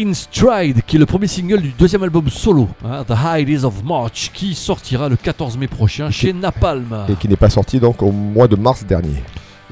In 0.00 0.12
Stride, 0.12 0.82
qui 0.86 0.96
est 0.96 0.98
le 0.98 1.06
premier 1.06 1.28
single 1.28 1.60
du 1.60 1.68
deuxième 1.78 2.02
album 2.02 2.28
solo, 2.28 2.68
hein, 2.84 3.04
The 3.06 3.14
High 3.24 3.46
Days 3.46 3.64
of 3.64 3.84
March, 3.84 4.30
qui 4.34 4.52
sortira 4.54 5.08
le 5.08 5.14
14 5.16 5.56
mai 5.56 5.68
prochain 5.68 6.10
chez 6.10 6.32
Napalm. 6.32 7.06
et 7.08 7.14
qui 7.14 7.28
n'est 7.28 7.36
pas 7.36 7.48
sorti 7.50 7.78
donc 7.78 8.02
au 8.02 8.10
mois 8.10 8.48
de 8.48 8.56
mars 8.56 8.84
dernier. 8.84 9.22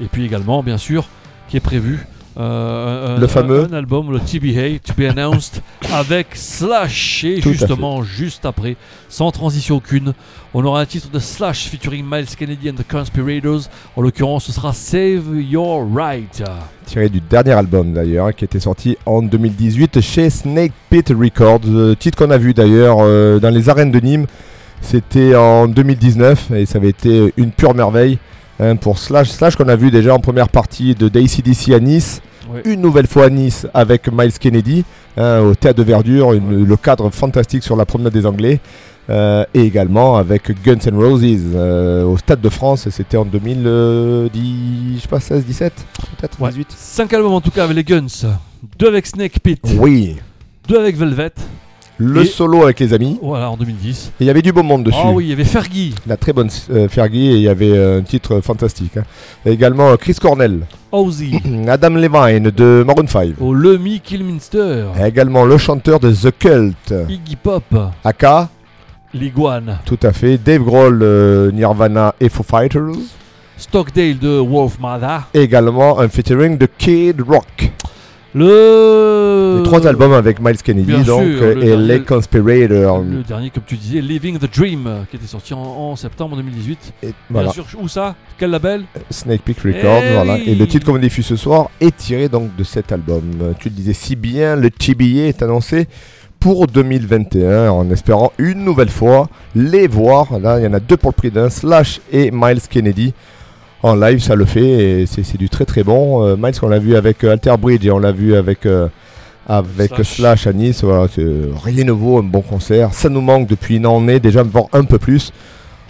Et 0.01 0.05
puis 0.05 0.25
également, 0.25 0.63
bien 0.63 0.77
sûr, 0.77 1.05
qui 1.47 1.57
est 1.57 1.61
prévu 1.61 2.05
euh, 2.35 3.15
un- 3.15 3.19
Le 3.19 3.25
un- 3.25 3.27
fameux. 3.27 3.67
un 3.71 3.73
album, 3.73 4.11
le 4.11 4.19
TBA, 4.19 4.79
To 4.79 4.93
Be 4.97 5.01
Announced, 5.07 5.61
avec 5.93 6.29
Slash. 6.33 7.23
Et 7.25 7.39
Tout 7.41 7.51
justement, 7.51 8.01
juste 8.01 8.45
après, 8.47 8.75
sans 9.07 9.29
transition 9.31 9.75
aucune, 9.75 10.13
on 10.55 10.65
aura 10.65 10.81
un 10.81 10.85
titre 10.87 11.09
de 11.11 11.19
Slash 11.19 11.67
featuring 11.69 12.03
Miles 12.09 12.25
Kennedy 12.35 12.71
and 12.71 12.73
the 12.73 12.87
Conspirators. 12.91 13.69
En 13.95 14.01
l'occurrence, 14.01 14.45
ce 14.45 14.51
sera 14.51 14.73
Save 14.73 15.39
Your 15.47 15.85
Right. 15.93 16.43
Tiré 16.87 17.07
du 17.09 17.21
dernier 17.21 17.51
album 17.51 17.93
d'ailleurs, 17.93 18.33
qui 18.33 18.45
était 18.45 18.59
sorti 18.59 18.97
en 19.05 19.21
2018 19.21 20.01
chez 20.01 20.31
Snake 20.31 20.73
Pit 20.89 21.09
Records. 21.09 21.61
Euh, 21.67 21.93
titre 21.93 22.17
qu'on 22.17 22.31
a 22.31 22.37
vu 22.39 22.55
d'ailleurs 22.55 22.97
euh, 23.01 23.37
dans 23.39 23.51
les 23.51 23.69
arènes 23.69 23.91
de 23.91 23.99
Nîmes. 23.99 24.25
C'était 24.81 25.35
en 25.35 25.67
2019 25.67 26.49
et 26.55 26.65
ça 26.65 26.79
avait 26.79 26.89
été 26.89 27.31
une 27.37 27.51
pure 27.51 27.73
merveille 27.75 28.17
hein, 28.63 28.75
pour 28.75 28.97
Slash. 28.99 29.29
Slash 29.29 29.55
qu'on 29.55 29.67
a 29.67 29.75
vu 29.75 29.91
déjà 29.91 30.13
en 30.15 30.19
première 30.19 30.49
partie 30.49 30.95
de 30.95 31.07
d'ACDC 31.09 31.69
à 31.73 31.79
Nice. 31.79 32.21
Une 32.65 32.81
nouvelle 32.81 33.07
fois 33.07 33.25
à 33.25 33.29
Nice 33.29 33.65
avec 33.73 34.11
Miles 34.11 34.33
Kennedy 34.39 34.83
hein, 35.17 35.39
au 35.39 35.55
Théâtre 35.55 35.79
de 35.79 35.83
Verdure, 35.83 36.33
une- 36.33 36.65
le 36.65 36.75
cadre 36.77 37.09
fantastique 37.09 37.63
sur 37.63 37.75
la 37.75 37.85
promenade 37.85 38.13
des 38.13 38.25
Anglais. 38.25 38.59
Euh, 39.09 39.43
et 39.53 39.61
également 39.63 40.15
avec 40.15 40.43
Guns 40.63 40.77
N' 40.85 40.95
Roses 40.95 41.23
euh, 41.55 42.05
au 42.05 42.17
Stade 42.17 42.39
de 42.39 42.47
France, 42.49 42.87
c'était 42.89 43.17
en 43.17 43.25
2010, 43.25 44.95
je 44.95 45.01
sais 45.01 45.07
pas, 45.09 45.19
16, 45.19 45.45
17, 45.45 45.73
peut-être 46.17 46.39
Ouais. 46.41 46.49
18. 46.51 46.67
5 46.77 47.13
albums 47.13 47.33
en 47.33 47.41
tout 47.41 47.51
cas 47.51 47.65
avec 47.65 47.75
les 47.75 47.83
Guns. 47.83 48.07
Deux 48.79 48.87
avec 48.87 49.05
Snake 49.07 49.39
Pit. 49.41 49.59
Oui, 49.77 50.15
Deux 50.67 50.79
avec 50.79 50.95
Velvet. 50.95 51.31
Le 51.97 52.21
Et- 52.23 52.25
solo 52.25 52.63
avec 52.63 52.79
les 52.79 52.93
amis. 52.93 53.19
Voilà, 53.21 53.49
en 53.51 53.57
2010. 53.57 54.11
Et 54.19 54.23
il 54.23 54.27
y 54.27 54.29
avait 54.29 54.41
du 54.41 54.51
beau 54.51 54.63
monde 54.63 54.83
dessus. 54.83 54.97
Ah 55.01 55.11
oui, 55.11 55.25
il 55.25 55.29
y 55.29 55.33
avait 55.33 55.43
Fergie. 55.43 55.93
La 56.07 56.17
très 56.17 56.33
bonne 56.33 56.49
euh, 56.71 56.87
Fergie 56.89 57.27
et 57.27 57.35
il 57.35 57.41
y 57.41 57.47
avait 57.49 57.71
euh, 57.71 57.99
un 57.99 58.01
titre 58.01 58.41
fantastique. 58.41 58.97
hein. 58.97 59.03
Et 59.45 59.51
également 59.51 59.89
euh, 59.91 59.95
Chris 59.97 60.15
Cornell, 60.19 60.61
Ozzy. 60.91 61.39
Adam 61.67 61.89
Levine 61.91 62.49
de 62.49 62.83
Maroon 62.85 63.07
5. 63.07 63.35
Au 63.39 63.53
Lemmy 63.53 63.99
Kilminster. 63.99 64.85
Et 64.99 65.03
également 65.05 65.45
le 65.45 65.57
chanteur 65.57 65.99
de 65.99 66.11
The 66.11 66.31
Cult, 66.37 66.93
Iggy 67.09 67.35
Pop. 67.35 67.63
Aka, 68.03 68.49
L'Iguane. 69.13 69.77
tout 69.85 69.99
à 70.01 70.11
fait, 70.11 70.37
Dave 70.39 70.63
Grohl, 70.63 70.99
euh, 71.03 71.51
Nirvana 71.51 72.15
et 72.19 72.29
Foo 72.29 72.41
Fighters. 72.43 72.95
Stockdale 73.55 74.17
de 74.17 74.39
Wolf 74.39 74.79
Mother. 74.79 75.27
Également 75.33 75.99
un 75.99 76.09
featuring 76.09 76.57
de 76.57 76.65
Kid 76.77 77.21
Rock. 77.21 77.71
Le. 78.35 79.57
Les 79.57 79.63
trois 79.63 79.85
albums 79.87 80.13
avec 80.13 80.39
Miles 80.41 80.57
Kennedy 80.57 80.87
Bien 80.87 81.01
donc, 81.03 81.21
sûr, 81.23 81.41
euh, 81.43 81.53
le 81.55 81.63
et 81.63 81.65
dernier- 81.67 81.87
les 81.87 82.01
Conspirators. 82.01 83.01
Le 83.03 83.23
dernier, 83.23 83.49
comme 83.51 83.63
tu 83.65 83.75
disais, 83.77 84.01
Living 84.01 84.37
the 84.39 84.51
Dream, 84.53 84.85
euh, 84.87 85.01
qui 85.09 85.17
était 85.17 85.27
sorti 85.27 85.53
en, 85.53 85.59
en 85.61 85.95
septembre 85.95 86.35
2018. 86.37 86.93
Et 87.03 87.05
Bien 87.07 87.13
voilà. 87.29 87.51
sûr, 87.51 87.65
où 87.79 87.87
ça? 87.87 88.15
Quel 88.37 88.49
label? 88.51 88.83
Snake 89.11 89.41
Peak 89.43 89.59
Records, 89.59 90.01
Eh 90.09 90.13
voilà. 90.13 90.33
oui. 90.35 90.43
Et 90.47 90.55
le 90.55 90.67
titre 90.67 90.85
qu'on 90.91 90.97
diffuse 90.97 91.25
ce 91.25 91.35
soir 91.35 91.69
est 91.79 91.95
tiré 91.95 92.27
donc 92.29 92.55
de 92.55 92.63
cet 92.63 92.91
album. 92.91 93.21
Euh, 93.41 93.53
Tu 93.59 93.69
le 93.69 93.75
disais 93.75 93.93
si 93.93 94.15
bien, 94.15 94.55
le 94.55 94.69
TBA 94.71 95.27
est 95.27 95.41
annoncé 95.43 95.87
pour 96.39 96.67
2021 96.67 97.69
en 97.69 97.89
espérant 97.91 98.33
une 98.37 98.65
nouvelle 98.65 98.89
fois 98.89 99.29
les 99.55 99.87
voir. 99.87 100.39
Là, 100.39 100.59
il 100.59 100.63
y 100.63 100.67
en 100.67 100.73
a 100.73 100.79
deux 100.79 100.97
pour 100.97 101.11
le 101.11 101.15
prix 101.15 101.31
d'un, 101.31 101.49
Slash 101.49 102.01
et 102.11 102.31
Miles 102.31 102.59
Kennedy. 102.69 103.13
En 103.83 103.95
live, 103.95 104.19
ça 104.19 104.35
le 104.35 104.45
fait 104.45 105.01
et 105.01 105.05
c'est 105.05 105.37
du 105.37 105.49
très 105.49 105.65
très 105.65 105.83
bon. 105.83 106.23
Euh, 106.25 106.35
Miles, 106.37 106.53
on 106.61 106.69
l'a 106.69 106.79
vu 106.79 106.95
avec 106.95 107.23
euh, 107.23 107.33
Alter 107.33 107.55
Bridge 107.59 107.85
et 107.85 107.91
on 107.91 107.99
l'a 107.99 108.13
vu 108.13 108.33
avec, 108.35 108.65
euh, 108.65 108.87
avec 109.45 109.91
Slash. 109.91 110.15
Slash. 110.15 110.47
à 110.47 110.53
Nice. 110.53 110.83
Voilà, 110.85 111.07
rien 111.63 111.83
de 111.83 111.87
nouveau, 111.87 112.17
un 112.17 112.23
bon 112.23 112.41
concert. 112.41 112.93
Ça 112.93 113.09
nous 113.09 113.19
manque 113.19 113.47
depuis 113.47 113.75
une 113.75 113.85
année 113.85 114.21
déjà, 114.21 114.41
voir 114.41 114.65
un 114.71 114.85
peu 114.85 114.99
plus. 114.99 115.33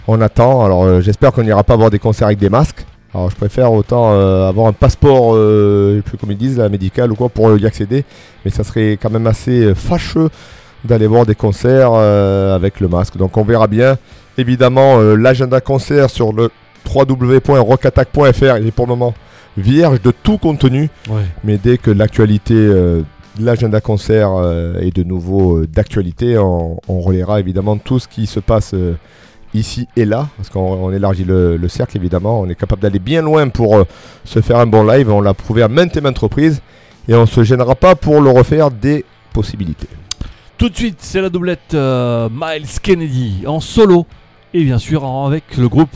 On 0.08 0.20
attend. 0.20 0.64
Alors 0.64 0.82
euh, 0.84 1.00
j'espère 1.00 1.32
qu'on 1.32 1.44
n'ira 1.44 1.62
pas 1.62 1.76
voir 1.76 1.90
des 1.90 2.00
concerts 2.00 2.26
avec 2.26 2.38
des 2.38 2.50
masques. 2.50 2.84
Alors 3.14 3.30
je 3.30 3.36
préfère 3.36 3.72
autant 3.72 4.10
euh, 4.12 4.48
avoir 4.48 4.66
un 4.66 4.72
passeport, 4.72 5.36
euh, 5.36 5.92
je 5.92 5.96
sais 5.98 6.02
plus 6.02 6.18
comment 6.18 6.32
ils 6.32 6.38
disent, 6.38 6.58
là, 6.58 6.68
médical 6.68 7.12
ou 7.12 7.14
quoi, 7.14 7.28
pour 7.28 7.56
y 7.56 7.64
accéder. 7.64 8.04
Mais 8.44 8.50
ça 8.50 8.64
serait 8.64 8.98
quand 9.00 9.10
même 9.10 9.28
assez 9.28 9.72
fâcheux 9.76 10.30
d'aller 10.84 11.06
voir 11.06 11.24
des 11.26 11.34
concerts 11.34 11.92
euh, 11.94 12.54
avec 12.54 12.80
le 12.80 12.88
masque. 12.88 13.16
Donc 13.16 13.36
on 13.36 13.44
verra 13.44 13.66
bien. 13.66 13.96
Évidemment, 14.36 14.98
euh, 14.98 15.14
l'agenda 15.14 15.60
concert 15.60 16.10
sur 16.10 16.32
le 16.32 16.50
www.rockattack.fr 16.92 18.58
il 18.60 18.66
est 18.66 18.70
pour 18.70 18.86
le 18.86 18.90
moment 18.94 19.14
vierge 19.56 20.00
de 20.02 20.10
tout 20.10 20.38
contenu. 20.38 20.90
Ouais. 21.08 21.22
Mais 21.44 21.58
dès 21.58 21.78
que 21.78 21.90
l'actualité 21.90 22.54
euh, 22.54 23.02
de 23.38 23.44
l'agenda 23.44 23.80
concert 23.80 24.30
euh, 24.32 24.80
est 24.80 24.94
de 24.94 25.02
nouveau 25.04 25.58
euh, 25.58 25.66
d'actualité, 25.66 26.38
on, 26.38 26.80
on 26.88 27.00
relaiera 27.00 27.40
évidemment 27.40 27.76
tout 27.76 27.98
ce 27.98 28.08
qui 28.08 28.26
se 28.26 28.40
passe 28.40 28.74
ici 29.54 29.86
et 29.96 30.04
là, 30.04 30.28
parce 30.36 30.50
qu'on 30.50 30.60
on 30.60 30.90
élargit 30.92 31.22
le, 31.24 31.56
le 31.56 31.68
cercle 31.68 31.96
évidemment, 31.96 32.40
on 32.40 32.48
est 32.48 32.56
capable 32.56 32.82
d'aller 32.82 32.98
bien 32.98 33.22
loin 33.22 33.48
pour 33.48 33.76
euh, 33.76 33.84
se 34.24 34.40
faire 34.40 34.58
un 34.58 34.66
bon 34.66 34.82
live, 34.84 35.08
on 35.10 35.20
l'a 35.20 35.34
prouvé 35.34 35.62
à 35.62 35.68
maintes 35.68 35.96
et 35.96 36.00
maintes 36.00 36.18
reprises, 36.18 36.60
et 37.08 37.14
on 37.14 37.26
se 37.26 37.44
gênera 37.44 37.76
pas 37.76 37.94
pour 37.94 38.20
le 38.20 38.30
refaire 38.30 38.72
des 38.72 39.04
possibilités. 39.32 39.86
Tout 40.58 40.68
de 40.70 40.76
suite, 40.76 40.96
c'est 41.00 41.20
la 41.20 41.28
doublette 41.30 41.74
euh, 41.74 42.28
Miles 42.32 42.66
Kennedy 42.82 43.44
en 43.46 43.60
solo. 43.60 44.06
Et 44.54 44.64
bien 44.64 44.78
sûr, 44.78 45.04
en- 45.04 45.26
avec 45.26 45.56
le 45.56 45.68
groupe 45.68 45.90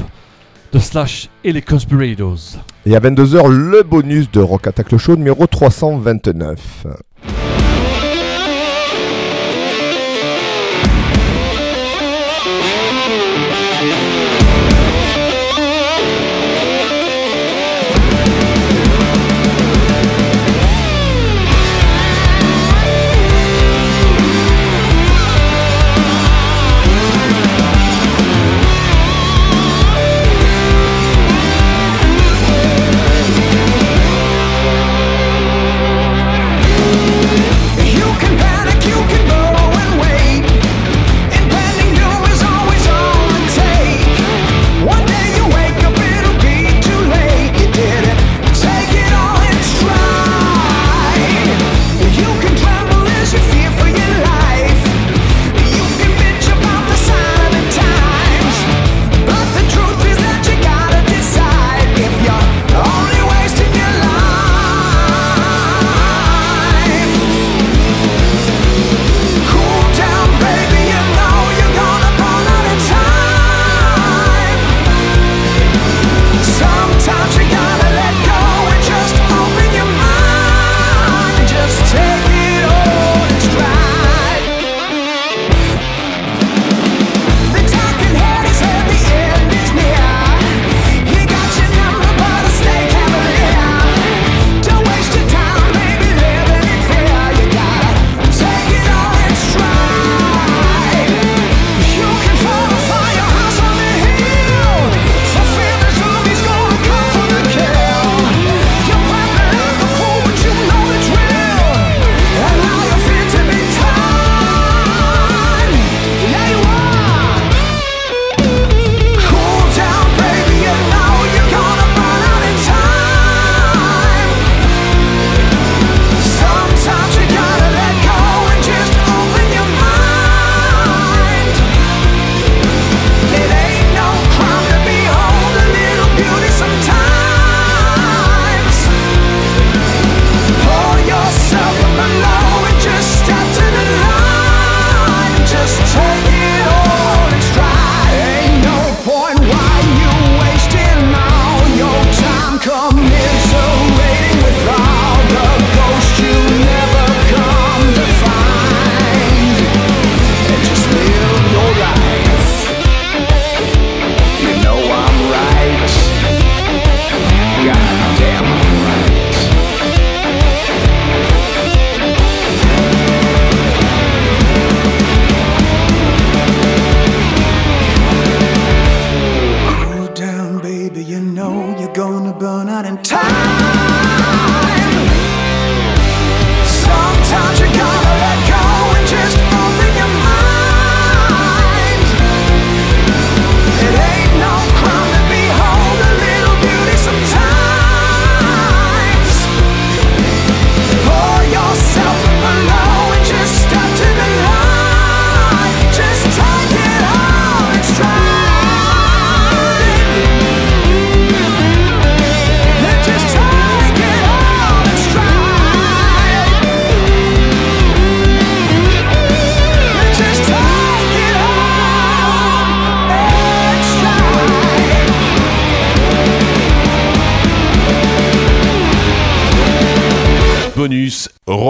de 0.72 0.78
Slash 0.78 1.28
et 1.44 1.52
les 1.52 1.62
Conspirators. 1.62 2.58
Et 2.86 2.94
à 2.96 3.00
22h, 3.00 3.48
le 3.48 3.82
bonus 3.82 4.30
de 4.30 4.40
Rock 4.40 4.66
Attack 4.66 4.92
le 4.92 4.98
Show 4.98 5.16
numéro 5.16 5.46
329. 5.46 6.86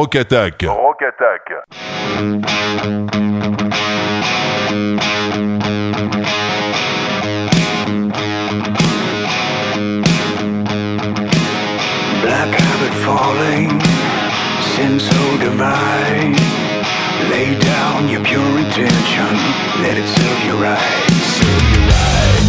Rock 0.08 0.14
Attack. 0.14 0.62
Rock 0.62 1.02
Attack. 1.02 1.42
falling, 13.04 13.68
sin 14.72 14.98
so 14.98 15.38
divine. 15.38 16.32
Lay 17.30 17.58
down 17.60 18.08
your 18.08 18.24
pure 18.24 18.58
intention, 18.58 19.36
let 19.82 19.98
it 19.98 20.08
serve 20.08 20.44
you 20.46 20.56
right. 20.62 21.10
Serve 21.20 21.62
you 21.72 21.80
right. 21.86 22.47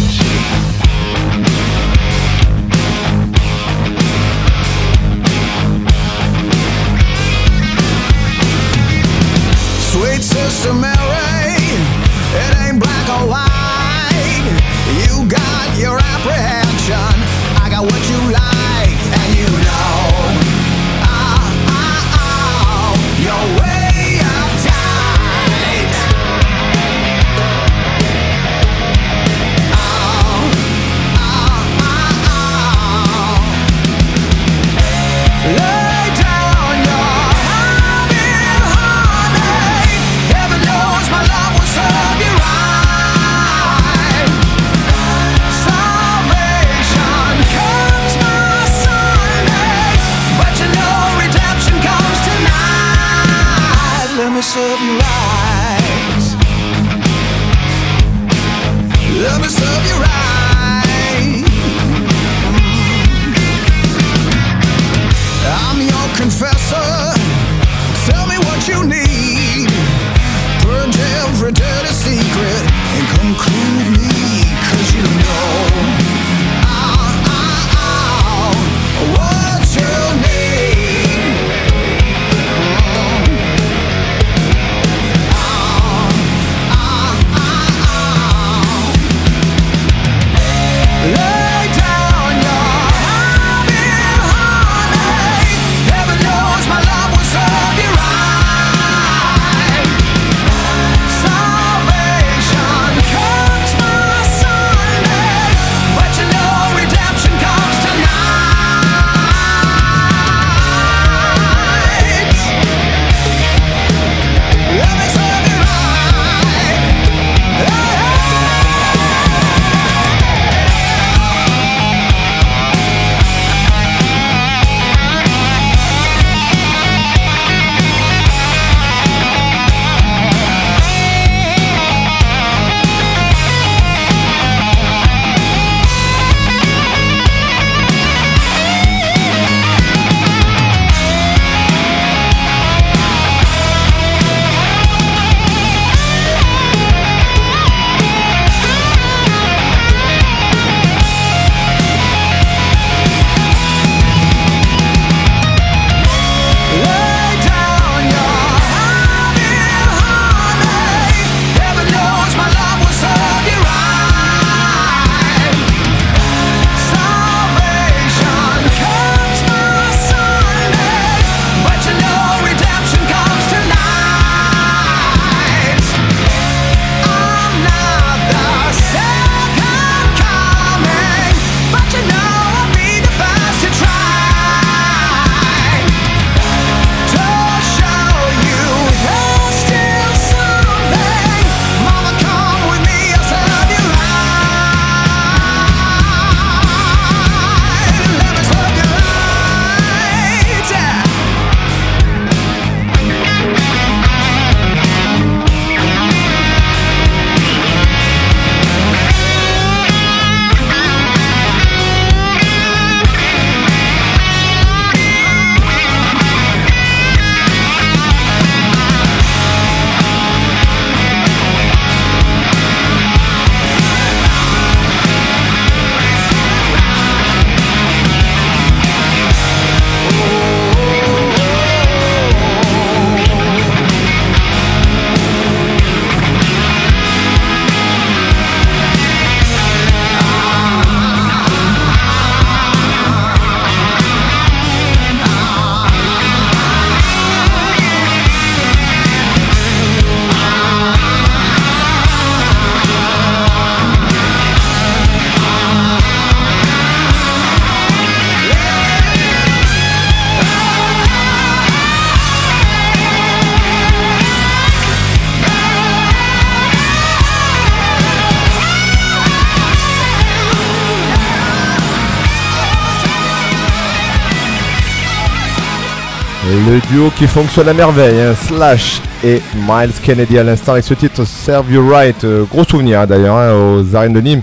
Qui 277.08 277.26
fonctionne 277.26 277.68
à 277.68 277.72
merveille, 277.72 278.20
hein, 278.20 278.34
Slash 278.34 279.00
et 279.24 279.40
Miles 279.66 279.92
Kennedy 280.02 280.38
à 280.38 280.42
l'instant 280.42 280.72
avec 280.72 280.84
ce 280.84 280.92
titre 280.92 281.24
Serve 281.24 281.72
You 281.72 281.88
Right. 281.88 282.24
Euh, 282.24 282.44
gros 282.44 282.64
souvenir 282.64 283.00
hein, 283.00 283.06
d'ailleurs 283.06 283.36
hein, 283.36 283.54
aux 283.54 283.96
arènes 283.96 284.12
de 284.12 284.20
Nîmes. 284.20 284.42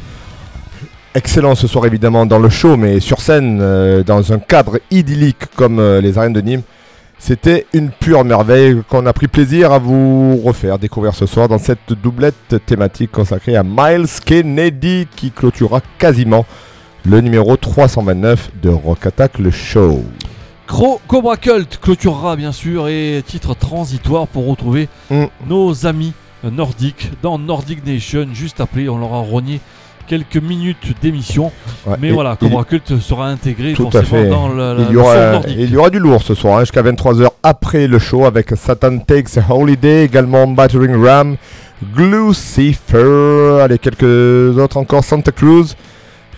Excellent 1.13 1.53
ce 1.53 1.67
soir 1.67 1.85
évidemment 1.85 2.25
dans 2.25 2.39
le 2.39 2.49
show, 2.49 2.75
mais 2.75 2.99
sur 2.99 3.21
scène, 3.21 3.59
euh, 3.61 4.01
dans 4.03 4.33
un 4.33 4.39
cadre 4.39 4.79
idyllique 4.89 5.45
comme 5.55 5.77
euh, 5.79 6.01
les 6.01 6.17
arènes 6.17 6.33
de 6.33 6.41
Nîmes. 6.41 6.63
C'était 7.19 7.67
une 7.73 7.91
pure 7.91 8.23
merveille 8.23 8.81
qu'on 8.89 9.05
a 9.05 9.13
pris 9.13 9.27
plaisir 9.27 9.71
à 9.71 9.77
vous 9.77 10.37
refaire 10.37 10.79
découvrir 10.79 11.13
ce 11.13 11.27
soir 11.27 11.47
dans 11.47 11.59
cette 11.59 11.93
doublette 12.01 12.55
thématique 12.65 13.11
consacrée 13.11 13.55
à 13.55 13.63
Miles 13.63 14.07
Kennedy 14.25 15.07
qui 15.15 15.29
clôturera 15.31 15.81
quasiment 15.99 16.45
le 17.05 17.21
numéro 17.21 17.55
329 17.55 18.49
de 18.61 18.69
Rock 18.69 19.05
Attack 19.05 19.37
le 19.37 19.51
show. 19.51 20.03
Cro 20.67 20.99
Cobra 21.07 21.37
Cult 21.37 21.79
clôturera 21.81 22.35
bien 22.35 22.51
sûr 22.51 22.87
et 22.89 23.23
titre 23.25 23.55
transitoire 23.55 24.27
pour 24.27 24.47
retrouver 24.47 24.89
Mm. 25.09 25.25
nos 25.47 25.85
amis 25.87 26.13
nordiques 26.43 27.11
dans 27.23 27.39
Nordic 27.39 27.85
Nation 27.85 28.27
juste 28.33 28.59
après 28.61 28.87
on 28.89 28.97
leur 28.97 29.13
a 29.13 29.19
rogné 29.19 29.59
quelques 30.07 30.37
minutes 30.37 30.93
d'émission 31.01 31.51
Ouais, 31.85 31.95
mais 31.99 32.09
et- 32.09 32.11
voilà 32.11 32.37
il- 32.41 32.47
Cobra 32.49 32.63
Cult 32.65 32.99
sera 32.99 33.27
intégré 33.27 33.73
Tout 33.73 33.89
à 33.93 34.03
fait. 34.03 34.29
dans 34.29 34.49
le, 34.49 34.73
la- 34.75 34.83
il, 34.83 34.89
y 34.89 34.93
le 34.93 34.99
aura, 34.99 35.31
nordique. 35.31 35.55
il 35.57 35.69
y 35.71 35.77
aura 35.77 35.89
du 35.89 35.99
lourd 35.99 36.21
ce 36.21 36.33
soir, 36.35 36.57
hein, 36.57 36.61
jusqu'à 36.61 36.81
23h 36.81 37.29
après 37.43 37.87
le 37.87 37.99
show 37.99 38.25
avec 38.25 38.49
Satan 38.55 38.99
Takes 38.99 39.37
Holiday, 39.49 40.03
également 40.05 40.47
Battering 40.47 40.95
Ram, 41.03 41.35
Glucifer, 41.95 43.59
allez, 43.61 43.77
quelques 43.77 44.57
autres 44.57 44.77
encore, 44.77 45.03
Santa 45.03 45.31
Cruz, 45.31 45.75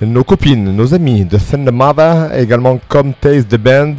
nos 0.02 0.24
copines, 0.24 0.76
nos 0.76 0.94
amis 0.94 1.26
de 1.26 1.38
Mother, 1.72 2.34
également 2.38 2.80
Come 2.88 3.14
Taste 3.20 3.50
the 3.50 3.58
Band, 3.58 3.96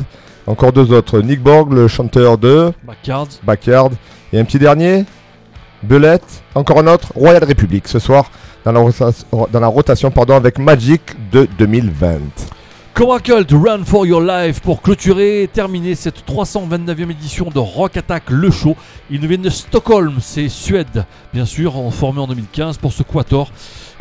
encore 0.46 0.72
deux 0.72 0.92
autres, 0.92 1.20
Nick 1.20 1.42
Borg, 1.42 1.72
le 1.72 1.88
chanteur 1.88 2.38
de. 2.38 2.72
Backyard, 3.42 3.90
et 4.32 4.38
un 4.40 4.44
petit 4.44 4.58
dernier, 4.58 5.04
Belette, 5.82 6.42
encore 6.54 6.78
un 6.78 6.86
autre, 6.86 7.12
Royal 7.14 7.44
Republic 7.44 7.86
ce 7.88 7.98
soir, 7.98 8.30
dans 8.64 8.72
la, 8.72 8.80
rota- 8.80 9.12
dans 9.52 9.60
la 9.60 9.66
rotation 9.66 10.10
pardon, 10.10 10.34
avec 10.36 10.58
Magic 10.58 11.00
de 11.32 11.46
2020. 11.58 12.18
Cobra 12.92 13.20
Cult 13.20 13.50
Run 13.52 13.84
for 13.84 14.04
Your 14.04 14.20
Life 14.20 14.60
pour 14.60 14.82
clôturer 14.82 15.44
et 15.44 15.48
terminer 15.48 15.94
cette 15.94 16.22
329e 16.28 17.10
édition 17.10 17.48
de 17.54 17.58
Rock 17.58 17.96
Attack 17.96 18.24
le 18.28 18.50
show. 18.50 18.76
Ils 19.10 19.20
nous 19.20 19.28
viennent 19.28 19.40
de 19.42 19.48
Stockholm, 19.48 20.14
c'est 20.20 20.48
Suède, 20.48 21.04
bien 21.32 21.46
sûr, 21.46 21.76
en 21.78 21.90
formé 21.90 22.20
en 22.20 22.26
2015 22.26 22.76
pour 22.78 22.92
ce 22.92 23.02
Quator 23.02 23.50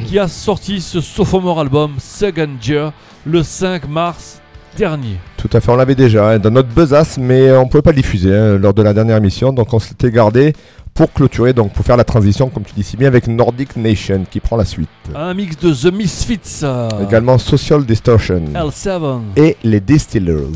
qui 0.06 0.20
a 0.20 0.28
sorti 0.28 0.82
ce 0.82 1.02
sophomore 1.02 1.60
album 1.60 1.94
Second 2.00 2.50
Year 2.64 2.92
le 3.26 3.44
5 3.44 3.88
mars 3.88 4.42
dernier. 4.78 5.18
Tout 5.38 5.50
à 5.54 5.60
fait, 5.60 5.72
on 5.72 5.76
l'avait 5.76 5.96
déjà 5.96 6.30
hein, 6.32 6.40
dans 6.40 6.52
notre 6.52 6.70
besace, 6.70 7.18
mais 7.18 7.52
on 7.52 7.66
ne 7.66 7.70
pouvait 7.70 7.82
pas 7.82 7.92
le 7.92 7.98
diffuser 7.98 8.36
hein, 8.36 8.58
lors 8.58 8.74
de 8.74 8.82
la 8.82 8.94
dernière 8.94 9.18
émission, 9.18 9.52
donc 9.52 9.74
on 9.74 9.80
s'était 9.80 10.12
gardé 10.12 10.54
pour 10.94 11.12
clôturer, 11.14 11.54
donc 11.54 11.74
pour 11.74 11.86
faire 11.86 11.98
la 11.98 12.04
transition, 12.04 12.50
comme 12.50 12.64
tu 12.64 12.74
dis 12.74 12.84
si 12.84 12.98
bien, 12.98 13.08
avec 13.08 13.28
Nordic 13.28 13.76
Nation 13.76 14.26
qui 14.30 14.40
prend 14.40 14.58
la 14.58 14.66
suite. 14.66 14.90
Un 15.16 15.34
mix 15.34 15.58
de 15.58 15.74
The 15.74 15.94
Misfits, 15.94 16.62
euh, 16.64 16.90
Également 17.08 17.38
Social 17.38 17.86
Distortion 17.86 18.44
L7, 18.54 19.20
et 19.38 19.58
les 19.64 19.80
Distillers. 19.80 20.48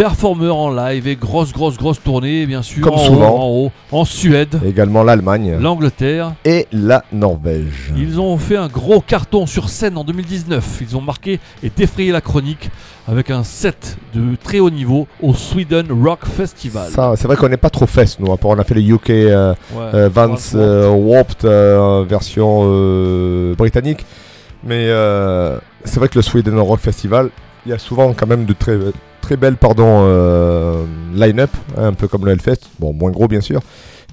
Performeur 0.00 0.56
en 0.56 0.70
live 0.70 1.06
et 1.08 1.14
grosse, 1.14 1.52
grosse, 1.52 1.76
grosse 1.76 2.02
tournée, 2.02 2.46
bien 2.46 2.62
sûr, 2.62 2.82
Comme 2.82 2.94
en, 2.94 3.04
souvent. 3.04 3.34
haut, 3.34 3.38
en 3.38 3.48
haut, 3.66 3.72
en 3.92 4.06
Suède, 4.06 4.58
Également 4.66 5.02
l'Allemagne 5.02 5.58
l'Angleterre. 5.60 6.32
et 6.46 6.66
la 6.72 7.04
Norvège. 7.12 7.92
Ils 7.94 8.18
ont 8.18 8.38
fait 8.38 8.56
un 8.56 8.68
gros 8.68 9.02
carton 9.02 9.44
sur 9.44 9.68
scène 9.68 9.98
en 9.98 10.04
2019. 10.04 10.78
Ils 10.80 10.96
ont 10.96 11.02
marqué 11.02 11.38
et 11.62 11.68
défrayé 11.68 12.12
la 12.12 12.22
chronique 12.22 12.70
avec 13.06 13.30
un 13.30 13.44
set 13.44 13.98
de 14.14 14.36
très 14.42 14.58
haut 14.58 14.70
niveau 14.70 15.06
au 15.20 15.34
Sweden 15.34 15.88
Rock 16.02 16.20
Festival. 16.24 16.88
Ça, 16.90 17.12
c'est 17.16 17.26
vrai 17.26 17.36
qu'on 17.36 17.50
n'est 17.50 17.58
pas 17.58 17.68
trop 17.68 17.86
fest, 17.86 18.20
nous. 18.20 18.34
part 18.38 18.52
On 18.52 18.58
a 18.58 18.64
fait 18.64 18.76
le 18.76 18.80
UK 18.80 19.10
euh, 19.10 19.52
Ouais, 19.74 19.82
euh, 19.92 20.08
Vance 20.08 20.54
Warped. 20.54 21.44
euh, 21.44 22.00
Warped 22.00 22.08
version 22.08 23.54
britannique. 23.54 24.06
Mais 24.64 24.86
c'est 25.84 25.98
vrai 25.98 26.08
que 26.08 26.16
le 26.18 26.22
Sweden 26.22 26.58
Rock 26.58 26.80
Festival, 26.80 27.28
il 27.66 27.70
y 27.70 27.72
a 27.74 27.78
souvent 27.78 28.12
quand 28.12 28.26
même 28.26 28.44
de 28.44 28.52
très, 28.52 28.78
très 29.20 29.36
belles 29.36 29.56
pardon, 29.56 30.02
euh, 30.04 30.84
line-up, 31.14 31.50
hein, 31.76 31.86
un 31.88 31.92
peu 31.92 32.08
comme 32.08 32.24
le 32.24 32.32
Hellfest. 32.32 32.60
Bon, 32.78 32.92
moins 32.92 33.10
gros 33.10 33.28
bien 33.28 33.40
sûr. 33.40 33.60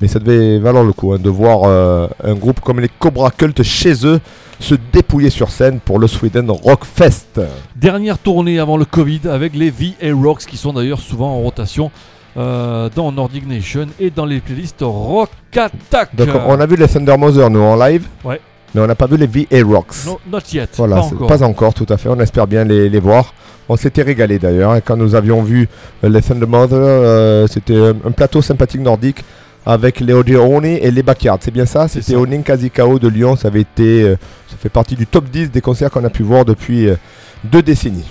Mais 0.02 0.08
ça 0.08 0.20
devait 0.20 0.60
valoir 0.60 0.84
le 0.84 0.94
coup 0.94 1.14
hein, 1.14 1.18
de 1.20 1.30
voir 1.30 1.62
euh, 1.64 2.08
un 2.24 2.36
groupe 2.36 2.60
comme 2.60 2.80
les 2.80 2.90
Cobra 2.90 3.32
Cult 3.32 3.64
chez 3.64 4.06
eux 4.06 4.20
se 4.60 4.76
dépouiller 4.92 5.30
sur 5.30 5.50
scène 5.50 5.80
pour 5.80 6.00
le 6.00 6.08
Sweden 6.08 6.50
Rock 6.52 6.84
Fest. 6.86 7.42
Dernière 7.76 8.18
tournée 8.18 8.60
avant 8.60 8.78
le 8.78 8.86
Covid 8.86 9.22
avec 9.30 9.56
les 9.56 9.70
VA 9.72 10.14
Rocks 10.14 10.46
qui 10.46 10.58
sont 10.58 10.74
d'ailleurs 10.74 11.00
souvent 11.00 11.30
en 11.32 11.42
rotation 11.42 11.92
euh, 12.38 12.90
dans 12.96 13.12
Nordic 13.12 13.48
Nation 13.48 13.88
et 14.00 14.10
dans 14.12 14.26
les 14.26 14.40
playlists 14.40 14.82
Rock 14.82 15.30
Attack. 15.56 16.16
Donc 16.16 16.30
on 16.48 16.60
a 16.60 16.66
vu 16.66 16.76
les 16.76 16.88
Thunder 16.88 17.18
Mother 17.18 17.50
nous 17.50 17.62
en 17.62 17.76
live, 17.76 18.06
Ouais. 18.24 18.40
Mais 18.76 18.82
on 18.82 18.88
n'a 18.88 18.96
pas 18.96 19.08
vu 19.08 19.18
les 19.18 19.28
VA 19.28 19.64
Rocks. 19.66 20.06
No- 20.06 20.20
not 20.32 20.40
yet. 20.54 20.68
Voilà, 20.78 20.98
pas 20.98 21.02
encore. 21.04 21.28
pas 21.28 21.44
encore, 21.44 21.74
tout 21.74 21.86
à 21.90 21.98
fait. 21.98 22.10
On 22.10 22.20
espère 22.20 22.48
bien 22.48 22.64
les, 22.64 22.90
les 22.90 23.00
voir. 23.00 23.34
On 23.70 23.76
s'était 23.76 24.02
régalé 24.04 24.40
d'ailleurs 24.40 24.72
hein, 24.72 24.82
quand 24.82 24.96
nous 24.96 25.16
avions 25.16 25.42
vu 25.44 25.68
euh, 26.04 26.10
les 26.10 26.22
Thunder 26.22 26.46
Mother. 26.46 26.78
euh, 26.80 27.48
C'était 27.48 27.76
un, 27.78 27.96
un 28.06 28.12
plateau 28.12 28.42
sympathique 28.42 28.82
nordique 28.82 29.24
avec 29.66 30.00
les 30.00 30.14
Odeone 30.14 30.64
et 30.66 30.90
les 30.92 31.04
Backyards. 31.04 31.40
C'est 31.42 31.52
bien 31.52 31.66
ça? 31.66 31.88
C'était 31.90 32.16
au 32.16 32.26
Ninkazikao 32.26 33.00
de 33.00 33.08
Lyon. 33.10 33.36
Ça 33.36 33.50
avait 33.50 33.62
été, 33.62 34.04
euh, 34.04 34.16
ça 34.50 34.56
fait 34.58 34.70
partie 34.70 34.96
du 34.96 35.06
top 35.06 35.26
10 35.30 35.52
des 35.52 35.60
concerts 35.62 35.92
qu'on 35.92 36.06
a 36.06 36.10
pu 36.10 36.24
voir 36.24 36.46
depuis 36.46 36.88
euh, 36.88 36.96
deux 37.44 37.62
décennies. 37.62 38.06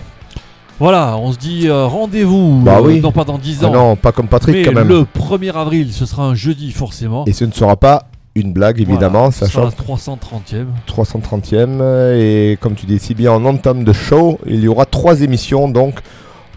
Voilà, 0.79 1.17
on 1.17 1.33
se 1.33 1.39
dit 1.39 1.69
euh, 1.69 1.87
rendez-vous, 1.87 2.61
Bah 2.63 2.81
oui. 2.83 3.01
non 3.01 3.11
pas 3.11 3.25
dans 3.25 3.39
10 3.39 3.61
Ah 3.63 3.67
ans, 3.69 3.73
non, 3.73 3.97
pas 3.97 4.13
comme 4.13 4.29
Patrick 4.29 4.57
mais 4.57 4.63
quand 4.65 4.73
même. 4.73 4.89
le 4.89 5.05
1er 5.19 5.53
avril, 5.55 5.91
ce 5.91 6.05
sera 6.05 6.25
un 6.27 6.35
jeudi 6.35 6.71
forcément. 6.73 7.25
Et 7.25 7.33
ce 7.33 7.47
ne 7.47 7.53
sera 7.53 7.77
pas 7.77 8.03
une 8.37 8.53
blague 8.53 8.81
évidemment, 8.81 9.31
Voilà, 9.31 9.33
sachant 9.33 9.71
sera 9.71 9.87
la 9.89 9.95
330e. 9.95 10.67
330e. 10.87 11.79
euh, 11.81 12.53
Et 12.53 12.57
comme 12.59 12.75
tu 12.75 12.87
dis 12.87 12.99
si 12.99 13.15
bien 13.15 13.33
en 13.33 13.45
entame 13.45 13.83
de 13.85 13.93
show, 13.93 14.39
il 14.47 14.61
y 14.61 14.69
aura 14.69 14.85
trois 14.87 15.23
émissions 15.23 15.69
donc 15.69 15.95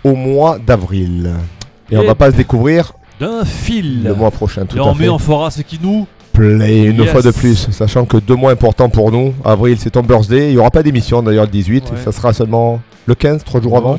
au 0.04 0.14
mois 0.16 0.60
d'avril. 0.60 1.32
Et, 1.92 1.98
on 1.98 2.04
va 2.04 2.16
pas 2.16 2.32
se 2.32 2.36
découvrir 2.36 2.94
D'un 3.20 3.44
fil. 3.46 4.04
le 4.04 4.14
mois 4.14 4.30
prochain, 4.32 4.66
tout 4.66 4.78
Et 4.78 4.80
à 4.80 4.84
on 4.84 4.94
fait. 4.94 5.10
en 5.10 5.18
fora 5.18 5.50
ce 5.52 5.62
qui 5.62 5.80
nous 5.82 6.06
Play 6.34 6.84
une 6.86 6.98
Yes. 7.02 7.10
fois 7.10 7.22
de 7.24 7.32
plus, 7.32 7.70
sachant 7.72 8.06
que 8.06 8.18
deux 8.18 8.36
mois 8.36 8.52
importants 8.52 8.88
pour 8.90 9.12
nous. 9.12 9.34
Avril, 9.44 9.78
c'est 9.80 9.90
ton 9.90 10.04
birthday. 10.04 10.50
Il 10.50 10.54
n'y 10.54 10.58
aura 10.60 10.70
pas 10.70 10.84
d'émission 10.84 11.22
d'ailleurs 11.24 11.46
le 11.46 11.50
18. 11.52 11.92
Ouais. 11.92 11.98
Ça 12.06 12.12
sera 12.12 12.32
seulement 12.34 12.80
le 13.08 13.16
15, 13.16 13.44
trois 13.44 13.60
jours 13.62 13.76
avant. 13.78 13.98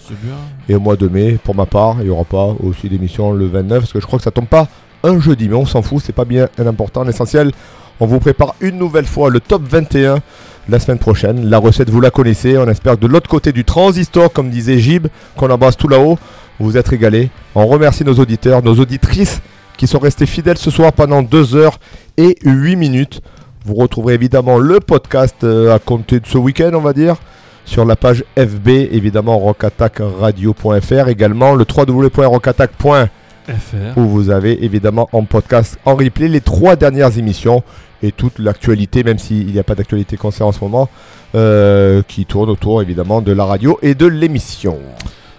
Et 0.68 0.74
au 0.76 0.80
mois 0.80 0.96
de 0.96 1.08
mai, 1.08 1.38
pour 1.42 1.54
ma 1.56 1.66
part, 1.66 1.96
il 1.98 2.04
n'y 2.04 2.10
aura 2.10 2.24
pas 2.24 2.54
aussi 2.62 2.88
d'émission 2.88 3.32
le 3.32 3.46
29. 3.46 3.80
Parce 3.80 3.92
que 3.92 4.00
je 4.00 4.06
crois 4.06 4.18
que 4.18 4.22
ça 4.22 4.30
tombe 4.30 4.46
pas 4.46 4.68
un 5.02 5.20
jeudi. 5.20 5.48
Mais 5.48 5.56
on 5.56 5.66
s'en 5.66 5.82
fout, 5.82 6.02
c'est 6.04 6.12
pas 6.12 6.24
bien 6.24 6.48
important. 6.58 7.04
L'essentiel, 7.04 7.52
on 8.00 8.06
vous 8.06 8.18
prépare 8.18 8.54
une 8.60 8.78
nouvelle 8.78 9.06
fois 9.06 9.30
le 9.30 9.40
top 9.40 9.62
21 9.62 10.20
la 10.68 10.78
semaine 10.78 10.98
prochaine. 10.98 11.48
La 11.48 11.58
recette, 11.58 11.90
vous 11.90 12.00
la 12.00 12.10
connaissez. 12.10 12.56
On 12.56 12.68
espère 12.68 12.94
que 12.94 13.00
de 13.00 13.06
l'autre 13.06 13.28
côté 13.28 13.52
du 13.52 13.64
transistor, 13.64 14.32
comme 14.32 14.50
disait 14.50 14.78
Gib, 14.78 15.08
qu'on 15.36 15.50
embrasse 15.50 15.76
tout 15.76 15.88
là-haut, 15.88 16.18
vous 16.58 16.76
êtes 16.76 16.88
régalés. 16.88 17.30
On 17.54 17.66
remercie 17.66 18.04
nos 18.04 18.14
auditeurs, 18.14 18.62
nos 18.62 18.74
auditrices 18.74 19.40
qui 19.76 19.86
sont 19.86 19.98
restés 19.98 20.26
fidèles 20.26 20.58
ce 20.58 20.70
soir 20.70 20.92
pendant 20.92 21.22
2 21.22 21.56
heures 21.56 21.78
et 22.16 22.36
8 22.44 22.76
minutes. 22.76 23.20
Vous 23.64 23.74
retrouverez 23.74 24.14
évidemment 24.14 24.58
le 24.58 24.80
podcast 24.80 25.36
euh, 25.42 25.74
à 25.74 25.78
compter 25.78 26.20
de 26.20 26.26
ce 26.26 26.38
week-end, 26.38 26.70
on 26.74 26.80
va 26.80 26.92
dire, 26.92 27.16
sur 27.64 27.84
la 27.84 27.96
page 27.96 28.24
FB, 28.38 28.68
évidemment 28.68 29.38
rockattackradio.fr, 29.38 31.08
également 31.08 31.54
le 31.54 31.64
www.rockattack.fr 31.64 33.19
FR. 33.50 33.98
où 33.98 34.02
vous 34.02 34.30
avez 34.30 34.64
évidemment 34.64 35.08
en 35.12 35.24
podcast, 35.24 35.78
en 35.84 35.94
replay, 35.94 36.28
les 36.28 36.40
trois 36.40 36.76
dernières 36.76 37.18
émissions 37.18 37.62
et 38.02 38.12
toute 38.12 38.38
l'actualité, 38.38 39.04
même 39.04 39.18
s'il 39.18 39.46
n'y 39.46 39.58
a 39.58 39.62
pas 39.62 39.74
d'actualité 39.74 40.16
concert 40.16 40.46
en 40.46 40.52
ce 40.52 40.60
moment, 40.60 40.88
euh, 41.34 42.02
qui 42.06 42.24
tourne 42.26 42.50
autour 42.50 42.82
évidemment 42.82 43.20
de 43.20 43.32
la 43.32 43.44
radio 43.44 43.78
et 43.82 43.94
de 43.94 44.06
l'émission. 44.06 44.78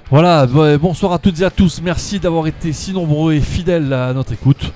Voilà, 0.10 0.46
bonsoir 0.78 1.14
à 1.14 1.20
toutes 1.20 1.40
et 1.40 1.46
à 1.46 1.50
tous. 1.50 1.82
Merci 1.82 2.20
d'avoir 2.20 2.46
été 2.48 2.74
si 2.74 2.94
nombreux 2.94 3.34
et 3.34 3.40
fidèles 3.40 3.94
à 3.94 4.14
notre 4.14 4.34
écoute. 4.34 4.74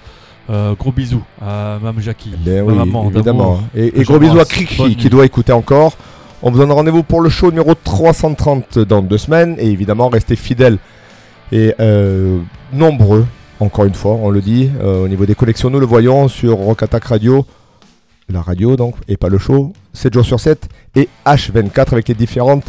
Euh, 0.49 0.75
gros 0.75 0.91
bisous 0.91 1.23
à 1.41 1.79
Mme 1.81 2.01
Jackie, 2.01 2.31
Ben 2.45 2.63
oui, 2.63 2.75
maman 2.75 3.09
évidemment. 3.09 3.59
Et, 3.75 4.03
gros 4.03 4.19
bisous 4.19 4.39
à. 4.39 4.45
Cricri 4.45 4.95
qui 4.95 5.09
doit 5.09 5.25
écouter 5.25 5.51
encore. 5.51 5.97
On 6.43 6.51
vous 6.51 6.59
donne 6.59 6.71
rendez-vous 6.71 7.01
pour 7.01 7.21
le 7.21 7.29
show 7.29 7.49
numéro 7.49 7.73
330 7.73 8.79
dans 8.79 9.01
deux 9.01 9.17
semaines. 9.17 9.55
Et 9.57 9.67
évidemment, 9.71 10.09
restez 10.09 10.35
fidèles 10.35 10.77
et 11.56 11.73
euh, 11.80 12.40
nombreux, 12.73 13.26
encore 13.61 13.86
une 13.86 13.94
fois, 13.94 14.15
on 14.15 14.30
le 14.30 14.41
dit, 14.41 14.69
euh, 14.84 15.06
au 15.06 15.07
niveau 15.07 15.26
des 15.26 15.36
collections. 15.36 15.69
Nous 15.69 15.80
le 15.80 15.86
voyons 15.86 16.27
sur 16.27 16.57
Rock 16.57 16.84
Attack 16.84 17.06
Radio, 17.06 17.45
la 18.27 18.41
radio 18.41 18.76
donc, 18.76 18.95
et 19.07 19.15
pas 19.15 19.30
le 19.30 19.38
show, 19.38 19.72
7 19.94 20.14
jours 20.14 20.26
sur 20.26 20.41
7, 20.41 20.68
et 20.95 21.07
H24 21.26 21.94
avec 21.94 22.10
les 22.10 22.14
différentes 22.14 22.65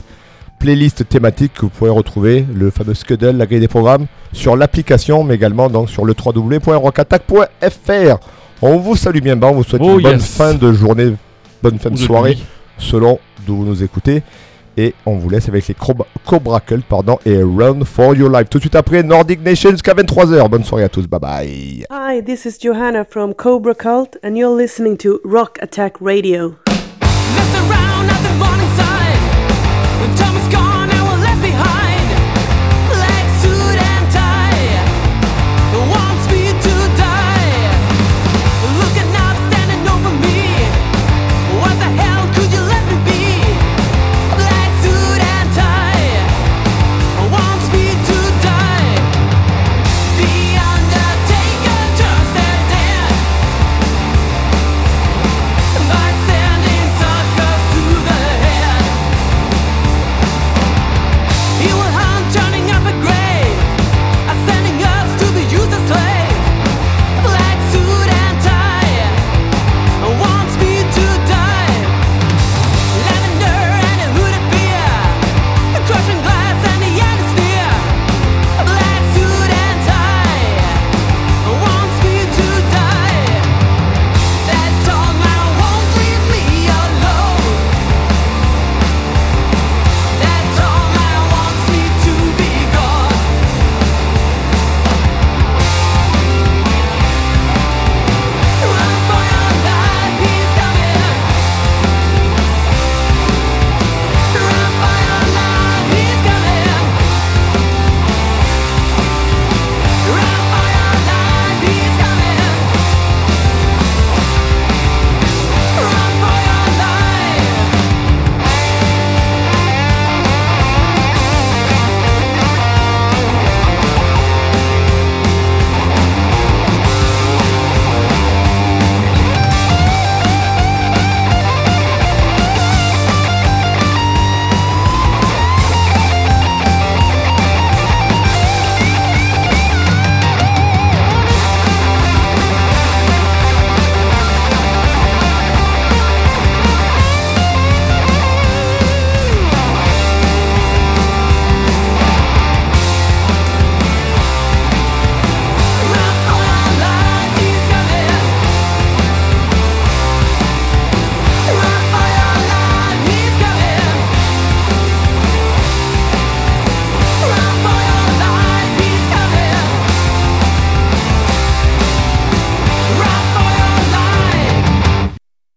playlists 0.60 1.08
thématiques 1.08 1.54
que 1.54 1.62
vous 1.62 1.68
pourrez 1.68 1.90
retrouver, 1.90 2.46
le 2.54 2.70
fameux 2.70 2.94
Scudle, 2.94 3.36
la 3.36 3.46
grille 3.46 3.58
des 3.58 3.66
programmes, 3.66 4.06
sur 4.32 4.56
l'application, 4.56 5.24
mais 5.24 5.34
également 5.34 5.68
donc 5.68 5.90
sur 5.90 6.04
le 6.04 6.14
www.rockattack.fr. 6.14 8.18
On 8.62 8.78
vous 8.78 8.94
salue 8.94 9.18
bien 9.20 9.34
bas, 9.34 9.48
on 9.48 9.54
vous 9.54 9.64
souhaite 9.64 9.82
Oh 9.84 9.98
une 9.98 10.04
bonne 10.04 10.20
fin 10.20 10.54
de 10.54 10.72
journée, 10.72 11.12
bonne 11.60 11.80
fin 11.80 11.90
de 11.90 11.96
de 11.96 12.00
soirée, 12.00 12.36
nuit. 12.36 12.44
selon 12.78 13.18
d'où 13.44 13.56
vous 13.56 13.66
nous 13.66 13.82
écoutez. 13.82 14.22
Et 14.76 14.94
on 15.06 15.16
vous 15.16 15.30
laisse 15.30 15.48
avec 15.48 15.66
les 15.68 15.74
Cobra, 15.74 16.60
Cult 16.60 16.84
pardon, 16.84 17.18
et 17.24 17.42
Run 17.42 17.84
for 17.84 18.14
Your 18.14 18.30
Life. 18.30 18.50
Tout 18.50 18.58
de 18.58 18.64
suite 18.64 18.74
après, 18.74 19.02
Nordic 19.02 19.42
Nation 19.42 19.70
jusqu'à 19.70 19.94
23h. 19.94 20.48
Bonne 20.48 20.64
soirée 20.64 20.84
à 20.84 20.88
tous, 20.88 21.06
bye 21.06 21.18
bye. 21.18 21.86
Hi, 21.90 22.22
this 22.22 22.44
is 22.44 22.58
Johanna 22.60 23.04
from 23.04 23.32
Cobra 23.32 23.74
Cult, 23.74 24.18
and 24.22 24.36
you're 24.36 24.54
listening 24.54 24.96
to 24.98 25.20
Rock 25.24 25.58
Attack 25.62 25.94
Radio. 26.00 26.56
Mess 26.66 27.54
around 27.54 28.10
at 28.10 28.22
the 28.22 28.34
morning 28.38 28.70
side. 28.76 30.16
Tell 30.16 30.32
me 30.34 30.35